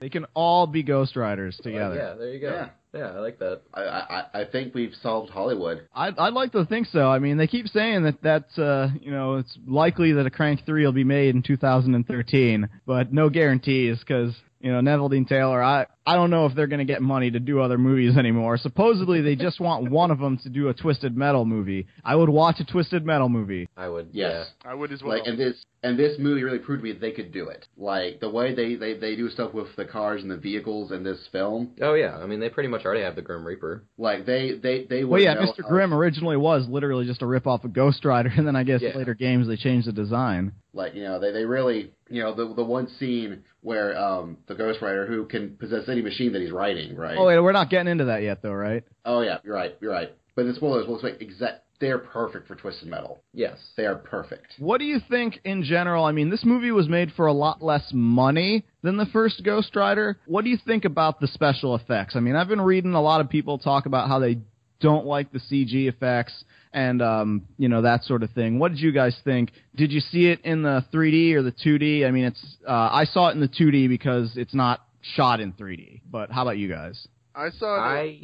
They 0.00 0.08
can 0.08 0.24
all 0.34 0.66
be 0.66 0.82
Ghost 0.82 1.16
Riders 1.16 1.58
together. 1.62 1.96
yeah, 1.96 2.14
there 2.14 2.32
you 2.32 2.40
go. 2.40 2.50
Yeah. 2.50 2.68
Yeah, 2.94 3.06
I 3.06 3.20
like 3.20 3.38
that. 3.38 3.62
I, 3.72 3.80
I 3.80 4.40
I 4.40 4.44
think 4.44 4.74
we've 4.74 4.94
solved 5.02 5.30
Hollywood. 5.30 5.88
I'd, 5.94 6.18
I'd 6.18 6.34
like 6.34 6.52
to 6.52 6.66
think 6.66 6.88
so. 6.88 7.08
I 7.10 7.20
mean, 7.20 7.38
they 7.38 7.46
keep 7.46 7.68
saying 7.68 8.02
that 8.04 8.20
that's, 8.22 8.58
uh, 8.58 8.90
you 9.00 9.10
know, 9.10 9.36
it's 9.36 9.58
likely 9.66 10.12
that 10.12 10.26
a 10.26 10.30
Crank 10.30 10.66
3 10.66 10.84
will 10.84 10.92
be 10.92 11.04
made 11.04 11.34
in 11.34 11.42
2013, 11.42 12.68
but 12.86 13.12
no 13.12 13.30
guarantees 13.30 13.98
because, 13.98 14.34
you 14.60 14.70
know, 14.70 14.80
Neveldine 14.80 15.26
Taylor, 15.26 15.62
I, 15.62 15.86
I 16.04 16.14
don't 16.16 16.30
know 16.30 16.46
if 16.46 16.54
they're 16.54 16.66
going 16.66 16.84
to 16.86 16.92
get 16.92 17.00
money 17.02 17.30
to 17.30 17.38
do 17.38 17.60
other 17.60 17.78
movies 17.78 18.16
anymore. 18.16 18.56
Supposedly 18.58 19.20
they 19.20 19.36
just 19.36 19.60
want 19.60 19.90
one 19.90 20.10
of 20.10 20.18
them 20.18 20.38
to 20.38 20.48
do 20.48 20.68
a 20.68 20.74
Twisted 20.74 21.16
Metal 21.16 21.44
movie. 21.44 21.86
I 22.04 22.16
would 22.16 22.28
watch 22.28 22.58
a 22.60 22.64
Twisted 22.64 23.04
Metal 23.06 23.28
movie. 23.28 23.68
I 23.76 23.88
would. 23.88 24.08
Yes. 24.12 24.48
I 24.64 24.74
would 24.74 24.92
as 24.92 25.02
well. 25.02 25.18
Like 25.18 25.26
and 25.26 25.38
this 25.38 25.64
and 25.84 25.98
this 25.98 26.16
movie 26.18 26.42
really 26.44 26.58
proved 26.60 26.80
to 26.82 26.84
me 26.84 26.92
that 26.92 27.00
they 27.00 27.10
could 27.12 27.32
do 27.32 27.48
it. 27.48 27.66
Like 27.76 28.20
the 28.20 28.30
way 28.30 28.54
they, 28.54 28.76
they, 28.76 28.94
they 28.94 29.16
do 29.16 29.28
stuff 29.30 29.52
with 29.52 29.74
the 29.76 29.84
cars 29.84 30.22
and 30.22 30.30
the 30.30 30.36
vehicles 30.36 30.92
in 30.92 31.02
this 31.04 31.28
film. 31.32 31.72
Oh 31.80 31.94
yeah. 31.94 32.16
I 32.18 32.26
mean, 32.26 32.40
they 32.40 32.48
pretty 32.48 32.68
much 32.68 32.84
already 32.84 33.02
have 33.02 33.16
the 33.16 33.22
Grim 33.22 33.44
Reaper. 33.46 33.84
Like 33.98 34.26
they 34.26 34.52
they 34.60 34.84
they 34.84 35.04
Well, 35.04 35.20
yeah, 35.20 35.34
know 35.34 35.42
Mr. 35.52 35.62
how- 35.62 35.68
Grimm 35.68 35.94
originally 35.94 36.36
was 36.36 36.66
literally 36.68 37.06
just 37.06 37.22
a 37.22 37.26
rip-off 37.26 37.64
of 37.64 37.72
Ghost 37.72 38.04
Rider, 38.04 38.32
and 38.36 38.46
then 38.46 38.56
I 38.56 38.64
guess 38.64 38.80
Yeah. 38.82 38.96
later 38.96 39.14
games 39.14 39.46
they 39.46 39.56
changed 39.56 39.86
the 39.88 39.92
design. 39.92 40.52
Like 40.74 40.94
you 40.94 41.02
know 41.04 41.20
they 41.20 41.32
they 41.32 41.44
really 41.44 41.92
you 42.08 42.22
know 42.22 42.34
the 42.34 42.54
the 42.54 42.64
one 42.64 42.88
scene 42.98 43.42
where 43.60 43.96
um 43.98 44.38
the 44.46 44.54
Ghost 44.54 44.80
Rider 44.80 45.06
who 45.06 45.26
can 45.26 45.56
possess 45.56 45.88
machine 46.00 46.32
that 46.32 46.40
he's 46.40 46.50
riding 46.50 46.96
right. 46.96 47.18
Oh, 47.18 47.26
wait, 47.26 47.38
we're 47.38 47.52
not 47.52 47.68
getting 47.68 47.90
into 47.90 48.06
that 48.06 48.22
yet, 48.22 48.40
though, 48.40 48.52
right? 48.52 48.84
Oh 49.04 49.20
yeah, 49.20 49.38
you're 49.44 49.54
right, 49.54 49.76
you're 49.80 49.92
right. 49.92 50.14
But 50.34 50.44
the 50.44 50.54
spoilers 50.54 50.86
will 50.86 50.94
explain 50.94 51.16
exact. 51.20 51.64
They're 51.78 51.98
perfect 51.98 52.46
for 52.46 52.54
Twisted 52.54 52.88
Metal. 52.88 53.20
Yes. 53.34 53.58
They 53.76 53.86
are 53.86 53.96
perfect. 53.96 54.54
What 54.58 54.78
do 54.78 54.84
you 54.84 55.00
think 55.10 55.40
in 55.44 55.64
general? 55.64 56.04
I 56.04 56.12
mean, 56.12 56.30
this 56.30 56.44
movie 56.44 56.70
was 56.70 56.88
made 56.88 57.10
for 57.16 57.26
a 57.26 57.32
lot 57.32 57.60
less 57.60 57.90
money 57.92 58.64
than 58.82 58.96
the 58.96 59.06
first 59.06 59.42
Ghost 59.44 59.74
Rider. 59.74 60.16
What 60.26 60.44
do 60.44 60.50
you 60.50 60.58
think 60.64 60.84
about 60.84 61.18
the 61.18 61.26
special 61.26 61.74
effects? 61.74 62.14
I 62.14 62.20
mean, 62.20 62.36
I've 62.36 62.46
been 62.46 62.60
reading 62.60 62.94
a 62.94 63.02
lot 63.02 63.20
of 63.20 63.28
people 63.28 63.58
talk 63.58 63.86
about 63.86 64.06
how 64.06 64.20
they 64.20 64.38
don't 64.78 65.06
like 65.06 65.32
the 65.32 65.40
CG 65.40 65.88
effects 65.88 66.44
and 66.72 67.02
um, 67.02 67.42
you 67.58 67.68
know 67.68 67.82
that 67.82 68.04
sort 68.04 68.22
of 68.22 68.30
thing. 68.30 68.58
What 68.58 68.70
did 68.70 68.80
you 68.80 68.92
guys 68.92 69.16
think? 69.24 69.50
Did 69.74 69.92
you 69.92 70.00
see 70.00 70.26
it 70.26 70.40
in 70.44 70.62
the 70.62 70.84
3D 70.92 71.34
or 71.34 71.42
the 71.42 71.52
2D? 71.52 72.06
I 72.06 72.10
mean, 72.10 72.24
it's 72.24 72.56
uh, 72.66 72.90
I 72.92 73.04
saw 73.04 73.28
it 73.28 73.32
in 73.32 73.40
the 73.40 73.48
2D 73.48 73.88
because 73.88 74.36
it's 74.36 74.54
not 74.54 74.84
shot 75.16 75.40
in 75.40 75.52
3D. 75.52 76.02
But 76.10 76.30
how 76.30 76.42
about 76.42 76.58
you 76.58 76.68
guys? 76.68 77.06
I 77.34 77.50
saw 77.50 77.76
it. 77.76 77.78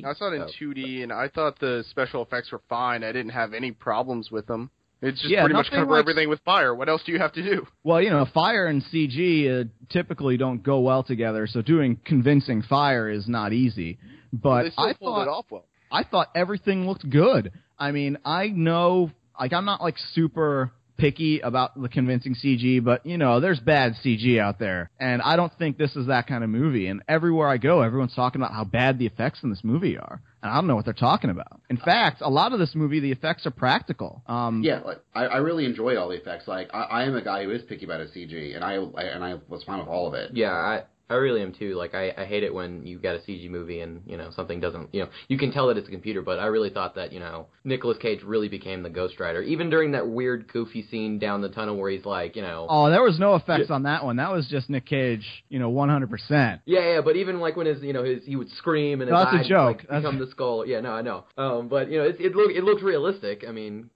I- 0.04 0.10
I, 0.10 0.14
saw 0.14 0.30
it 0.32 0.36
in 0.36 0.42
oh. 0.42 0.48
2D, 0.60 1.02
and 1.02 1.12
I 1.12 1.28
thought 1.28 1.58
the 1.58 1.84
special 1.90 2.22
effects 2.22 2.52
were 2.52 2.60
fine. 2.68 3.02
I 3.04 3.12
didn't 3.12 3.30
have 3.32 3.54
any 3.54 3.72
problems 3.72 4.30
with 4.30 4.46
them. 4.46 4.70
It's 5.00 5.18
just 5.20 5.30
Yeah, 5.30 5.42
pretty 5.42 5.54
much 5.54 5.66
nothing 5.66 5.78
cover 5.80 5.92
like- 5.92 6.00
everything 6.00 6.28
with 6.28 6.40
fire. 6.44 6.74
What 6.74 6.88
else 6.88 7.02
do 7.04 7.12
you 7.12 7.18
have 7.18 7.32
to 7.34 7.42
do? 7.42 7.66
Well, 7.84 8.02
you 8.02 8.10
know, 8.10 8.26
fire 8.34 8.66
and 8.66 8.82
CG 8.92 9.48
uh, 9.48 9.64
typically 9.88 10.36
don't 10.36 10.62
go 10.62 10.80
well 10.80 11.02
together, 11.02 11.46
so 11.46 11.62
doing 11.62 11.98
convincing 12.04 12.62
fire 12.62 13.08
is 13.08 13.28
not 13.28 13.52
easy. 13.52 13.98
But 14.32 14.64
they 14.64 14.70
still 14.70 14.84
I 14.84 14.92
pulled 14.94 15.16
thought 15.16 15.22
it 15.22 15.28
off 15.28 15.46
well. 15.50 15.64
I 15.90 16.02
thought 16.02 16.28
everything 16.34 16.86
looked 16.86 17.08
good. 17.08 17.52
I 17.78 17.92
mean, 17.92 18.18
I 18.24 18.48
know, 18.48 19.10
like, 19.40 19.52
I'm 19.54 19.64
not 19.64 19.80
like 19.80 19.96
super 20.12 20.72
picky 20.98 21.40
about 21.40 21.80
the 21.80 21.88
convincing 21.88 22.34
CG, 22.34 22.84
but 22.84 23.06
you 23.06 23.16
know, 23.16 23.40
there's 23.40 23.60
bad 23.60 23.94
CG 24.04 24.38
out 24.38 24.58
there, 24.58 24.90
and 25.00 25.22
I 25.22 25.36
don't 25.36 25.52
think 25.58 25.78
this 25.78 25.96
is 25.96 26.08
that 26.08 26.26
kind 26.26 26.44
of 26.44 26.50
movie. 26.50 26.88
And 26.88 27.02
everywhere 27.08 27.48
I 27.48 27.56
go, 27.56 27.82
everyone's 27.82 28.14
talking 28.14 28.42
about 28.42 28.52
how 28.52 28.64
bad 28.64 28.98
the 28.98 29.06
effects 29.06 29.40
in 29.42 29.50
this 29.50 29.62
movie 29.62 29.96
are, 29.96 30.20
and 30.42 30.52
I 30.52 30.56
don't 30.56 30.66
know 30.66 30.76
what 30.76 30.84
they're 30.84 30.94
talking 30.94 31.30
about. 31.30 31.60
In 31.70 31.78
fact, 31.78 32.20
a 32.20 32.28
lot 32.28 32.52
of 32.52 32.58
this 32.58 32.74
movie, 32.74 33.00
the 33.00 33.12
effects 33.12 33.46
are 33.46 33.50
practical. 33.50 34.22
Um, 34.26 34.62
Yeah, 34.62 34.80
like 34.80 35.00
I, 35.14 35.24
I 35.26 35.36
really 35.38 35.64
enjoy 35.64 35.96
all 35.96 36.08
the 36.08 36.16
effects. 36.16 36.46
Like 36.48 36.68
I, 36.74 36.82
I 36.82 37.04
am 37.04 37.16
a 37.16 37.22
guy 37.22 37.44
who 37.44 37.52
is 37.52 37.62
picky 37.62 37.84
about 37.84 38.00
his 38.00 38.10
CG, 38.10 38.54
and 38.54 38.64
I, 38.64 38.74
I 38.74 39.02
and 39.04 39.24
I 39.24 39.36
was 39.48 39.62
fine 39.64 39.78
with 39.78 39.88
all 39.88 40.08
of 40.08 40.14
it. 40.14 40.32
Yeah, 40.34 40.52
I 40.52 40.82
I 41.10 41.14
really 41.14 41.42
am 41.42 41.52
too. 41.52 41.74
Like 41.74 41.94
I, 41.94 42.12
I 42.16 42.24
hate 42.24 42.42
it 42.42 42.52
when 42.52 42.86
you 42.86 42.98
get 42.98 43.14
a 43.14 43.18
CG 43.20 43.48
movie 43.48 43.80
and 43.80 44.02
you 44.06 44.16
know 44.16 44.30
something 44.34 44.60
doesn't. 44.60 44.94
You 44.94 45.04
know 45.04 45.08
you 45.28 45.38
can 45.38 45.52
tell 45.52 45.68
that 45.68 45.76
it's 45.78 45.88
a 45.88 45.90
computer, 45.90 46.20
but 46.22 46.38
I 46.38 46.46
really 46.46 46.70
thought 46.70 46.94
that 46.96 47.12
you 47.12 47.20
know 47.20 47.46
Nicolas 47.64 47.96
Cage 47.98 48.22
really 48.22 48.48
became 48.48 48.82
the 48.82 48.90
Ghost 48.90 49.18
Rider, 49.18 49.40
even 49.42 49.70
during 49.70 49.92
that 49.92 50.06
weird 50.08 50.52
goofy 50.52 50.86
scene 50.90 51.18
down 51.18 51.40
the 51.40 51.48
tunnel 51.48 51.76
where 51.76 51.90
he's 51.90 52.04
like, 52.04 52.36
you 52.36 52.42
know. 52.42 52.66
Oh, 52.68 52.90
there 52.90 53.02
was 53.02 53.18
no 53.18 53.34
effects 53.36 53.70
on 53.70 53.84
that 53.84 54.04
one. 54.04 54.16
That 54.16 54.32
was 54.32 54.46
just 54.48 54.68
Nick 54.68 54.86
Cage, 54.86 55.26
you 55.48 55.58
know, 55.58 55.70
100%. 55.72 56.60
Yeah, 56.66 56.80
yeah, 56.94 57.00
but 57.02 57.16
even 57.16 57.40
like 57.40 57.56
when 57.56 57.66
his, 57.66 57.82
you 57.82 57.92
know, 57.92 58.04
his 58.04 58.24
he 58.24 58.36
would 58.36 58.50
scream 58.50 59.00
and 59.00 59.08
his 59.08 59.12
No, 59.12 59.18
that's 59.24 59.32
a 59.32 59.36
eyes 59.38 59.44
would, 59.44 59.48
joke. 59.48 59.66
like, 59.78 59.82
That's- 59.88 60.02
become 60.02 60.18
the 60.24 60.30
skull. 60.30 60.66
Yeah, 60.66 60.80
no, 60.80 60.92
I 60.92 61.02
know. 61.02 61.24
Um, 61.36 61.68
but 61.68 61.90
you 61.90 61.98
know, 61.98 62.04
it 62.04 62.16
it 62.20 62.34
look 62.34 62.50
it 62.50 62.64
looks 62.64 62.82
realistic. 62.82 63.44
I 63.48 63.52
mean, 63.52 63.90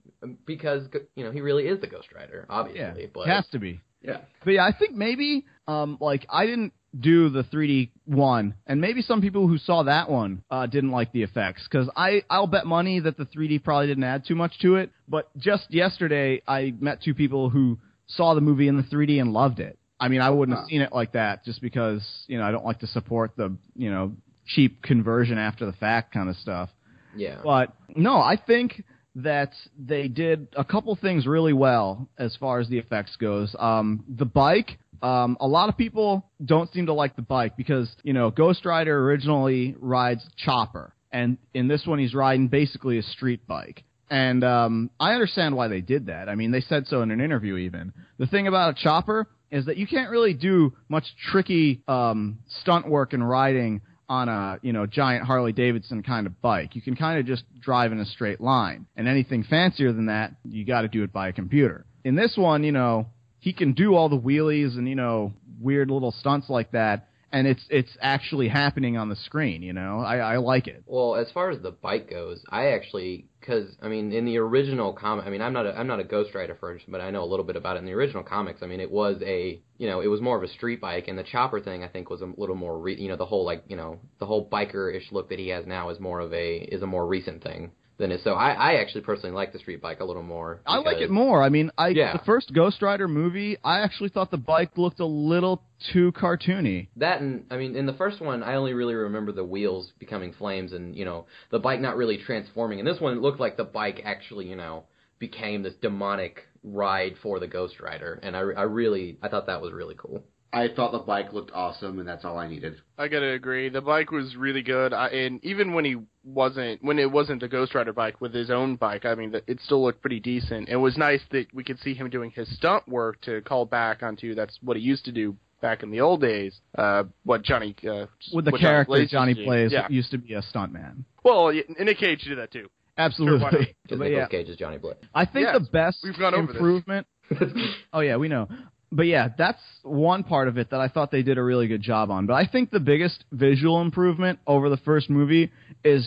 because 0.46 0.84
you 1.16 1.24
know 1.24 1.30
he 1.30 1.40
really 1.40 1.64
is 1.66 1.80
the 1.80 1.86
Ghost 1.86 2.08
Rider, 2.14 2.46
obviously. 2.48 3.04
it 3.04 3.12
but 3.12 3.26
has 3.26 3.46
to 3.52 3.58
be. 3.58 3.80
Yeah. 4.02 4.18
But 4.44 4.52
yeah, 4.52 4.64
I 4.64 4.72
think 4.76 4.94
maybe 4.96 5.44
um 5.66 5.98
like 6.00 6.26
I 6.30 6.46
didn't 6.46 6.72
do 6.98 7.30
the 7.30 7.42
3D 7.44 7.90
one, 8.04 8.54
and 8.66 8.80
maybe 8.80 9.00
some 9.02 9.22
people 9.22 9.48
who 9.48 9.56
saw 9.56 9.84
that 9.84 10.10
one 10.10 10.42
uh, 10.50 10.66
didn't 10.66 10.90
like 10.90 11.12
the 11.12 11.22
effects 11.22 11.66
because 11.70 11.88
I 11.96 12.22
I'll 12.28 12.46
bet 12.46 12.66
money 12.66 13.00
that 13.00 13.16
the 13.16 13.24
3D 13.24 13.64
probably 13.64 13.86
didn't 13.86 14.04
add 14.04 14.26
too 14.26 14.34
much 14.34 14.58
to 14.60 14.76
it. 14.76 14.90
But 15.08 15.30
just 15.38 15.72
yesterday, 15.72 16.42
I 16.46 16.74
met 16.78 17.02
two 17.02 17.14
people 17.14 17.48
who 17.48 17.78
saw 18.06 18.34
the 18.34 18.40
movie 18.40 18.68
in 18.68 18.76
the 18.76 18.82
3D 18.82 19.20
and 19.20 19.32
loved 19.32 19.60
it. 19.60 19.78
I 19.98 20.08
mean, 20.08 20.20
I 20.20 20.30
wouldn't 20.30 20.58
have 20.58 20.66
seen 20.66 20.80
it 20.82 20.92
like 20.92 21.12
that 21.12 21.44
just 21.44 21.62
because 21.62 22.02
you 22.26 22.38
know 22.38 22.44
I 22.44 22.50
don't 22.50 22.64
like 22.64 22.80
to 22.80 22.86
support 22.88 23.32
the 23.36 23.56
you 23.76 23.90
know 23.90 24.12
cheap 24.46 24.82
conversion 24.82 25.38
after 25.38 25.64
the 25.64 25.72
fact 25.72 26.12
kind 26.12 26.28
of 26.28 26.36
stuff. 26.36 26.68
yeah, 27.16 27.40
But 27.42 27.72
no, 27.94 28.16
I 28.16 28.36
think 28.36 28.84
that 29.14 29.52
they 29.78 30.08
did 30.08 30.48
a 30.56 30.64
couple 30.64 30.96
things 30.96 31.26
really 31.26 31.52
well 31.52 32.08
as 32.18 32.34
far 32.36 32.60
as 32.60 32.68
the 32.68 32.78
effects 32.78 33.16
goes. 33.16 33.54
Um, 33.58 34.04
the 34.08 34.24
bike, 34.24 34.78
um, 35.03 35.36
a 35.40 35.46
lot 35.46 35.68
of 35.68 35.76
people 35.76 36.30
don't 36.44 36.72
seem 36.72 36.86
to 36.86 36.92
like 36.92 37.16
the 37.16 37.22
bike 37.22 37.57
because 37.57 37.94
you 38.03 38.12
know 38.12 38.30
Ghost 38.30 38.64
Rider 38.64 38.98
originally 39.07 39.74
rides 39.78 40.24
Chopper, 40.36 40.94
and 41.11 41.38
in 41.55 41.68
this 41.68 41.84
one 41.86 41.98
he's 41.98 42.14
riding 42.14 42.48
basically 42.48 42.98
a 42.98 43.03
street 43.03 43.46
bike. 43.46 43.84
And 44.11 44.44
um, 44.44 44.90
I 45.00 45.14
understand 45.14 45.57
why 45.57 45.68
they 45.68 45.80
did 45.80 46.07
that. 46.07 46.28
I 46.28 46.34
mean, 46.34 46.50
they 46.50 46.61
said 46.61 46.86
so 46.86 47.00
in 47.00 47.11
an 47.11 47.20
interview. 47.20 47.57
Even 47.57 47.92
the 48.18 48.26
thing 48.26 48.46
about 48.46 48.78
a 48.78 48.82
chopper 48.82 49.26
is 49.50 49.66
that 49.66 49.76
you 49.76 49.86
can't 49.86 50.11
really 50.11 50.34
do 50.34 50.74
much 50.88 51.05
tricky 51.30 51.82
um, 51.88 52.38
stunt 52.61 52.88
work 52.88 53.12
and 53.12 53.26
riding 53.28 53.80
on 54.09 54.28
a 54.28 54.59
you 54.62 54.72
know 54.72 54.86
giant 54.86 55.24
Harley 55.24 55.53
Davidson 55.53 56.03
kind 56.03 56.26
of 56.26 56.40
bike. 56.40 56.76
You 56.76 56.82
can 56.82 56.94
kind 56.94 57.18
of 57.18 57.26
just 57.26 57.44
drive 57.61 57.92
in 57.92 57.98
a 57.98 58.05
straight 58.05 58.40
line, 58.40 58.86
and 58.96 59.09
anything 59.09 59.42
fancier 59.44 59.92
than 59.92 60.07
that, 60.07 60.32
you 60.44 60.64
got 60.64 60.82
to 60.82 60.88
do 60.88 61.03
it 61.03 61.12
by 61.12 61.28
a 61.28 61.32
computer. 61.32 61.86
In 62.05 62.14
this 62.14 62.34
one, 62.36 62.64
you 62.64 62.72
know, 62.72 63.07
he 63.43 63.53
can 63.53 63.72
do 63.72 63.97
all 63.97 64.09
the 64.09 64.18
wheelies 64.18 64.78
and 64.78 64.88
you 64.88 64.95
know 64.95 65.32
weird 65.61 65.90
little 65.90 66.12
stunts 66.12 66.49
like 66.49 66.70
that, 66.70 67.09
and 67.32 67.45
it's 67.45 67.64
it's 67.70 67.90
actually 68.01 68.47
happening 68.47 68.97
on 68.97 69.09
the 69.09 69.16
screen. 69.16 69.62
You 69.62 69.72
know, 69.72 69.99
I, 69.99 70.18
I 70.18 70.36
like 70.36 70.68
it. 70.68 70.84
Well, 70.86 71.16
as 71.16 71.28
far 71.32 71.51
as 71.51 71.61
the 71.61 71.72
bike 71.72 72.09
goes, 72.09 72.40
I 72.49 72.68
actually 72.68 73.26
because 73.40 73.74
I 73.82 73.88
mean, 73.88 74.12
in 74.12 74.24
the 74.26 74.38
original 74.38 74.93
comic, 74.93 75.26
I 75.26 75.30
mean, 75.30 75.43
I'm 75.43 75.53
not 75.53 75.66
a, 75.66 75.76
I'm 75.76 75.88
not 75.88 75.99
a 75.99 76.05
Ghost 76.05 76.36
Rider 76.36 76.55
person, 76.55 76.86
but 76.93 77.01
I 77.01 77.11
know 77.11 77.24
a 77.24 77.26
little 77.26 77.45
bit 77.45 77.57
about 77.57 77.76
it. 77.76 77.80
In 77.80 77.86
the 77.86 77.95
original 77.95 78.22
comics, 78.22 78.62
I 78.62 78.66
mean, 78.66 78.78
it 78.78 78.93
was 78.93 79.20
a 79.26 79.61
you 79.76 79.88
know 79.88 80.01
it 80.01 80.07
was 80.07 80.20
more 80.20 80.36
of 80.36 80.45
a 80.45 80.49
street 80.49 80.80
bike, 80.80 81.09
and 81.09 81.18
the 81.18 81.24
chopper 81.24 81.59
thing 81.61 81.82
I 81.82 81.88
think 81.88 82.11
was 82.11 82.22
a 82.22 82.32
little 82.36 82.55
more 82.55 82.78
re- 82.78 83.01
you 83.01 83.09
know 83.09 83.16
the 83.16 83.26
whole 83.26 83.45
like 83.45 83.64
you 83.66 83.76
know 83.76 83.99
the 84.20 84.26
whole 84.26 84.49
biker 84.49 84.95
ish 84.95 85.11
look 85.11 85.28
that 85.30 85.40
he 85.40 85.49
has 85.49 85.66
now 85.66 85.90
is 85.90 85.99
more 85.99 86.20
of 86.20 86.32
a 86.32 86.59
is 86.59 86.82
a 86.82 86.86
more 86.86 87.09
recent 87.09 87.43
thing 87.43 87.72
than 87.99 88.11
is. 88.12 88.22
So 88.24 88.32
I, 88.32 88.53
I 88.53 88.72
actually 88.74 89.03
personally 89.03 89.34
like 89.34 89.53
the 89.53 89.59
street 89.59 89.80
bike 89.80 90.01
a 90.01 90.05
little 90.05 90.22
more. 90.22 90.61
I 90.66 90.78
like 90.78 90.99
it 90.99 91.11
more. 91.11 91.43
I 91.43 91.49
mean, 91.49 91.70
I 91.78 91.88
Yeah. 91.88 92.12
the 92.12 92.24
first 92.24 92.53
Ghost 92.53 92.82
Rider 92.82 93.09
movie, 93.09 93.57
I 93.62 93.80
actually 93.80 94.09
thought 94.11 94.30
the 94.30 94.36
bike 94.38 94.76
looked 94.76 95.01
a 95.01 95.07
little 95.07 95.62
too 95.93 96.12
cartoony. 96.12 96.88
That 96.97 97.20
and 97.20 97.45
I 97.51 97.57
mean, 97.57 97.76
in 97.76 97.86
the 97.86 97.93
first 97.95 98.20
one, 98.20 98.43
I 98.43 98.55
only 98.55 98.72
really 98.72 98.95
remember 98.95 99.32
the 99.32 99.45
wheels 99.45 99.93
becoming 99.99 100.32
flames 100.32 100.72
and 100.72 100.97
you 100.97 101.05
know 101.05 101.26
the 101.51 101.59
bike 101.59 101.80
not 101.80 101.97
really 101.97 102.18
transforming. 102.18 102.78
In 102.78 102.84
this 102.84 103.01
one, 103.01 103.16
it 103.16 103.20
looked 103.20 103.40
like 103.40 103.57
the 103.57 103.64
bike 103.64 104.03
actually 104.05 104.49
you 104.49 104.57
know 104.57 104.84
became 105.18 105.62
this 105.62 105.74
demonic 105.80 106.43
ride 106.64 107.14
for 107.22 107.38
the 107.38 107.47
Ghost 107.47 107.80
Rider, 107.80 108.18
and 108.22 108.36
I, 108.36 108.40
I 108.40 108.62
really 108.62 109.18
I 109.22 109.28
thought 109.28 109.47
that 109.47 109.61
was 109.61 109.72
really 109.72 109.95
cool. 109.97 110.24
I 110.55 110.68
thought 110.68 110.92
the 110.92 110.98
bike 110.98 111.32
looked 111.32 111.50
awesome, 111.53 111.98
and 111.98 112.07
that's 112.07 112.24
all 112.24 112.38
I 112.38 112.46
needed. 112.46 112.74
I 112.98 113.09
gotta 113.09 113.30
agree. 113.30 113.70
The 113.70 113.80
bike 113.80 114.11
was 114.11 114.36
really 114.36 114.62
good, 114.62 114.92
I, 114.92 115.09
and 115.09 115.42
even 115.42 115.72
when 115.72 115.84
he 115.84 115.96
wasn't, 116.24 116.84
when 116.84 116.98
it 116.98 117.11
wasn't 117.11 117.40
the 117.40 117.48
Ghost 117.48 117.74
Rider 117.74 117.94
bike 117.94 118.20
with 118.20 118.34
his 118.34 118.50
own 118.50 118.76
bike, 118.76 119.07
I 119.07 119.14
mean, 119.14 119.32
the, 119.32 119.42
it 119.46 119.61
still 119.64 119.82
looked 119.82 120.03
pretty 120.03 120.20
decent. 120.20 120.68
It 120.68 120.76
was 120.76 120.98
nice 120.98 121.22
that 121.30 121.46
we 121.55 121.64
could 121.64 121.78
see 121.80 121.94
him 121.94 122.11
doing 122.11 122.30
his 122.32 122.55
stunt 122.57 122.86
work 122.86 123.20
to 123.22 123.40
call 123.42 123.64
back 123.64 124.03
onto 124.03 124.34
that's 124.34 124.59
what 124.62 124.76
he 124.76 124.82
used 124.82 125.07
to 125.07 125.12
do 125.12 125.36
back 125.62 125.82
in 125.82 125.90
the 125.90 126.00
old 126.00 126.20
days. 126.20 126.55
Uh, 126.76 127.05
what 127.24 127.42
Johnny 127.42 127.74
uh, 127.88 128.07
With 128.34 128.44
the 128.44 128.53
character 128.53 128.90
Blaze 128.90 129.11
Johnny 129.11 129.30
used 129.30 129.38
to 129.38 129.44
do. 129.44 129.48
plays 129.48 129.72
yeah. 129.72 129.86
used 129.88 130.11
to 130.11 130.18
be 130.18 130.34
a 130.34 130.42
stuntman. 130.42 131.05
Well, 131.24 131.48
in 131.48 131.64
Nick 131.78 131.98
Cage 131.98 132.20
you 132.24 132.34
did 132.34 132.38
that 132.42 132.53
too. 132.53 132.68
Absolutely. 132.98 133.74
Because 133.82 133.98
But 133.98 134.05
Nicolas 134.05 134.12
yeah, 134.12 134.26
Cage 134.26 134.48
is 134.48 134.57
Johnny 134.59 134.76
Blaze. 134.76 134.96
I 135.14 135.24
think 135.24 135.46
Yes, 135.46 135.55
the 135.55 135.70
best 135.70 136.00
we've 136.05 136.18
gone 136.18 136.34
over 136.34 136.53
improvement. 136.53 137.07
oh 137.94 138.00
yeah, 138.00 138.16
we 138.16 138.28
know. 138.28 138.48
But 138.95 139.07
yeah, 139.07 139.28
that's 139.38 139.62
one 139.82 140.22
part 140.22 140.49
of 140.49 140.59
it 140.59 140.70
that 140.70 140.80
I 140.80 140.88
thought 140.88 141.11
they 141.11 141.22
did 141.22 141.38
a 141.38 141.43
really 141.43 141.66
good 141.66 141.80
job 141.80 142.11
on. 142.11 142.26
But 142.26 142.34
I 142.34 142.47
think 142.47 142.70
the 142.70 142.78
biggest 142.78 143.24
visual 143.32 143.80
improvement 143.80 144.38
over 144.47 144.68
the 144.68 144.76
first 144.76 145.09
movie 145.09 145.51
is 145.82 146.07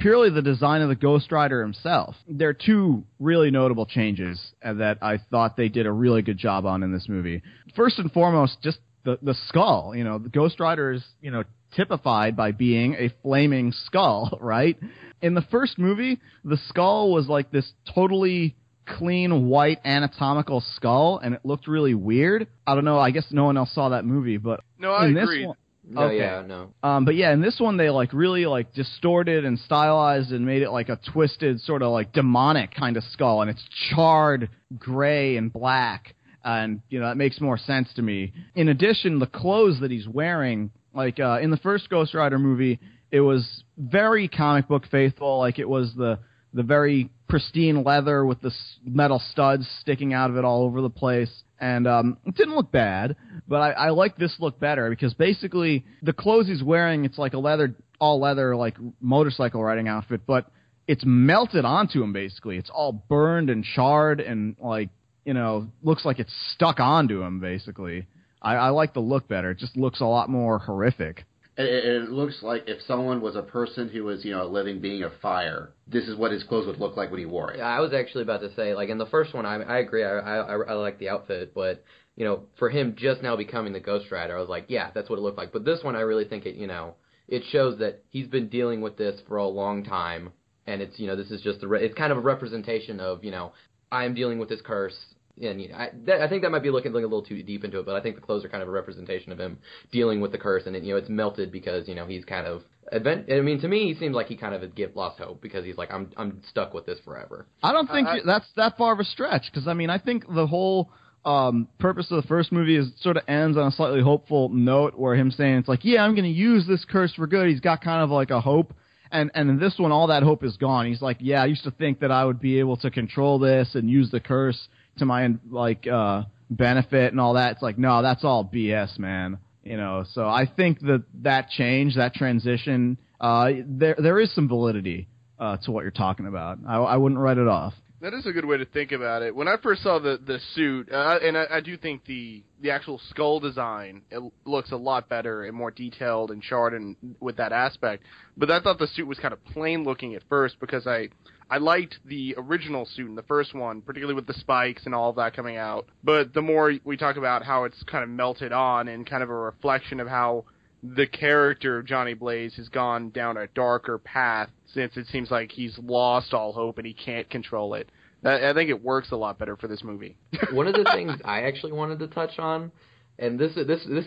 purely 0.00 0.30
the 0.30 0.42
design 0.42 0.82
of 0.82 0.88
the 0.88 0.96
Ghost 0.96 1.30
Rider 1.30 1.62
himself. 1.62 2.16
There 2.28 2.48
are 2.48 2.54
two 2.54 3.04
really 3.20 3.52
notable 3.52 3.86
changes 3.86 4.40
that 4.62 4.98
I 5.00 5.20
thought 5.30 5.56
they 5.56 5.68
did 5.68 5.86
a 5.86 5.92
really 5.92 6.22
good 6.22 6.36
job 6.36 6.66
on 6.66 6.82
in 6.82 6.92
this 6.92 7.08
movie. 7.08 7.40
First 7.76 8.00
and 8.00 8.10
foremost, 8.10 8.60
just 8.62 8.78
the 9.04 9.16
the 9.22 9.34
skull. 9.46 9.94
You 9.94 10.02
know, 10.02 10.18
the 10.18 10.28
Ghost 10.28 10.58
Rider 10.58 10.92
is 10.92 11.04
you 11.20 11.30
know 11.30 11.44
typified 11.76 12.36
by 12.36 12.50
being 12.50 12.94
a 12.94 13.10
flaming 13.22 13.72
skull, 13.86 14.38
right? 14.40 14.76
In 15.22 15.34
the 15.34 15.42
first 15.52 15.78
movie, 15.78 16.20
the 16.44 16.58
skull 16.68 17.12
was 17.12 17.28
like 17.28 17.52
this 17.52 17.70
totally 17.94 18.56
clean 18.86 19.46
white 19.48 19.80
anatomical 19.84 20.62
skull 20.76 21.18
and 21.22 21.34
it 21.34 21.40
looked 21.44 21.66
really 21.68 21.94
weird. 21.94 22.46
I 22.66 22.74
don't 22.74 22.84
know, 22.84 22.98
I 22.98 23.10
guess 23.10 23.26
no 23.30 23.44
one 23.44 23.56
else 23.56 23.72
saw 23.74 23.88
that 23.90 24.04
movie, 24.04 24.36
but 24.36 24.60
No, 24.78 24.92
I 24.92 25.06
in 25.06 25.14
this 25.14 25.24
agree. 25.24 25.46
one 25.46 25.56
No, 25.88 26.02
Okay. 26.04 26.18
yeah, 26.18 26.42
no. 26.46 26.72
um, 26.82 27.04
but 27.04 27.14
yeah, 27.14 27.32
in 27.32 27.40
this 27.40 27.58
one 27.60 27.76
they 27.76 27.90
like 27.90 28.12
really 28.12 28.46
like 28.46 28.72
distorted 28.74 29.44
and 29.44 29.58
stylized 29.58 30.32
and 30.32 30.44
made 30.46 30.62
it 30.62 30.70
like 30.70 30.88
a 30.88 30.98
twisted 31.12 31.60
sort 31.60 31.82
of 31.82 31.92
like 31.92 32.12
demonic 32.12 32.74
kind 32.74 32.96
of 32.96 33.04
skull, 33.12 33.42
and 33.42 33.50
it's 33.50 33.62
charred 33.90 34.48
gray 34.78 35.36
and 35.36 35.52
black, 35.52 36.14
and 36.42 36.80
you 36.88 37.00
know 37.00 37.06
that 37.08 37.16
makes 37.16 37.40
more 37.40 37.58
sense 37.58 37.92
to 37.96 38.02
me. 38.02 38.32
In 38.54 38.68
addition, 38.68 39.18
the 39.18 39.26
clothes 39.26 39.80
that 39.80 39.90
he's 39.90 40.08
wearing, 40.08 40.70
like 40.94 41.20
uh, 41.20 41.38
in 41.42 41.50
the 41.50 41.58
first 41.58 41.90
Ghost 41.90 42.14
Rider 42.14 42.38
movie, 42.38 42.80
it 43.10 43.20
was 43.20 43.62
very 43.76 44.26
comic 44.28 44.68
book 44.68 44.84
faithful. 44.90 45.38
Like 45.38 45.58
it 45.58 45.68
was 45.68 45.92
the 45.94 46.18
the 46.54 46.62
very 46.62 47.10
pristine 47.34 47.82
leather 47.82 48.24
with 48.24 48.40
the 48.42 48.52
metal 48.84 49.20
studs 49.32 49.66
sticking 49.80 50.12
out 50.12 50.30
of 50.30 50.36
it 50.36 50.44
all 50.44 50.62
over 50.62 50.80
the 50.80 50.88
place. 50.88 51.42
And 51.58 51.84
um, 51.88 52.16
it 52.24 52.36
didn't 52.36 52.54
look 52.54 52.70
bad, 52.70 53.16
but 53.48 53.56
I, 53.56 53.70
I 53.72 53.90
like 53.90 54.16
this 54.16 54.36
look 54.38 54.60
better 54.60 54.88
because 54.88 55.14
basically 55.14 55.84
the 56.00 56.12
clothes 56.12 56.46
he's 56.46 56.62
wearing, 56.62 57.04
it's 57.04 57.18
like 57.18 57.32
a 57.32 57.38
leather, 57.40 57.74
all 57.98 58.20
leather, 58.20 58.54
like 58.54 58.76
motorcycle 59.00 59.60
riding 59.64 59.88
outfit, 59.88 60.20
but 60.28 60.46
it's 60.86 61.02
melted 61.04 61.64
onto 61.64 62.04
him 62.04 62.12
basically. 62.12 62.56
It's 62.56 62.70
all 62.72 62.92
burned 62.92 63.50
and 63.50 63.64
charred 63.64 64.20
and 64.20 64.54
like, 64.60 64.90
you 65.24 65.34
know, 65.34 65.72
looks 65.82 66.04
like 66.04 66.20
it's 66.20 66.32
stuck 66.52 66.78
onto 66.78 67.20
him 67.20 67.40
basically. 67.40 68.06
I, 68.40 68.54
I 68.54 68.68
like 68.68 68.94
the 68.94 69.00
look 69.00 69.26
better. 69.26 69.50
It 69.50 69.58
just 69.58 69.76
looks 69.76 70.00
a 70.00 70.06
lot 70.06 70.30
more 70.30 70.60
horrific. 70.60 71.24
It, 71.56 71.84
it, 71.84 72.10
looks 72.10 72.42
like 72.42 72.64
if 72.66 72.82
someone 72.82 73.20
was 73.20 73.36
a 73.36 73.42
person 73.42 73.88
who 73.88 74.02
was, 74.04 74.24
you 74.24 74.32
know, 74.32 74.42
a 74.42 74.48
living 74.48 74.80
being 74.80 75.04
of 75.04 75.12
fire, 75.22 75.72
this 75.86 76.08
is 76.08 76.16
what 76.16 76.32
his 76.32 76.42
clothes 76.42 76.66
would 76.66 76.80
look 76.80 76.96
like 76.96 77.10
when 77.10 77.20
he 77.20 77.26
wore 77.26 77.52
it. 77.52 77.60
I 77.60 77.78
was 77.80 77.92
actually 77.92 78.22
about 78.22 78.40
to 78.40 78.52
say, 78.54 78.74
like 78.74 78.88
in 78.88 78.98
the 78.98 79.06
first 79.06 79.34
one, 79.34 79.46
I, 79.46 79.62
I 79.62 79.78
agree. 79.78 80.02
I, 80.02 80.18
I 80.18 80.56
I 80.56 80.72
like 80.72 80.98
the 80.98 81.10
outfit, 81.10 81.54
but 81.54 81.84
you 82.16 82.24
know, 82.24 82.44
for 82.58 82.70
him 82.70 82.96
just 82.96 83.22
now 83.22 83.36
becoming 83.36 83.72
the 83.72 83.80
Ghost 83.80 84.10
Rider, 84.10 84.36
I 84.36 84.40
was 84.40 84.48
like, 84.48 84.66
yeah, 84.68 84.90
that's 84.94 85.08
what 85.08 85.18
it 85.18 85.22
looked 85.22 85.38
like. 85.38 85.52
But 85.52 85.64
this 85.64 85.82
one, 85.82 85.94
I 85.94 86.00
really 86.00 86.24
think 86.24 86.44
it, 86.44 86.56
you 86.56 86.66
know, 86.66 86.94
it 87.28 87.42
shows 87.50 87.78
that 87.78 88.02
he's 88.08 88.26
been 88.26 88.48
dealing 88.48 88.80
with 88.80 88.96
this 88.96 89.20
for 89.28 89.36
a 89.36 89.46
long 89.46 89.84
time, 89.84 90.32
and 90.66 90.82
it's 90.82 90.98
you 90.98 91.06
know, 91.06 91.16
this 91.16 91.30
is 91.30 91.40
just 91.40 91.60
the 91.60 91.68
re- 91.68 91.84
it's 91.84 91.94
kind 91.94 92.10
of 92.10 92.18
a 92.18 92.22
representation 92.22 92.98
of 92.98 93.22
you 93.22 93.30
know, 93.30 93.52
I'm 93.92 94.14
dealing 94.14 94.38
with 94.40 94.48
this 94.48 94.60
curse. 94.60 94.96
And 95.42 95.60
you 95.60 95.68
know, 95.68 95.76
I, 95.76 95.90
that, 96.06 96.20
I 96.20 96.28
think 96.28 96.42
that 96.42 96.50
might 96.50 96.62
be 96.62 96.70
looking, 96.70 96.92
looking 96.92 97.04
a 97.04 97.08
little 97.08 97.24
too 97.24 97.42
deep 97.42 97.64
into 97.64 97.80
it, 97.80 97.86
but 97.86 97.96
I 97.96 98.00
think 98.00 98.14
the 98.14 98.22
clothes 98.22 98.44
are 98.44 98.48
kind 98.48 98.62
of 98.62 98.68
a 98.68 98.72
representation 98.72 99.32
of 99.32 99.38
him 99.38 99.58
dealing 99.90 100.20
with 100.20 100.30
the 100.32 100.38
curse, 100.38 100.62
and 100.66 100.76
it, 100.76 100.84
you 100.84 100.92
know 100.92 100.98
it's 100.98 101.08
melted 101.08 101.50
because 101.50 101.88
you 101.88 101.94
know 101.94 102.06
he's 102.06 102.24
kind 102.24 102.46
of 102.46 102.62
advent. 102.92 103.30
I 103.32 103.40
mean, 103.40 103.60
to 103.60 103.68
me, 103.68 103.92
he 103.92 103.98
seems 103.98 104.14
like 104.14 104.28
he 104.28 104.36
kind 104.36 104.54
of 104.54 104.60
had 104.60 104.74
give, 104.76 104.94
lost 104.94 105.18
hope 105.18 105.42
because 105.42 105.64
he's 105.64 105.76
like, 105.76 105.92
I'm 105.92 106.12
I'm 106.16 106.42
stuck 106.48 106.72
with 106.72 106.86
this 106.86 106.98
forever. 107.04 107.46
I 107.62 107.72
don't 107.72 107.88
think 107.88 108.06
I- 108.06 108.20
that's 108.24 108.46
that 108.56 108.76
far 108.78 108.92
of 108.92 109.00
a 109.00 109.04
stretch 109.04 109.46
because 109.52 109.66
I 109.66 109.74
mean 109.74 109.90
I 109.90 109.98
think 109.98 110.24
the 110.32 110.46
whole 110.46 110.90
um, 111.24 111.68
purpose 111.78 112.06
of 112.10 112.22
the 112.22 112.28
first 112.28 112.52
movie 112.52 112.76
is 112.76 112.92
sort 113.00 113.16
of 113.16 113.24
ends 113.26 113.56
on 113.56 113.66
a 113.66 113.72
slightly 113.72 114.02
hopeful 114.02 114.50
note 114.50 114.94
where 114.96 115.14
him 115.14 115.30
saying 115.30 115.56
it's 115.56 115.68
like 115.68 115.84
yeah 115.84 116.04
I'm 116.04 116.12
going 116.14 116.24
to 116.24 116.30
use 116.30 116.66
this 116.66 116.84
curse 116.84 117.12
for 117.14 117.26
good. 117.26 117.48
He's 117.48 117.60
got 117.60 117.80
kind 117.82 118.02
of 118.02 118.10
like 118.10 118.30
a 118.30 118.40
hope, 118.40 118.72
and 119.10 119.30
and 119.34 119.50
in 119.50 119.58
this 119.58 119.74
one 119.78 119.90
all 119.90 120.08
that 120.08 120.22
hope 120.22 120.44
is 120.44 120.56
gone. 120.58 120.86
He's 120.86 121.02
like 121.02 121.16
yeah 121.20 121.42
I 121.42 121.46
used 121.46 121.64
to 121.64 121.70
think 121.72 122.00
that 122.00 122.10
I 122.12 122.24
would 122.24 122.40
be 122.40 122.60
able 122.60 122.76
to 122.78 122.90
control 122.90 123.38
this 123.38 123.74
and 123.74 123.90
use 123.90 124.10
the 124.10 124.20
curse 124.20 124.68
to 124.98 125.04
my 125.04 125.28
like 125.50 125.86
uh, 125.86 126.22
benefit 126.50 127.12
and 127.12 127.20
all 127.20 127.34
that. 127.34 127.52
It's 127.52 127.62
like 127.62 127.78
no 127.78 128.02
that's 128.02 128.24
all 128.24 128.44
BS 128.44 128.98
man. 128.98 129.38
You 129.62 129.76
know 129.76 130.04
so 130.12 130.26
I 130.26 130.46
think 130.46 130.80
that 130.80 131.04
that 131.22 131.50
change 131.50 131.96
that 131.96 132.14
transition 132.14 132.98
uh, 133.20 133.50
there 133.66 133.96
there 133.98 134.20
is 134.20 134.34
some 134.34 134.48
validity 134.48 135.08
uh, 135.38 135.56
to 135.58 135.72
what 135.72 135.82
you're 135.82 135.90
talking 135.90 136.26
about. 136.26 136.58
I, 136.66 136.76
I 136.76 136.96
wouldn't 136.96 137.20
write 137.20 137.38
it 137.38 137.48
off. 137.48 137.74
That 138.00 138.12
is 138.12 138.26
a 138.26 138.32
good 138.32 138.44
way 138.44 138.58
to 138.58 138.66
think 138.66 138.92
about 138.92 139.22
it. 139.22 139.34
When 139.34 139.48
I 139.48 139.56
first 139.62 139.82
saw 139.82 139.98
the 139.98 140.20
the 140.22 140.38
suit, 140.54 140.92
uh, 140.92 141.18
and 141.22 141.38
I, 141.38 141.46
I 141.50 141.60
do 141.60 141.76
think 141.78 142.04
the 142.04 142.42
the 142.60 142.70
actual 142.70 143.00
skull 143.08 143.40
design 143.40 144.02
it 144.10 144.20
looks 144.44 144.72
a 144.72 144.76
lot 144.76 145.08
better 145.08 145.44
and 145.44 145.56
more 145.56 145.70
detailed 145.70 146.30
and 146.30 146.42
charred 146.42 146.74
and 146.74 146.96
with 147.20 147.38
that 147.38 147.52
aspect. 147.52 148.02
But 148.36 148.50
I 148.50 148.60
thought 148.60 148.78
the 148.78 148.88
suit 148.88 149.06
was 149.06 149.18
kind 149.18 149.32
of 149.32 149.42
plain 149.46 149.84
looking 149.84 150.14
at 150.14 150.22
first 150.28 150.60
because 150.60 150.86
I 150.86 151.08
I 151.50 151.58
liked 151.58 151.98
the 152.04 152.34
original 152.38 152.86
suit 152.86 153.08
in 153.08 153.14
the 153.14 153.22
first 153.22 153.54
one, 153.54 153.82
particularly 153.82 154.14
with 154.14 154.26
the 154.26 154.34
spikes 154.34 154.86
and 154.86 154.94
all 154.94 155.10
of 155.10 155.16
that 155.16 155.34
coming 155.36 155.56
out. 155.56 155.86
But 156.02 156.32
the 156.34 156.42
more 156.42 156.72
we 156.84 156.96
talk 156.96 157.16
about 157.16 157.44
how 157.44 157.64
it's 157.64 157.82
kind 157.84 158.02
of 158.02 158.10
melted 158.10 158.52
on 158.52 158.88
and 158.88 159.06
kind 159.06 159.22
of 159.22 159.30
a 159.30 159.34
reflection 159.34 160.00
of 160.00 160.08
how 160.08 160.44
the 160.82 161.06
character 161.06 161.78
of 161.78 161.86
Johnny 161.86 162.14
Blaze 162.14 162.54
has 162.56 162.68
gone 162.68 163.10
down 163.10 163.36
a 163.36 163.46
darker 163.48 163.98
path 163.98 164.50
since 164.66 164.96
it 164.96 165.06
seems 165.06 165.30
like 165.30 165.50
he's 165.52 165.78
lost 165.78 166.34
all 166.34 166.52
hope 166.52 166.78
and 166.78 166.86
he 166.86 166.92
can't 166.92 167.28
control 167.30 167.74
it. 167.74 167.88
I, 168.24 168.50
I 168.50 168.54
think 168.54 168.70
it 168.70 168.82
works 168.82 169.10
a 169.12 169.16
lot 169.16 169.38
better 169.38 169.56
for 169.56 169.68
this 169.68 169.82
movie. 169.84 170.16
One 170.52 170.66
of 170.66 170.74
the 170.74 170.84
things 170.84 171.12
I 171.24 171.42
actually 171.42 171.72
wanted 171.72 171.98
to 172.00 172.06
touch 172.08 172.38
on, 172.38 172.72
and 173.18 173.38
this 173.38 173.56
is 173.56 173.66
this 173.66 173.80
this 173.88 174.04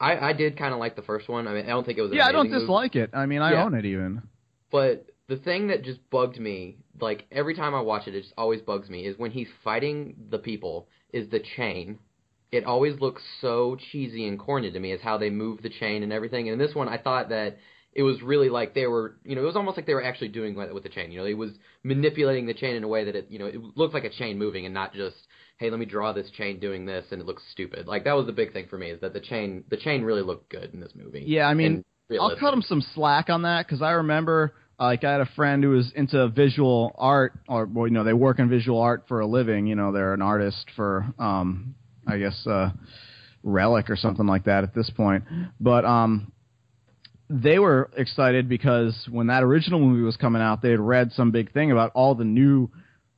I 0.00 0.16
I 0.30 0.32
did 0.32 0.58
kind 0.58 0.72
of 0.74 0.80
like 0.80 0.96
the 0.96 1.02
first 1.02 1.28
one. 1.28 1.46
I 1.46 1.52
mean, 1.54 1.64
I 1.66 1.68
don't 1.68 1.84
think 1.86 1.98
it 1.98 2.02
was 2.02 2.10
an 2.10 2.16
Yeah, 2.18 2.26
I 2.26 2.32
don't 2.32 2.42
amazing 2.46 2.52
movie, 2.54 2.64
dislike 2.66 2.96
it. 2.96 3.10
I 3.14 3.26
mean, 3.26 3.40
I 3.40 3.52
Yeah. 3.52 3.64
own 3.64 3.74
it 3.74 3.84
even. 3.84 4.22
but 4.70 5.06
the 5.32 5.38
thing 5.38 5.68
that 5.68 5.82
just 5.82 5.98
bugged 6.10 6.38
me, 6.38 6.76
like 7.00 7.24
every 7.32 7.54
time 7.54 7.74
I 7.74 7.80
watch 7.80 8.06
it, 8.06 8.14
it 8.14 8.20
just 8.20 8.34
always 8.36 8.60
bugs 8.60 8.90
me, 8.90 9.06
is 9.06 9.18
when 9.18 9.30
he's 9.30 9.48
fighting 9.64 10.14
the 10.28 10.36
people, 10.36 10.88
is 11.10 11.30
the 11.30 11.40
chain. 11.56 11.98
It 12.50 12.64
always 12.64 13.00
looks 13.00 13.22
so 13.40 13.78
cheesy 13.90 14.28
and 14.28 14.38
corny 14.38 14.70
to 14.70 14.78
me, 14.78 14.92
is 14.92 15.00
how 15.00 15.16
they 15.16 15.30
move 15.30 15.62
the 15.62 15.70
chain 15.70 16.02
and 16.02 16.12
everything. 16.12 16.48
And 16.50 16.60
in 16.60 16.66
this 16.66 16.74
one, 16.74 16.86
I 16.86 16.98
thought 16.98 17.30
that 17.30 17.56
it 17.94 18.02
was 18.02 18.20
really 18.20 18.50
like 18.50 18.74
they 18.74 18.86
were, 18.86 19.16
you 19.24 19.34
know, 19.34 19.40
it 19.40 19.46
was 19.46 19.56
almost 19.56 19.78
like 19.78 19.86
they 19.86 19.94
were 19.94 20.04
actually 20.04 20.28
doing 20.28 20.54
that 20.56 20.74
with 20.74 20.82
the 20.82 20.90
chain. 20.90 21.10
You 21.10 21.20
know, 21.20 21.24
it 21.24 21.32
was 21.32 21.52
manipulating 21.82 22.44
the 22.44 22.52
chain 22.52 22.76
in 22.76 22.84
a 22.84 22.88
way 22.88 23.06
that 23.06 23.16
it, 23.16 23.28
you 23.30 23.38
know, 23.38 23.46
it 23.46 23.56
looked 23.74 23.94
like 23.94 24.04
a 24.04 24.10
chain 24.10 24.38
moving 24.38 24.66
and 24.66 24.74
not 24.74 24.92
just, 24.92 25.16
hey, 25.56 25.70
let 25.70 25.80
me 25.80 25.86
draw 25.86 26.12
this 26.12 26.28
chain 26.36 26.60
doing 26.60 26.84
this 26.84 27.06
and 27.10 27.22
it 27.22 27.26
looks 27.26 27.42
stupid. 27.52 27.86
Like 27.86 28.04
that 28.04 28.12
was 28.12 28.26
the 28.26 28.32
big 28.32 28.52
thing 28.52 28.66
for 28.68 28.76
me 28.76 28.90
is 28.90 29.00
that 29.00 29.14
the 29.14 29.20
chain, 29.20 29.64
the 29.70 29.78
chain 29.78 30.02
really 30.02 30.20
looked 30.20 30.50
good 30.50 30.74
in 30.74 30.80
this 30.80 30.92
movie. 30.94 31.24
Yeah, 31.26 31.46
I 31.46 31.54
mean, 31.54 31.86
I'll 32.20 32.36
cut 32.36 32.52
him 32.52 32.60
some 32.60 32.82
slack 32.94 33.30
on 33.30 33.40
that 33.42 33.66
because 33.66 33.80
I 33.80 33.92
remember, 33.92 34.52
like, 34.86 35.04
I 35.04 35.12
had 35.12 35.20
a 35.20 35.28
friend 35.36 35.62
who 35.62 35.70
was 35.70 35.92
into 35.94 36.28
visual 36.28 36.94
art, 36.98 37.32
or 37.48 37.66
well, 37.66 37.86
you 37.86 37.92
know, 37.92 38.04
they 38.04 38.12
work 38.12 38.38
in 38.38 38.48
visual 38.48 38.80
art 38.80 39.04
for 39.08 39.20
a 39.20 39.26
living. 39.26 39.66
You 39.66 39.74
know, 39.74 39.92
they're 39.92 40.14
an 40.14 40.22
artist 40.22 40.66
for, 40.76 41.06
um, 41.18 41.74
I 42.06 42.18
guess, 42.18 42.46
uh, 42.46 42.70
Relic 43.42 43.90
or 43.90 43.96
something 43.96 44.26
like 44.26 44.44
that 44.44 44.64
at 44.64 44.74
this 44.74 44.88
point. 44.90 45.24
But 45.60 45.84
um, 45.84 46.32
they 47.28 47.58
were 47.58 47.90
excited 47.96 48.48
because 48.48 48.94
when 49.10 49.28
that 49.28 49.42
original 49.42 49.80
movie 49.80 50.02
was 50.02 50.16
coming 50.16 50.42
out, 50.42 50.62
they 50.62 50.70
had 50.70 50.80
read 50.80 51.12
some 51.12 51.30
big 51.30 51.52
thing 51.52 51.72
about 51.72 51.90
all 51.94 52.14
the 52.14 52.24
new 52.24 52.70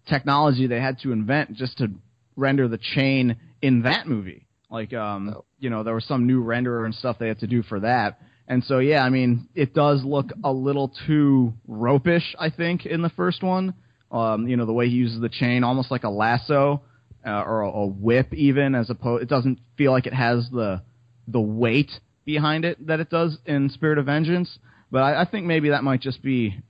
technology 0.09 0.67
they 0.67 0.81
had 0.81 0.99
to 1.01 1.13
invent 1.13 1.55
just 1.55 1.79
to 1.79 1.89
render 2.37 2.69
the 2.69 2.79
chain 2.79 3.37
in 3.63 3.83
that 3.83 4.07
movie. 4.07 4.47
Like, 4.71 4.93
um, 4.93 5.35
Oh. 5.37 5.45
you 5.59 5.71
know, 5.71 5.83
there 5.83 5.95
was 5.95 6.05
some 6.05 6.27
new 6.27 6.43
renderer 6.43 6.85
and 6.85 6.95
stuff 6.95 7.19
they 7.19 7.29
had 7.29 7.41
to 7.41 7.47
do 7.47 7.63
for 7.63 7.81
that. 7.81 8.21
And 8.47 8.63
so, 8.65 8.79
yeah, 8.79 9.03
I 9.03 9.09
mean, 9.11 9.49
it 9.55 9.75
does 9.75 10.05
look 10.05 10.31
a 10.43 10.53
little 10.53 10.93
too 11.07 11.55
ropish, 11.69 12.35
I 12.39 12.51
think, 12.51 12.85
in 12.85 13.01
the 13.03 13.09
first 13.11 13.43
one. 13.43 13.75
Um, 14.11 14.47
you 14.47 14.57
know, 14.57 14.67
the 14.67 14.73
way 14.73 14.89
he 14.89 14.95
uses 14.95 15.21
the 15.21 15.29
chain, 15.31 15.65
almost 15.65 15.91
like 15.91 16.05
a 16.05 16.11
lasso 16.11 16.83
uh, 17.27 17.43
or 17.43 17.63
a, 17.63 17.71
a 17.71 17.87
whip, 17.87 18.33
even 18.35 18.75
as 18.75 18.91
opposed. 18.91 19.23
It 19.23 19.29
doesn't 19.29 19.59
feel 19.77 19.93
like 19.93 20.07
it 20.07 20.15
has 20.15 20.49
the 20.51 20.83
the 21.27 21.41
weight 21.41 21.91
behind 22.27 22.65
it 22.67 22.87
that 22.87 23.01
it 23.01 23.09
does 23.09 23.39
in 23.47 23.71
Spirit 23.71 23.99
of 23.99 24.07
Vengeance. 24.07 24.59
But 24.91 25.03
I, 25.03 25.23
I 25.23 25.25
think 25.25 25.47
maybe 25.47 25.71
that 25.71 25.83
might 25.83 26.01
just 26.03 26.23
be 26.23 26.61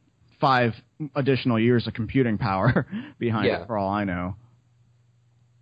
five 0.40 0.74
additional 1.16 1.58
years 1.58 1.86
of 1.88 1.94
computing 1.94 2.38
power 2.38 2.86
behind 3.18 3.46
Yeah. 3.46 3.62
it, 3.62 3.66
for 3.66 3.76
all 3.76 3.90
I 3.90 4.04
know. 4.04 4.36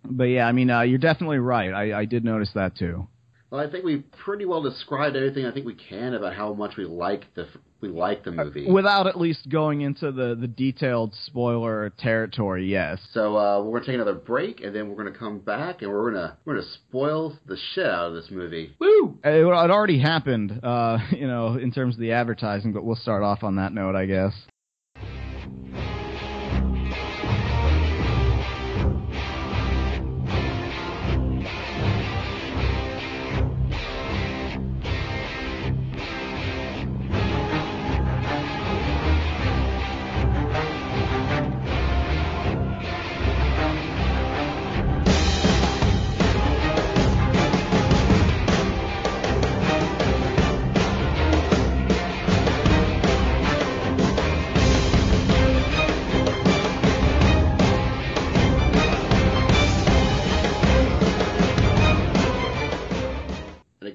But 0.05 0.25
yeah, 0.25 0.45
I 0.47 0.51
mean, 0.51 0.69
uh, 0.69 0.81
you're 0.81 0.99
definitely 0.99 1.39
right. 1.39 1.71
I, 1.73 2.01
I 2.01 2.05
did 2.05 2.23
notice 2.23 2.51
that 2.55 2.75
too. 2.77 3.07
Well, 3.53 3.61
I 3.61 3.69
think 3.69 3.85
we've 3.85 4.03
pretty 4.23 4.45
well 4.45 4.63
described 4.63 5.15
everything 5.15 5.45
I 5.45 5.51
think 5.51 5.67
we 5.67 5.75
can 5.75 6.15
about 6.15 6.33
how 6.33 6.55
much 6.55 6.75
we 6.75 6.85
like 6.85 7.31
the 7.35 7.47
we 7.81 7.89
like 7.89 8.23
the 8.23 8.31
movie. 8.31 8.65
Without 8.67 9.05
at 9.05 9.19
least 9.19 9.47
going 9.47 9.81
into 9.81 10.11
the, 10.11 10.33
the 10.33 10.47
detailed 10.47 11.13
spoiler 11.25 11.91
territory, 11.99 12.65
yes. 12.65 12.97
So 13.11 13.37
uh, 13.37 13.61
we're 13.61 13.77
gonna 13.77 13.85
take 13.85 13.95
another 13.95 14.15
break, 14.15 14.61
and 14.61 14.75
then 14.75 14.89
we're 14.89 14.95
gonna 14.95 15.15
come 15.15 15.37
back, 15.37 15.83
and 15.83 15.91
we're 15.91 16.09
gonna 16.09 16.35
we're 16.45 16.55
gonna 16.55 16.67
spoil 16.87 17.37
the 17.45 17.57
shit 17.75 17.85
out 17.85 18.07
of 18.07 18.13
this 18.15 18.31
movie. 18.31 18.75
Woo! 18.79 19.19
It, 19.23 19.45
it 19.45 19.45
already 19.45 19.99
happened, 19.99 20.59
uh, 20.63 20.97
you 21.11 21.27
know, 21.27 21.55
in 21.55 21.71
terms 21.71 21.93
of 21.93 22.01
the 22.01 22.13
advertising, 22.13 22.73
but 22.73 22.83
we'll 22.83 22.95
start 22.95 23.21
off 23.21 23.43
on 23.43 23.57
that 23.57 23.71
note, 23.71 23.95
I 23.95 24.07
guess. 24.07 24.33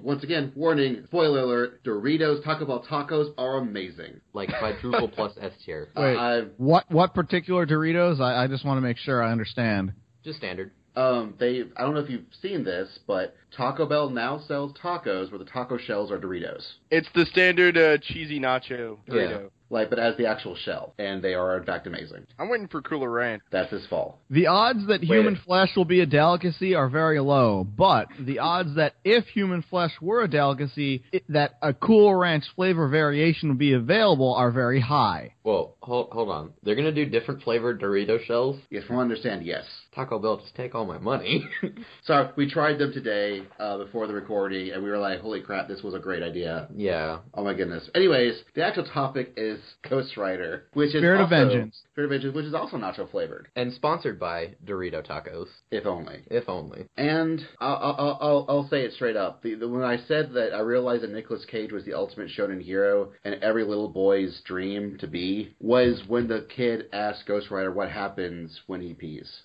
Once 0.08 0.24
again, 0.24 0.50
warning, 0.56 1.02
spoiler 1.04 1.40
alert: 1.40 1.84
Doritos 1.84 2.42
Taco 2.42 2.64
Bell 2.64 2.82
tacos 2.90 3.34
are 3.36 3.58
amazing. 3.58 4.22
Like 4.32 4.48
quadruple 4.58 5.08
plus 5.08 5.36
S 5.40 5.52
tier. 5.64 5.90
Uh, 5.96 6.00
Wait. 6.00 6.16
I've 6.16 6.50
What 6.56 6.90
what 6.90 7.12
particular 7.14 7.66
Doritos? 7.66 8.18
I, 8.18 8.44
I 8.44 8.46
just 8.46 8.64
want 8.64 8.78
to 8.78 8.80
make 8.80 8.96
sure 8.96 9.22
I 9.22 9.30
understand. 9.30 9.92
Just 10.24 10.38
standard. 10.38 10.70
um 10.96 11.34
they 11.38 11.64
I 11.76 11.82
don't 11.82 11.92
know 11.92 12.00
if 12.00 12.08
you've 12.08 12.24
seen 12.40 12.64
this, 12.64 12.98
but 13.06 13.36
Taco 13.54 13.84
Bell 13.84 14.08
now 14.08 14.40
sells 14.48 14.72
tacos 14.82 15.30
where 15.30 15.38
the 15.38 15.44
taco 15.44 15.76
shells 15.76 16.10
are 16.10 16.18
Doritos. 16.18 16.64
It's 16.90 17.08
the 17.14 17.26
standard 17.26 17.76
uh, 17.76 17.98
cheesy 17.98 18.40
nacho 18.40 18.96
Dorito. 19.06 19.50
Like, 19.70 19.90
but 19.90 19.98
as 19.98 20.16
the 20.16 20.26
actual 20.26 20.56
shell, 20.56 20.94
and 20.98 21.22
they 21.22 21.34
are 21.34 21.56
in 21.58 21.64
fact 21.64 21.86
amazing. 21.86 22.26
I'm 22.38 22.48
waiting 22.48 22.68
for 22.68 22.80
Cooler 22.80 23.10
Ranch. 23.10 23.42
That's 23.50 23.70
his 23.70 23.86
fall. 23.86 24.20
The 24.30 24.46
odds 24.46 24.86
that 24.88 25.02
human 25.02 25.36
flesh 25.44 25.70
will 25.76 25.84
be 25.84 26.00
a 26.00 26.06
delicacy 26.06 26.74
are 26.74 26.88
very 26.88 27.20
low, 27.20 27.64
but 27.64 28.08
the 28.18 28.38
odds 28.38 28.76
that 28.76 28.94
if 29.04 29.26
human 29.26 29.62
flesh 29.62 29.92
were 30.00 30.22
a 30.22 30.28
delicacy, 30.28 31.02
it, 31.12 31.24
that 31.28 31.52
a 31.60 31.74
Cool 31.74 32.14
Ranch 32.14 32.44
flavor 32.56 32.88
variation 32.88 33.50
would 33.50 33.58
be 33.58 33.74
available 33.74 34.34
are 34.34 34.50
very 34.50 34.80
high. 34.80 35.34
Whoa, 35.42 35.74
hold 35.88 36.10
hold 36.12 36.28
on. 36.30 36.52
They're 36.62 36.76
gonna 36.76 36.92
do 36.92 37.04
different 37.06 37.42
flavored 37.42 37.80
Dorito 37.80 38.24
shells. 38.24 38.60
Yes, 38.70 38.84
from 38.84 38.96
what 38.96 39.02
I 39.02 39.04
understand, 39.04 39.44
yes. 39.44 39.64
Taco 39.94 40.18
Bell 40.20 40.36
just 40.38 40.54
take 40.54 40.74
all 40.74 40.84
my 40.86 40.98
money. 40.98 41.48
So 42.04 42.30
we 42.36 42.48
tried 42.50 42.78
them 42.78 42.92
today 42.92 43.42
uh, 43.58 43.76
before 43.78 44.06
the 44.06 44.14
recording, 44.14 44.70
and 44.70 44.82
we 44.82 44.88
were 44.90 44.98
like, 44.98 45.20
"Holy 45.20 45.40
crap, 45.42 45.68
this 45.68 45.82
was 45.82 45.94
a 45.94 45.98
great 45.98 46.22
idea!" 46.22 46.68
yeah. 46.74 47.18
Oh 47.34 47.44
my 47.44 47.54
goodness. 47.54 47.88
Anyways, 47.94 48.34
the 48.54 48.64
actual 48.64 48.84
topic 48.84 49.34
is 49.36 49.58
Ghost 49.90 50.16
Rider, 50.16 50.66
which 50.74 50.94
is 50.94 51.00
Spirit 51.00 51.20
of 51.20 51.30
Vengeance. 51.30 51.76
Spirit 51.92 52.06
of 52.06 52.10
Vengeance, 52.12 52.34
which 52.34 52.44
is 52.46 52.54
also 52.54 52.76
nacho 52.76 53.10
flavored, 53.10 53.48
And 53.56 53.72
sponsored 53.74 54.18
by 54.18 54.54
Dorito 54.64 55.06
Tacos, 55.06 55.48
if 55.70 55.86
only. 55.86 56.22
if 56.30 56.48
only. 56.48 56.86
And 56.96 57.40
I'll, 57.60 57.76
I'll, 57.76 58.18
I'll, 58.20 58.46
I'll 58.48 58.68
say 58.68 58.82
it 58.82 58.92
straight 58.94 59.16
up. 59.16 59.42
The, 59.42 59.54
the, 59.54 59.68
when 59.68 59.82
I 59.82 59.98
said 60.06 60.32
that 60.34 60.54
I 60.54 60.60
realized 60.60 61.02
that 61.02 61.12
Nicolas 61.12 61.44
Cage 61.44 61.72
was 61.72 61.84
the 61.84 61.94
ultimate 61.94 62.30
shonen 62.36 62.62
hero 62.62 63.12
and 63.24 63.42
every 63.42 63.64
little 63.64 63.88
boy's 63.88 64.40
dream 64.44 64.96
to 65.00 65.06
be, 65.06 65.54
was 65.86 66.02
when 66.08 66.28
the 66.28 66.46
kid 66.48 66.88
asked 66.92 67.26
Ghost 67.26 67.50
Rider 67.50 67.70
what 67.72 67.90
happens 67.90 68.60
when 68.66 68.80
he 68.80 68.94
pees. 68.94 69.42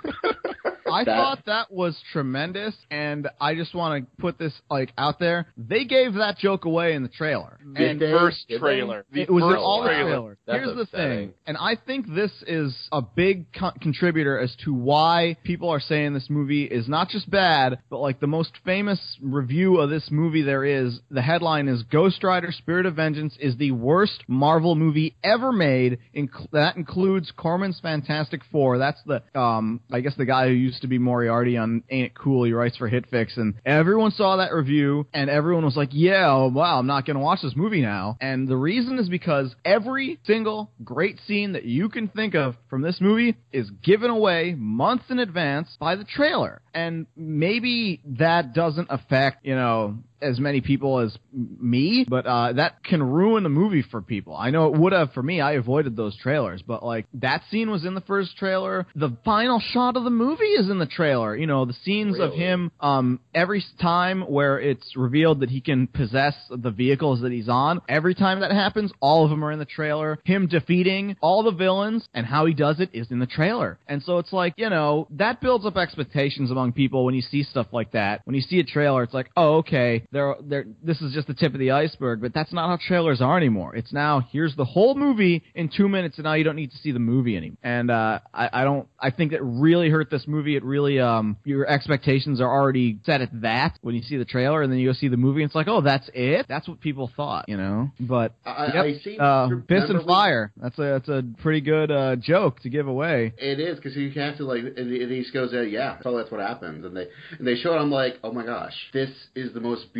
I 0.93 1.05
That- 1.05 1.17
thought 1.17 1.39
that 1.47 1.73
was 1.73 1.97
tremendous, 2.13 2.75
and 2.91 3.29
I 3.41 3.55
just 3.55 3.77
want 3.77 4.05
to 4.05 4.21
put 4.21 4.39
this 4.39 4.53
like 4.69 4.93
out 4.99 5.21
there. 5.21 5.47
They 5.57 5.85
gave 5.85 6.15
that 6.15 6.37
joke 6.39 6.65
away 6.65 6.95
in 6.95 7.05
the 7.05 7.09
trailer. 7.09 7.59
Did 7.77 8.03
And? 8.03 8.19
First 8.19 8.47
they? 8.49 8.59
trailer. 8.59 9.05
The 9.13 9.23
it 9.23 9.31
was 9.31 9.45
first 9.45 9.59
all 9.61 9.83
the 9.85 9.89
trailer. 9.91 10.11
trailers. 10.11 10.39
That's 10.47 10.59
Here's 10.65 10.77
the 10.77 10.87
thing, 10.87 11.35
and 11.47 11.57
I 11.57 11.77
think 11.77 12.13
this 12.13 12.33
is 12.45 12.77
a 12.91 13.03
big 13.03 13.53
co- 13.53 13.71
contributor 13.81 14.37
as 14.41 14.55
to 14.65 14.75
why 14.75 15.37
people 15.45 15.69
are 15.71 15.79
saying 15.79 16.13
this 16.13 16.29
movie 16.29 16.65
is 16.65 16.89
not 16.89 17.09
just 17.09 17.31
bad, 17.31 17.79
but 17.89 17.99
like 17.99 18.19
the 18.19 18.27
most 18.27 18.51
famous 18.65 18.99
review 19.23 19.77
of 19.77 19.91
this 19.91 20.09
movie 20.11 20.43
there 20.43 20.65
is. 20.65 20.99
The 21.09 21.23
headline 21.23 21.69
is 21.69 21.85
"Ghost 21.85 22.25
Rider: 22.25 22.51
Spirit 22.51 22.87
of 22.87 22.97
Vengeance 22.97 23.37
is 23.39 23.57
the 23.57 23.71
worst 23.71 24.25
Marvel 24.27 24.75
movie 24.75 25.15
ever 25.23 25.53
made." 25.53 25.99
Inc- 26.17 26.51
that 26.51 26.75
includes 26.77 27.31
Corman's 27.37 27.79
Fantastic 27.79 28.41
Four. 28.51 28.79
That's 28.79 29.01
the 29.07 29.23
um, 29.39 29.70
I 29.93 30.01
guess 30.01 30.15
the 30.17 30.25
guy 30.25 30.49
who 30.49 30.55
used 30.55 30.83
to 30.83 30.89
be 30.89 30.99
Moriarty 30.99 31.57
on 31.57 31.83
Ain't 31.91 32.07
It 32.07 32.15
Cool. 32.15 32.45
He 32.45 32.53
writes 32.53 32.77
for 32.77 32.91
HitFix, 32.91 33.37
and 33.37 33.55
everyone 33.65 34.11
saw 34.11 34.37
that 34.37 34.53
review, 34.53 35.07
and 35.13 35.31
everyone 35.31 35.65
was 35.65 35.77
like, 35.77 35.91
"Yeah, 35.93 36.47
wow, 36.47 36.79
I'm 36.79 36.87
not 36.87 37.07
going 37.07 37.17
to 37.17 37.23
watch 37.23 37.43
this 37.43 37.57
movie 37.57 37.83
now." 37.83 38.17
And 38.21 38.49
the 38.49 38.57
reason 38.57 38.99
is 38.99 39.09
because 39.09 39.55
every 39.65 40.19
single 40.25 40.71
great 40.83 41.19
scene 41.27 41.53
that 41.53 41.65
you 41.65 41.89
can 41.89 42.09
think 42.09 42.35
of 42.35 42.57
from 42.69 42.83
this 42.83 43.01
movie 43.01 43.37
is 43.53 43.71
given 43.83 44.11
away 44.11 44.55
months 44.57 45.05
in 45.11 45.19
advance 45.19 45.77
by 45.79 45.97
the 45.97 46.05
trailer. 46.05 46.63
And 46.75 47.07
maybe 47.17 48.01
that 48.19 48.55
doesn't 48.55 48.89
affect, 48.91 49.45
you 49.45 49.55
know, 49.55 49.99
as 50.23 50.39
many 50.39 50.61
people 50.61 50.99
as 50.99 51.17
me, 51.33 52.07
but 52.09 52.27
uh, 52.27 52.53
that 52.55 52.83
can 52.85 53.03
ruin 53.03 53.43
the 53.43 53.49
movie 53.49 53.83
for 53.83 54.01
people. 54.03 54.37
I 54.37 54.51
know 54.51 54.67
it 54.67 54.79
would 54.79 54.93
have 54.93 55.13
for 55.13 55.23
me. 55.23 55.41
I 55.41 55.53
avoided 55.53 55.97
those 55.97 56.17
trailers, 56.17 56.63
but 56.63 56.83
like 56.83 57.07
that 57.15 57.43
scene 57.51 57.71
was 57.71 57.85
in 57.85 57.95
the 57.95 58.01
first 58.03 58.37
trailer. 58.37 58.87
The 58.95 59.17
final 59.25 59.61
shot 59.61 59.97
of 59.97 60.05
the 60.05 60.11
movie 60.11 60.45
is 60.45 60.71
in 60.71 60.79
the 60.79 60.87
trailer. 60.87 61.37
You 61.37 61.47
know, 61.47 61.65
the 61.65 61.75
scenes 61.85 62.19
of 62.19 62.33
him 62.33 62.71
um, 62.81 63.21
every 63.35 63.65
time 63.81 64.23
where 64.23 64.59
it's 64.59 64.97
revealed 64.97 65.41
that 65.41 65.51
he 65.51 65.61
can 65.61 65.87
possess 65.87 66.35
the 66.51 66.71
vehicles 66.71 67.21
that 67.23 67.33
he's 67.33 67.49
on. 67.49 67.81
Every 67.89 68.15
time 68.15 68.41
that 68.41 68.53
happens, 68.53 68.93
all 69.01 69.25
of 69.25 69.31
them 69.31 69.45
are 69.45 69.53
in 69.53 69.59
the 69.59 69.65
trailer. 69.65 70.19
Him 70.25 70.47
defeating 70.47 71.17
all 71.21 71.43
the 71.43 71.51
villains 71.51 72.09
and 72.15 72.27
how 72.27 72.47
he 72.47 72.55
does 72.55 72.81
it 72.81 72.91
is 72.93 73.11
in 73.11 73.19
the 73.19 73.27
trailer. 73.27 73.79
And 73.87 74.03
so 74.03 74.19
it's 74.19 74.33
like, 74.33 74.55
you 74.57 74.71
know, 74.71 75.07
that 75.13 75.41
builds 75.41 75.67
up 75.67 75.77
expectations 75.77 76.51
among 76.51 76.73
people 76.73 77.05
when 77.05 77.15
you 77.15 77.23
see 77.23 77.43
stuff 77.43 77.69
like 77.73 77.93
that. 77.93 78.23
When 78.25 78.35
you 78.35 78.43
see 78.43 78.61
a 78.61 78.65
trailer, 78.65 79.03
it's 79.03 79.15
like, 79.15 79.31
oh, 79.37 79.59
okay, 79.59 80.05
they're, 80.13 80.35
they're, 80.43 80.65
this 80.83 81.01
is 81.01 81.13
just 81.13 81.27
the 81.27 81.35
tip 81.35 81.53
of 81.53 81.61
the 81.61 81.71
iceberg, 81.73 82.21
but 82.21 82.33
that's 82.35 82.53
not 82.53 82.69
how 82.69 82.79
trailers 82.87 83.21
are 83.21 83.37
anymore. 83.37 83.75
It's 83.77 83.93
now, 83.93 84.27
here's 84.33 84.57
the 84.57 84.65
whole 84.65 84.95
movie 84.95 85.43
in 85.55 85.71
two 85.75 85.89
minutes, 85.89 86.19
and 86.19 86.25
now 86.25 86.35
you 86.35 86.45
don't 86.45 86.57
need 86.57 86.71
to 86.73 86.79
see 86.79 86.93
the 86.93 86.99
movie 86.99 87.37
anymore. 87.37 87.59
And 87.63 87.91
uh, 87.91 88.21
I, 88.33 88.49
I 88.53 88.65
don't, 88.65 88.89
I 88.99 89.11
think 89.11 89.33
that 89.33 89.43
really 89.43 89.91
hurt 89.91 90.11
this 90.11 90.25
movie. 90.27 90.57
It 90.57 90.65
really, 90.65 90.99
um, 90.99 91.37
your 91.45 91.67
expectations 91.67 92.41
are 92.41 92.51
already 92.51 92.99
set 93.05 93.21
at 93.21 93.29
that 93.43 93.79
when 93.83 93.95
you 93.95 94.03
see 94.03 94.17
the 94.17 94.25
trailer, 94.25 94.63
and 94.63 94.73
then 94.73 94.79
you 94.79 94.89
go 94.89 94.95
see 94.95 95.09
the 95.09 95.17
movie, 95.17 95.43
and 95.43 95.49
it's 95.49 95.55
like, 95.55 95.69
oh, 95.69 95.81
that's 95.81 96.09
it? 96.15 96.47
That's 96.49 96.67
what 96.67 96.81
people 96.81 97.11
thought, 97.17 97.49
you 97.49 97.57
know? 97.57 97.91
But, 98.01 98.35
I, 98.45 98.67
yep, 98.67 98.85
I 98.85 98.99
see. 99.03 99.19
uh, 99.19 99.49
Fist 99.69 99.91
and 99.91 100.05
Fire. 100.05 100.53
That's 100.57 100.79
a, 100.79 100.83
that's 100.83 101.09
a 101.09 101.23
pretty 101.43 101.61
good 101.61 101.91
uh, 101.91 102.17
joke 102.17 102.61
to 102.61 102.69
give 102.69 102.89
away. 102.89 103.33
It 103.39 103.61
is 103.61 103.77
because 103.77 103.97
you 103.97 104.11
have 104.13 104.37
to 104.39 104.45
like, 104.45 104.63
and, 104.77 104.91
he 104.91 105.21
just 105.21 105.33
goes, 105.33 105.51
"Yeah, 105.53 105.99
so 106.03 106.17
that's 106.17 106.31
what 106.31 106.41
happens." 106.41 106.85
And 106.85 106.97
they 106.97 107.07
and 107.39 107.47
they 107.47 107.57
show 107.57 107.75
it. 107.75 107.79
I'm 107.79 107.91
like, 107.91 108.19
"Oh 108.23 108.33
my 108.33 108.45
gosh, 108.45 108.75
this 108.93 109.11
is 109.35 109.53
the 109.53 109.61
most 109.61 109.93
beautiful 109.93 110.00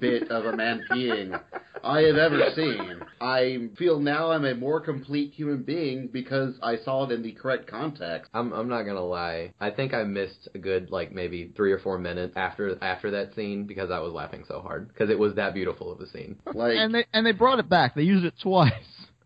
bit 0.00 0.30
of 0.30 0.44
a 0.44 0.56
man 0.56 0.82
peeing 0.90 1.40
I 1.82 2.02
have 2.02 2.16
ever 2.16 2.50
seen. 2.54 3.00
I 3.20 3.68
feel 3.76 4.00
now 4.00 4.30
I'm 4.30 4.44
a 4.44 4.54
more 4.54 4.80
complete 4.80 5.32
human 5.32 5.62
being 5.62 6.08
because 6.08 6.54
I 6.62 6.76
saw 6.78 7.04
it 7.04 7.12
in 7.12 7.22
the 7.22 7.32
correct 7.32 7.66
context. 7.66 8.30
I'm 8.34 8.52
I'm 8.52 8.68
not 8.68 8.82
gonna 8.82 9.04
lie. 9.04 9.52
I 9.60 9.70
think 9.70 9.94
I 9.94 10.04
missed 10.04 10.48
a 10.54 10.58
good 10.58 10.90
like 10.90 11.12
maybe 11.12 11.52
three 11.56 11.72
or 11.72 11.78
four 11.78 11.98
minutes 11.98 12.34
after 12.36 12.82
after 12.82 13.10
that 13.12 13.34
scene 13.34 13.64
because 13.64 13.90
I 13.90 14.00
was 14.00 14.12
laughing 14.12 14.44
so 14.48 14.60
hard 14.60 14.88
because 14.88 15.10
it 15.10 15.18
was 15.18 15.34
that 15.34 15.54
beautiful 15.54 15.92
of 15.92 16.00
a 16.00 16.08
scene. 16.08 16.36
Like, 16.54 16.76
And 16.76 16.94
they 16.94 17.06
and 17.12 17.24
they 17.24 17.32
brought 17.32 17.58
it 17.58 17.68
back. 17.68 17.94
They 17.94 18.02
used 18.02 18.24
it 18.24 18.34
twice. 18.42 18.72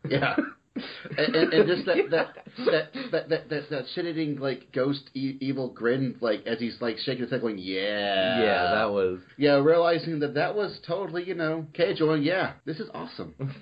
yeah. 0.08 0.36
And, 1.18 1.36
and, 1.36 1.52
and 1.52 1.68
just 1.68 1.84
that 1.86 2.10
that 2.10 2.34
that 2.66 2.92
that 3.12 3.28
that, 3.28 3.48
that, 3.50 3.70
that 3.70 3.84
shit-eating 3.94 4.36
like 4.38 4.72
ghost 4.72 5.10
e- 5.14 5.36
evil 5.40 5.68
grin 5.68 6.16
like 6.20 6.46
as 6.46 6.58
he's 6.58 6.76
like 6.80 6.96
shaking 6.98 7.22
his 7.22 7.30
head 7.30 7.40
going 7.42 7.58
yeah 7.58 8.40
yeah, 8.42 8.74
that 8.74 8.90
was. 8.90 9.18
yeah 9.36 9.56
realizing 9.56 10.18
that 10.20 10.34
that 10.34 10.54
was 10.54 10.78
totally 10.86 11.24
you 11.24 11.34
know 11.34 11.66
Cage 11.74 11.98
going 11.98 12.22
yeah 12.22 12.52
this 12.64 12.78
is 12.80 12.88
awesome 12.94 13.34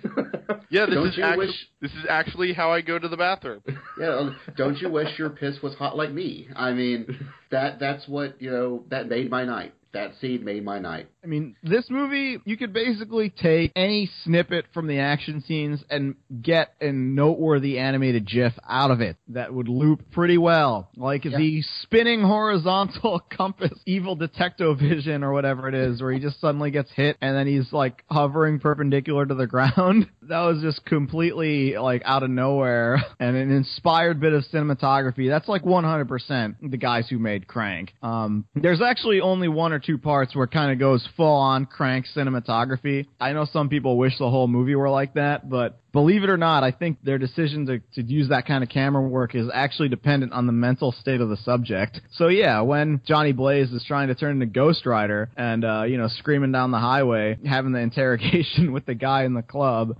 Yeah, 0.72 0.86
this 0.86 0.94
Don't 0.94 1.08
is 1.08 1.16
you 1.16 1.24
actually 1.24 1.46
wish- 1.48 1.68
this 1.80 1.90
is 1.92 2.06
actually 2.08 2.52
how 2.52 2.70
I 2.70 2.80
go 2.80 2.96
to 2.96 3.08
the 3.08 3.16
bathroom. 3.16 3.60
yeah 4.00 4.30
don't 4.56 4.78
you 4.78 4.88
wish 4.88 5.18
your 5.18 5.30
piss 5.30 5.56
was 5.62 5.74
hot 5.74 5.96
like 5.96 6.12
me 6.12 6.46
I 6.54 6.72
mean 6.72 7.28
that 7.50 7.80
that's 7.80 8.06
what 8.06 8.40
you 8.40 8.50
know 8.50 8.84
that 8.90 9.08
made 9.08 9.30
my 9.30 9.44
night 9.44 9.74
that 9.92 10.12
scene 10.20 10.44
made 10.44 10.64
my 10.64 10.78
night 10.78 11.08
I 11.22 11.26
mean, 11.26 11.56
this 11.62 11.84
movie, 11.90 12.38
you 12.44 12.56
could 12.56 12.72
basically 12.72 13.30
take 13.30 13.72
any 13.76 14.10
snippet 14.24 14.66
from 14.72 14.86
the 14.86 14.98
action 15.00 15.42
scenes 15.46 15.82
and 15.90 16.14
get 16.42 16.74
a 16.80 16.92
noteworthy 16.92 17.78
animated 17.78 18.26
GIF 18.26 18.52
out 18.68 18.90
of 18.90 19.00
it 19.00 19.16
that 19.28 19.52
would 19.52 19.68
loop 19.68 20.10
pretty 20.12 20.38
well. 20.38 20.90
Like 20.96 21.24
Yeah. 21.24 21.36
the 21.36 21.62
spinning 21.82 22.22
horizontal 22.22 23.20
compass, 23.30 23.78
evil 23.86 24.16
detecto 24.16 24.78
vision 24.78 25.22
or 25.22 25.32
whatever 25.32 25.68
it 25.68 25.74
is, 25.74 26.00
where 26.00 26.12
he 26.12 26.20
just 26.20 26.40
suddenly 26.40 26.70
gets 26.70 26.90
hit 26.92 27.16
and 27.20 27.36
then 27.36 27.46
he's 27.46 27.72
like 27.72 28.02
hovering 28.10 28.58
perpendicular 28.58 29.26
to 29.26 29.34
the 29.34 29.46
ground. 29.46 30.08
That 30.30 30.42
was 30.42 30.62
just 30.62 30.84
completely 30.84 31.76
like 31.76 32.02
out 32.04 32.22
of 32.22 32.30
nowhere 32.30 33.02
and 33.18 33.36
an 33.36 33.50
inspired 33.50 34.20
bit 34.20 34.32
of 34.32 34.44
cinematography. 34.52 35.28
That's 35.28 35.48
like 35.48 35.64
100% 35.64 36.54
the 36.70 36.76
guys 36.76 37.08
who 37.08 37.18
made 37.18 37.48
Crank. 37.48 37.92
Um, 38.00 38.44
there's 38.54 38.80
actually 38.80 39.20
only 39.20 39.48
one 39.48 39.72
or 39.72 39.80
two 39.80 39.98
parts 39.98 40.36
where 40.36 40.44
it 40.44 40.52
kind 40.52 40.70
of 40.70 40.78
goes 40.78 41.04
full 41.16 41.26
on 41.26 41.66
Crank 41.66 42.06
cinematography. 42.14 43.06
I 43.20 43.32
know 43.32 43.46
some 43.52 43.68
people 43.68 43.98
wish 43.98 44.18
the 44.18 44.30
whole 44.30 44.48
movie 44.48 44.74
were 44.74 44.90
like 44.90 45.14
that, 45.14 45.48
but 45.48 45.78
believe 45.92 46.22
it 46.22 46.30
or 46.30 46.36
not, 46.36 46.62
I 46.62 46.70
think 46.70 46.98
their 47.02 47.18
decision 47.18 47.66
to, 47.66 47.80
to 47.94 48.02
use 48.02 48.28
that 48.28 48.46
kind 48.46 48.62
of 48.62 48.70
camera 48.70 49.02
work 49.02 49.34
is 49.34 49.48
actually 49.52 49.88
dependent 49.88 50.32
on 50.32 50.46
the 50.46 50.52
mental 50.52 50.92
state 50.92 51.20
of 51.20 51.28
the 51.28 51.36
subject. 51.38 52.00
So 52.12 52.28
yeah, 52.28 52.60
when 52.60 53.00
Johnny 53.06 53.32
Blaze 53.32 53.70
is 53.72 53.84
trying 53.86 54.08
to 54.08 54.14
turn 54.14 54.32
into 54.32 54.46
Ghost 54.46 54.86
Rider 54.86 55.30
and, 55.36 55.64
uh, 55.64 55.82
you 55.84 55.98
know, 55.98 56.08
screaming 56.08 56.52
down 56.52 56.70
the 56.70 56.78
highway, 56.78 57.38
having 57.44 57.72
the 57.72 57.80
interrogation 57.90 58.72
with 58.72 58.86
the 58.86 58.94
guy 58.94 59.24
in 59.24 59.34
the 59.34 59.42
club, 59.42 59.96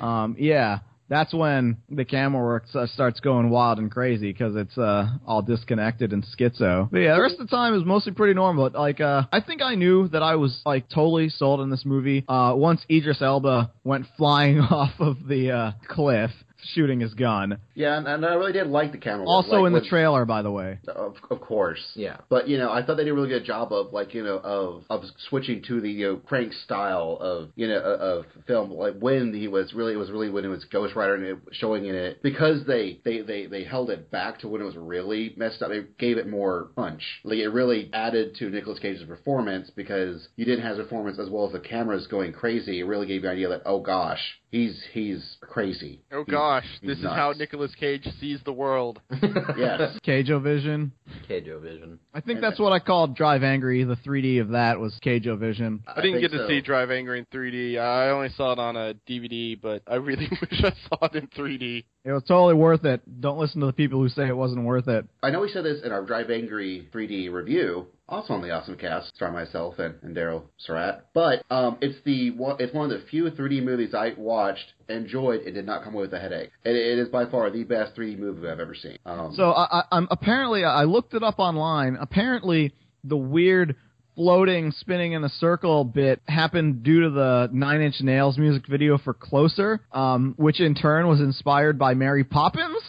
um, 0.00 0.36
yeah, 0.38 0.80
that's 1.10 1.34
when 1.34 1.76
the 1.90 2.04
camera 2.04 2.42
work 2.42 2.64
starts 2.86 3.18
going 3.20 3.50
wild 3.50 3.78
and 3.78 3.90
crazy 3.90 4.32
because 4.32 4.54
it's 4.54 4.78
uh, 4.78 5.08
all 5.26 5.42
disconnected 5.42 6.12
and 6.12 6.24
schizo. 6.24 6.88
But 6.90 6.98
yeah, 6.98 7.16
the 7.16 7.20
rest 7.20 7.34
of 7.40 7.48
the 7.48 7.54
time 7.54 7.74
is 7.74 7.84
mostly 7.84 8.12
pretty 8.12 8.34
normal. 8.34 8.70
Like, 8.72 9.00
uh, 9.00 9.24
I 9.32 9.40
think 9.40 9.60
I 9.60 9.74
knew 9.74 10.08
that 10.08 10.22
I 10.22 10.36
was 10.36 10.62
like 10.64 10.88
totally 10.88 11.28
sold 11.28 11.60
on 11.60 11.68
this 11.68 11.84
movie 11.84 12.24
uh, 12.28 12.54
once 12.56 12.80
Idris 12.88 13.20
Elba 13.20 13.72
went 13.82 14.06
flying 14.16 14.60
off 14.60 14.92
of 15.00 15.16
the 15.26 15.50
uh, 15.50 15.72
cliff 15.88 16.30
shooting 16.74 17.00
his 17.00 17.14
gun. 17.14 17.58
yeah 17.74 17.96
and, 17.98 18.06
and 18.06 18.24
I 18.24 18.34
really 18.34 18.52
did 18.52 18.66
like 18.68 18.92
the 18.92 18.98
camera 18.98 19.20
work. 19.20 19.28
Also 19.28 19.60
like, 19.60 19.66
in 19.68 19.72
the 19.72 19.80
when- 19.80 19.88
trailer, 19.88 20.24
by 20.24 20.42
the 20.42 20.50
way. 20.50 20.78
Of, 20.88 21.16
of 21.30 21.40
course. 21.40 21.80
Yeah. 21.94 22.18
But 22.28 22.48
you 22.48 22.58
know, 22.58 22.70
I 22.70 22.84
thought 22.84 22.96
they 22.96 23.04
did 23.04 23.10
a 23.10 23.14
really 23.14 23.28
good 23.28 23.44
job 23.44 23.72
of 23.72 23.92
like 23.92 24.14
you 24.14 24.22
know 24.24 24.38
of 24.38 24.84
of 24.90 25.02
switching 25.28 25.62
to 25.68 25.80
the 25.80 25.90
you 25.90 26.06
know 26.06 26.16
crank 26.16 26.52
style 26.52 27.18
of 27.20 27.50
you 27.56 27.68
know 27.68 27.78
of 27.80 28.00
of 28.00 28.44
film 28.46 28.70
like 28.70 28.94
when 28.98 29.32
he 29.32 29.48
was 29.48 29.72
really 29.74 29.94
it 29.94 29.96
was 29.96 30.10
really 30.10 30.30
when 30.30 30.44
it 30.44 30.48
was 30.48 30.64
Ghost 30.64 30.94
Rider 30.94 31.14
and 31.14 31.24
it 31.24 31.38
showing 31.52 31.84
in 31.86 31.94
it 31.94 32.22
because 32.22 32.66
they 32.66 33.00
they 33.04 33.20
they 33.22 33.46
they 33.46 33.64
held 33.64 33.90
it 33.90 34.10
back 34.10 34.38
to 34.40 34.48
when 34.48 34.60
it 34.60 34.64
was 34.64 34.76
really 34.76 35.34
messed 35.36 35.62
up. 35.62 35.70
It 35.70 35.98
gave 35.98 36.18
it 36.18 36.28
more 36.28 36.70
punch. 36.76 37.02
Like 37.24 37.38
it 37.38 37.48
really 37.48 37.90
added 37.92 38.34
to 38.36 38.50
Nicolas 38.50 38.78
Cage's 38.78 39.04
performance 39.04 39.70
because 39.74 40.28
you 40.36 40.44
didn't 40.44 40.64
have 40.64 40.76
his 40.76 40.84
performance 40.84 41.18
as 41.18 41.28
well 41.30 41.46
as 41.46 41.52
the 41.52 41.60
cameras 41.60 42.06
going 42.06 42.32
crazy. 42.32 42.80
It 42.80 42.84
really 42.84 43.06
gave 43.06 43.22
you 43.22 43.28
an 43.28 43.36
idea 43.36 43.48
that 43.48 43.62
oh 43.64 43.80
gosh 43.80 44.39
he's 44.50 44.82
he's 44.92 45.36
crazy. 45.40 46.00
Oh 46.12 46.24
He's- 46.24 46.30
gosh, 46.30 46.64
he's 46.80 46.90
this 46.90 46.98
is 46.98 47.04
how 47.04 47.32
Nicolas 47.36 47.74
Cage 47.74 48.06
sees 48.20 48.40
the 48.44 48.52
world. 48.52 49.00
Yes. 49.56 49.98
Cajo 50.06 50.40
Vision. 50.42 50.92
Keijo 51.28 51.60
Vision. 51.60 51.98
I 52.14 52.20
think 52.20 52.40
that's 52.40 52.58
what 52.58 52.72
I 52.72 52.78
called 52.78 53.14
Drive 53.16 53.42
Angry. 53.42 53.84
The 53.84 53.96
3D 53.96 54.40
of 54.40 54.50
that 54.50 54.78
was 54.80 54.98
Cajo 55.04 55.38
Vision. 55.38 55.82
I 55.86 55.96
didn't 56.00 56.20
think 56.20 56.30
get 56.30 56.36
to 56.36 56.44
so. 56.44 56.48
see 56.48 56.60
Drive 56.60 56.90
Angry 56.90 57.18
in 57.18 57.26
3D. 57.26 57.78
I 57.78 58.08
only 58.10 58.30
saw 58.30 58.52
it 58.52 58.58
on 58.58 58.76
a 58.76 58.94
DVD, 59.08 59.60
but 59.60 59.82
I 59.86 59.96
really 59.96 60.28
wish 60.40 60.62
I 60.64 60.72
saw 60.88 61.06
it 61.06 61.14
in 61.16 61.26
3D. 61.28 61.84
It 62.04 62.12
was 62.12 62.22
totally 62.26 62.54
worth 62.54 62.84
it. 62.86 63.02
Don't 63.20 63.38
listen 63.38 63.60
to 63.60 63.66
the 63.66 63.72
people 63.74 64.00
who 64.00 64.08
say 64.08 64.26
it 64.28 64.36
wasn't 64.36 64.64
worth 64.64 64.88
it. 64.88 65.04
I 65.22 65.30
know 65.30 65.40
we 65.40 65.50
said 65.50 65.64
this 65.64 65.82
in 65.84 65.92
our 65.92 66.02
Drive 66.04 66.30
Angry 66.30 66.88
3D 66.92 67.30
review, 67.30 67.86
also 68.10 68.34
on 68.34 68.42
the 68.42 68.50
Awesome 68.50 68.76
Cast, 68.76 69.14
starring 69.14 69.34
myself 69.34 69.78
and, 69.78 69.94
and 70.02 70.14
Daryl 70.14 70.44
Surat. 70.58 71.06
But 71.14 71.44
um, 71.50 71.78
it's 71.80 71.98
the 72.04 72.30
one, 72.32 72.56
it's 72.58 72.74
one 72.74 72.90
of 72.90 73.00
the 73.00 73.06
few 73.06 73.24
3D 73.24 73.62
movies 73.62 73.94
I 73.94 74.12
watched, 74.16 74.72
enjoyed, 74.88 75.42
and 75.42 75.54
did 75.54 75.64
not 75.64 75.84
come 75.84 75.94
away 75.94 76.02
with 76.02 76.14
a 76.14 76.20
headache. 76.20 76.50
It, 76.64 76.74
it 76.74 76.98
is 76.98 77.08
by 77.08 77.26
far 77.26 77.50
the 77.50 77.64
best 77.64 77.94
3D 77.96 78.18
movie 78.18 78.48
I've 78.48 78.60
ever 78.60 78.74
seen. 78.74 78.98
Um, 79.06 79.32
So 79.34 79.52
I, 79.52 79.80
I, 79.80 79.84
I'm 79.92 80.08
apparently 80.10 80.64
I 80.64 80.84
looked 80.84 81.14
it 81.14 81.22
up 81.22 81.38
online. 81.38 81.96
Apparently, 82.00 82.74
the 83.04 83.16
weird 83.16 83.76
floating, 84.16 84.72
spinning 84.72 85.12
in 85.12 85.24
a 85.24 85.28
circle 85.28 85.84
bit 85.84 86.20
happened 86.26 86.82
due 86.82 87.04
to 87.04 87.10
the 87.10 87.48
Nine 87.52 87.80
Inch 87.80 88.00
Nails 88.00 88.36
music 88.36 88.66
video 88.68 88.98
for 88.98 89.14
"Closer," 89.14 89.80
um, 89.92 90.34
which 90.36 90.60
in 90.60 90.74
turn 90.74 91.06
was 91.06 91.20
inspired 91.20 91.78
by 91.78 91.94
Mary 91.94 92.24
Poppins. 92.24 92.82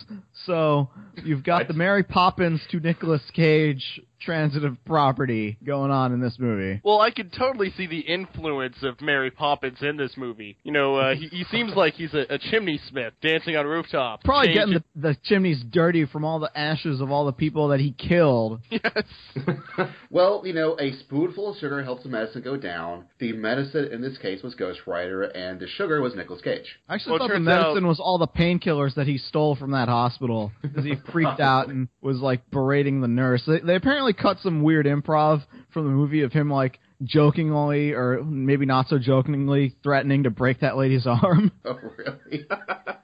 So 0.45 0.89
you've 1.23 1.43
got 1.43 1.67
the 1.67 1.73
Mary 1.73 2.03
Poppins 2.03 2.59
to 2.71 2.79
Nicolas 2.79 3.21
Cage 3.33 4.01
transitive 4.21 4.77
property 4.85 5.57
going 5.63 5.91
on 5.91 6.13
in 6.13 6.19
this 6.21 6.35
movie. 6.39 6.81
Well, 6.83 6.99
I 7.01 7.11
could 7.11 7.33
totally 7.33 7.71
see 7.77 7.87
the 7.87 7.99
influence 7.99 8.77
of 8.83 9.01
Mary 9.01 9.31
Poppins 9.31 9.79
in 9.81 9.97
this 9.97 10.13
movie. 10.17 10.57
You 10.63 10.71
know, 10.71 10.95
uh, 10.95 11.15
he, 11.15 11.27
he 11.27 11.43
seems 11.51 11.73
like 11.75 11.95
he's 11.95 12.13
a, 12.13 12.25
a 12.33 12.37
chimney 12.37 12.79
smith 12.89 13.13
dancing 13.21 13.55
on 13.55 13.65
rooftops. 13.65 14.23
Probably 14.23 14.47
Change 14.47 14.57
getting 14.57 14.73
the, 14.95 15.09
the 15.09 15.17
chimneys 15.23 15.63
dirty 15.71 16.05
from 16.05 16.23
all 16.25 16.39
the 16.39 16.51
ashes 16.57 17.01
of 17.01 17.11
all 17.11 17.25
the 17.25 17.33
people 17.33 17.69
that 17.69 17.79
he 17.79 17.91
killed. 17.91 18.61
Yes. 18.71 19.03
well, 20.09 20.41
you 20.45 20.53
know, 20.53 20.77
a 20.79 20.93
spoonful 20.93 21.51
of 21.51 21.57
sugar 21.57 21.83
helps 21.83 22.03
the 22.03 22.09
medicine 22.09 22.41
go 22.41 22.57
down. 22.57 23.05
The 23.19 23.33
medicine 23.33 23.89
in 23.91 24.01
this 24.01 24.17
case 24.17 24.41
was 24.43 24.55
Ghost 24.55 24.79
Rider, 24.87 25.23
and 25.23 25.59
the 25.59 25.67
sugar 25.67 26.01
was 26.01 26.15
Nicolas 26.15 26.41
Cage. 26.41 26.65
I 26.89 26.95
actually 26.95 27.11
Well, 27.11 27.27
thought 27.27 27.33
the 27.33 27.39
medicine 27.39 27.85
out- 27.85 27.89
was 27.89 27.99
all 27.99 28.17
the 28.17 28.27
painkillers 28.27 28.95
that 28.95 29.07
he 29.07 29.17
stole 29.17 29.55
from 29.55 29.71
that 29.71 29.87
hospital 29.87 30.51
because 30.61 30.83
he 30.83 30.95
freaked 31.11 31.39
out 31.39 31.67
and 31.67 31.87
was 32.01 32.17
like 32.19 32.49
berating 32.51 33.01
the 33.01 33.07
nurse. 33.07 33.43
They, 33.45 33.59
they 33.59 33.75
apparently 33.75 34.10
cut 34.13 34.37
some 34.39 34.61
weird 34.63 34.85
improv 34.85 35.43
from 35.73 35.85
the 35.85 35.91
movie 35.91 36.21
of 36.21 36.31
him 36.33 36.49
like 36.49 36.79
jokingly 37.03 37.93
or 37.93 38.23
maybe 38.23 38.65
not 38.65 38.87
so 38.87 38.99
jokingly 38.99 39.75
threatening 39.81 40.23
to 40.23 40.29
break 40.29 40.59
that 40.59 40.77
lady's 40.77 41.07
arm. 41.07 41.51
Oh, 41.65 41.77
really? 41.97 42.45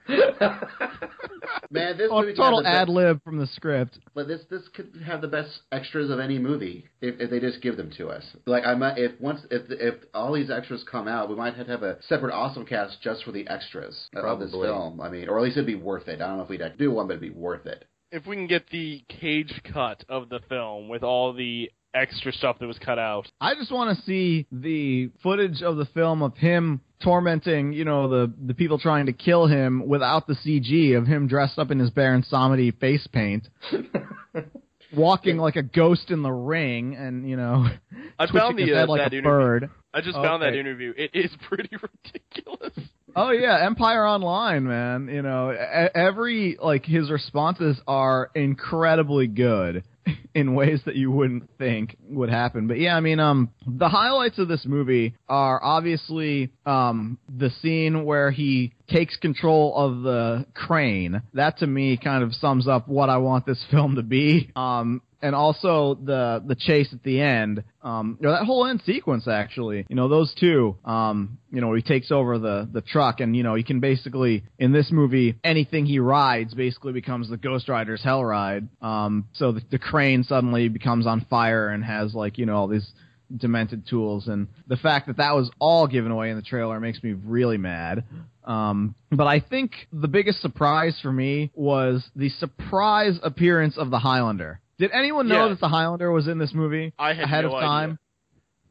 Man, 1.70 1.98
this 1.98 2.08
Oh, 2.12 2.22
movie 2.22 2.34
total 2.34 2.66
ad 2.66 2.88
lib 2.88 3.22
from 3.24 3.38
the 3.38 3.48
script. 3.48 4.00
But 4.16 4.28
this 4.28 4.42
this 4.50 4.62
could 4.74 5.02
have 5.06 5.22
the 5.22 5.28
best 5.28 5.50
extras 5.72 6.10
of 6.10 6.20
any 6.20 6.40
movie 6.40 6.86
if, 7.02 7.20
if 7.20 7.30
they 7.30 7.40
just 7.40 7.62
give 7.62 7.76
them 7.76 7.92
to 7.98 8.08
us. 8.08 8.24
Like 8.46 8.66
I 8.66 8.74
might 8.76 8.98
if 8.98 9.20
once 9.20 9.42
if 9.52 9.64
if 9.70 9.96
all 10.14 10.34
these 10.34 10.50
extras 10.50 10.84
come 10.90 11.08
out, 11.08 11.30
we 11.30 11.36
might 11.36 11.56
have 11.56 11.66
to 11.66 11.72
have 11.72 11.84
a 11.84 11.98
separate 12.04 12.34
awesome 12.34 12.66
cast 12.66 13.02
just 13.02 13.24
for 13.24 13.32
the 13.32 13.48
extras 13.50 14.08
of 14.16 14.40
this 14.40 14.52
film. 14.52 15.02
I 15.02 15.10
mean, 15.10 15.28
or 15.28 15.38
at 15.38 15.44
least 15.44 15.58
it'd 15.58 15.68
be 15.68 15.76
worth 15.76 16.08
it. 16.08 16.22
I 16.22 16.28
don't 16.28 16.38
know 16.38 16.44
if 16.44 16.50
we'd 16.50 16.62
have 16.62 16.74
to 16.74 16.78
do 16.78 16.92
one, 16.92 17.08
but 17.08 17.14
it'd 17.18 17.22
be 17.34 17.38
worth 17.38 17.66
it. 17.66 17.86
If 18.12 18.26
we 18.26 18.36
can 18.36 18.48
get 18.48 18.70
the 18.70 19.04
Cage 19.10 19.62
cut 19.72 20.04
of 20.10 20.30
the 20.30 20.40
film 20.50 20.90
with 20.90 21.04
all 21.04 21.34
the 21.34 21.72
extra 21.94 22.32
stuff 22.32 22.60
that 22.60 22.68
was 22.68 22.78
cut 22.80 23.00
out. 23.00 23.28
I 23.42 23.56
just 23.56 23.72
want 23.72 23.98
to 23.98 24.04
see 24.04 24.46
the 24.52 25.10
footage 25.24 25.62
of 25.62 25.78
the 25.78 25.86
film 25.86 26.22
of 26.22 26.36
him 26.38 26.82
tormenting, 27.02 27.74
you 27.74 27.86
know, 27.86 28.08
the 28.08 28.34
the 28.46 28.54
people 28.54 28.80
trying 28.80 29.08
to 29.08 29.14
kill 29.14 29.48
him 29.48 29.88
without 29.88 30.28
the 30.28 30.34
CG 30.34 30.98
of 30.98 31.08
him 31.08 31.28
dressed 31.28 31.58
up 31.60 31.72
in 31.72 31.80
his 31.80 31.90
Baron 31.90 32.24
Samedi 32.24 32.78
face 32.80 33.08
paint. 33.08 33.48
Walking 34.96 35.38
like 35.38 35.58
a 35.58 35.64
ghost 35.64 36.12
in 36.12 36.22
the 36.22 36.32
ring, 36.32 36.96
and 36.96 37.30
you 37.30 37.36
know, 37.36 37.68
I 38.18 38.26
twitching 38.28 38.40
found 38.40 38.58
the, 38.58 38.64
his 38.64 38.74
head 38.74 38.88
uh, 38.88 38.92
like 38.92 39.02
that 39.02 39.14
a 39.14 39.18
interview. 39.18 39.30
bird. 39.30 39.70
I 39.94 40.02
just 40.02 40.16
found 40.16 40.44
that 40.44 40.56
interview. 40.56 40.94
It 40.96 41.12
is 41.14 41.30
pretty 41.50 41.70
ridiculous. 42.06 42.74
Oh 43.20 43.32
yeah, 43.32 43.66
Empire 43.66 44.06
Online, 44.06 44.64
man. 44.64 45.08
You 45.12 45.24
know, 45.24 45.50
every 45.50 46.56
like 46.62 46.86
his 46.86 47.10
responses 47.10 47.82
are 47.88 48.30
incredibly 48.36 49.26
good 49.26 49.84
in 50.36 50.54
ways 50.54 50.82
that 50.86 50.96
you 50.96 51.10
wouldn't 51.10 51.50
think 51.58 51.98
would 52.10 52.30
happen. 52.30 52.68
But 52.68 52.78
yeah, 52.78 52.96
I 52.96 53.00
mean, 53.00 53.20
um, 53.20 53.50
the 53.66 53.90
highlights 53.90 54.38
of 54.38 54.48
this 54.48 54.68
movie 54.68 55.16
are 55.28 55.60
obviously 55.64 56.52
um 56.68 57.18
the 57.28 57.50
scene 57.64 58.06
where 58.06 58.30
he 58.30 58.74
takes 58.88 59.18
control 59.18 59.76
of 59.76 60.04
the 60.04 60.46
crane. 60.54 61.24
That 61.34 61.58
to 61.58 61.66
me 61.66 61.98
kind 61.98 62.24
of 62.24 62.36
sums 62.36 62.68
up 62.68 62.88
what 62.88 63.10
I 63.10 63.18
want 63.18 63.48
this 63.48 63.66
film 63.72 63.96
to 63.96 64.04
be. 64.04 64.52
Um, 64.56 65.02
and 65.22 65.36
also 65.36 65.96
the 65.96 66.44
the 66.46 66.56
chase 66.56 66.90
at 66.94 67.04
the 67.04 67.20
end. 67.22 67.64
Um, 67.82 68.18
you 68.20 68.28
know, 68.28 68.34
that 68.34 68.46
whole 68.46 68.66
end 68.66 68.82
sequence 68.86 69.28
actually. 69.28 69.86
You 69.90 69.96
know, 69.96 70.08
those 70.08 70.34
two. 70.40 70.78
Um, 70.86 71.38
you 71.52 71.62
know, 71.62 71.74
he 71.74 71.82
takes 71.82 72.12
over 72.12 72.38
the 72.38 72.70
the 72.72 72.82
truck, 72.82 73.20
and 73.20 73.36
you 73.36 73.44
know, 73.44 73.56
he 73.56 73.64
can 73.64 73.80
basically 73.80 74.44
in 74.60 74.72
this 74.72 74.92
movie 74.92 75.36
anything 75.44 75.86
he 75.86 76.00
rides 76.00 76.54
basically 76.54 76.94
becomes 76.94 77.30
the 77.30 77.38
Ghost 77.38 77.70
Rider's 77.70 78.04
hell 78.04 78.24
ride. 78.24 78.68
Um, 78.82 79.28
so 79.34 79.52
the, 79.52 79.62
the 79.72 79.80
crane 79.80 80.24
suddenly 80.24 80.70
becomes 80.70 81.08
on 81.08 81.26
fire 81.30 81.70
and 81.70 81.84
has 81.84 82.14
like 82.14 82.38
you 82.38 82.46
know 82.46 82.56
all 82.56 82.68
these 82.68 82.92
demented 83.36 83.86
tools 83.88 84.28
and 84.28 84.48
the 84.68 84.78
fact 84.78 85.08
that 85.08 85.18
that 85.18 85.36
was 85.36 85.52
all 85.60 85.86
given 85.88 86.12
away 86.12 86.30
in 86.30 86.38
the 86.38 86.42
trailer 86.42 86.80
makes 86.80 87.04
me 87.04 87.14
really 87.14 87.58
mad 87.58 88.06
um, 88.46 88.96
but 89.12 89.28
i 89.28 89.40
think 89.40 89.74
the 89.92 90.08
biggest 90.08 90.42
surprise 90.42 90.98
for 91.02 91.12
me 91.12 91.52
was 91.54 92.10
the 92.16 92.30
surprise 92.30 93.20
appearance 93.22 93.78
of 93.78 93.90
the 93.92 94.00
highlander 94.00 94.62
did 94.80 94.92
anyone 94.92 95.28
know 95.28 95.48
Yes. 95.48 95.56
that 95.56 95.60
the 95.62 95.70
highlander 95.70 96.12
was 96.12 96.28
in 96.28 96.38
this 96.38 96.54
movie 96.54 96.94
I 97.00 97.14
had 97.14 97.24
ahead 97.26 97.46
no 97.46 97.56
of 97.56 97.62
time 97.62 97.90
idea. 97.92 97.98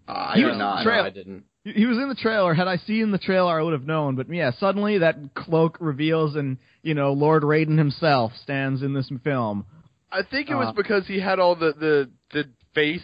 Uh, 0.08 0.12
I 0.30 0.34
He 0.36 0.42
did 0.42 0.48
was 0.50 0.58
not. 0.58 0.82
trail- 0.84 1.02
No, 1.02 1.06
I 1.06 1.10
didn't. 1.10 1.44
He- 1.64 1.72
he 1.72 1.86
was 1.86 1.98
in 1.98 2.08
the 2.08 2.14
trailer 2.14 2.54
had 2.54 2.68
i 2.68 2.76
seen 2.76 3.10
the 3.10 3.18
trailer 3.18 3.58
i 3.58 3.62
would 3.62 3.72
have 3.72 3.86
known 3.86 4.14
but 4.14 4.32
yeah 4.32 4.52
suddenly 4.52 4.98
that 4.98 5.16
cloak 5.34 5.76
reveals 5.80 6.36
and 6.36 6.58
you 6.82 6.94
know 6.94 7.12
lord 7.12 7.42
raiden 7.42 7.76
himself 7.76 8.32
stands 8.36 8.82
in 8.82 8.92
this 8.94 9.10
film 9.24 9.66
I 10.12 10.22
think 10.22 10.48
it 10.48 10.54
was 10.54 10.68
Uh, 10.68 10.72
because 10.72 11.06
he 11.08 11.18
had 11.18 11.40
all 11.40 11.56
the 11.56 11.72
the 11.72 12.10
the 12.32 12.44
face 12.72 13.02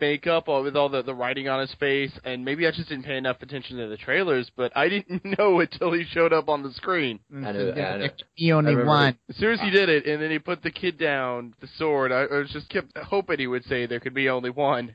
makeup 0.00 0.48
all, 0.48 0.62
with 0.62 0.76
all 0.76 0.88
the 0.88 1.02
the 1.02 1.14
writing 1.14 1.48
on 1.48 1.60
his 1.60 1.74
face, 1.78 2.12
and 2.24 2.44
maybe 2.44 2.66
I 2.66 2.70
just 2.70 2.88
didn't 2.88 3.04
pay 3.04 3.16
enough 3.16 3.36
attention 3.42 3.76
to 3.78 3.88
the 3.88 3.96
trailers. 3.96 4.50
But 4.56 4.76
I 4.76 4.88
didn't 4.88 5.24
know 5.38 5.60
until 5.60 5.92
he 5.92 6.04
showed 6.04 6.32
up 6.32 6.48
on 6.48 6.62
the 6.62 6.72
screen. 6.72 7.20
I 7.34 7.52
know- 7.52 7.72
I 7.72 7.96
know. 7.98 8.08
he 8.34 8.52
only 8.52 8.74
I 8.76 8.84
won 8.84 9.18
As 9.28 9.36
soon 9.36 9.52
as 9.54 9.60
he 9.60 9.70
did 9.70 9.88
it, 9.88 10.06
and 10.06 10.20
then 10.22 10.30
he 10.30 10.38
put 10.38 10.62
the 10.62 10.70
kid 10.70 10.98
down, 10.98 11.54
the 11.60 11.68
sword. 11.78 12.12
I, 12.12 12.22
I 12.24 12.38
was 12.38 12.50
just 12.50 12.68
kept 12.68 12.96
hoping 12.96 13.38
he 13.38 13.46
would 13.46 13.64
say 13.64 13.86
there 13.86 14.00
could 14.00 14.14
be 14.14 14.28
only 14.28 14.50
one. 14.50 14.94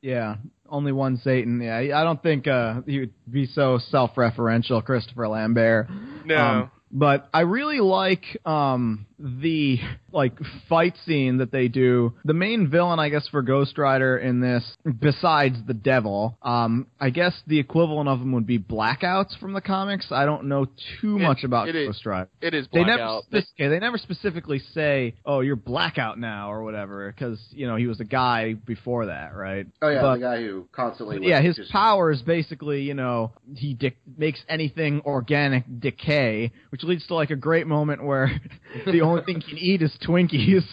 Yeah, 0.00 0.36
only 0.68 0.92
one 0.92 1.16
Satan. 1.16 1.60
Yeah, 1.60 1.76
I 1.76 2.04
don't 2.04 2.22
think 2.22 2.46
uh, 2.46 2.82
he 2.86 3.00
would 3.00 3.12
be 3.28 3.46
so 3.46 3.78
self-referential, 3.90 4.84
Christopher 4.84 5.26
Lambert. 5.26 5.88
No. 6.24 6.36
Um, 6.36 6.70
but 6.92 7.28
I 7.34 7.40
really 7.40 7.80
like 7.80 8.24
um, 8.46 9.06
the 9.18 9.78
like 10.12 10.32
fight 10.68 10.94
scene 11.04 11.38
that 11.38 11.50
they 11.52 11.68
do. 11.68 12.14
The 12.24 12.34
main 12.34 12.68
villain, 12.70 12.98
I 12.98 13.08
guess, 13.08 13.26
for 13.28 13.42
Ghost 13.42 13.76
Rider 13.78 14.16
in 14.16 14.40
this, 14.40 14.64
besides 15.00 15.56
the 15.66 15.74
Devil, 15.74 16.38
um, 16.42 16.86
I 17.00 17.10
guess 17.10 17.34
the 17.46 17.58
equivalent 17.58 18.08
of 18.08 18.20
them 18.20 18.32
would 18.32 18.46
be 18.46 18.58
blackouts 18.58 19.36
from 19.38 19.52
the 19.52 19.60
comics. 19.60 20.06
I 20.10 20.24
don't 20.24 20.44
know 20.44 20.66
too 21.00 21.16
It- 21.16 21.22
much 21.22 21.44
about 21.44 21.68
it 21.68 21.76
is 21.76 21.86
Ghost 21.88 22.06
Rider. 22.06 22.28
It 22.40 22.54
is 22.54 22.68
They 22.72 22.84
never, 22.84 22.98
blackout. 22.98 23.24
spec- 23.24 23.44
they 23.58 23.78
never 23.78 23.98
specifically 23.98 24.60
say, 24.60 25.14
"Oh, 25.26 25.40
you're 25.40 25.56
blackout 25.56 26.18
now" 26.18 26.50
or 26.52 26.62
whatever, 26.62 27.12
because 27.12 27.40
you 27.50 27.66
know 27.66 27.76
he 27.76 27.86
was 27.86 28.00
a 28.00 28.04
guy 28.04 28.54
before 28.54 29.06
that, 29.06 29.34
right? 29.34 29.66
Oh 29.82 29.88
yeah, 29.88 30.00
But- 30.02 30.14
the 30.14 30.20
guy 30.20 30.42
who 30.42 30.68
constantly. 30.72 31.26
yeah, 31.28 31.40
his 31.40 31.56
just, 31.56 31.70
power 31.72 32.10
is 32.10 32.22
basically, 32.22 32.82
you 32.82 32.94
know, 32.94 33.32
he 33.54 33.74
dic- 33.74 33.98
makes 34.16 34.42
anything 34.48 35.02
organic 35.04 35.64
decay, 35.80 36.50
which 36.70 36.82
leads 36.84 37.06
to 37.08 37.14
like 37.14 37.30
a 37.30 37.36
great 37.36 37.66
moment 37.66 38.02
where 38.04 38.30
the 38.86 39.02
only 39.08 39.22
thing 39.24 39.40
he 39.40 39.48
can 39.50 39.58
eat 39.58 39.82
is 39.82 39.92
Twinkies 40.06 40.64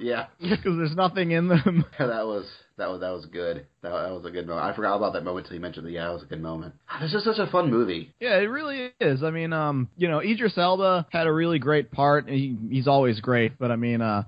Yeah, 0.00 0.26
because 0.40 0.76
there's 0.76 0.94
nothing 0.96 1.32
in 1.32 1.48
them. 1.48 1.84
that 1.98 2.26
was 2.26 2.46
that 2.76 2.88
was 2.88 3.00
that 3.00 3.10
was 3.10 3.26
good. 3.26 3.66
That, 3.82 3.90
that 3.90 4.12
was 4.12 4.24
a 4.24 4.30
good 4.30 4.46
moment. 4.46 4.64
I 4.64 4.74
forgot 4.74 4.96
about 4.96 5.12
that 5.14 5.24
moment 5.24 5.46
until 5.46 5.56
you 5.56 5.60
mentioned 5.60 5.86
it. 5.88 5.90
Yeah, 5.92 6.10
it 6.10 6.12
was 6.14 6.22
a 6.22 6.26
good 6.26 6.40
moment. 6.40 6.74
This 7.00 7.12
is 7.12 7.24
such 7.24 7.38
a 7.38 7.50
fun 7.50 7.70
movie. 7.70 8.12
Yeah, 8.20 8.36
it 8.38 8.44
really 8.46 8.92
is. 9.00 9.24
I 9.24 9.30
mean, 9.30 9.52
um, 9.52 9.88
you 9.96 10.06
know, 10.08 10.20
Idris 10.20 10.56
Elba 10.56 11.08
had 11.10 11.26
a 11.26 11.32
really 11.32 11.58
great 11.58 11.90
part. 11.90 12.28
He, 12.28 12.56
he's 12.70 12.86
always 12.86 13.20
great, 13.20 13.58
but 13.58 13.72
I 13.72 13.76
mean, 13.76 14.00
uh, 14.00 14.22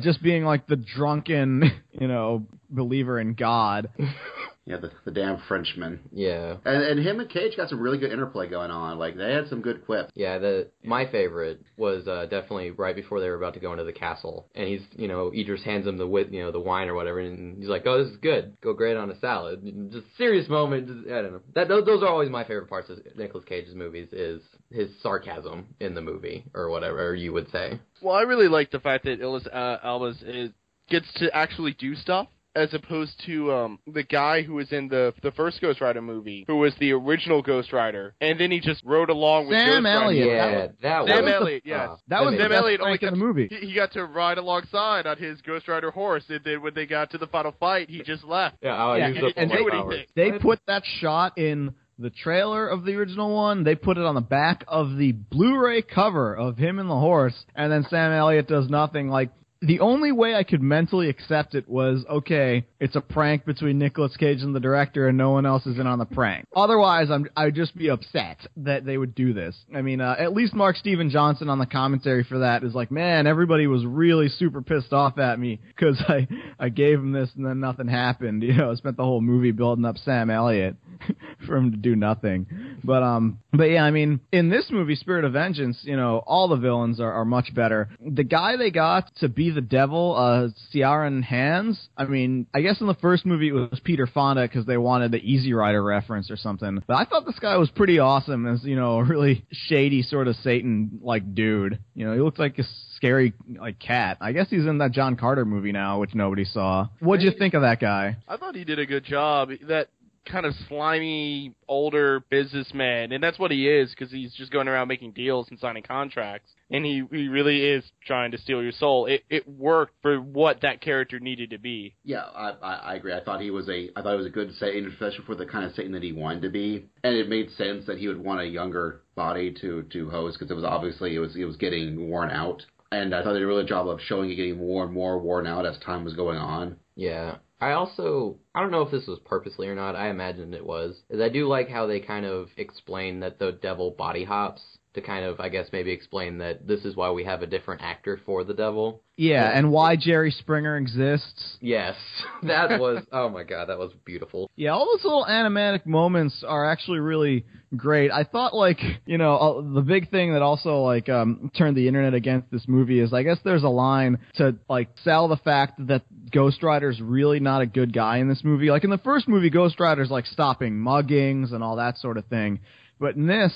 just 0.00 0.20
being 0.22 0.44
like 0.44 0.66
the 0.66 0.76
drunken, 0.76 1.70
you 1.92 2.08
know, 2.08 2.44
believer 2.70 3.20
in 3.20 3.34
God. 3.34 3.88
Yeah, 4.64 4.76
the 4.76 4.92
the 5.04 5.10
damn 5.10 5.42
Frenchman. 5.48 6.00
Yeah. 6.12 6.56
And 6.64 6.82
and 6.84 7.00
him 7.04 7.18
and 7.18 7.28
Cage 7.28 7.56
got 7.56 7.68
some 7.68 7.80
really 7.80 7.98
good 7.98 8.12
interplay 8.12 8.48
going 8.48 8.70
on. 8.70 8.96
Like 8.96 9.16
they 9.16 9.32
had 9.32 9.48
some 9.48 9.60
good 9.60 9.84
quips. 9.84 10.12
Yeah, 10.14 10.38
the 10.38 10.68
my 10.84 11.10
favorite 11.10 11.62
was 11.76 12.06
uh, 12.06 12.26
definitely 12.30 12.70
right 12.70 12.94
before 12.94 13.20
they 13.20 13.28
were 13.28 13.34
about 13.34 13.54
to 13.54 13.60
go 13.60 13.72
into 13.72 13.84
the 13.84 13.92
castle, 13.92 14.46
and 14.54 14.68
he's 14.68 14.82
you 14.92 15.08
know 15.08 15.32
Idris 15.34 15.64
hands 15.64 15.86
him 15.86 15.96
the 15.96 16.06
wit 16.06 16.30
you 16.30 16.42
know 16.42 16.52
the 16.52 16.60
wine 16.60 16.88
or 16.88 16.94
whatever, 16.94 17.18
and 17.18 17.58
he's 17.58 17.68
like, 17.68 17.86
"Oh, 17.86 18.04
this 18.04 18.12
is 18.12 18.18
good. 18.18 18.56
Go 18.60 18.72
great 18.72 18.96
on 18.96 19.10
a 19.10 19.18
salad." 19.18 19.62
And 19.64 19.90
Just 19.90 20.06
serious 20.16 20.48
moment. 20.48 20.86
Just, 20.86 21.08
I 21.08 21.22
don't 21.22 21.32
know. 21.32 21.40
That 21.56 21.66
those, 21.66 21.84
those 21.84 22.02
are 22.02 22.08
always 22.08 22.30
my 22.30 22.44
favorite 22.44 22.68
parts 22.68 22.88
of 22.88 22.98
Nicolas 23.16 23.44
Cage's 23.44 23.74
movies 23.74 24.12
is 24.12 24.42
his 24.70 24.90
sarcasm 25.02 25.74
in 25.80 25.94
the 25.94 26.00
movie 26.00 26.44
or 26.54 26.70
whatever 26.70 27.16
you 27.16 27.32
would 27.32 27.50
say. 27.50 27.80
Well, 28.00 28.14
I 28.14 28.22
really 28.22 28.48
like 28.48 28.70
the 28.70 28.80
fact 28.80 29.04
that 29.04 29.20
Illis 29.20 29.46
uh, 29.46 29.78
Elba's 29.82 30.22
is, 30.22 30.50
gets 30.88 31.12
to 31.14 31.34
actually 31.36 31.72
do 31.72 31.96
stuff 31.96 32.28
as 32.54 32.72
opposed 32.74 33.12
to 33.26 33.52
um 33.52 33.78
the 33.86 34.02
guy 34.02 34.42
who 34.42 34.54
was 34.54 34.70
in 34.72 34.88
the 34.88 35.14
the 35.22 35.30
first 35.32 35.60
Ghost 35.60 35.80
Rider 35.80 36.02
movie, 36.02 36.44
who 36.46 36.56
was 36.56 36.72
the 36.80 36.92
original 36.92 37.40
Ghost 37.42 37.72
Rider, 37.72 38.14
and 38.20 38.38
then 38.38 38.50
he 38.50 38.60
just 38.60 38.82
rode 38.84 39.10
along 39.10 39.48
with 39.48 39.58
Sam 39.58 39.82
Ghost 39.82 39.84
Rider. 39.84 40.04
Elliott. 40.04 40.26
Yeah, 40.28 40.50
that 40.50 40.80
that, 40.82 41.06
Sam 41.06 41.06
was 41.06 41.08
was 41.08 41.24
the- 41.24 41.34
Elliott, 41.36 41.62
yes. 41.64 41.90
That 42.08 42.20
was 42.24 42.34
Sam 42.36 42.48
best 42.50 42.52
Elliott 42.62 42.80
only 42.80 42.98
prank 42.98 43.02
in 43.14 43.18
the 43.18 43.24
movie. 43.24 43.48
He, 43.50 43.66
he 43.68 43.74
got 43.74 43.92
to 43.92 44.04
ride 44.04 44.38
alongside 44.38 45.06
on 45.06 45.16
his 45.16 45.40
Ghost 45.42 45.66
Rider 45.68 45.90
horse, 45.90 46.24
and 46.28 46.40
then 46.44 46.62
when 46.62 46.74
they 46.74 46.86
got 46.86 47.10
to 47.12 47.18
the 47.18 47.26
final 47.26 47.54
fight, 47.58 47.88
he 47.88 48.02
just 48.02 48.24
left. 48.24 48.56
Yeah, 48.62 48.76
I'll 48.76 48.98
Yeah, 48.98 49.08
use 49.08 49.18
and- 49.18 49.32
and 49.36 49.50
my 49.50 49.56
do 49.56 49.68
powers. 49.70 49.94
anything. 50.16 50.32
They 50.32 50.38
put 50.38 50.60
that 50.66 50.82
shot 51.00 51.38
in 51.38 51.74
the 51.98 52.10
trailer 52.10 52.66
of 52.68 52.84
the 52.84 52.94
original 52.96 53.34
one. 53.34 53.64
They 53.64 53.74
put 53.76 53.96
it 53.96 54.04
on 54.04 54.14
the 54.14 54.20
back 54.20 54.64
of 54.66 54.96
the 54.96 55.12
Blu-ray 55.12 55.82
cover 55.82 56.34
of 56.34 56.56
him 56.56 56.78
and 56.78 56.90
the 56.90 56.98
horse, 56.98 57.34
and 57.54 57.70
then 57.70 57.84
Sam 57.88 58.12
Elliott 58.12 58.48
does 58.48 58.68
nothing. 58.68 59.08
Like 59.08 59.30
the 59.62 59.80
only 59.80 60.10
way 60.10 60.34
I 60.34 60.42
could 60.42 60.60
mentally 60.60 61.08
accept 61.08 61.54
it 61.54 61.68
was 61.68 62.04
okay, 62.10 62.66
it's 62.80 62.96
a 62.96 63.00
prank 63.00 63.44
between 63.44 63.78
Nicolas 63.78 64.16
Cage 64.16 64.42
and 64.42 64.54
the 64.54 64.60
director, 64.60 65.06
and 65.06 65.16
no 65.16 65.30
one 65.30 65.46
else 65.46 65.64
is 65.66 65.78
in 65.78 65.86
on 65.86 66.00
the 66.00 66.04
prank. 66.04 66.46
Otherwise, 66.54 67.10
I'm 67.10 67.28
I'd 67.36 67.54
just 67.54 67.76
be 67.76 67.88
upset 67.88 68.38
that 68.56 68.84
they 68.84 68.98
would 68.98 69.14
do 69.14 69.32
this. 69.32 69.56
I 69.74 69.82
mean, 69.82 70.00
uh, 70.00 70.16
at 70.18 70.32
least 70.32 70.52
Mark 70.52 70.76
Steven 70.76 71.10
Johnson 71.10 71.48
on 71.48 71.60
the 71.60 71.66
commentary 71.66 72.24
for 72.24 72.40
that 72.40 72.64
is 72.64 72.74
like, 72.74 72.90
man, 72.90 73.28
everybody 73.28 73.68
was 73.68 73.86
really 73.86 74.28
super 74.28 74.62
pissed 74.62 74.92
off 74.92 75.18
at 75.18 75.38
me 75.38 75.60
because 75.68 76.02
I 76.08 76.26
I 76.58 76.68
gave 76.68 76.98
him 76.98 77.12
this 77.12 77.30
and 77.36 77.46
then 77.46 77.60
nothing 77.60 77.88
happened. 77.88 78.42
You 78.52 78.58
know, 78.58 78.70
I 78.70 78.74
spent 78.74 78.98
the 78.98 79.04
whole 79.04 79.22
movie 79.22 79.52
building 79.52 79.86
up 79.86 79.96
Sam 79.96 80.28
Elliott 80.28 80.76
for 81.46 81.56
him 81.56 81.70
to 81.70 81.76
do 81.76 81.96
nothing. 81.96 82.46
But 82.84 83.02
um, 83.02 83.38
but 83.52 83.64
yeah, 83.64 83.82
I 83.82 83.90
mean, 83.90 84.20
in 84.30 84.50
this 84.50 84.66
movie, 84.70 84.94
Spirit 84.94 85.24
of 85.24 85.32
Vengeance, 85.32 85.78
you 85.82 85.96
know, 85.96 86.22
all 86.26 86.48
the 86.48 86.56
villains 86.56 87.00
are, 87.00 87.12
are 87.12 87.24
much 87.24 87.54
better. 87.54 87.88
The 88.04 88.24
guy 88.24 88.56
they 88.56 88.70
got 88.70 89.10
to 89.20 89.28
be 89.28 89.51
the 89.52 89.60
devil, 89.60 90.16
uh, 90.16 90.48
Ciaran 90.72 91.22
Hinds. 91.22 91.78
I 91.96 92.04
mean, 92.04 92.46
I 92.54 92.60
guess 92.62 92.80
in 92.80 92.86
the 92.86 92.94
first 92.94 93.24
movie 93.26 93.48
it 93.48 93.52
was 93.52 93.80
Peter 93.84 94.06
Fonda 94.06 94.42
because 94.42 94.66
they 94.66 94.76
wanted 94.76 95.12
the 95.12 95.18
Easy 95.18 95.52
Rider 95.52 95.82
reference 95.82 96.30
or 96.30 96.36
something. 96.36 96.82
But 96.86 96.94
I 96.94 97.04
thought 97.04 97.26
this 97.26 97.38
guy 97.38 97.56
was 97.56 97.70
pretty 97.70 97.98
awesome 97.98 98.46
as 98.46 98.64
you 98.64 98.76
know 98.76 98.98
a 98.98 99.04
really 99.04 99.44
shady 99.50 100.02
sort 100.02 100.28
of 100.28 100.36
Satan 100.36 101.00
like 101.02 101.34
dude. 101.34 101.78
You 101.94 102.06
know, 102.06 102.14
he 102.14 102.20
looked 102.20 102.38
like 102.38 102.58
a 102.58 102.64
scary 102.96 103.34
like 103.58 103.78
cat. 103.78 104.18
I 104.20 104.32
guess 104.32 104.48
he's 104.48 104.66
in 104.66 104.78
that 104.78 104.92
John 104.92 105.16
Carter 105.16 105.44
movie 105.44 105.72
now, 105.72 106.00
which 106.00 106.14
nobody 106.14 106.44
saw. 106.44 106.88
What'd 107.00 107.24
you 107.24 107.32
think 107.36 107.54
of 107.54 107.62
that 107.62 107.80
guy? 107.80 108.16
I 108.28 108.36
thought 108.36 108.54
he 108.54 108.64
did 108.64 108.78
a 108.78 108.86
good 108.86 109.04
job. 109.04 109.50
That 109.68 109.88
kind 110.24 110.46
of 110.46 110.54
slimy 110.68 111.52
older 111.68 112.20
businessman, 112.30 113.12
and 113.12 113.22
that's 113.22 113.38
what 113.38 113.50
he 113.50 113.68
is 113.68 113.90
because 113.90 114.10
he's 114.10 114.32
just 114.34 114.52
going 114.52 114.68
around 114.68 114.88
making 114.88 115.12
deals 115.12 115.48
and 115.50 115.58
signing 115.58 115.82
contracts, 115.82 116.50
and 116.70 116.84
he 116.84 117.02
he 117.10 117.28
really 117.28 117.64
is 117.64 117.84
trying 118.06 118.30
to 118.30 118.38
steal 118.38 118.62
your 118.62 118.72
soul. 118.72 119.06
It 119.06 119.24
it 119.28 119.48
worked 119.48 119.94
for 120.02 120.20
what 120.20 120.60
that 120.62 120.80
character 120.80 121.18
needed 121.18 121.50
to 121.50 121.58
be. 121.58 121.94
Yeah, 122.04 122.22
I, 122.22 122.50
I 122.62 122.74
I 122.74 122.94
agree. 122.94 123.12
I 123.12 123.22
thought 123.22 123.40
he 123.40 123.50
was 123.50 123.68
a 123.68 123.90
I 123.96 124.02
thought 124.02 124.12
he 124.12 124.18
was 124.18 124.26
a 124.26 124.30
good 124.30 124.54
Satan, 124.54 124.88
especially 124.90 125.24
for 125.24 125.34
the 125.34 125.46
kind 125.46 125.64
of 125.64 125.74
Satan 125.74 125.92
that 125.92 126.02
he 126.02 126.12
wanted 126.12 126.42
to 126.42 126.50
be, 126.50 126.86
and 127.02 127.14
it 127.14 127.28
made 127.28 127.50
sense 127.52 127.86
that 127.86 127.98
he 127.98 128.08
would 128.08 128.22
want 128.22 128.40
a 128.40 128.46
younger 128.46 129.02
body 129.14 129.52
to 129.60 129.82
to 129.82 130.10
host 130.10 130.38
because 130.38 130.50
it 130.50 130.54
was 130.54 130.64
obviously 130.64 131.14
it 131.14 131.18
was 131.18 131.36
it 131.36 131.44
was 131.44 131.56
getting 131.56 132.08
worn 132.08 132.30
out, 132.30 132.62
and 132.92 133.14
I 133.14 133.22
thought 133.22 133.32
they 133.32 133.40
did 133.40 133.44
a 133.44 133.48
really 133.48 133.62
good 133.62 133.68
job 133.68 133.88
of 133.88 134.00
showing 134.00 134.30
it 134.30 134.36
getting 134.36 134.58
more 134.58 134.84
and 134.84 134.92
more 134.92 135.18
worn 135.18 135.46
out 135.46 135.66
as 135.66 135.78
time 135.78 136.04
was 136.04 136.14
going 136.14 136.38
on. 136.38 136.76
Yeah. 136.94 137.36
I 137.62 137.72
also 137.74 138.38
I 138.56 138.60
don't 138.60 138.72
know 138.72 138.82
if 138.82 138.90
this 138.90 139.06
was 139.06 139.20
purposely 139.20 139.68
or 139.68 139.76
not. 139.76 139.94
I 139.94 140.08
imagined 140.08 140.52
it 140.52 140.66
was. 140.66 141.00
Is 141.08 141.20
I 141.20 141.28
do 141.28 141.46
like 141.46 141.68
how 141.68 141.86
they 141.86 142.00
kind 142.00 142.26
of 142.26 142.48
explain 142.56 143.20
that 143.20 143.38
the 143.38 143.52
devil 143.52 143.92
body 143.92 144.24
hops 144.24 144.62
to 144.94 145.00
kind 145.00 145.24
of 145.24 145.40
I 145.40 145.48
guess 145.48 145.68
maybe 145.72 145.90
explain 145.90 146.38
that 146.38 146.66
this 146.66 146.84
is 146.84 146.96
why 146.96 147.10
we 147.10 147.24
have 147.24 147.42
a 147.42 147.46
different 147.46 147.82
actor 147.82 148.20
for 148.24 148.44
the 148.44 148.54
devil. 148.54 149.02
Yeah, 149.16 149.46
and 149.46 149.70
why 149.70 149.96
Jerry 149.96 150.30
Springer 150.30 150.76
exists. 150.76 151.56
Yes. 151.60 151.96
That 152.42 152.80
was 152.80 153.04
oh 153.12 153.28
my 153.28 153.44
god, 153.44 153.68
that 153.68 153.78
was 153.78 153.92
beautiful. 154.04 154.50
Yeah, 154.56 154.70
all 154.70 154.86
those 154.86 155.04
little 155.04 155.24
animatic 155.24 155.86
moments 155.86 156.42
are 156.46 156.68
actually 156.68 156.98
really 156.98 157.46
great. 157.76 158.10
I 158.10 158.24
thought 158.24 158.52
like, 158.52 158.80
you 159.06 159.16
know, 159.16 159.36
uh, 159.36 159.74
the 159.74 159.80
big 159.80 160.10
thing 160.10 160.32
that 160.32 160.42
also 160.42 160.80
like 160.80 161.08
um 161.08 161.50
turned 161.56 161.76
the 161.76 161.86
internet 161.86 162.14
against 162.14 162.50
this 162.50 162.66
movie 162.66 162.98
is 162.98 163.12
I 163.12 163.22
guess 163.22 163.38
there's 163.44 163.62
a 163.62 163.68
line 163.68 164.18
to 164.36 164.56
like 164.68 164.88
sell 165.04 165.28
the 165.28 165.36
fact 165.36 165.86
that 165.86 166.02
Ghost 166.32 166.62
Rider's 166.62 167.00
really 167.00 167.38
not 167.38 167.62
a 167.62 167.66
good 167.66 167.92
guy 167.92 168.18
in 168.18 168.28
this 168.28 168.42
movie. 168.42 168.70
Like 168.70 168.84
in 168.84 168.90
the 168.90 168.98
first 168.98 169.28
movie 169.28 169.50
Ghost 169.50 169.78
Rider's 169.78 170.10
like 170.10 170.26
stopping 170.26 170.74
muggings 170.74 171.52
and 171.52 171.62
all 171.62 171.76
that 171.76 171.98
sort 171.98 172.18
of 172.18 172.24
thing. 172.26 172.60
But 172.98 173.16
in 173.16 173.26
this 173.26 173.52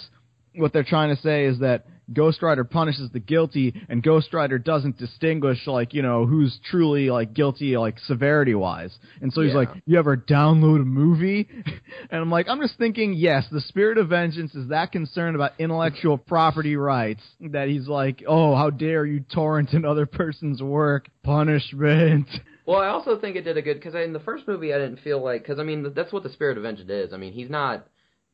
what 0.56 0.72
they're 0.72 0.84
trying 0.84 1.14
to 1.14 1.20
say 1.22 1.44
is 1.44 1.58
that 1.60 1.86
Ghost 2.12 2.40
Rider 2.40 2.62
punishes 2.62 3.10
the 3.10 3.18
guilty, 3.18 3.74
and 3.88 4.00
Ghost 4.00 4.32
Rider 4.32 4.58
doesn't 4.60 4.96
distinguish 4.96 5.66
like 5.66 5.92
you 5.92 6.02
know 6.02 6.24
who's 6.24 6.56
truly 6.70 7.10
like 7.10 7.34
guilty 7.34 7.76
like 7.76 7.98
severity 7.98 8.54
wise. 8.54 8.96
And 9.20 9.32
so 9.32 9.40
he's 9.42 9.50
Yeah. 9.50 9.56
like, 9.58 9.70
"You 9.86 9.98
ever 9.98 10.16
download 10.16 10.82
a 10.82 10.84
movie?" 10.84 11.48
and 12.10 12.20
I'm 12.20 12.30
like, 12.30 12.48
I'm 12.48 12.60
just 12.60 12.78
thinking, 12.78 13.14
yes, 13.14 13.48
the 13.50 13.60
Spirit 13.60 13.98
of 13.98 14.08
Vengeance 14.08 14.54
is 14.54 14.68
that 14.68 14.92
concerned 14.92 15.34
about 15.34 15.52
intellectual 15.58 16.16
property 16.16 16.76
rights 16.76 17.22
that 17.40 17.68
he's 17.68 17.88
like, 17.88 18.22
"Oh, 18.26 18.54
how 18.54 18.70
dare 18.70 19.04
you 19.04 19.20
torrent 19.20 19.72
another 19.72 20.06
person's 20.06 20.62
work? 20.62 21.08
Punishment." 21.24 22.28
Well, 22.66 22.80
I 22.80 22.88
also 22.88 23.16
think 23.16 23.36
it 23.36 23.42
did 23.42 23.56
a 23.56 23.62
good 23.62 23.74
because 23.74 23.94
in 23.94 24.12
the 24.12 24.18
first 24.18 24.48
movie 24.48 24.74
I 24.74 24.78
didn't 24.78 24.98
feel 24.98 25.22
like 25.22 25.42
because 25.42 25.60
I 25.60 25.62
mean 25.62 25.92
that's 25.94 26.12
what 26.12 26.24
the 26.24 26.28
spirit 26.30 26.56
of 26.56 26.64
vengeance 26.64 26.90
is. 26.90 27.12
I 27.12 27.16
mean 27.16 27.32
he's 27.32 27.48
not 27.48 27.86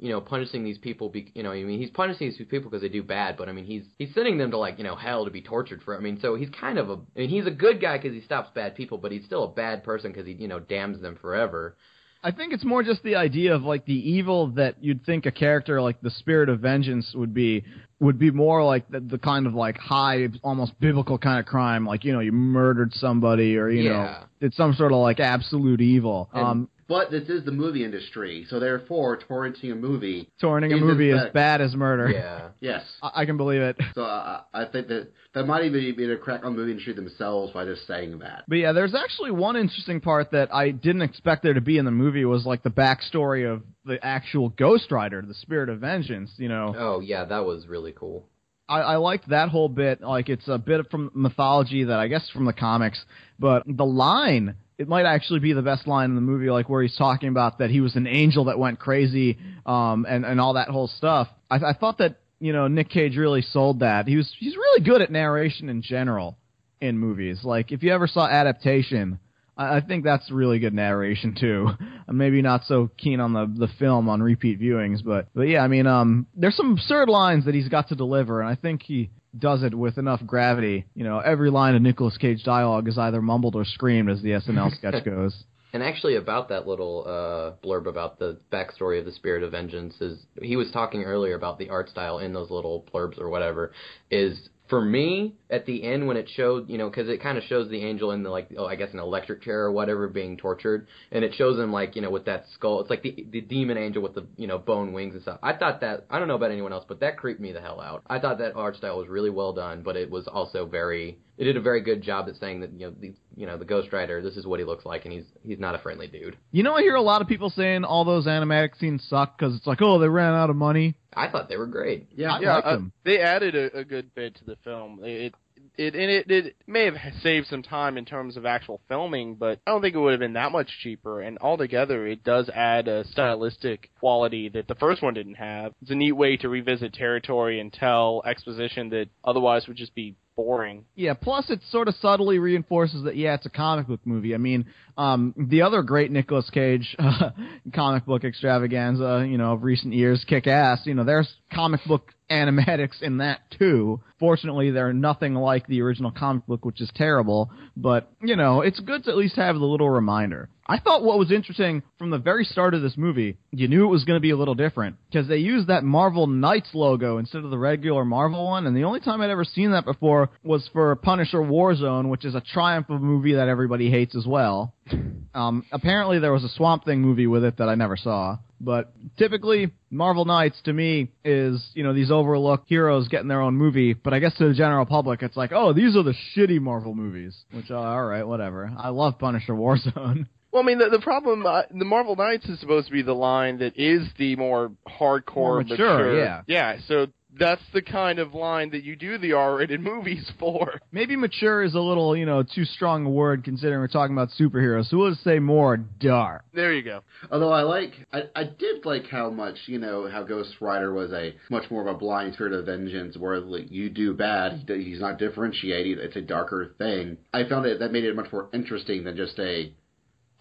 you 0.03 0.09
know 0.11 0.21
punishing 0.21 0.65
these 0.65 0.79
people. 0.79 1.09
Be, 1.09 1.31
you 1.35 1.43
know 1.45 1.53
I 1.53 1.63
mean 1.63 1.79
he's 1.79 1.91
punishing 1.91 2.29
these 2.29 2.37
people 2.49 2.69
because 2.71 2.83
they 2.83 2.89
do 2.89 3.05
bad, 3.05 3.37
but 3.37 3.49
I 3.49 3.53
mean 3.53 3.65
he's 3.65 3.85
he's 3.99 4.13
sending 4.15 4.37
them 4.37 4.51
to 4.51 4.59
like 4.59 4.77
you 4.79 4.85
know 4.85 4.97
hell 4.97 5.25
to 5.25 5.31
be 5.31 5.41
tortured 5.43 5.81
for. 5.83 5.97
I 5.97 6.01
mean 6.01 6.19
so 6.21 6.35
he's 6.35 6.51
kind 6.51 6.77
of 6.79 6.91
a 6.91 6.95
I 7.17 7.21
mean 7.21 7.29
he's 7.31 7.47
a 7.47 7.51
good 7.53 7.81
guy 7.81 7.99
because 7.99 8.13
he 8.13 8.21
stops 8.21 8.51
bad 8.55 8.75
people, 8.75 8.99
but 8.99 9.13
he's 9.13 9.25
still 9.25 9.45
a 9.45 9.49
bad 9.49 9.85
person 9.85 10.11
because 10.11 10.27
he 10.27 10.33
you 10.33 10.49
know 10.49 10.59
damns 10.59 11.01
them 11.01 11.17
forever. 11.23 11.77
I 12.25 12.31
think 12.31 12.53
it's 12.53 12.65
more 12.65 12.85
just 12.85 13.03
the 13.03 13.17
idea 13.17 13.53
of 13.53 13.63
like 13.65 13.85
the 13.85 13.95
evil 14.11 14.49
that 14.53 14.77
you'd 14.81 15.05
think 15.05 15.27
a 15.27 15.33
character 15.33 15.81
like 15.83 16.01
the 16.03 16.11
Spirit 16.11 16.49
of 16.49 16.61
Vengeance 16.61 17.13
would 17.15 17.35
be 17.35 17.65
would 17.99 18.19
be 18.19 18.31
more 18.31 18.65
like 18.65 18.89
the, 18.89 19.01
the 19.01 19.19
kind 19.19 19.47
of 19.47 19.55
like 19.55 19.77
high, 19.77 20.29
almost 20.43 20.79
biblical 20.81 21.19
kind 21.19 21.39
of 21.41 21.47
crime, 21.47 21.85
like 21.87 22.05
you 22.05 22.13
know 22.13 22.21
you 22.21 22.33
murdered 22.33 22.93
somebody 22.95 23.57
or 23.57 23.69
you 23.71 23.85
Yeah. 23.85 23.91
know 23.93 24.17
did 24.41 24.55
some 24.55 24.73
sort 24.75 24.93
of 24.93 24.99
like 24.99 25.21
absolute 25.21 25.81
evil. 25.81 26.29
And- 26.33 26.45
um, 26.45 26.69
But 26.89 27.11
this 27.11 27.29
is 27.29 27.45
the 27.45 27.53
movie 27.53 27.85
industry, 27.85 28.47
so 28.51 28.59
therefore, 28.59 29.19
torrenting 29.19 29.73
a 29.73 29.75
movie, 29.75 30.29
torrenting 30.43 30.73
a 30.73 30.77
Isn't 30.77 30.87
movie 30.87 31.13
that- 31.13 31.29
as 31.29 31.33
bad 31.33 31.61
as 31.61 31.75
murder. 31.75 32.11
Yeah. 32.11 32.49
yes. 32.61 32.85
I, 33.03 33.23
I 33.23 33.25
can 33.27 33.37
believe 33.37 33.61
it. 33.63 33.77
So 33.95 34.03
uh, 34.03 34.43
I 34.53 34.65
think 34.67 34.89
that 34.89 35.09
that 35.35 35.47
might 35.47 35.65
even 35.65 35.95
be 35.97 36.11
a 36.11 36.17
crack 36.17 36.45
on 36.45 36.53
the 36.53 36.59
movie 36.59 36.73
industry 36.73 36.93
themselves 36.95 37.53
by 37.53 37.65
just 37.65 37.87
saying 37.87 38.19
that. 38.19 38.45
But 38.49 38.57
yeah, 38.57 38.73
there's 38.73 38.95
actually 38.95 39.31
one 39.31 39.57
interesting 39.57 40.01
part 40.01 40.33
that 40.33 40.53
I 40.53 40.71
didn't 40.71 41.03
expect 41.03 41.43
there 41.43 41.55
to 41.55 41.61
be 41.61 41.79
in 41.79 41.85
the 41.85 41.91
movie 41.91 42.25
was 42.25 42.45
like 42.45 42.63
the 42.63 42.71
backstory 42.71 43.51
of 43.51 43.63
the 43.85 44.05
actual 44.05 44.49
Ghost 44.51 44.91
Rider, 44.91 45.23
the 45.23 45.35
Spirit 45.35 45.69
of 45.69 45.81
Vengeance. 45.81 46.31
You 46.37 46.49
know, 46.49 46.75
Oh 46.77 47.01
yeah, 47.01 47.25
that 47.25 47.45
was 47.45 47.67
really 47.67 47.93
cool. 47.93 48.27
I, 48.69 48.81
I 48.81 48.97
liked 48.97 49.29
that 49.31 49.49
whole 49.51 49.69
bit. 49.69 50.01
Like 50.01 50.29
it's 50.29 50.49
a 50.49 50.59
bit 50.59 50.91
from 50.91 51.11
mythology 51.15 51.85
that 51.85 51.99
I 51.99 52.09
guess 52.09 52.29
from 52.31 52.45
the 52.45 52.53
comics, 52.53 53.03
but 53.39 53.63
the 53.67 53.85
line 53.85 54.57
it 54.79 54.89
might 54.89 55.07
actually 55.07 55.41
be 55.41 55.53
the 55.53 55.63
best 55.63 55.87
line 55.87 56.11
in 56.11 56.15
the 56.15 56.21
movie, 56.21 56.51
like 56.51 56.69
where 56.69 56.83
he's 56.83 56.97
talking 56.97 57.29
about 57.29 57.59
that 57.59 57.71
he 57.71 57.81
was 57.81 57.97
an 57.97 58.07
angel 58.07 58.45
that 58.47 58.59
went 58.59 58.79
crazy, 58.79 59.39
um, 59.67 60.07
and 60.09 60.25
and 60.25 60.41
all 60.41 60.55
that 60.55 60.69
whole 60.69 60.89
stuff. 60.89 61.29
I, 61.51 61.57
I 61.57 61.73
thought 61.73 61.99
that 61.99 62.17
you 62.41 62.53
know 62.53 62.69
Nick 62.69 62.89
Cage 62.89 63.17
really 63.17 63.43
sold 63.43 63.81
that. 63.81 64.07
He 64.07 64.17
was 64.17 64.35
he's 64.39 64.57
really 64.57 64.85
good 64.85 65.03
at 65.03 65.11
narration 65.11 65.69
in 65.69 65.83
general 65.83 66.37
in 66.81 66.99
movies. 66.99 67.41
Like 67.45 67.73
if 67.73 67.83
you 67.83 67.93
ever 67.93 68.07
saw 68.07 68.27
Adaptation. 68.27 69.19
I 69.57 69.77
I 69.77 69.81
think 69.81 70.05
that's 70.05 70.31
really 70.31 70.59
good 70.59 70.75
narration 70.75 71.35
too. 71.41 71.69
I'm 72.09 72.17
maybe 72.17 72.43
not 72.43 72.65
so 72.65 72.91
keen 72.97 73.21
on 73.21 73.33
the 73.33 73.47
the 73.47 73.73
film 73.79 74.09
on 74.09 74.23
repeat 74.23 74.61
viewings, 74.61 75.05
but 75.05 75.29
but 75.35 75.43
yeah, 75.43 75.61
I 75.61 75.69
mean, 75.69 75.87
um, 75.87 76.27
there's 76.35 76.57
some 76.57 76.73
absurd 76.73 77.09
lines 77.09 77.45
that 77.45 77.55
he's 77.55 77.69
got 77.69 77.89
to 77.89 77.95
deliver, 77.95 78.41
and 78.41 78.49
I 78.49 78.55
think 78.55 78.83
he 78.83 79.11
does 79.39 79.63
it 79.63 79.75
with 79.75 79.99
enough 79.99 80.21
gravity. 80.27 80.87
You 80.95 81.05
know, 81.05 81.19
every 81.19 81.51
line 81.51 81.75
of 81.75 81.83
Nicolas 81.83 82.17
Cage 82.19 82.43
dialogue 82.45 82.89
is 82.89 82.99
either 82.99 83.23
mumbled 83.23 83.57
or 83.57 83.65
screamed, 83.65 84.11
as 84.11 84.23
the 84.23 84.31
SNL 84.31 84.77
sketch 84.77 85.05
goes. 85.05 85.45
And 85.75 85.83
actually, 85.83 86.17
about 86.17 86.51
that 86.51 86.67
little 86.67 87.05
uh, 87.07 87.67
blurb 87.67 87.87
about 87.87 88.19
the 88.19 88.39
backstory 88.53 88.99
of 88.99 89.07
the 89.07 89.13
Spirit 89.13 89.43
of 89.43 89.53
Vengeance 89.53 89.95
is 90.03 90.19
he 90.41 90.57
was 90.57 90.71
talking 90.71 91.05
earlier 91.05 91.35
about 91.35 91.59
the 91.59 91.71
art 91.71 91.89
style 91.89 92.19
in 92.19 92.35
those 92.35 92.51
little 92.51 92.85
blurbs 92.93 93.19
or 93.19 93.31
whatever. 93.31 93.73
Is 94.11 94.51
for 94.73 94.81
me 94.81 95.35
at 95.51 95.67
the 95.67 95.85
end 95.85 96.07
when 96.07 96.17
it 96.17 96.31
showed, 96.35 96.71
you 96.71 96.79
know, 96.79 96.89
because 96.89 97.07
it 97.07 97.23
kind 97.23 97.37
of 97.37 97.45
shows 97.45 97.69
the 97.69 97.85
angel 97.85 98.13
in 98.13 98.23
the 98.23 98.31
like, 98.31 98.49
oh, 98.57 98.65
I 98.65 98.75
guess 98.75 98.89
an 98.95 99.01
electric 99.01 99.43
chair 99.43 99.65
or 99.65 99.71
whatever 99.71 100.09
being 100.09 100.39
tortured, 100.39 100.87
and 101.11 101.23
it 101.23 101.35
shows 101.35 101.59
him 101.59 101.71
like, 101.71 101.95
you 101.95 102.01
know, 102.01 102.09
with 102.09 102.25
that 102.25 102.47
skull. 102.55 102.81
It's 102.81 102.89
like 102.89 103.03
the 103.03 103.27
the 103.31 103.43
demon 103.43 103.77
angel 103.77 104.03
with 104.03 104.15
the 104.15 104.27
you 104.39 104.47
know 104.47 104.57
bone 104.57 104.95
wings 104.95 105.13
and 105.13 105.21
stuff. 105.21 105.41
I 105.43 105.53
thought 105.53 105.83
that 105.83 106.07
I 106.09 106.19
don't 106.19 106.27
know 106.27 106.37
about 106.37 106.53
anyone 106.53 106.73
else, 106.73 106.87
but 106.89 107.01
that 107.01 107.19
creeped 107.19 107.39
me 107.39 107.53
the 107.53 107.61
hell 107.61 107.83
out. 107.83 108.03
I 108.07 108.19
thought 108.19 108.39
that 108.39 108.57
art 108.57 108.77
style 108.77 108.97
was 108.97 109.09
really 109.09 109.29
well 109.29 109.53
done, 109.53 109.83
but 109.83 109.95
it 109.95 110.11
was 110.11 110.27
also 110.27 110.65
very. 110.65 111.19
It 111.43 111.47
did 111.47 111.57
a 111.57 111.61
very 111.61 111.81
good 111.81 112.03
job 112.03 112.29
at 112.29 112.37
saying 112.37 112.61
that 112.61 112.73
you 112.73 112.87
know 112.87 112.95
the 113.01 113.13
you 113.35 113.47
know 113.49 113.57
the 113.57 113.65
Ghost 113.65 113.93
Rider. 113.93 114.23
This 114.23 114.37
is 114.37 114.47
what 114.47 114.61
he 114.61 114.65
looks 114.65 114.87
like, 114.87 115.05
and 115.05 115.13
he's 115.13 115.25
he's 115.43 115.59
not 115.59 115.75
a 115.75 115.79
friendly 115.79 116.07
dude. 116.07 116.37
You 116.53 116.63
know, 116.63 116.75
I 116.75 116.83
hear 116.83 116.95
a 116.95 117.03
lot 117.03 117.21
of 117.21 117.27
people 117.27 117.51
saying 117.51 117.83
all 117.83 118.05
those 118.05 118.27
animatic 118.27 118.79
scenes 118.79 119.05
suck 119.11 119.37
because 119.37 119.57
it's 119.57 119.67
like, 119.67 119.83
oh, 119.83 119.99
they 119.99 120.09
ran 120.09 120.35
out 120.35 120.51
of 120.51 120.57
money. 120.57 120.95
I 121.13 121.29
thought 121.29 121.49
they 121.49 121.57
were 121.57 121.67
great. 121.67 122.07
Yeah, 122.15 122.35
I 122.35 122.41
yeah, 122.41 122.55
like 122.55 122.65
uh, 122.65 122.73
them. 122.77 122.93
they 123.05 123.19
added 123.19 123.57
a, 123.57 123.79
a 123.79 123.85
good 123.85 124.15
bit 124.15 124.37
to 124.37 124.45
the 124.45 124.57
film. 124.63 125.01
It 125.03 125.35
it 125.77 125.95
and 125.95 126.11
it, 126.11 126.31
it 126.31 126.57
may 126.67 126.85
have 126.85 126.97
saved 127.23 127.49
some 127.49 127.65
time 127.65 127.99
in 127.99 128.05
terms 128.05 128.37
of 128.37 128.47
actual 128.47 128.81
filming, 128.89 129.35
but 129.35 129.59
I 129.67 129.73
don't 129.73 129.83
think 129.83 129.97
it 129.97 129.99
would 129.99 130.13
have 130.13 130.21
been 130.21 130.35
that 130.35 130.53
much 130.53 130.69
cheaper. 130.81 131.21
And 131.21 131.39
altogether, 131.41 132.07
it 132.07 132.23
does 132.23 132.49
add 132.51 132.87
a 132.87 133.05
stylistic 133.09 133.91
quality 133.99 134.49
that 134.51 134.69
the 134.69 134.75
first 134.77 135.03
one 135.03 135.15
didn't 135.15 135.35
have. 135.35 135.73
It's 135.83 135.91
a 135.91 135.97
neat 135.97 136.13
way 136.13 136.37
to 136.39 136.49
revisit 136.49 136.93
territory 136.93 137.59
and 137.59 137.73
tell 137.73 138.23
exposition 138.25 138.91
that 138.91 139.09
otherwise 139.25 139.67
would 139.67 139.77
just 139.77 139.95
be 139.95 140.15
boring. 140.37 140.85
Yeah, 140.95 141.15
plus 141.15 141.51
it 141.51 141.61
sort 141.71 141.89
of 141.89 141.95
subtly 141.97 142.39
reinforces 142.39 143.05
that 143.05 143.17
yeah, 143.17 143.35
it's 143.35 143.47
a 143.47 143.51
comic 143.51 143.87
book 143.87 144.01
movie. 144.05 144.35
I 144.35 144.39
mean, 144.39 144.67
um, 144.97 145.35
the 145.37 145.63
other 145.63 145.83
great 145.83 146.11
Nicolas 146.11 146.49
Cage 146.51 146.95
uh, 146.99 147.31
comic 147.75 148.07
book 148.07 148.25
extravaganza, 148.25 149.27
you 149.29 149.39
know, 149.39 149.53
of 149.53 149.63
recent 149.63 149.95
years, 149.95 150.25
Kick 150.27 150.47
Ass. 150.47 150.81
You 150.85 150.95
know, 150.95 151.05
there's 151.05 151.33
comic 151.53 151.81
book 151.87 152.13
animatics 152.31 153.03
in 153.03 153.19
that 153.19 153.41
too. 153.59 154.01
Fortunately, 154.19 154.71
they're 154.71 154.93
nothing 154.93 155.35
like 155.35 155.67
the 155.67 155.83
original 155.83 156.11
comic 156.11 156.47
book, 156.47 156.65
which 156.65 156.81
is 156.81 156.91
terrible. 156.95 157.51
But 157.77 158.11
you 158.23 158.37
know, 158.37 158.63
it's 158.63 158.81
good 158.81 159.05
to 159.05 159.11
at 159.11 159.17
least 159.17 159.37
have 159.37 159.57
the 159.57 159.65
little 159.65 159.91
reminder. 159.91 160.49
I 160.67 160.79
thought 160.79 161.03
what 161.03 161.19
was 161.19 161.33
interesting 161.33 161.83
from 161.99 162.11
the 162.11 162.19
very 162.19 162.45
start 162.45 162.75
of 162.75 162.83
this 162.83 162.97
movie, 162.97 163.37
you 163.51 163.67
knew 163.67 163.85
it 163.85 163.91
was 163.91 164.05
going 164.05 164.17
to 164.17 164.21
be 164.21 164.31
a 164.31 164.37
little 164.37 164.55
different 164.55 164.97
because 165.11 165.27
they 165.27 165.39
used 165.39 165.69
that 165.69 165.83
Marvel 165.83 166.27
Knights 166.27 166.71
logo 166.73 167.19
instead 167.19 167.45
of 167.45 167.51
the 167.51 167.59
regular 167.59 168.05
Marvel 168.05 168.45
one. 168.45 168.67
And 168.67 168.77
the 168.77 168.85
only 168.85 169.01
time 169.01 169.21
I'd 169.21 169.31
ever 169.31 169.45
seen 169.45 169.73
that 169.73 169.85
before 169.85 170.31
was 170.45 170.69
for 170.73 170.95
Punisher 170.97 171.39
Warzone, 171.39 172.09
which 172.09 172.25
is 172.25 172.35
a 172.35 172.41
triumph 172.41 172.91
of 172.91 172.97
a 172.97 173.05
movie 173.05 173.35
that 173.35 173.49
everybody 173.49 173.91
hates 173.91 174.15
as 174.15 174.27
well. 174.27 174.75
Um, 175.35 175.65
apparently, 175.73 176.19
there 176.19 176.31
was 176.31 176.45
a 176.45 176.49
Swamp 176.51 176.85
Thing 176.85 177.01
movie 177.01 177.27
with 177.27 177.43
it 177.43 177.57
that 177.57 177.67
I 177.67 177.75
never 177.75 177.97
saw. 177.97 178.37
But 178.61 178.93
typically, 179.17 179.73
Marvel 179.91 180.27
Knights 180.27 180.61
to 180.67 180.73
me 180.75 181.11
is, 181.25 181.67
you 181.73 181.83
know, 181.83 181.95
these 181.95 182.11
overlooked 182.11 182.69
heroes 182.69 183.09
getting 183.09 183.29
their 183.29 183.41
own 183.41 183.55
movie. 183.55 183.95
But 183.95 184.13
I 184.13 184.19
guess 184.19 184.37
to 184.37 184.49
the 184.49 184.55
general 184.55 184.85
public, 184.85 185.23
it's 185.23 185.37
like, 185.37 185.53
oh, 185.53 185.73
these 185.73 185.97
are 185.97 186.03
the 186.03 186.15
shitty 186.37 186.61
Marvel 186.61 186.95
movies. 186.95 187.35
Which, 187.51 187.71
uh, 187.71 187.79
all 187.79 188.05
right, 188.05 188.27
whatever. 188.29 188.71
I 188.77 188.91
love 188.91 189.19
Punisher 189.19 189.55
Warzone. 189.55 190.27
Well, 190.53 190.63
I 190.63 190.67
mean, 190.67 190.79
the, 190.79 190.91
the 190.91 191.01
problem, 191.01 191.47
uh, 191.47 191.63
the 191.71 191.85
Marvel 191.85 192.15
Knights 192.15 192.47
is 192.47 192.61
supposed 192.61 192.87
to 192.89 192.93
be 192.93 193.03
the 193.03 193.15
line 193.15 193.59
that 193.59 193.79
is 193.79 194.07
the 194.19 194.37
more 194.37 194.73
hardcore, 194.87 195.35
More 195.35 195.65
mature, 195.65 196.19
yeah. 196.19 196.43
yeah. 196.47 196.77
So 196.87 197.07
that's 197.39 197.63
the 197.73 197.83
kind 197.83 198.19
of 198.19 198.35
line 198.35 198.71
that 198.71 198.85
you 198.85 198.95
do 198.95 199.17
the 199.19 199.33
R-rated 199.33 199.81
movies 199.81 200.31
for. 200.39 200.81
Maybe 200.93 201.17
mature 201.17 201.63
is 201.63 201.75
a 201.75 201.81
little, 201.81 202.17
you 202.17 202.27
know, 202.27 202.43
too 202.43 202.65
strong 202.65 203.07
a 203.07 203.11
word 203.11 203.45
considering 203.45 203.81
we're 203.81 203.89
talking 203.89 204.15
about 204.15 204.29
superheroes. 204.39 204.91
So 204.91 204.99
we'll 204.99 205.11
just 205.11 205.25
say 205.25 205.39
more 205.39 205.77
dark. 205.77 206.45
There 206.53 206.73
you 206.73 206.83
go. 206.83 207.01
Although 207.31 207.53
I 207.53 207.63
like, 207.63 207.93
I, 208.13 208.25
I 208.37 208.45
did 208.45 208.85
like 208.85 209.07
how 209.07 209.31
much, 209.31 209.57
you 209.67 209.79
know, 209.79 210.09
how 210.11 210.23
Ghost 210.23 210.57
Rider 210.61 210.93
was 210.93 211.13
a 211.13 211.35
much 211.51 211.71
more 211.71 211.89
of 211.89 211.95
a 211.95 211.99
blind 211.99 212.35
spirit 212.35 212.53
of 212.53 212.67
vengeance, 212.67 213.17
where 213.17 213.41
like, 213.41 213.71
you 213.71 213.89
do 213.89 214.13
bad, 214.13 214.65
he's 214.69 215.01
not 215.01 215.19
differentiated. 215.19 215.99
It's 215.99 216.17
a 216.17 216.21
darker 216.21 216.75
thing. 216.79 217.17
I 217.33 217.49
found 217.49 217.67
it 217.67 217.79
that 217.79 217.93
made 217.93 218.05
it 218.05 218.15
much 218.15 218.31
more 218.33 218.49
interesting 218.53 219.05
than 219.05 219.17
just 219.17 219.39
a, 219.39 219.73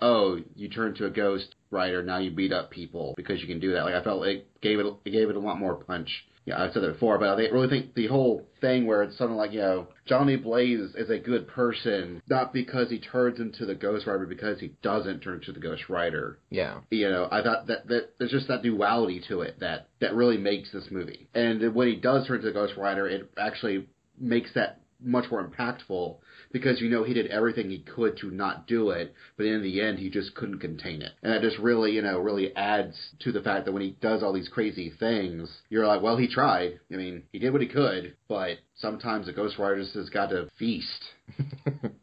oh, 0.02 0.40
you 0.56 0.68
turn 0.70 0.96
to 0.96 1.06
a 1.06 1.10
Ghost 1.10 1.56
Rider, 1.70 2.04
now 2.04 2.18
you 2.18 2.32
beat 2.32 2.52
up 2.52 2.72
people 2.72 3.14
because 3.16 3.42
you 3.42 3.48
can 3.48 3.60
do 3.60 3.74
that. 3.74 3.84
Like 3.84 3.96
I 3.96 4.04
felt 4.04 4.26
it 4.26 4.48
gave 4.62 4.80
it, 4.80 4.86
it 5.06 5.12
gave 5.12 5.30
it 5.30 5.36
a 5.36 5.40
lot 5.40 5.60
more 5.60 5.76
punch. 5.76 6.10
Yeah, 6.44 6.60
I've 6.60 6.74
said 6.74 6.82
that 6.82 6.94
before, 6.94 7.20
but 7.20 7.30
I 7.30 7.42
really 7.50 7.70
think 7.70 7.94
the 7.94 8.08
whole 8.08 8.48
thing 8.62 8.88
where 8.88 9.04
it's 9.04 9.16
something 9.16 9.38
like, 9.38 9.52
you 9.52 9.60
know, 9.60 9.88
Johnny 10.08 10.38
Blaze 10.38 10.96
is 10.96 11.12
a 11.12 11.20
good 11.20 11.48
person, 11.48 12.20
not 12.28 12.52
because 12.52 12.90
he 12.90 13.00
turns 13.00 13.40
into 13.40 13.68
the 13.68 13.76
Ghost 13.76 14.08
Rider, 14.08 14.26
but 14.26 14.30
because 14.30 14.60
he 14.60 14.74
doesn't 14.82 15.20
turn 15.20 15.36
into 15.36 15.52
the 15.52 15.60
Ghost 15.60 15.88
Rider 15.88 16.40
Yeah. 16.50 16.80
you 16.90 17.08
know, 17.08 17.28
I 17.32 17.44
thought 17.44 17.68
that, 17.68 17.88
that 17.90 18.14
there's 18.18 18.32
just 18.32 18.48
that 18.48 18.64
duality 18.64 19.22
to 19.28 19.42
it 19.42 19.60
that 19.60 19.90
that 20.00 20.16
really 20.16 20.38
makes 20.38 20.72
this 20.72 20.88
movie. 20.90 21.28
And 21.36 21.76
when 21.76 21.88
he 21.88 21.96
does 21.96 22.26
turn 22.26 22.40
to 22.42 22.48
the 22.48 22.54
Ghost 22.54 22.74
Rider, 22.76 23.08
it 23.08 23.32
actually 23.38 23.88
makes 24.20 24.52
that 24.56 24.82
much 25.00 25.30
more 25.30 25.48
impactful 25.48 26.18
because 26.52 26.82
you 26.82 26.90
know 26.90 27.04
he 27.04 27.14
did 27.14 27.28
everything 27.28 27.70
he 27.70 27.80
could 27.80 28.18
to 28.18 28.32
not 28.32 28.68
do 28.68 28.90
it, 28.92 29.14
but 29.38 29.46
in 29.46 29.62
the 29.62 29.82
end 29.82 30.00
he 30.00 30.10
just 30.10 30.36
couldn't 30.36 30.60
contain 30.60 31.02
it. 31.02 31.12
And 31.24 31.34
that 31.34 31.42
just 31.42 31.58
really, 31.60 31.92
you 31.92 32.02
know, 32.02 32.20
really 32.20 32.56
adds 32.56 32.96
to 33.20 33.32
the 33.32 33.42
fact 33.42 33.66
that 33.66 33.72
when 33.72 33.82
he 33.82 33.98
does 34.02 34.24
all 34.24 34.34
these 34.34 34.50
crazy 34.50 34.92
things, 35.00 35.50
you're 35.70 35.88
like, 35.88 36.02
well, 36.02 36.18
he 36.18 36.28
tried. 36.28 36.80
I 36.92 36.96
mean, 36.96 37.24
he 37.32 37.40
did 37.40 37.52
what 37.52 37.62
he 37.62 37.68
could, 37.68 38.16
but 38.28 38.58
sometimes 38.76 39.28
a 39.28 39.34
Ghost 39.34 39.58
Rider 39.58 39.82
just 39.82 39.96
has 39.96 40.10
got 40.10 40.28
to 40.28 40.50
feast. 40.58 41.04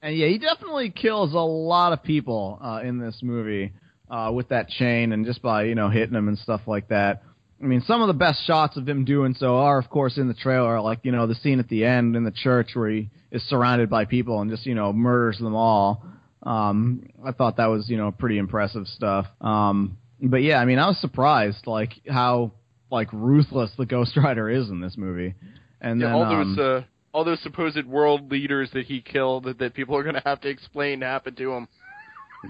And 0.00 0.16
yeah, 0.16 0.28
he 0.28 0.38
definitely 0.38 0.90
kills 0.90 1.32
a 1.32 1.38
lot 1.38 1.92
of 1.92 2.04
people 2.04 2.58
uh, 2.62 2.80
in 2.84 2.98
this 2.98 3.18
movie 3.20 3.72
uh, 4.08 4.30
with 4.32 4.48
that 4.50 4.68
chain 4.68 5.12
and 5.12 5.26
just 5.26 5.42
by 5.42 5.64
you 5.64 5.74
know 5.74 5.90
hitting 5.90 6.12
them 6.12 6.28
and 6.28 6.38
stuff 6.38 6.62
like 6.66 6.88
that. 6.88 7.22
I 7.60 7.64
mean, 7.64 7.82
some 7.86 8.02
of 8.02 8.06
the 8.06 8.14
best 8.14 8.46
shots 8.46 8.76
of 8.76 8.88
him 8.88 9.04
doing 9.04 9.34
so 9.34 9.56
are, 9.56 9.78
of 9.78 9.90
course, 9.90 10.16
in 10.16 10.28
the 10.28 10.34
trailer, 10.34 10.80
like 10.80 11.00
you 11.02 11.12
know 11.12 11.26
the 11.26 11.34
scene 11.34 11.58
at 11.58 11.68
the 11.68 11.84
end 11.84 12.14
in 12.14 12.24
the 12.24 12.30
church 12.30 12.70
where 12.74 12.90
he 12.90 13.10
is 13.32 13.42
surrounded 13.48 13.90
by 13.90 14.04
people 14.04 14.40
and 14.40 14.50
just 14.50 14.64
you 14.64 14.74
know 14.74 14.92
murders 14.92 15.38
them 15.38 15.54
all. 15.54 16.04
Um, 16.44 17.08
I 17.24 17.32
thought 17.32 17.56
that 17.56 17.66
was 17.66 17.88
you 17.88 17.96
know 17.96 18.12
pretty 18.12 18.38
impressive 18.38 18.86
stuff. 18.86 19.26
Um, 19.40 19.98
but 20.20 20.42
yeah, 20.42 20.58
I 20.58 20.64
mean, 20.64 20.78
I 20.78 20.86
was 20.86 21.00
surprised 21.00 21.66
like 21.66 21.94
how 22.08 22.52
like 22.90 23.12
ruthless 23.12 23.70
the 23.76 23.86
Ghost 23.86 24.16
Rider 24.16 24.48
is 24.48 24.68
in 24.70 24.80
this 24.80 24.96
movie. 24.96 25.34
And 25.80 26.00
Yeah, 26.00 26.06
then 26.06 26.14
all 26.14 26.22
um, 26.24 26.56
those 26.56 26.64
uh, 26.64 26.84
all 27.12 27.24
those 27.24 27.40
supposed 27.42 27.86
world 27.86 28.30
leaders 28.30 28.70
that 28.72 28.86
he 28.86 29.00
killed 29.00 29.44
that, 29.44 29.58
that 29.58 29.74
people 29.74 29.96
are 29.96 30.02
going 30.02 30.14
to 30.14 30.22
have 30.24 30.40
to 30.42 30.48
explain 30.48 31.00
happened 31.00 31.36
to 31.38 31.52
him. 31.52 31.68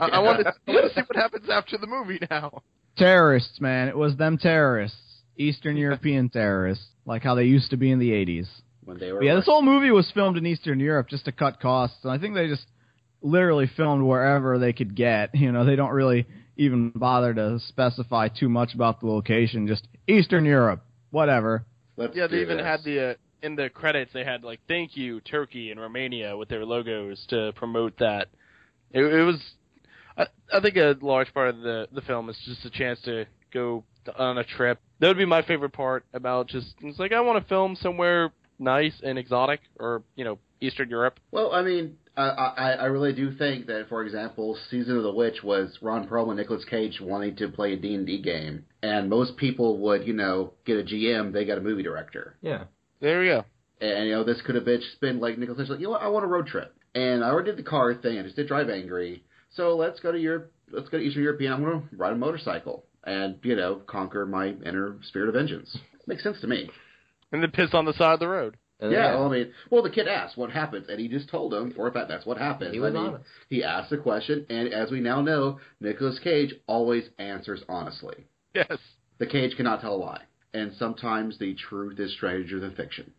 I, 0.00 0.06
I 0.06 0.18
want 0.18 0.40
to 0.44 0.52
I 0.68 0.70
want 0.70 0.92
to 0.92 0.94
see 0.94 1.06
what 1.06 1.16
happens 1.16 1.48
after 1.50 1.78
the 1.78 1.86
movie 1.86 2.20
now. 2.30 2.62
Terrorists, 2.98 3.60
man, 3.60 3.88
it 3.88 3.96
was 3.96 4.16
them 4.16 4.38
terrorists, 4.38 4.98
Eastern 5.36 5.76
European 5.76 6.28
terrorists, 6.28 6.84
like 7.06 7.22
how 7.22 7.34
they 7.34 7.44
used 7.44 7.70
to 7.70 7.76
be 7.76 7.90
in 7.90 7.98
the 7.98 8.10
'80s. 8.10 8.48
when 8.84 8.98
they 8.98 9.12
were 9.12 9.20
But 9.20 9.26
yeah, 9.26 9.34
this 9.36 9.46
whole 9.46 9.62
movie 9.62 9.90
was 9.90 10.10
filmed 10.12 10.36
in 10.36 10.44
Eastern 10.46 10.80
Europe 10.80 11.08
just 11.08 11.24
to 11.26 11.32
cut 11.32 11.60
costs, 11.60 11.98
and 12.02 12.12
I 12.12 12.18
think 12.18 12.34
they 12.34 12.48
just 12.48 12.66
literally 13.22 13.66
filmed 13.76 14.02
wherever 14.04 14.58
they 14.58 14.72
could 14.72 14.94
get. 14.94 15.30
You 15.34 15.52
know, 15.52 15.64
they 15.64 15.76
don't 15.76 15.90
really 15.92 16.26
even 16.56 16.90
bother 16.90 17.32
to 17.34 17.60
specify 17.68 18.28
too 18.28 18.48
much 18.48 18.74
about 18.74 19.00
the 19.00 19.06
location. 19.06 19.66
Just 19.66 19.86
Eastern 20.08 20.44
Europe, 20.44 20.82
whatever. 21.10 21.64
Let's 21.96 22.16
Yeah, 22.16 22.26
they 22.26 22.40
even 22.42 22.58
this. 22.58 22.66
had 22.66 22.84
the 22.84 23.10
uh, 23.10 23.14
in 23.42 23.54
the 23.56 23.70
credits 23.70 24.12
they 24.12 24.24
had 24.24 24.42
like 24.44 24.60
"Thank 24.68 24.96
you 24.96 25.20
Turkey" 25.20 25.70
and 25.70 25.80
Romania 25.80 26.36
with 26.36 26.48
their 26.48 26.64
logos 26.64 27.24
to 27.28 27.52
promote 27.54 27.96
that. 27.98 28.28
It, 28.90 29.02
it 29.02 29.22
was, 29.22 29.38
I, 30.18 30.26
I 30.52 30.60
think 30.60 30.76
a 30.76 30.96
large 31.00 31.32
part 31.32 31.48
of 31.48 31.60
the 31.60 31.88
the 31.92 32.02
film 32.02 32.28
is 32.28 32.36
just 32.44 32.64
a 32.64 32.70
chance 32.70 33.00
to 33.02 33.24
go 33.54 33.84
on 34.18 34.38
a 34.38 34.44
trip. 34.44 34.80
That 35.00 35.08
would 35.08 35.16
be 35.18 35.24
my 35.26 35.42
favorite 35.42 35.72
part 35.72 36.04
about 36.12 36.48
just 36.48 36.74
it's 36.82 36.98
like 36.98 37.12
I 37.12 37.20
want 37.20 37.42
to 37.42 37.48
film 37.48 37.76
somewhere 37.76 38.32
nice 38.58 39.00
and 39.04 39.18
exotic 39.18 39.60
or 39.78 40.02
you 40.16 40.24
know 40.24 40.38
Eastern 40.60 40.90
Europe. 40.90 41.20
Well, 41.30 41.52
I 41.52 41.62
mean, 41.62 41.96
I, 42.16 42.22
I 42.28 42.70
I 42.72 42.84
really 42.86 43.12
do 43.12 43.32
think 43.36 43.66
that, 43.66 43.88
for 43.88 44.02
example, 44.02 44.58
Season 44.70 44.96
of 44.96 45.04
the 45.04 45.12
Witch 45.12 45.44
was 45.44 45.78
Ron 45.80 46.08
Perlman, 46.08 46.36
Nicolas 46.36 46.64
Cage 46.64 47.00
wanting 47.00 47.36
to 47.36 47.48
play 47.48 47.74
a 47.74 47.76
D 47.76 47.94
and 47.94 48.04
D 48.06 48.20
game, 48.20 48.64
and 48.82 49.08
most 49.08 49.36
people 49.36 49.78
would, 49.78 50.04
you 50.06 50.14
know, 50.14 50.54
get 50.64 50.78
a 50.78 50.82
GM, 50.82 51.32
they 51.32 51.44
got 51.44 51.58
a 51.58 51.60
movie 51.60 51.84
director, 51.84 52.36
Yeah. 52.42 52.64
There 53.00 53.20
we 53.20 53.26
go. 53.26 53.44
and 53.80 54.08
you 54.08 54.14
know 54.14 54.24
this 54.24 54.42
could 54.42 54.56
have 54.56 54.64
been 54.64 54.80
just 54.80 55.00
been 55.00 55.20
like 55.20 55.38
Nicolas 55.38 55.60
Cage, 55.60 55.70
like, 55.70 55.78
you 55.78 55.84
know 55.86 55.92
what, 55.92 56.02
I 56.02 56.08
want 56.08 56.24
a 56.24 56.28
road 56.28 56.48
trip, 56.48 56.74
and 56.96 57.22
I 57.22 57.28
already 57.30 57.52
did 57.52 57.58
the 57.58 57.70
car 57.70 57.94
thing, 57.94 58.18
I 58.18 58.22
just 58.22 58.34
did 58.34 58.48
Drive 58.48 58.68
Angry, 58.68 59.22
so 59.50 59.76
let's 59.76 60.00
go 60.00 60.12
to 60.12 60.18
Europe, 60.18 60.52
let's 60.70 60.88
go 60.88 60.98
to 60.98 61.04
Eastern 61.04 61.22
European, 61.22 61.52
I'm 61.52 61.64
going 61.64 61.80
to 61.82 61.96
ride 61.96 62.12
a 62.12 62.16
motorcycle 62.16 62.84
and 63.04 63.38
you 63.42 63.56
know 63.56 63.76
conquer 63.86 64.26
my 64.26 64.48
inner 64.48 64.96
spirit 65.02 65.28
of 65.28 65.34
vengeance. 65.34 65.76
Makes 66.06 66.22
sense 66.22 66.40
to 66.40 66.46
me. 66.46 66.70
And 67.32 67.42
then 67.42 67.50
piss 67.50 67.70
on 67.74 67.84
the 67.84 67.92
side 67.92 68.14
of 68.14 68.20
the 68.20 68.28
road. 68.28 68.56
And 68.80 68.92
Yeah, 68.92 69.16
well, 69.16 69.26
I 69.26 69.32
mean, 69.32 69.52
well, 69.70 69.82
the 69.82 69.90
kid 69.90 70.06
asked 70.06 70.36
what 70.36 70.50
happens, 70.50 70.86
and 70.88 71.00
he 71.00 71.08
just 71.08 71.28
told 71.28 71.52
him 71.52 71.72
for 71.72 71.88
a 71.88 71.92
fact 71.92 72.08
that's 72.08 72.24
what 72.24 72.38
happens. 72.38 72.72
he 72.72 72.80
was 72.80 72.94
I 72.94 72.98
mean, 72.98 73.06
honest. 73.08 73.24
He 73.48 73.64
asked 73.64 73.90
the 73.90 73.96
question, 73.96 74.46
and 74.48 74.72
as 74.72 74.90
we 74.90 75.00
now 75.00 75.20
know, 75.20 75.58
Nicolas 75.80 76.18
Cage 76.20 76.54
always 76.66 77.04
answers 77.18 77.62
honestly. 77.68 78.26
Yes. 78.54 78.78
The 79.18 79.26
Cage 79.26 79.56
cannot 79.56 79.80
tell 79.80 79.94
a 79.94 79.96
lie, 79.96 80.22
and 80.54 80.72
sometimes 80.78 81.38
the 81.38 81.54
truth 81.54 81.98
is 81.98 82.12
stranger 82.12 82.60
than 82.60 82.74
fiction. 82.74 83.12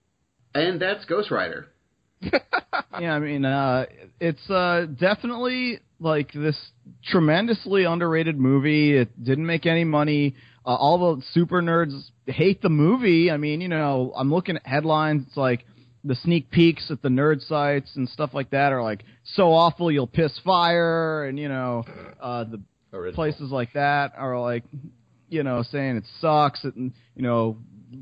And 0.55 0.81
that's 0.81 1.05
Ghost 1.05 1.29
Rider. 1.29 1.67
yeah, 2.21 3.13
I 3.13 3.19
mean, 3.19 3.45
uh, 3.45 3.85
it's 4.19 4.49
uh, 4.49 4.87
definitely 4.97 5.79
like 5.99 6.31
this 6.33 6.57
tremendously 7.05 7.83
underrated 7.83 8.37
movie. 8.37 8.95
It 8.97 9.21
didn't 9.23 9.45
make 9.45 9.65
any 9.65 9.83
money. 9.83 10.35
Uh, 10.65 10.75
all 10.75 11.15
the 11.15 11.23
super 11.33 11.61
nerds 11.61 11.99
hate 12.25 12.61
the 12.61 12.69
movie. 12.69 13.31
I 13.31 13.37
mean, 13.37 13.61
you 13.61 13.67
know, 13.67 14.13
I'm 14.15 14.31
looking 14.31 14.55
at 14.55 14.65
headlines. 14.65 15.25
It's 15.27 15.37
like 15.37 15.65
the 16.03 16.15
sneak 16.15 16.49
peeks 16.51 16.89
at 16.91 17.01
the 17.01 17.09
nerd 17.09 17.45
sites 17.47 17.91
and 17.95 18.07
stuff 18.09 18.31
like 18.33 18.51
that 18.51 18.71
are 18.71 18.81
like 18.83 19.03
so 19.35 19.51
awful 19.53 19.91
you'll 19.91 20.07
piss 20.07 20.37
fire, 20.45 21.25
and 21.25 21.37
you 21.37 21.49
know, 21.49 21.83
uh, 22.21 22.43
the 22.45 22.61
Original. 22.93 23.15
places 23.15 23.51
like 23.51 23.73
that 23.73 24.13
are 24.17 24.39
like, 24.39 24.63
you 25.29 25.43
know, 25.43 25.63
saying 25.63 25.97
it 25.97 26.05
sucks. 26.21 26.63
It 26.63 26.73
you 26.75 26.91
know 27.21 27.57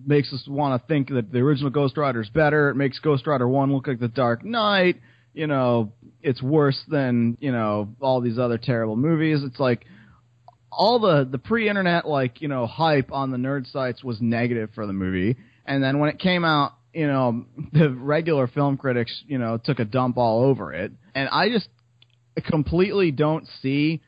makes 0.06 0.32
us 0.34 0.44
want 0.48 0.82
to 0.82 0.88
think 0.88 1.10
that 1.10 1.32
the 1.32 1.40
original 1.40 1.70
Ghost 1.70 1.98
Rider 1.98 2.22
is 2.22 2.30
better. 2.30 2.70
It 2.70 2.76
makes 2.76 3.00
Ghost 3.00 3.26
Rider 3.26 3.48
One 3.48 3.72
look 3.74 3.88
like 3.88 4.00
the 4.00 4.08
Dark 4.08 4.44
Knight. 4.44 4.98
You 5.38 5.46
know, 5.46 5.94
it's 6.22 6.42
worse 6.42 6.82
than 6.88 7.38
you 7.40 7.52
know 7.52 7.96
all 8.02 8.22
these 8.22 8.40
other 8.40 8.58
terrible 8.58 8.96
movies. 8.96 9.44
It's 9.44 9.60
like 9.60 9.86
all 10.72 11.00
the 11.00 11.28
the 11.30 11.38
pre-internet 11.38 12.08
like 12.08 12.42
you 12.42 12.48
know 12.48 12.66
hype 12.66 13.12
on 13.12 13.30
the 13.30 13.38
nerd 13.38 13.72
sites 13.72 14.04
was 14.04 14.20
negative 14.20 14.72
for 14.74 14.88
the 14.88 14.94
movie, 14.94 15.38
and 15.66 15.84
then 15.84 16.00
when 16.00 16.10
it 16.10 16.18
came 16.18 16.44
out, 16.44 16.74
you 16.92 17.06
know, 17.06 17.46
the 17.72 17.90
regular 17.90 18.48
film 18.48 18.78
critics 18.78 19.24
you 19.28 19.38
know 19.38 19.60
took 19.64 19.80
a 19.80 19.86
dump 19.86 20.18
all 20.18 20.44
over 20.44 20.74
it, 20.74 20.92
and 21.14 21.30
I 21.30 21.50
just 21.50 21.70
completely 22.46 23.12
don't 23.12 23.48
see 23.62 24.02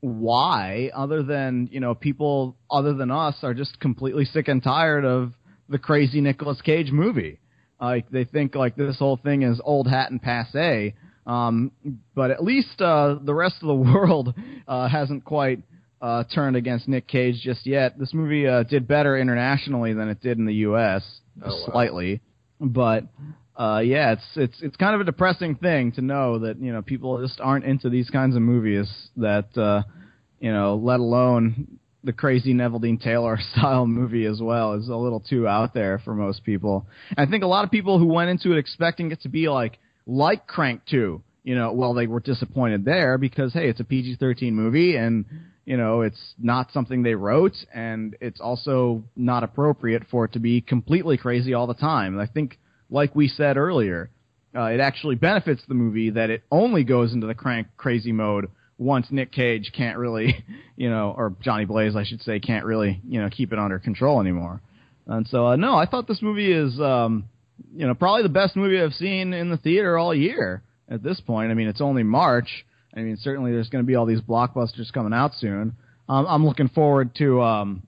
why 0.00 0.90
other 0.94 1.22
than 1.22 1.68
you 1.70 1.80
know 1.80 1.94
people 1.94 2.56
other 2.70 2.94
than 2.94 3.10
us 3.10 3.36
are 3.42 3.52
just 3.52 3.78
completely 3.80 4.24
sick 4.24 4.48
and 4.48 4.62
tired 4.62 5.04
of 5.04 5.34
the 5.68 5.78
crazy 5.78 6.20
Nicolas 6.20 6.62
Cage 6.62 6.90
movie. 6.90 7.39
Like 7.80 8.10
they 8.10 8.24
think 8.24 8.54
like 8.54 8.76
this 8.76 8.98
whole 8.98 9.16
thing 9.16 9.42
is 9.42 9.60
old 9.64 9.88
hat 9.88 10.10
and 10.10 10.20
passe. 10.20 10.94
Um, 11.26 11.72
but 12.14 12.30
at 12.30 12.42
least 12.42 12.80
uh, 12.80 13.16
the 13.22 13.34
rest 13.34 13.56
of 13.62 13.68
the 13.68 13.74
world 13.92 14.34
uh, 14.66 14.88
hasn't 14.88 15.24
quite 15.24 15.62
uh, 16.02 16.24
turned 16.24 16.56
against 16.56 16.88
Nick 16.88 17.06
Cage 17.06 17.40
just 17.42 17.66
yet. 17.66 17.98
This 17.98 18.14
movie 18.14 18.46
uh, 18.46 18.62
did 18.64 18.88
better 18.88 19.16
internationally 19.18 19.92
than 19.92 20.08
it 20.08 20.20
did 20.20 20.38
in 20.38 20.46
the 20.46 20.54
U.S. 20.54 21.02
Oh, 21.42 21.48
wow. 21.48 21.66
slightly, 21.72 22.20
but 22.60 23.04
uh, 23.56 23.80
yeah, 23.84 24.12
it's 24.12 24.24
it's 24.36 24.62
it's 24.62 24.76
kind 24.76 24.94
of 24.94 25.02
a 25.02 25.04
depressing 25.04 25.54
thing 25.56 25.92
to 25.92 26.00
know 26.00 26.38
that 26.40 26.58
you 26.60 26.72
know 26.72 26.82
people 26.82 27.20
just 27.20 27.40
aren't 27.40 27.64
into 27.64 27.90
these 27.90 28.08
kinds 28.08 28.34
of 28.34 28.42
movies. 28.42 28.90
That 29.16 29.56
uh, 29.56 29.82
you 30.40 30.52
know, 30.52 30.76
let 30.76 31.00
alone 31.00 31.78
the 32.04 32.12
crazy 32.12 32.54
Neveldine 32.54 33.00
Taylor 33.00 33.38
style 33.52 33.86
movie 33.86 34.26
as 34.26 34.40
well 34.40 34.74
is 34.74 34.88
a 34.88 34.96
little 34.96 35.20
too 35.20 35.46
out 35.46 35.74
there 35.74 36.00
for 36.04 36.14
most 36.14 36.44
people. 36.44 36.86
I 37.16 37.26
think 37.26 37.44
a 37.44 37.48
lot 37.48 37.64
of 37.64 37.70
people 37.70 37.98
who 37.98 38.06
went 38.06 38.30
into 38.30 38.52
it 38.52 38.58
expecting 38.58 39.10
it 39.10 39.22
to 39.22 39.28
be 39.28 39.48
like 39.48 39.78
like 40.06 40.46
Crank 40.46 40.82
2, 40.90 41.22
you 41.44 41.54
know, 41.54 41.72
well 41.72 41.94
they 41.94 42.06
were 42.06 42.20
disappointed 42.20 42.84
there 42.84 43.18
because 43.18 43.52
hey, 43.52 43.68
it's 43.68 43.80
a 43.80 43.84
PG-13 43.84 44.52
movie 44.52 44.96
and 44.96 45.24
you 45.66 45.76
know, 45.76 46.00
it's 46.00 46.34
not 46.38 46.72
something 46.72 47.02
they 47.02 47.14
wrote 47.14 47.54
and 47.72 48.16
it's 48.20 48.40
also 48.40 49.04
not 49.14 49.44
appropriate 49.44 50.04
for 50.10 50.24
it 50.24 50.32
to 50.32 50.40
be 50.40 50.60
completely 50.60 51.16
crazy 51.16 51.54
all 51.54 51.66
the 51.66 51.74
time. 51.74 52.14
And 52.14 52.22
I 52.22 52.26
think 52.26 52.58
like 52.88 53.14
we 53.14 53.28
said 53.28 53.56
earlier, 53.56 54.10
uh, 54.54 54.64
it 54.64 54.80
actually 54.80 55.14
benefits 55.14 55.62
the 55.68 55.74
movie 55.74 56.10
that 56.10 56.30
it 56.30 56.42
only 56.50 56.82
goes 56.82 57.12
into 57.12 57.26
the 57.26 57.34
crank 57.34 57.68
crazy 57.76 58.10
mode 58.10 58.48
once 58.80 59.08
Nick 59.10 59.30
Cage 59.30 59.72
can't 59.76 59.98
really, 59.98 60.42
you 60.76 60.90
know, 60.90 61.14
or 61.16 61.34
Johnny 61.42 61.66
Blaze, 61.66 61.94
I 61.94 62.04
should 62.04 62.22
say, 62.22 62.40
can't 62.40 62.64
really, 62.64 63.00
you 63.06 63.20
know, 63.20 63.28
keep 63.30 63.52
it 63.52 63.58
under 63.58 63.78
control 63.78 64.20
anymore. 64.20 64.60
And 65.06 65.26
so, 65.28 65.48
uh, 65.48 65.56
no, 65.56 65.74
I 65.74 65.86
thought 65.86 66.08
this 66.08 66.22
movie 66.22 66.50
is, 66.50 66.80
um, 66.80 67.24
you 67.76 67.86
know, 67.86 67.94
probably 67.94 68.22
the 68.22 68.30
best 68.30 68.56
movie 68.56 68.80
I've 68.80 68.94
seen 68.94 69.34
in 69.34 69.50
the 69.50 69.56
theater 69.58 69.98
all 69.98 70.14
year 70.14 70.62
at 70.88 71.02
this 71.02 71.20
point. 71.20 71.50
I 71.50 71.54
mean, 71.54 71.68
it's 71.68 71.80
only 71.80 72.02
March. 72.02 72.64
I 72.96 73.00
mean, 73.00 73.18
certainly 73.20 73.52
there's 73.52 73.68
going 73.68 73.84
to 73.84 73.86
be 73.86 73.96
all 73.96 74.06
these 74.06 74.20
blockbusters 74.20 74.92
coming 74.92 75.12
out 75.12 75.34
soon. 75.34 75.74
Um, 76.08 76.26
I'm 76.26 76.46
looking 76.46 76.68
forward 76.68 77.14
to 77.16 77.42
um, 77.42 77.82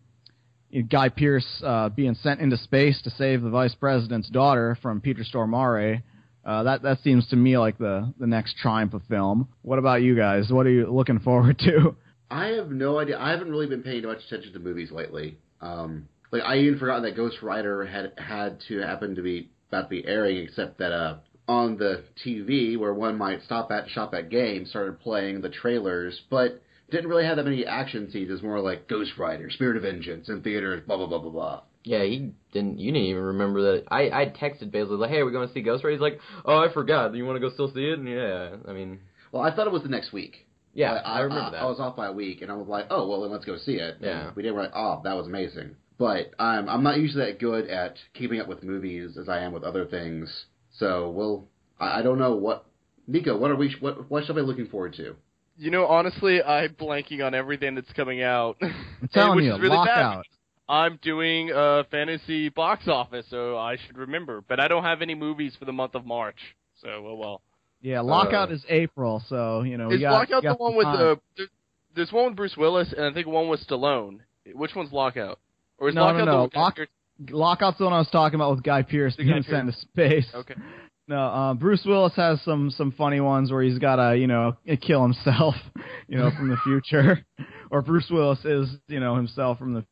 Guy 0.89 1.09
Pearce 1.09 1.63
uh, 1.65 1.89
being 1.89 2.15
sent 2.23 2.41
into 2.41 2.57
space 2.59 3.01
to 3.03 3.11
save 3.11 3.43
the 3.43 3.51
vice 3.51 3.75
president's 3.75 4.29
daughter 4.29 4.77
from 4.83 5.01
Peter 5.01 5.25
Stormare. 5.25 6.03
Uh, 6.45 6.65
that 6.65 6.83
that 6.83 6.99
seems 7.03 7.27
to 7.29 7.37
me 7.37 7.57
like 7.57 7.79
the 7.79 8.13
the 8.19 8.27
next 8.27 8.57
triumph 8.57 8.95
of 8.95 9.03
film. 9.09 9.49
What 9.63 9.79
about 9.79 10.03
you 10.03 10.17
guys? 10.17 10.51
What 10.51 10.67
are 10.67 10.71
you 10.71 10.87
looking 10.93 11.21
forward 11.21 11.59
to? 11.61 11.97
I 12.31 12.47
have 12.49 12.71
no 12.71 12.99
idea. 12.99 13.19
I 13.19 13.31
haven't 13.31 13.51
really 13.51 13.67
been 13.67 13.83
paying 13.83 14.05
much 14.05 14.19
attention 14.27 14.55
to 14.55 14.59
movies 14.59 14.91
lately. 14.91 15.39
Um, 15.61 16.09
like 16.33 16.43
I 16.43 16.59
even 16.59 16.79
forgot 16.79 17.03
that 17.03 17.15
Ghost 17.15 17.43
Rider 17.43 17.85
had 17.85 18.13
had 18.17 18.59
to 18.69 18.79
happen 18.79 19.15
to 19.17 19.23
be 19.23 19.51
about 19.69 19.83
to 19.83 19.89
be 19.89 20.05
airing, 20.07 20.39
except 20.39 20.79
that 20.79 20.93
uh, 20.93 21.17
on 21.47 21.77
the 21.77 22.05
TV 22.25 22.79
where 22.79 22.95
one 22.95 23.19
might 23.19 23.43
stop 23.45 23.71
at 23.71 23.89
shop 23.91 24.15
at 24.15 24.31
game 24.31 24.67
started 24.67 25.01
playing 25.01 25.43
the 25.43 25.51
trailers, 25.51 26.21
but 26.31 26.63
didn't 26.91 27.09
really 27.09 27.25
have 27.25 27.37
that 27.37 27.45
many 27.45 27.65
action 27.67 28.11
scenes. 28.11 28.31
It's 28.31 28.43
more 28.43 28.61
like 28.61 28.89
Ghost 28.89 29.13
Rider, 29.19 29.51
Spirit 29.51 29.77
of 29.77 29.83
Vengeance 29.83 30.29
in 30.29 30.43
theaters, 30.43 30.83
blah 30.87 30.97
blah 30.97 31.07
blah 31.07 31.19
blah 31.19 31.31
blah. 31.31 31.61
Yeah, 31.85 32.05
he 32.05 32.33
didn't. 32.53 32.79
You 32.79 32.93
didn't 32.93 33.07
even 33.09 33.23
remember 33.23 33.73
that. 33.73 33.85
I 33.91 34.03
I 34.11 34.27
texted 34.27 34.71
Basil 34.71 34.97
like, 34.99 35.11
"Hey, 35.11 35.19
are 35.19 35.25
we're 35.25 35.33
going 35.33 35.49
to 35.49 35.55
see 35.55 35.63
Ghost 35.63 35.83
Rider." 35.83 35.93
He's 35.93 36.01
like, 36.01 36.21
"Oh, 36.45 36.59
I 36.59 36.73
forgot. 36.73 37.15
You 37.15 37.25
want 37.27 37.37
to 37.37 37.41
go 37.41 37.53
still 37.53 37.73
see 37.73 37.85
it?" 37.85 37.99
And 37.99 38.09
yeah, 38.09 38.57
I 38.69 38.73
mean, 38.73 39.01
Well, 39.33 39.43
I 39.43 39.55
thought 39.55 39.67
it 39.67 39.73
was 39.73 39.83
the 39.83 39.89
next 39.89 40.13
week. 40.13 40.47
yeah, 40.75 40.93
I, 40.93 41.19
I, 41.19 41.21
remember 41.21 41.51
that. 41.51 41.63
I 41.63 41.65
was 41.67 41.81
off 41.81 41.97
by 41.97 42.07
a 42.07 42.13
week, 42.13 42.41
and 42.43 42.51
I 42.51 42.55
was 42.55 42.69
like, 42.69 42.87
oh 42.91 43.09
well, 43.09 43.23
then 43.23 43.31
let's 43.33 43.45
go 43.45 43.57
see 43.59 43.75
it. 43.77 43.97
And 43.97 44.05
Yeah. 44.05 44.31
we 44.37 44.43
did. 44.43 44.53
We're 44.55 44.63
like, 44.63 44.73
oh, 44.77 45.01
that 45.05 45.15
was 45.17 45.27
amazing. 45.27 45.77
But 45.99 46.33
I'm 46.39 46.69
I'm 46.69 46.83
not 46.83 46.99
usually 46.99 47.27
that 47.27 47.39
good 47.41 47.69
at 47.69 47.97
keeping 48.15 48.41
up 48.41 48.49
with 48.49 48.63
movies 48.63 49.17
as 49.19 49.29
I 49.29 49.41
am 49.41 49.53
with 49.53 49.65
other 49.65 49.85
things. 49.87 50.47
So 50.79 51.11
we'll. 51.11 51.49
I, 51.81 51.99
I 51.99 52.03
don't 52.03 52.19
know 52.19 52.35
what. 52.37 52.67
Nico, 53.09 53.37
what 53.37 53.51
are 53.51 53.57
we? 53.57 53.75
What 53.81 54.09
what 54.11 54.25
should 54.25 54.37
I 54.37 54.41
be 54.41 54.47
looking 54.47 54.69
forward 54.69 54.95
to? 54.95 55.17
You 55.59 55.71
know, 55.71 55.87
honestly, 55.87 56.43
I'm 56.43 56.75
blanking 56.75 57.25
on 57.25 57.35
everything 57.35 57.75
that's 57.75 57.93
coming 57.93 58.23
out. 58.23 58.57
I'm 58.63 59.09
telling 59.13 59.37
which 59.37 59.45
you, 59.45 59.55
is 59.55 59.61
really 59.61 59.77
bad. 59.85 60.23
Lockout. 60.69 60.93
I'm 60.93 60.99
doing 61.03 61.51
a 61.55 61.85
fantasy 61.91 62.49
box 62.49 62.89
office, 62.89 63.27
so 63.31 63.57
I 63.59 63.77
should 63.87 63.97
remember. 63.99 64.43
But 64.47 64.61
I 64.61 64.69
don't 64.69 64.85
have 64.85 65.03
any 65.03 65.15
movies 65.15 65.55
for 65.59 65.65
the 65.65 65.73
month 65.73 65.95
of 65.95 66.05
March, 66.07 66.39
so 66.81 66.89
oh 66.89 67.15
well. 67.15 67.43
Yeah, 67.81 68.01
Lockout 68.01 68.51
Uh, 68.51 68.55
is 68.55 68.65
April, 68.69 69.23
so 69.29 69.63
you 69.63 69.77
know. 69.77 69.89
we 69.89 69.97
Is 69.97 70.01
got, 70.03 70.13
Lockout 70.13 70.43
got 70.45 70.59
the 70.59 70.63
one 70.63 70.77
with 70.77 70.85
time. 70.85 70.99
the? 70.99 71.21
there- 71.37 71.47
There's 71.95 72.13
one 72.13 72.27
with 72.27 72.37
Bruce 72.37 72.57
Willis, 72.57 72.93
and 72.97 73.05
I 73.05 73.13
think 73.13 73.27
one 73.27 73.49
with 73.49 73.61
Stallone. 73.67 74.21
Which 74.55 74.75
one's 74.75 74.93
Lockout? 74.93 75.39
Or 75.79 75.89
is 75.89 75.95
No, 75.95 76.03
no, 76.13 76.25
Lockout 76.25 76.27
no. 76.27 76.49
the 76.53 76.59
Lock- 76.59 76.89
Lockout's 77.31 77.79
the 77.79 77.85
one 77.85 77.93
I 77.93 77.99
was 77.99 78.09
talking 78.11 78.37
about 78.37 78.53
with 78.55 78.63
Guy 78.65 78.83
Pearce 78.83 79.15
The 79.17 79.25
being 79.25 79.43
sent 79.43 79.67
to 79.71 79.73
space. 79.79 80.27
Okay. 80.35 80.55
No, 81.09 81.19
uh, 81.19 81.55
Bruce 81.55 81.83
Willis 81.85 82.15
has 82.15 82.41
some 82.43 82.71
some 82.71 82.93
funny 82.93 83.19
ones 83.21 83.51
where 83.51 83.61
he's 83.61 83.77
got 83.79 83.97
to 83.97 84.17
you 84.17 84.29
know 84.29 84.57
kill 84.81 85.03
himself, 85.03 85.57
you 86.09 86.17
know, 86.17 86.31
from 86.31 86.49
the 86.49 86.57
future, 86.59 87.27
or 87.73 87.83
Bruce 87.83 88.09
Willis 88.09 88.39
is 88.45 88.71
you 88.87 89.01
know 89.01 89.17
himself 89.17 89.59
from 89.59 89.75
the 89.75 89.85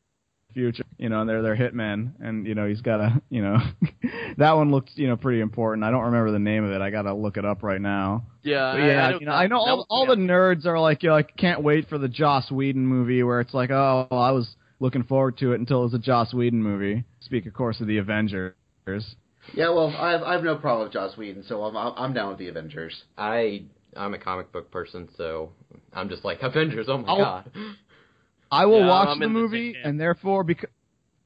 future, 0.52 0.84
you 0.98 1.08
know, 1.08 1.20
and 1.20 1.28
they're 1.28 1.42
they're 1.42 1.56
hitmen, 1.56 2.12
and 2.20 2.46
you 2.46 2.54
know 2.54 2.66
he's 2.68 2.80
got 2.80 3.00
a, 3.00 3.22
you 3.30 3.42
know 3.42 3.58
that 4.38 4.52
one 4.56 4.70
looks 4.70 4.92
you 4.94 5.08
know 5.08 5.16
pretty 5.16 5.40
important. 5.40 5.84
I 5.84 5.90
don't 5.90 6.04
remember 6.04 6.30
the 6.30 6.38
name 6.38 6.64
of 6.64 6.72
it. 6.72 6.80
I 6.80 6.90
got 6.90 7.02
to 7.02 7.14
look 7.14 7.36
it 7.36 7.44
up 7.44 7.62
right 7.62 7.80
now. 7.80 8.24
Yeah, 8.42 8.72
But 8.72 8.78
yeah, 8.78 9.06
I, 9.06 9.18
you 9.18 9.26
know, 9.26 9.32
I 9.32 9.46
know 9.46 9.58
all, 9.58 9.76
was- 9.78 9.86
all 9.90 10.06
yeah. 10.08 10.14
the 10.14 10.20
nerds 10.20 10.66
are 10.66 10.78
like, 10.80 11.02
you 11.02 11.08
know, 11.10 11.14
like 11.14 11.36
can't 11.36 11.62
wait 11.62 11.88
for 11.88 11.98
the 11.98 12.08
Joss 12.08 12.50
Whedon 12.50 12.86
movie 12.86 13.22
where 13.22 13.40
it's 13.40 13.52
like, 13.54 13.70
oh, 13.70 14.06
well, 14.10 14.20
I 14.20 14.30
was 14.30 14.56
looking 14.80 15.02
forward 15.04 15.36
to 15.38 15.52
it 15.52 15.60
until 15.60 15.80
it 15.80 15.84
was 15.84 15.94
a 15.94 15.98
Joss 15.98 16.32
Whedon 16.32 16.62
movie. 16.62 17.04
Speak, 17.20 17.44
of 17.46 17.52
course, 17.54 17.80
of 17.80 17.86
the 17.86 17.98
Avengers. 17.98 18.54
Yeah, 19.54 19.70
well, 19.70 19.94
I 19.98 20.12
have, 20.12 20.22
I 20.22 20.32
have 20.34 20.42
no 20.44 20.56
problem 20.56 20.84
with 20.86 20.92
Joss 20.92 21.16
Whedon, 21.16 21.44
so 21.44 21.64
I'm 21.64 21.76
I'm 21.76 21.92
I'm 21.96 22.12
down 22.14 22.28
with 22.30 22.38
the 22.38 22.48
Avengers. 22.48 23.04
I 23.18 23.64
I'm 23.96 24.14
a 24.14 24.18
comic 24.18 24.52
book 24.52 24.70
person, 24.70 25.08
so 25.16 25.52
I'm 25.92 26.08
just 26.08 26.24
like 26.24 26.38
Avengers. 26.42 26.86
Oh 26.88 26.98
my 26.98 27.08
I'll- 27.08 27.18
god. 27.18 27.50
I 28.50 28.66
will 28.66 28.80
Yeah, 28.80 28.88
watch 28.88 29.08
I'm 29.10 29.18
the 29.20 29.26
in 29.26 29.32
the 29.34 29.38
movie, 29.40 29.76
and 29.82 30.00
therefore, 30.00 30.44
because 30.44 30.70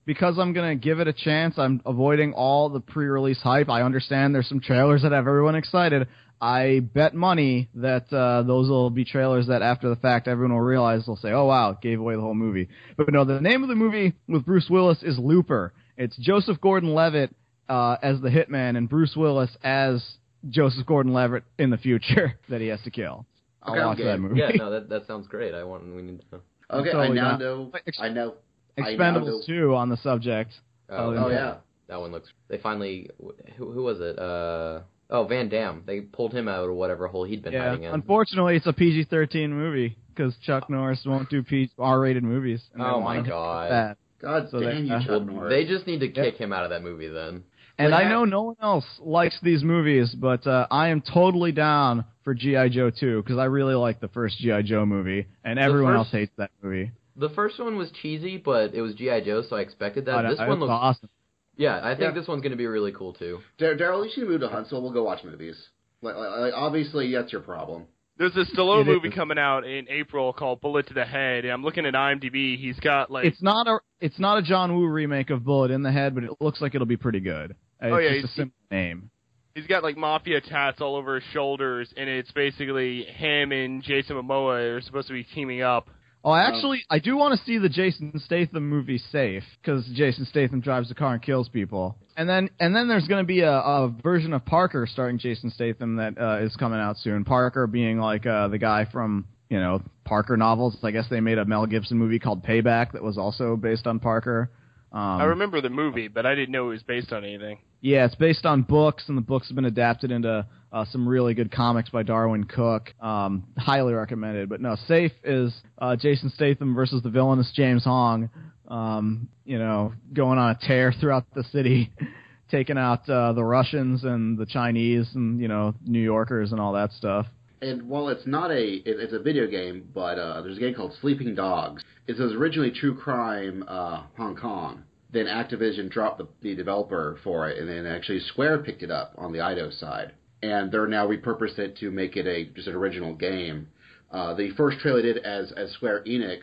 because 0.07 0.39
I'm 0.39 0.53
gonna 0.53 0.75
give 0.77 1.01
it 1.01 1.09
a 1.09 1.13
chance, 1.13 1.55
I'm 1.59 1.81
avoiding 1.87 2.35
all 2.35 2.69
the 2.69 2.81
pre-release 2.81 3.41
hype. 3.41 3.71
I 3.71 3.83
understand 3.83 4.35
there's 4.35 4.49
some 4.49 4.61
trailers 4.61 5.03
that 5.03 5.13
have 5.13 5.27
everyone 5.27 5.55
excited. 5.55 6.09
I 6.41 6.81
bet 6.81 7.15
money 7.15 7.71
that 7.77 8.13
uh, 8.13 8.43
those 8.43 8.69
will 8.69 8.91
be 8.91 9.05
trailers 9.07 9.47
that 9.47 9.63
after 9.63 9.89
the 9.89 9.97
fact 9.97 10.29
everyone 10.29 10.53
will 10.55 10.61
realize 10.65 11.07
they'll 11.07 11.17
say, 11.17 11.31
"Oh 11.33 11.47
wow, 11.47 11.71
it 11.71 11.81
gave 11.81 12.01
away 12.01 12.17
the 12.17 12.21
whole 12.21 12.35
movie." 12.35 12.69
But 12.99 13.13
no, 13.13 13.25
the 13.25 13.41
name 13.41 13.63
of 13.63 13.69
the 13.71 13.75
movie 13.75 14.13
with 14.29 14.45
Bruce 14.45 14.69
Willis 14.69 15.03
is 15.03 15.19
Looper. 15.19 15.73
It's 15.97 16.17
Joseph 16.19 16.61
Gordon-Levitt 16.61 17.35
uh, 17.69 17.97
as 18.03 18.21
the 18.21 18.29
hitman 18.29 18.77
and 18.77 18.89
Bruce 18.89 19.15
Willis 19.17 19.51
as 19.63 20.05
Joseph 20.51 20.85
Gordon-Levitt 20.87 21.45
in 21.59 21.71
the 21.71 21.79
future 21.79 22.39
that 22.51 22.61
he 22.61 22.67
has 22.67 22.81
to 22.83 22.91
kill. 22.91 23.25
I'll 23.63 23.73
Okay, 23.75 23.85
watch 23.85 23.97
game. 23.99 24.07
that 24.07 24.19
movie. 24.19 24.41
yeah, 24.41 24.51
no, 24.59 24.71
that 24.73 24.89
that 24.91 25.07
sounds 25.07 25.27
great. 25.29 25.55
I 25.55 25.65
want 25.65 25.85
we 25.95 26.03
need 26.03 26.21
to. 26.33 26.41
Okay, 26.71 26.93
totally 26.93 27.19
I 27.19 27.23
now 27.23 27.31
down. 27.31 27.39
know. 27.41 27.71
Ex- 27.87 27.99
I 28.01 28.09
know. 28.09 28.35
I 28.79 28.81
now 28.95 29.13
know- 29.13 29.21
Expendables 29.21 29.47
2 29.47 29.75
on 29.75 29.89
the 29.89 29.97
subject. 29.99 30.53
Oh, 30.91 31.15
Oh, 31.15 31.25
Oh 31.27 31.29
yeah. 31.31 31.57
That 31.89 32.01
one 32.01 32.13
looks. 32.13 32.29
They 32.49 32.59
finally. 32.59 33.11
Who, 33.57 33.71
who 33.73 33.83
was 33.83 34.01
it? 34.01 34.19
Uh 34.19 34.81
oh, 35.11 35.25
Van 35.27 35.49
Damme. 35.51 35.83
They 35.87 36.01
pulled 36.01 36.33
him 36.33 36.49
out 36.49 36.69
of 36.69 36.75
whatever 36.75 37.07
hole 37.07 37.25
he'd 37.25 37.43
been 37.43 37.53
Yeah, 37.53 37.69
hiding 37.71 37.85
in. 37.85 37.93
unfortunately, 37.93 38.57
it's 38.57 38.67
a 38.67 38.73
PG-13 38.73 39.51
movie 39.51 39.97
because 40.15 40.35
Chuck 40.47 40.71
Norris 40.71 41.03
won't 41.05 41.29
do 41.29 41.45
R 41.79 42.01
rated 42.01 42.25
movies. 42.25 42.63
and 42.73 42.83
Oh 42.83 43.01
my 43.01 43.21
God. 43.21 43.97
God 44.21 44.49
So 44.51 44.61
damn 44.61 44.71
they- 44.77 44.81
you, 44.89 44.95
uh, 44.95 45.01
Chuck 45.01 45.09
well, 45.11 45.21
Norris. 45.21 45.51
they 45.51 45.67
just 45.67 45.87
need 45.87 46.01
to 46.01 46.07
Yep. 46.07 46.15
kick 46.15 46.37
him 46.37 46.53
out 46.55 46.65
of 46.65 46.71
that 46.71 46.83
movie 46.83 47.09
then. 47.09 47.45
And 47.77 47.91
Like 47.91 48.07
I 48.07 48.09
know 48.09 48.25
no 48.25 48.43
one 48.45 48.57
else 48.63 48.87
likes 49.01 49.39
these 49.43 49.63
movies, 49.63 50.15
but 50.15 50.47
uh, 50.47 50.67
I 50.71 50.89
am 50.89 51.03
totally 51.03 51.53
down 51.53 52.05
for 52.25 52.35
GI 52.35 52.71
Joe 52.71 52.91
2 52.91 53.23
because 53.23 53.39
I 53.39 53.45
really 53.45 53.75
like 53.75 54.01
the 54.01 54.09
first 54.09 54.39
GI 54.39 54.63
Joe 54.65 54.85
movie, 54.87 55.27
and 55.45 55.59
everyone 55.59 55.93
first- 55.93 55.99
else 55.99 56.11
hates 56.13 56.33
that 56.39 56.51
movie. 56.63 56.91
The 57.17 57.29
first 57.31 57.61
one 57.61 57.77
was 57.77 57.91
cheesy, 57.93 58.39
but 58.39 58.75
it 58.75 58.81
was 58.81 58.95
GI 58.95 59.21
Joe, 59.21 59.43
so 59.43 59.57
I 59.57 59.61
expected 59.61 60.07
that. 60.07 60.15
Oh, 60.17 60.19
I- 60.27 60.31
this 60.31 60.41
I- 60.41 60.49
one 60.49 60.57
it's 60.57 60.61
looks. 60.63 60.71
awesome. 60.73 61.09
Yeah, 61.57 61.79
I 61.83 61.91
think 61.95 62.01
Yeah. 62.01 62.11
this 62.11 62.27
one's 62.27 62.43
gonna 62.43 62.57
be 62.57 62.67
really 62.67 62.91
cool 62.91 63.13
too. 63.13 63.41
Dar- 63.59 63.77
Daryl, 63.77 64.05
you 64.05 64.11
should 64.11 64.27
move 64.29 64.41
to 64.41 64.49
Huntsville. 64.49 64.83
We'll 64.83 64.91
go 64.91 65.05
watch 65.05 65.23
movies. 65.23 65.69
Like, 66.03 66.17
like, 66.17 66.37
like, 66.39 66.53
obviously, 66.57 67.13
that's 67.13 67.31
your 67.31 67.41
problem. 67.43 67.87
There's 68.17 68.37
a 68.37 68.45
Stallone 68.45 68.87
movie 68.87 69.11
coming 69.11 69.39
out 69.39 69.65
in 69.67 69.87
April 69.89 70.33
called 70.33 70.61
Bullet 70.61 70.87
to 70.89 70.95
the 70.95 71.05
Head. 71.05 71.45
And 71.45 71.53
I'm 71.53 71.63
looking 71.65 71.85
at 71.87 71.95
IMDb. 71.95 72.57
He's 72.57 72.79
got 72.81 73.11
like 73.11 73.27
It's 73.27 73.43
not 73.43 73.67
a 73.69 73.81
it's 74.01 74.19
not 74.19 74.39
a 74.39 74.43
John 74.43 74.75
Woo 74.77 74.87
remake 74.87 75.31
of 75.31 75.45
Bullet 75.45 75.71
in 75.71 75.83
the 75.83 75.91
Head, 75.93 76.15
but 76.15 76.25
it 76.25 76.31
looks 76.41 76.61
like 76.61 76.75
it'll 76.75 76.87
be 76.87 76.97
pretty 76.97 77.21
good. 77.21 77.55
Oh, 77.83 77.95
it's 77.97 78.03
yeah, 78.05 78.09
just 78.11 78.25
a 78.25 78.27
he's- 78.27 78.35
simple 78.37 78.59
name. 78.71 79.11
He's 79.55 79.67
got 79.67 79.83
like 79.83 79.97
mafia 79.97 80.41
tats 80.41 80.81
all 80.81 80.97
over 80.97 81.17
his 81.17 81.25
shoulders, 81.33 81.93
and 81.97 82.09
it's 82.09 82.31
basically 82.33 83.05
him 83.05 83.53
and 83.53 83.83
Jason 83.83 84.17
Momoa 84.17 84.77
are 84.77 84.81
supposed 84.81 85.09
to 85.09 85.15
be 85.15 85.25
teaming 85.25 85.63
up. 85.63 85.89
Oh, 86.27 86.31
I 86.31 86.49
actually, 86.49 86.83
I 86.89 87.01
do 87.01 87.19
want 87.19 87.39
to 87.39 87.45
see 87.45 87.59
the 87.59 87.69
Jason 87.69 88.19
Statham 88.25 88.67
movie 88.67 88.97
Safe 89.13 89.43
because 89.61 89.87
Jason 89.95 90.25
Statham 90.25 90.63
drives 90.63 90.91
a 90.91 90.95
car 90.95 91.13
and 91.13 91.23
kills 91.23 91.51
people. 91.51 91.99
And 92.17 92.27
then, 92.27 92.49
and 92.59 92.75
then 92.75 92.89
there's 92.89 93.07
going 93.07 93.23
to 93.23 93.27
be 93.27 93.41
a, 93.41 93.53
a 93.53 93.95
version 94.03 94.33
of 94.33 94.43
Parker 94.47 94.89
starring 94.91 95.19
Jason 95.19 95.51
Statham 95.51 95.97
that 95.97 96.19
uh, 96.19 96.39
is 96.43 96.57
coming 96.57 96.81
out 96.81 96.97
soon. 96.97 97.25
Parker 97.25 97.67
being 97.67 97.99
like 97.99 98.25
uh, 98.25 98.49
the 98.49 98.57
guy 98.57 98.87
from 98.91 99.27
you 99.51 99.61
know 99.61 99.83
Parker 100.05 100.39
novels. 100.39 100.79
I 100.83 100.93
guess 100.93 101.05
they 101.11 101.21
made 101.21 101.37
a 101.37 101.45
Mel 101.45 101.67
Gibson 101.67 101.99
movie 101.99 102.19
called 102.19 102.43
Payback 102.43 102.93
that 102.93 103.03
was 103.03 103.19
also 103.19 103.57
based 103.57 103.87
on 103.87 104.01
Parker. 104.01 104.51
Um, 104.93 105.01
I 105.01 105.25
remember 105.25 105.61
the 105.61 105.71
movie, 105.71 106.09
but 106.09 106.25
I 106.25 106.35
didn't 106.35 106.53
know 106.53 106.69
it 106.69 106.71
was 106.71 106.83
based 106.85 107.13
on 107.13 107.23
anything. 107.25 107.59
Yeah, 107.85 108.07
it's 108.07 108.15
based 108.15 108.47
on 108.47 108.63
books, 108.63 109.05
and 109.09 109.19
the 109.19 109.21
books 109.21 109.49
have 109.49 109.57
been 109.57 109.67
adapted 109.67 110.11
into 110.11 110.47
uh, 110.73 110.85
some 110.87 111.07
really 111.07 111.35
good 111.35 111.53
comics 111.53 111.91
by 111.91 112.03
Darwyn 112.03 112.45
Cooke. 112.45 112.95
Um, 112.99 113.45
highly 113.59 113.93
recommended. 113.93 114.49
But 114.49 114.63
no, 114.63 114.75
Safe 114.89 115.13
is 115.23 115.55
uh, 115.77 115.95
Jason 115.95 116.31
Statham 116.31 116.75
versus 116.75 117.03
the 117.03 117.11
villainous 117.11 117.53
James 117.55 117.85
Hong. 117.85 118.31
Um, 118.69 119.29
you 119.45 119.59
know, 119.59 119.93
going 120.15 120.39
on 120.39 120.53
a 120.53 120.59
tear 120.67 120.95
throughout 120.99 121.27
the 121.35 121.45
city, 121.45 121.93
taking 122.51 122.79
out 122.79 123.07
uh, 123.07 123.35
the 123.35 123.45
Russians 123.45 124.03
and 124.03 124.39
the 124.39 124.47
Chinese 124.47 125.11
and 125.15 125.39
you 125.39 125.49
know 125.49 125.75
New 125.85 126.01
Yorkers 126.01 126.53
and 126.53 126.61
all 126.63 126.73
that 126.73 126.91
stuff. 126.93 127.27
And 127.61 127.87
while 127.87 128.09
it's 128.09 128.27
not 128.27 128.51
a, 128.51 128.65
it, 128.65 128.83
it's 128.87 129.13
a 129.13 129.19
video 129.19 129.47
game, 129.47 129.91
but 129.93 130.19
uh, 130.19 130.41
there's 130.41 130.57
a 130.57 130.61
game 130.61 130.73
called 130.73 130.95
Sleeping 131.03 131.35
Dogs. 131.35 131.85
It 132.07 132.19
was 132.19 132.33
originally 132.33 132.71
True 132.71 132.97
Crime 132.97 133.63
uh, 133.69 134.05
Hong 134.17 134.37
Kong. 134.37 134.85
Then 135.15 135.27
Activision 135.27 135.89
dropped 135.89 136.19
the, 136.19 136.27
the 136.43 136.57
developer 136.57 137.19
for 137.23 137.49
it, 137.49 137.59
and 137.59 137.69
then 137.69 137.87
actually 137.87 138.19
Square 138.19 138.65
picked 138.65 138.83
it 138.83 138.91
up 138.91 139.15
on 139.17 139.33
the 139.33 139.39
Eidos 139.39 139.79
side, 139.79 140.13
and 140.43 140.73
they're 140.73 140.89
now 140.89 141.07
repurposed 141.07 141.61
it 141.61 141.77
to 141.79 141.93
make 141.93 142.17
it 142.17 142.27
a 142.27 142.47
just 142.47 142.67
an 142.67 142.75
original 142.75 143.15
game. 143.15 143.69
Uh, 144.11 144.35
the 144.35 144.51
first 144.57 144.81
trailer 144.81 145.01
they 145.01 145.13
did 145.13 145.25
as 145.25 145.53
as 145.53 145.71
Square 145.71 146.03
Enix 146.05 146.41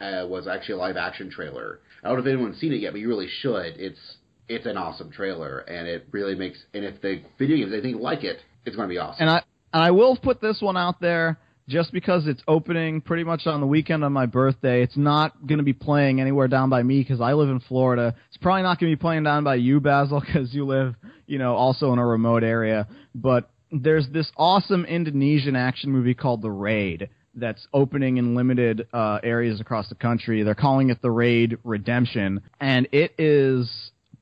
uh, 0.00 0.26
was 0.26 0.48
actually 0.48 0.74
a 0.74 0.78
live 0.78 0.96
action 0.96 1.30
trailer. 1.30 1.80
I 2.02 2.08
don't 2.08 2.16
know 2.16 2.24
if 2.24 2.32
anyone's 2.32 2.58
seen 2.58 2.72
it 2.72 2.80
yet, 2.80 2.92
but 2.92 3.00
you 3.00 3.08
really 3.08 3.28
should. 3.28 3.76
It's 3.76 4.16
it's 4.48 4.64
an 4.64 4.78
awesome 4.78 5.12
trailer, 5.12 5.58
and 5.58 5.86
it 5.86 6.08
really 6.10 6.34
makes. 6.34 6.58
And 6.72 6.86
if 6.86 7.02
the 7.02 7.20
video 7.38 7.58
games 7.58 7.82
think 7.82 8.00
like 8.00 8.24
it, 8.24 8.38
it's 8.64 8.76
going 8.76 8.88
to 8.88 8.92
be 8.92 8.98
awesome. 8.98 9.28
And 9.28 9.30
I 9.30 9.42
and 9.74 9.82
I 9.82 9.90
will 9.90 10.16
put 10.16 10.40
this 10.40 10.62
one 10.62 10.78
out 10.78 11.02
there 11.02 11.38
just 11.68 11.92
because 11.92 12.26
it's 12.26 12.42
opening 12.46 13.00
pretty 13.00 13.24
much 13.24 13.46
on 13.46 13.60
the 13.60 13.66
weekend 13.66 14.04
of 14.04 14.12
my 14.12 14.26
birthday. 14.26 14.82
It's 14.82 14.96
not 14.96 15.46
going 15.46 15.58
to 15.58 15.64
be 15.64 15.72
playing 15.72 16.20
anywhere 16.20 16.48
down 16.48 16.70
by 16.70 16.82
me 16.82 17.00
because 17.00 17.20
I 17.20 17.32
live 17.32 17.48
in 17.48 17.60
Florida. 17.60 18.14
It's 18.28 18.36
probably 18.36 18.62
not 18.62 18.78
going 18.78 18.92
to 18.92 18.96
be 18.96 19.00
playing 19.00 19.24
down 19.24 19.44
by 19.44 19.56
you, 19.56 19.80
Basil, 19.80 20.20
because 20.26 20.54
you 20.54 20.64
live, 20.64 20.94
you 21.26 21.38
know, 21.38 21.54
also 21.54 21.92
in 21.92 21.98
a 21.98 22.06
remote 22.06 22.44
area. 22.44 22.86
But 23.14 23.50
there's 23.72 24.06
this 24.12 24.30
awesome 24.36 24.84
Indonesian 24.84 25.56
action 25.56 25.90
movie 25.90 26.14
called 26.14 26.42
The 26.42 26.50
Raid 26.50 27.08
that's 27.34 27.66
opening 27.72 28.16
in 28.16 28.34
limited 28.34 28.86
uh, 28.92 29.18
areas 29.22 29.60
across 29.60 29.88
the 29.88 29.94
country. 29.94 30.42
They're 30.42 30.54
calling 30.54 30.90
it 30.90 31.02
The 31.02 31.10
Raid 31.10 31.58
Redemption, 31.64 32.42
and 32.60 32.88
it 32.92 33.12
is 33.18 33.70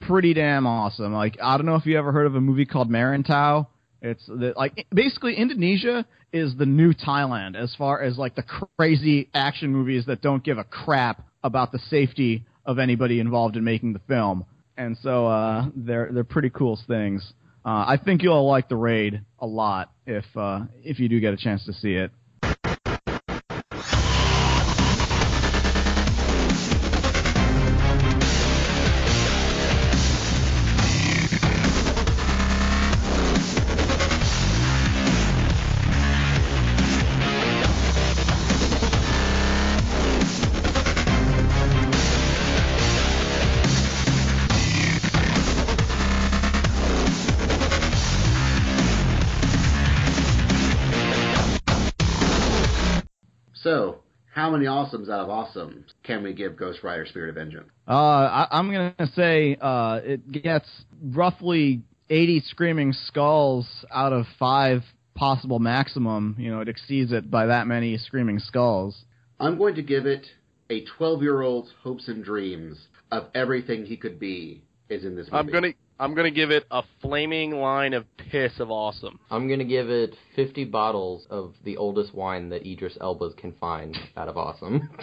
pretty 0.01 0.35
damn 0.35 0.67
awesome. 0.67 1.13
Like 1.13 1.39
I 1.43 1.57
don't 1.57 1.67
know 1.67 1.77
if 1.77 1.87
you 1.87 1.99
ever 1.99 2.13
heard 2.13 2.27
of 2.27 2.35
a 2.35 2.41
movie 2.41 2.67
called 2.67 2.91
Merantau. 2.91 3.69
It's 4.03 4.25
the, 4.27 4.53
like 4.57 4.87
basically 4.93 5.35
Indonesia 5.35 6.05
is 6.35 6.57
the 6.57 6.67
new 6.67 6.93
Thailand 6.93 7.55
as 7.57 7.75
far 7.77 8.03
as 8.03 8.19
like 8.19 8.35
the 8.35 8.43
crazy 8.77 9.31
action 9.33 9.73
movies 9.73 10.05
that 10.07 10.21
don't 10.21 10.43
give 10.43 10.59
a 10.59 10.65
crap 10.65 11.25
about 11.45 11.71
the 11.71 11.79
safety 11.89 12.45
of 12.67 12.81
anybody 12.81 13.21
involved 13.21 13.57
in 13.57 13.63
making 13.63 13.93
the 13.93 14.01
film. 14.01 14.45
And 14.77 14.99
so 15.01 15.29
uh, 15.29 15.67
they're 15.77 16.11
they're 16.13 16.25
pretty 16.25 16.51
cool 16.51 16.79
things. 16.89 17.33
Uh, 17.65 17.87
I 17.87 17.99
think 18.05 18.23
you'll 18.23 18.47
like 18.49 18.69
the 18.69 18.77
raid 18.77 19.23
a 19.39 19.47
lot 19.47 19.93
if 20.07 20.25
uh, 20.35 20.63
if 20.83 20.99
you 20.99 21.09
do 21.09 21.21
get 21.21 21.33
a 21.33 21.37
chance 21.37 21.65
to 21.67 21.73
see 21.73 21.95
it. 21.95 22.11
Many 54.55 54.67
awesomes 54.67 55.09
out 55.09 55.21
of 55.21 55.29
awesome 55.29 55.85
can 56.03 56.23
we 56.23 56.33
give 56.33 56.57
Ghost 56.57 56.83
Rider 56.83 57.07
Spirit 57.07 57.31
of 57.31 57.35
Vengeance? 57.35 57.69
Uh, 57.87 57.93
I, 57.93 58.49
I'm 58.51 58.71
gonna 58.71 59.11
say 59.15 59.57
uh, 59.61 60.01
it 60.03 60.33
gets 60.33 60.69
roughly 61.03 61.83
80 62.11 62.41
screaming 62.47 62.93
skulls 62.93 63.67
out 63.93 64.13
of 64.13 64.27
five 64.39 64.83
possible 65.15 65.59
maximum. 65.59 66.37
You 66.39 66.51
know, 66.51 66.61
it 66.61 66.69
exceeds 66.69 67.13
it 67.13 67.31
by 67.31 67.47
that 67.47 67.67
many 67.67 67.97
screaming 67.99 68.39
skulls. 68.39 69.05
I'm 69.41 69.59
going 69.59 69.75
to 69.75 69.83
give 69.83 70.07
it 70.07 70.27
a 70.71 70.85
12 70.97 71.23
year 71.23 71.43
old's 71.43 71.71
hopes 71.83 72.09
and 72.09 72.25
dreams 72.25 72.79
of 73.11 73.25
everything 73.35 73.85
he 73.85 73.97
could 73.97 74.19
be 74.19 74.63
is 74.89 75.05
in 75.05 75.17
this 75.17 75.27
movie. 75.27 75.39
I'm 75.39 75.51
gonna 75.51 75.75
I'm 75.99 76.15
gonna 76.15 76.31
give 76.31 76.51
it 76.51 76.65
a 76.71 76.83
flaming 77.01 77.53
line 77.53 77.93
of 77.95 78.05
piss 78.17 78.53
of 78.59 78.71
awesome. 78.71 79.19
I'm 79.31 79.49
gonna 79.49 79.65
give 79.65 79.89
it 79.91 80.15
50 80.37 80.65
bottles 80.65 81.27
of 81.31 81.55
the 81.65 81.77
oldest 81.77 82.15
wine 82.15 82.49
that 82.51 82.67
Idris 82.67 82.97
Elba 83.01 83.33
can 83.35 83.53
find 83.61 83.97
out 84.17 84.29
of 84.29 84.37
awesome. 84.37 84.91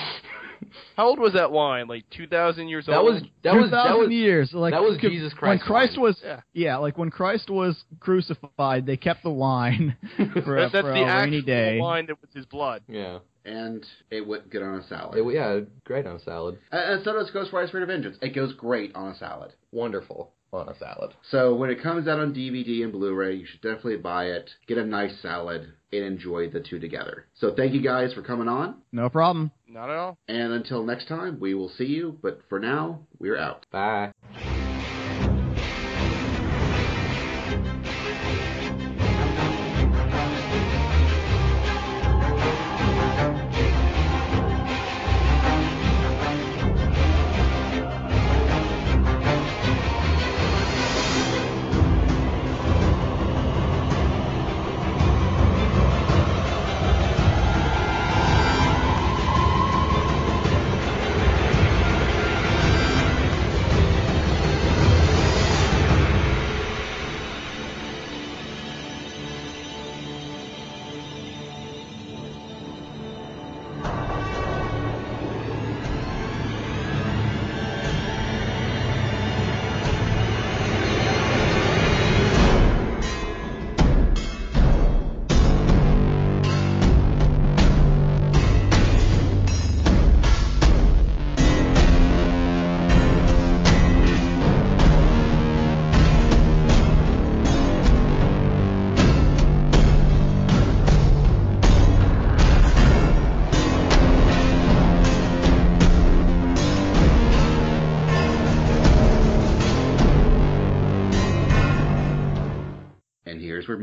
How 0.95 1.07
old 1.07 1.18
was 1.19 1.34
that 1.34 1.51
wine? 1.51 1.88
Like 1.88 2.03
2,000 2.15 2.68
years 2.68 2.88
old? 2.88 2.93
that 2.95 2.99
old. 2.99 3.13
was 3.13 3.23
that 3.43 3.55
was 3.55 3.72
that 3.72 3.84
2,000 3.84 3.99
was 3.99 4.11
years. 4.11 4.53
Like 4.53 4.73
that 4.73 4.81
was 4.84 4.99
c- 5.01 5.09
Jesus 5.09 5.31
When 5.34 5.57
Christ 5.57 5.63
Christ 5.63 5.97
wine. 5.97 6.03
was 6.03 6.22
Yeah. 6.23 6.41
yeah, 6.53 6.77
like 6.77 6.97
when 6.99 7.09
Christ 7.09 7.49
was 7.49 7.84
crucified, 7.99 8.85
they 8.85 8.97
kept 8.97 9.23
the 9.23 9.31
wine 9.31 9.95
for, 10.43 10.57
a- 10.57 10.61
That- 10.63 10.72
that's 10.72 10.85
for 10.88 10.93
the 10.93 11.01
a 11.01 11.05
actual 11.05 11.22
rainy 11.31 11.41
day. 11.41 11.80
wine 11.80 12.05
that 12.07 12.22
was 12.22 12.30
his 12.34 12.45
blood. 12.45 12.84
yeah. 12.88 13.19
and 13.43 13.84
it 14.11 14.27
would 14.27 14.51
get 14.51 14.61
on 14.61 14.76
a 14.76 14.84
salad. 14.88 15.18
It, 15.18 15.34
yeah, 15.34 15.61
great 15.84 16.05
on 16.05 16.18
a 16.18 16.19
salad. 16.19 16.59
and 16.72 16.93
and 16.95 17.03
so 17.03 17.13
does 17.13 17.31
Ghost 17.31 17.51
Rider 17.51 17.68
Spirit 17.68 17.84
of 17.84 17.89
Vengeance. 17.89 18.18
It 18.22 18.35
goes 18.35 18.53
great 18.53 18.93
on 18.95 19.07
a 19.07 19.15
salad. 19.18 19.53
Wonderful 19.72 20.31
on 20.53 20.68
a 20.69 20.78
salad. 20.78 21.14
So 21.30 21.56
when 21.56 21.69
it 21.69 21.82
comes 21.82 22.07
out 22.07 22.19
on 22.19 22.34
DVD 22.34 22.84
and 22.84 22.91
Blu-ray, 22.91 23.36
you 23.36 23.45
should 23.45 23.61
definitely 23.61 23.98
buy 23.98 24.26
it, 24.26 24.49
get 24.68 24.78
a 24.78 24.86
nice 24.86 25.14
salad, 25.22 25.72
and 25.94 26.03
enjoy 26.03 26.49
the 26.49 26.60
two 26.60 26.80
together. 26.80 27.26
So 27.36 27.53
thank 27.56 27.73
you 27.73 27.82
guys 27.82 28.14
for 28.14 28.22
coming 28.22 28.48
on, 28.48 28.76
No 28.91 29.10
problem. 29.10 29.52
Not 29.68 29.90
at 29.90 29.95
all. 29.95 30.18
and 30.28 30.52
until 30.53 30.84
next 30.84 31.07
time, 31.07 31.40
we 31.40 31.53
will 31.53 31.69
see 31.69 31.86
you. 31.86 32.18
But 32.22 32.41
for 32.49 32.60
now, 32.60 32.99
we're 33.19 33.38
out. 33.38 33.65
Bye. 33.72 34.11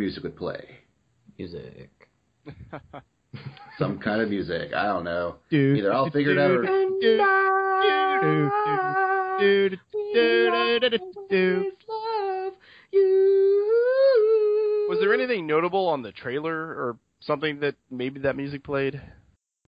music 0.09 0.23
would 0.23 0.37
play. 0.37 0.79
Music. 1.37 1.91
Some 3.79 3.99
kind 3.99 4.23
of 4.23 4.31
music. 4.31 4.73
I 4.73 4.85
don't 4.85 5.05
know. 5.05 5.37
Either 5.51 5.93
I'll 5.93 6.09
figure 6.11 6.33
it 6.33 6.39
out 6.39 6.51
or. 6.51 6.63
Was 14.89 14.99
there 15.01 15.13
anything 15.13 15.47
notable 15.47 15.87
on 15.89 16.01
the 16.01 16.13
trailer 16.13 16.55
or 16.55 16.97
something 17.21 17.61
that 17.61 17.75
maybe 17.91 18.21
that 18.21 18.35
music 18.35 18.65
played? 18.65 18.99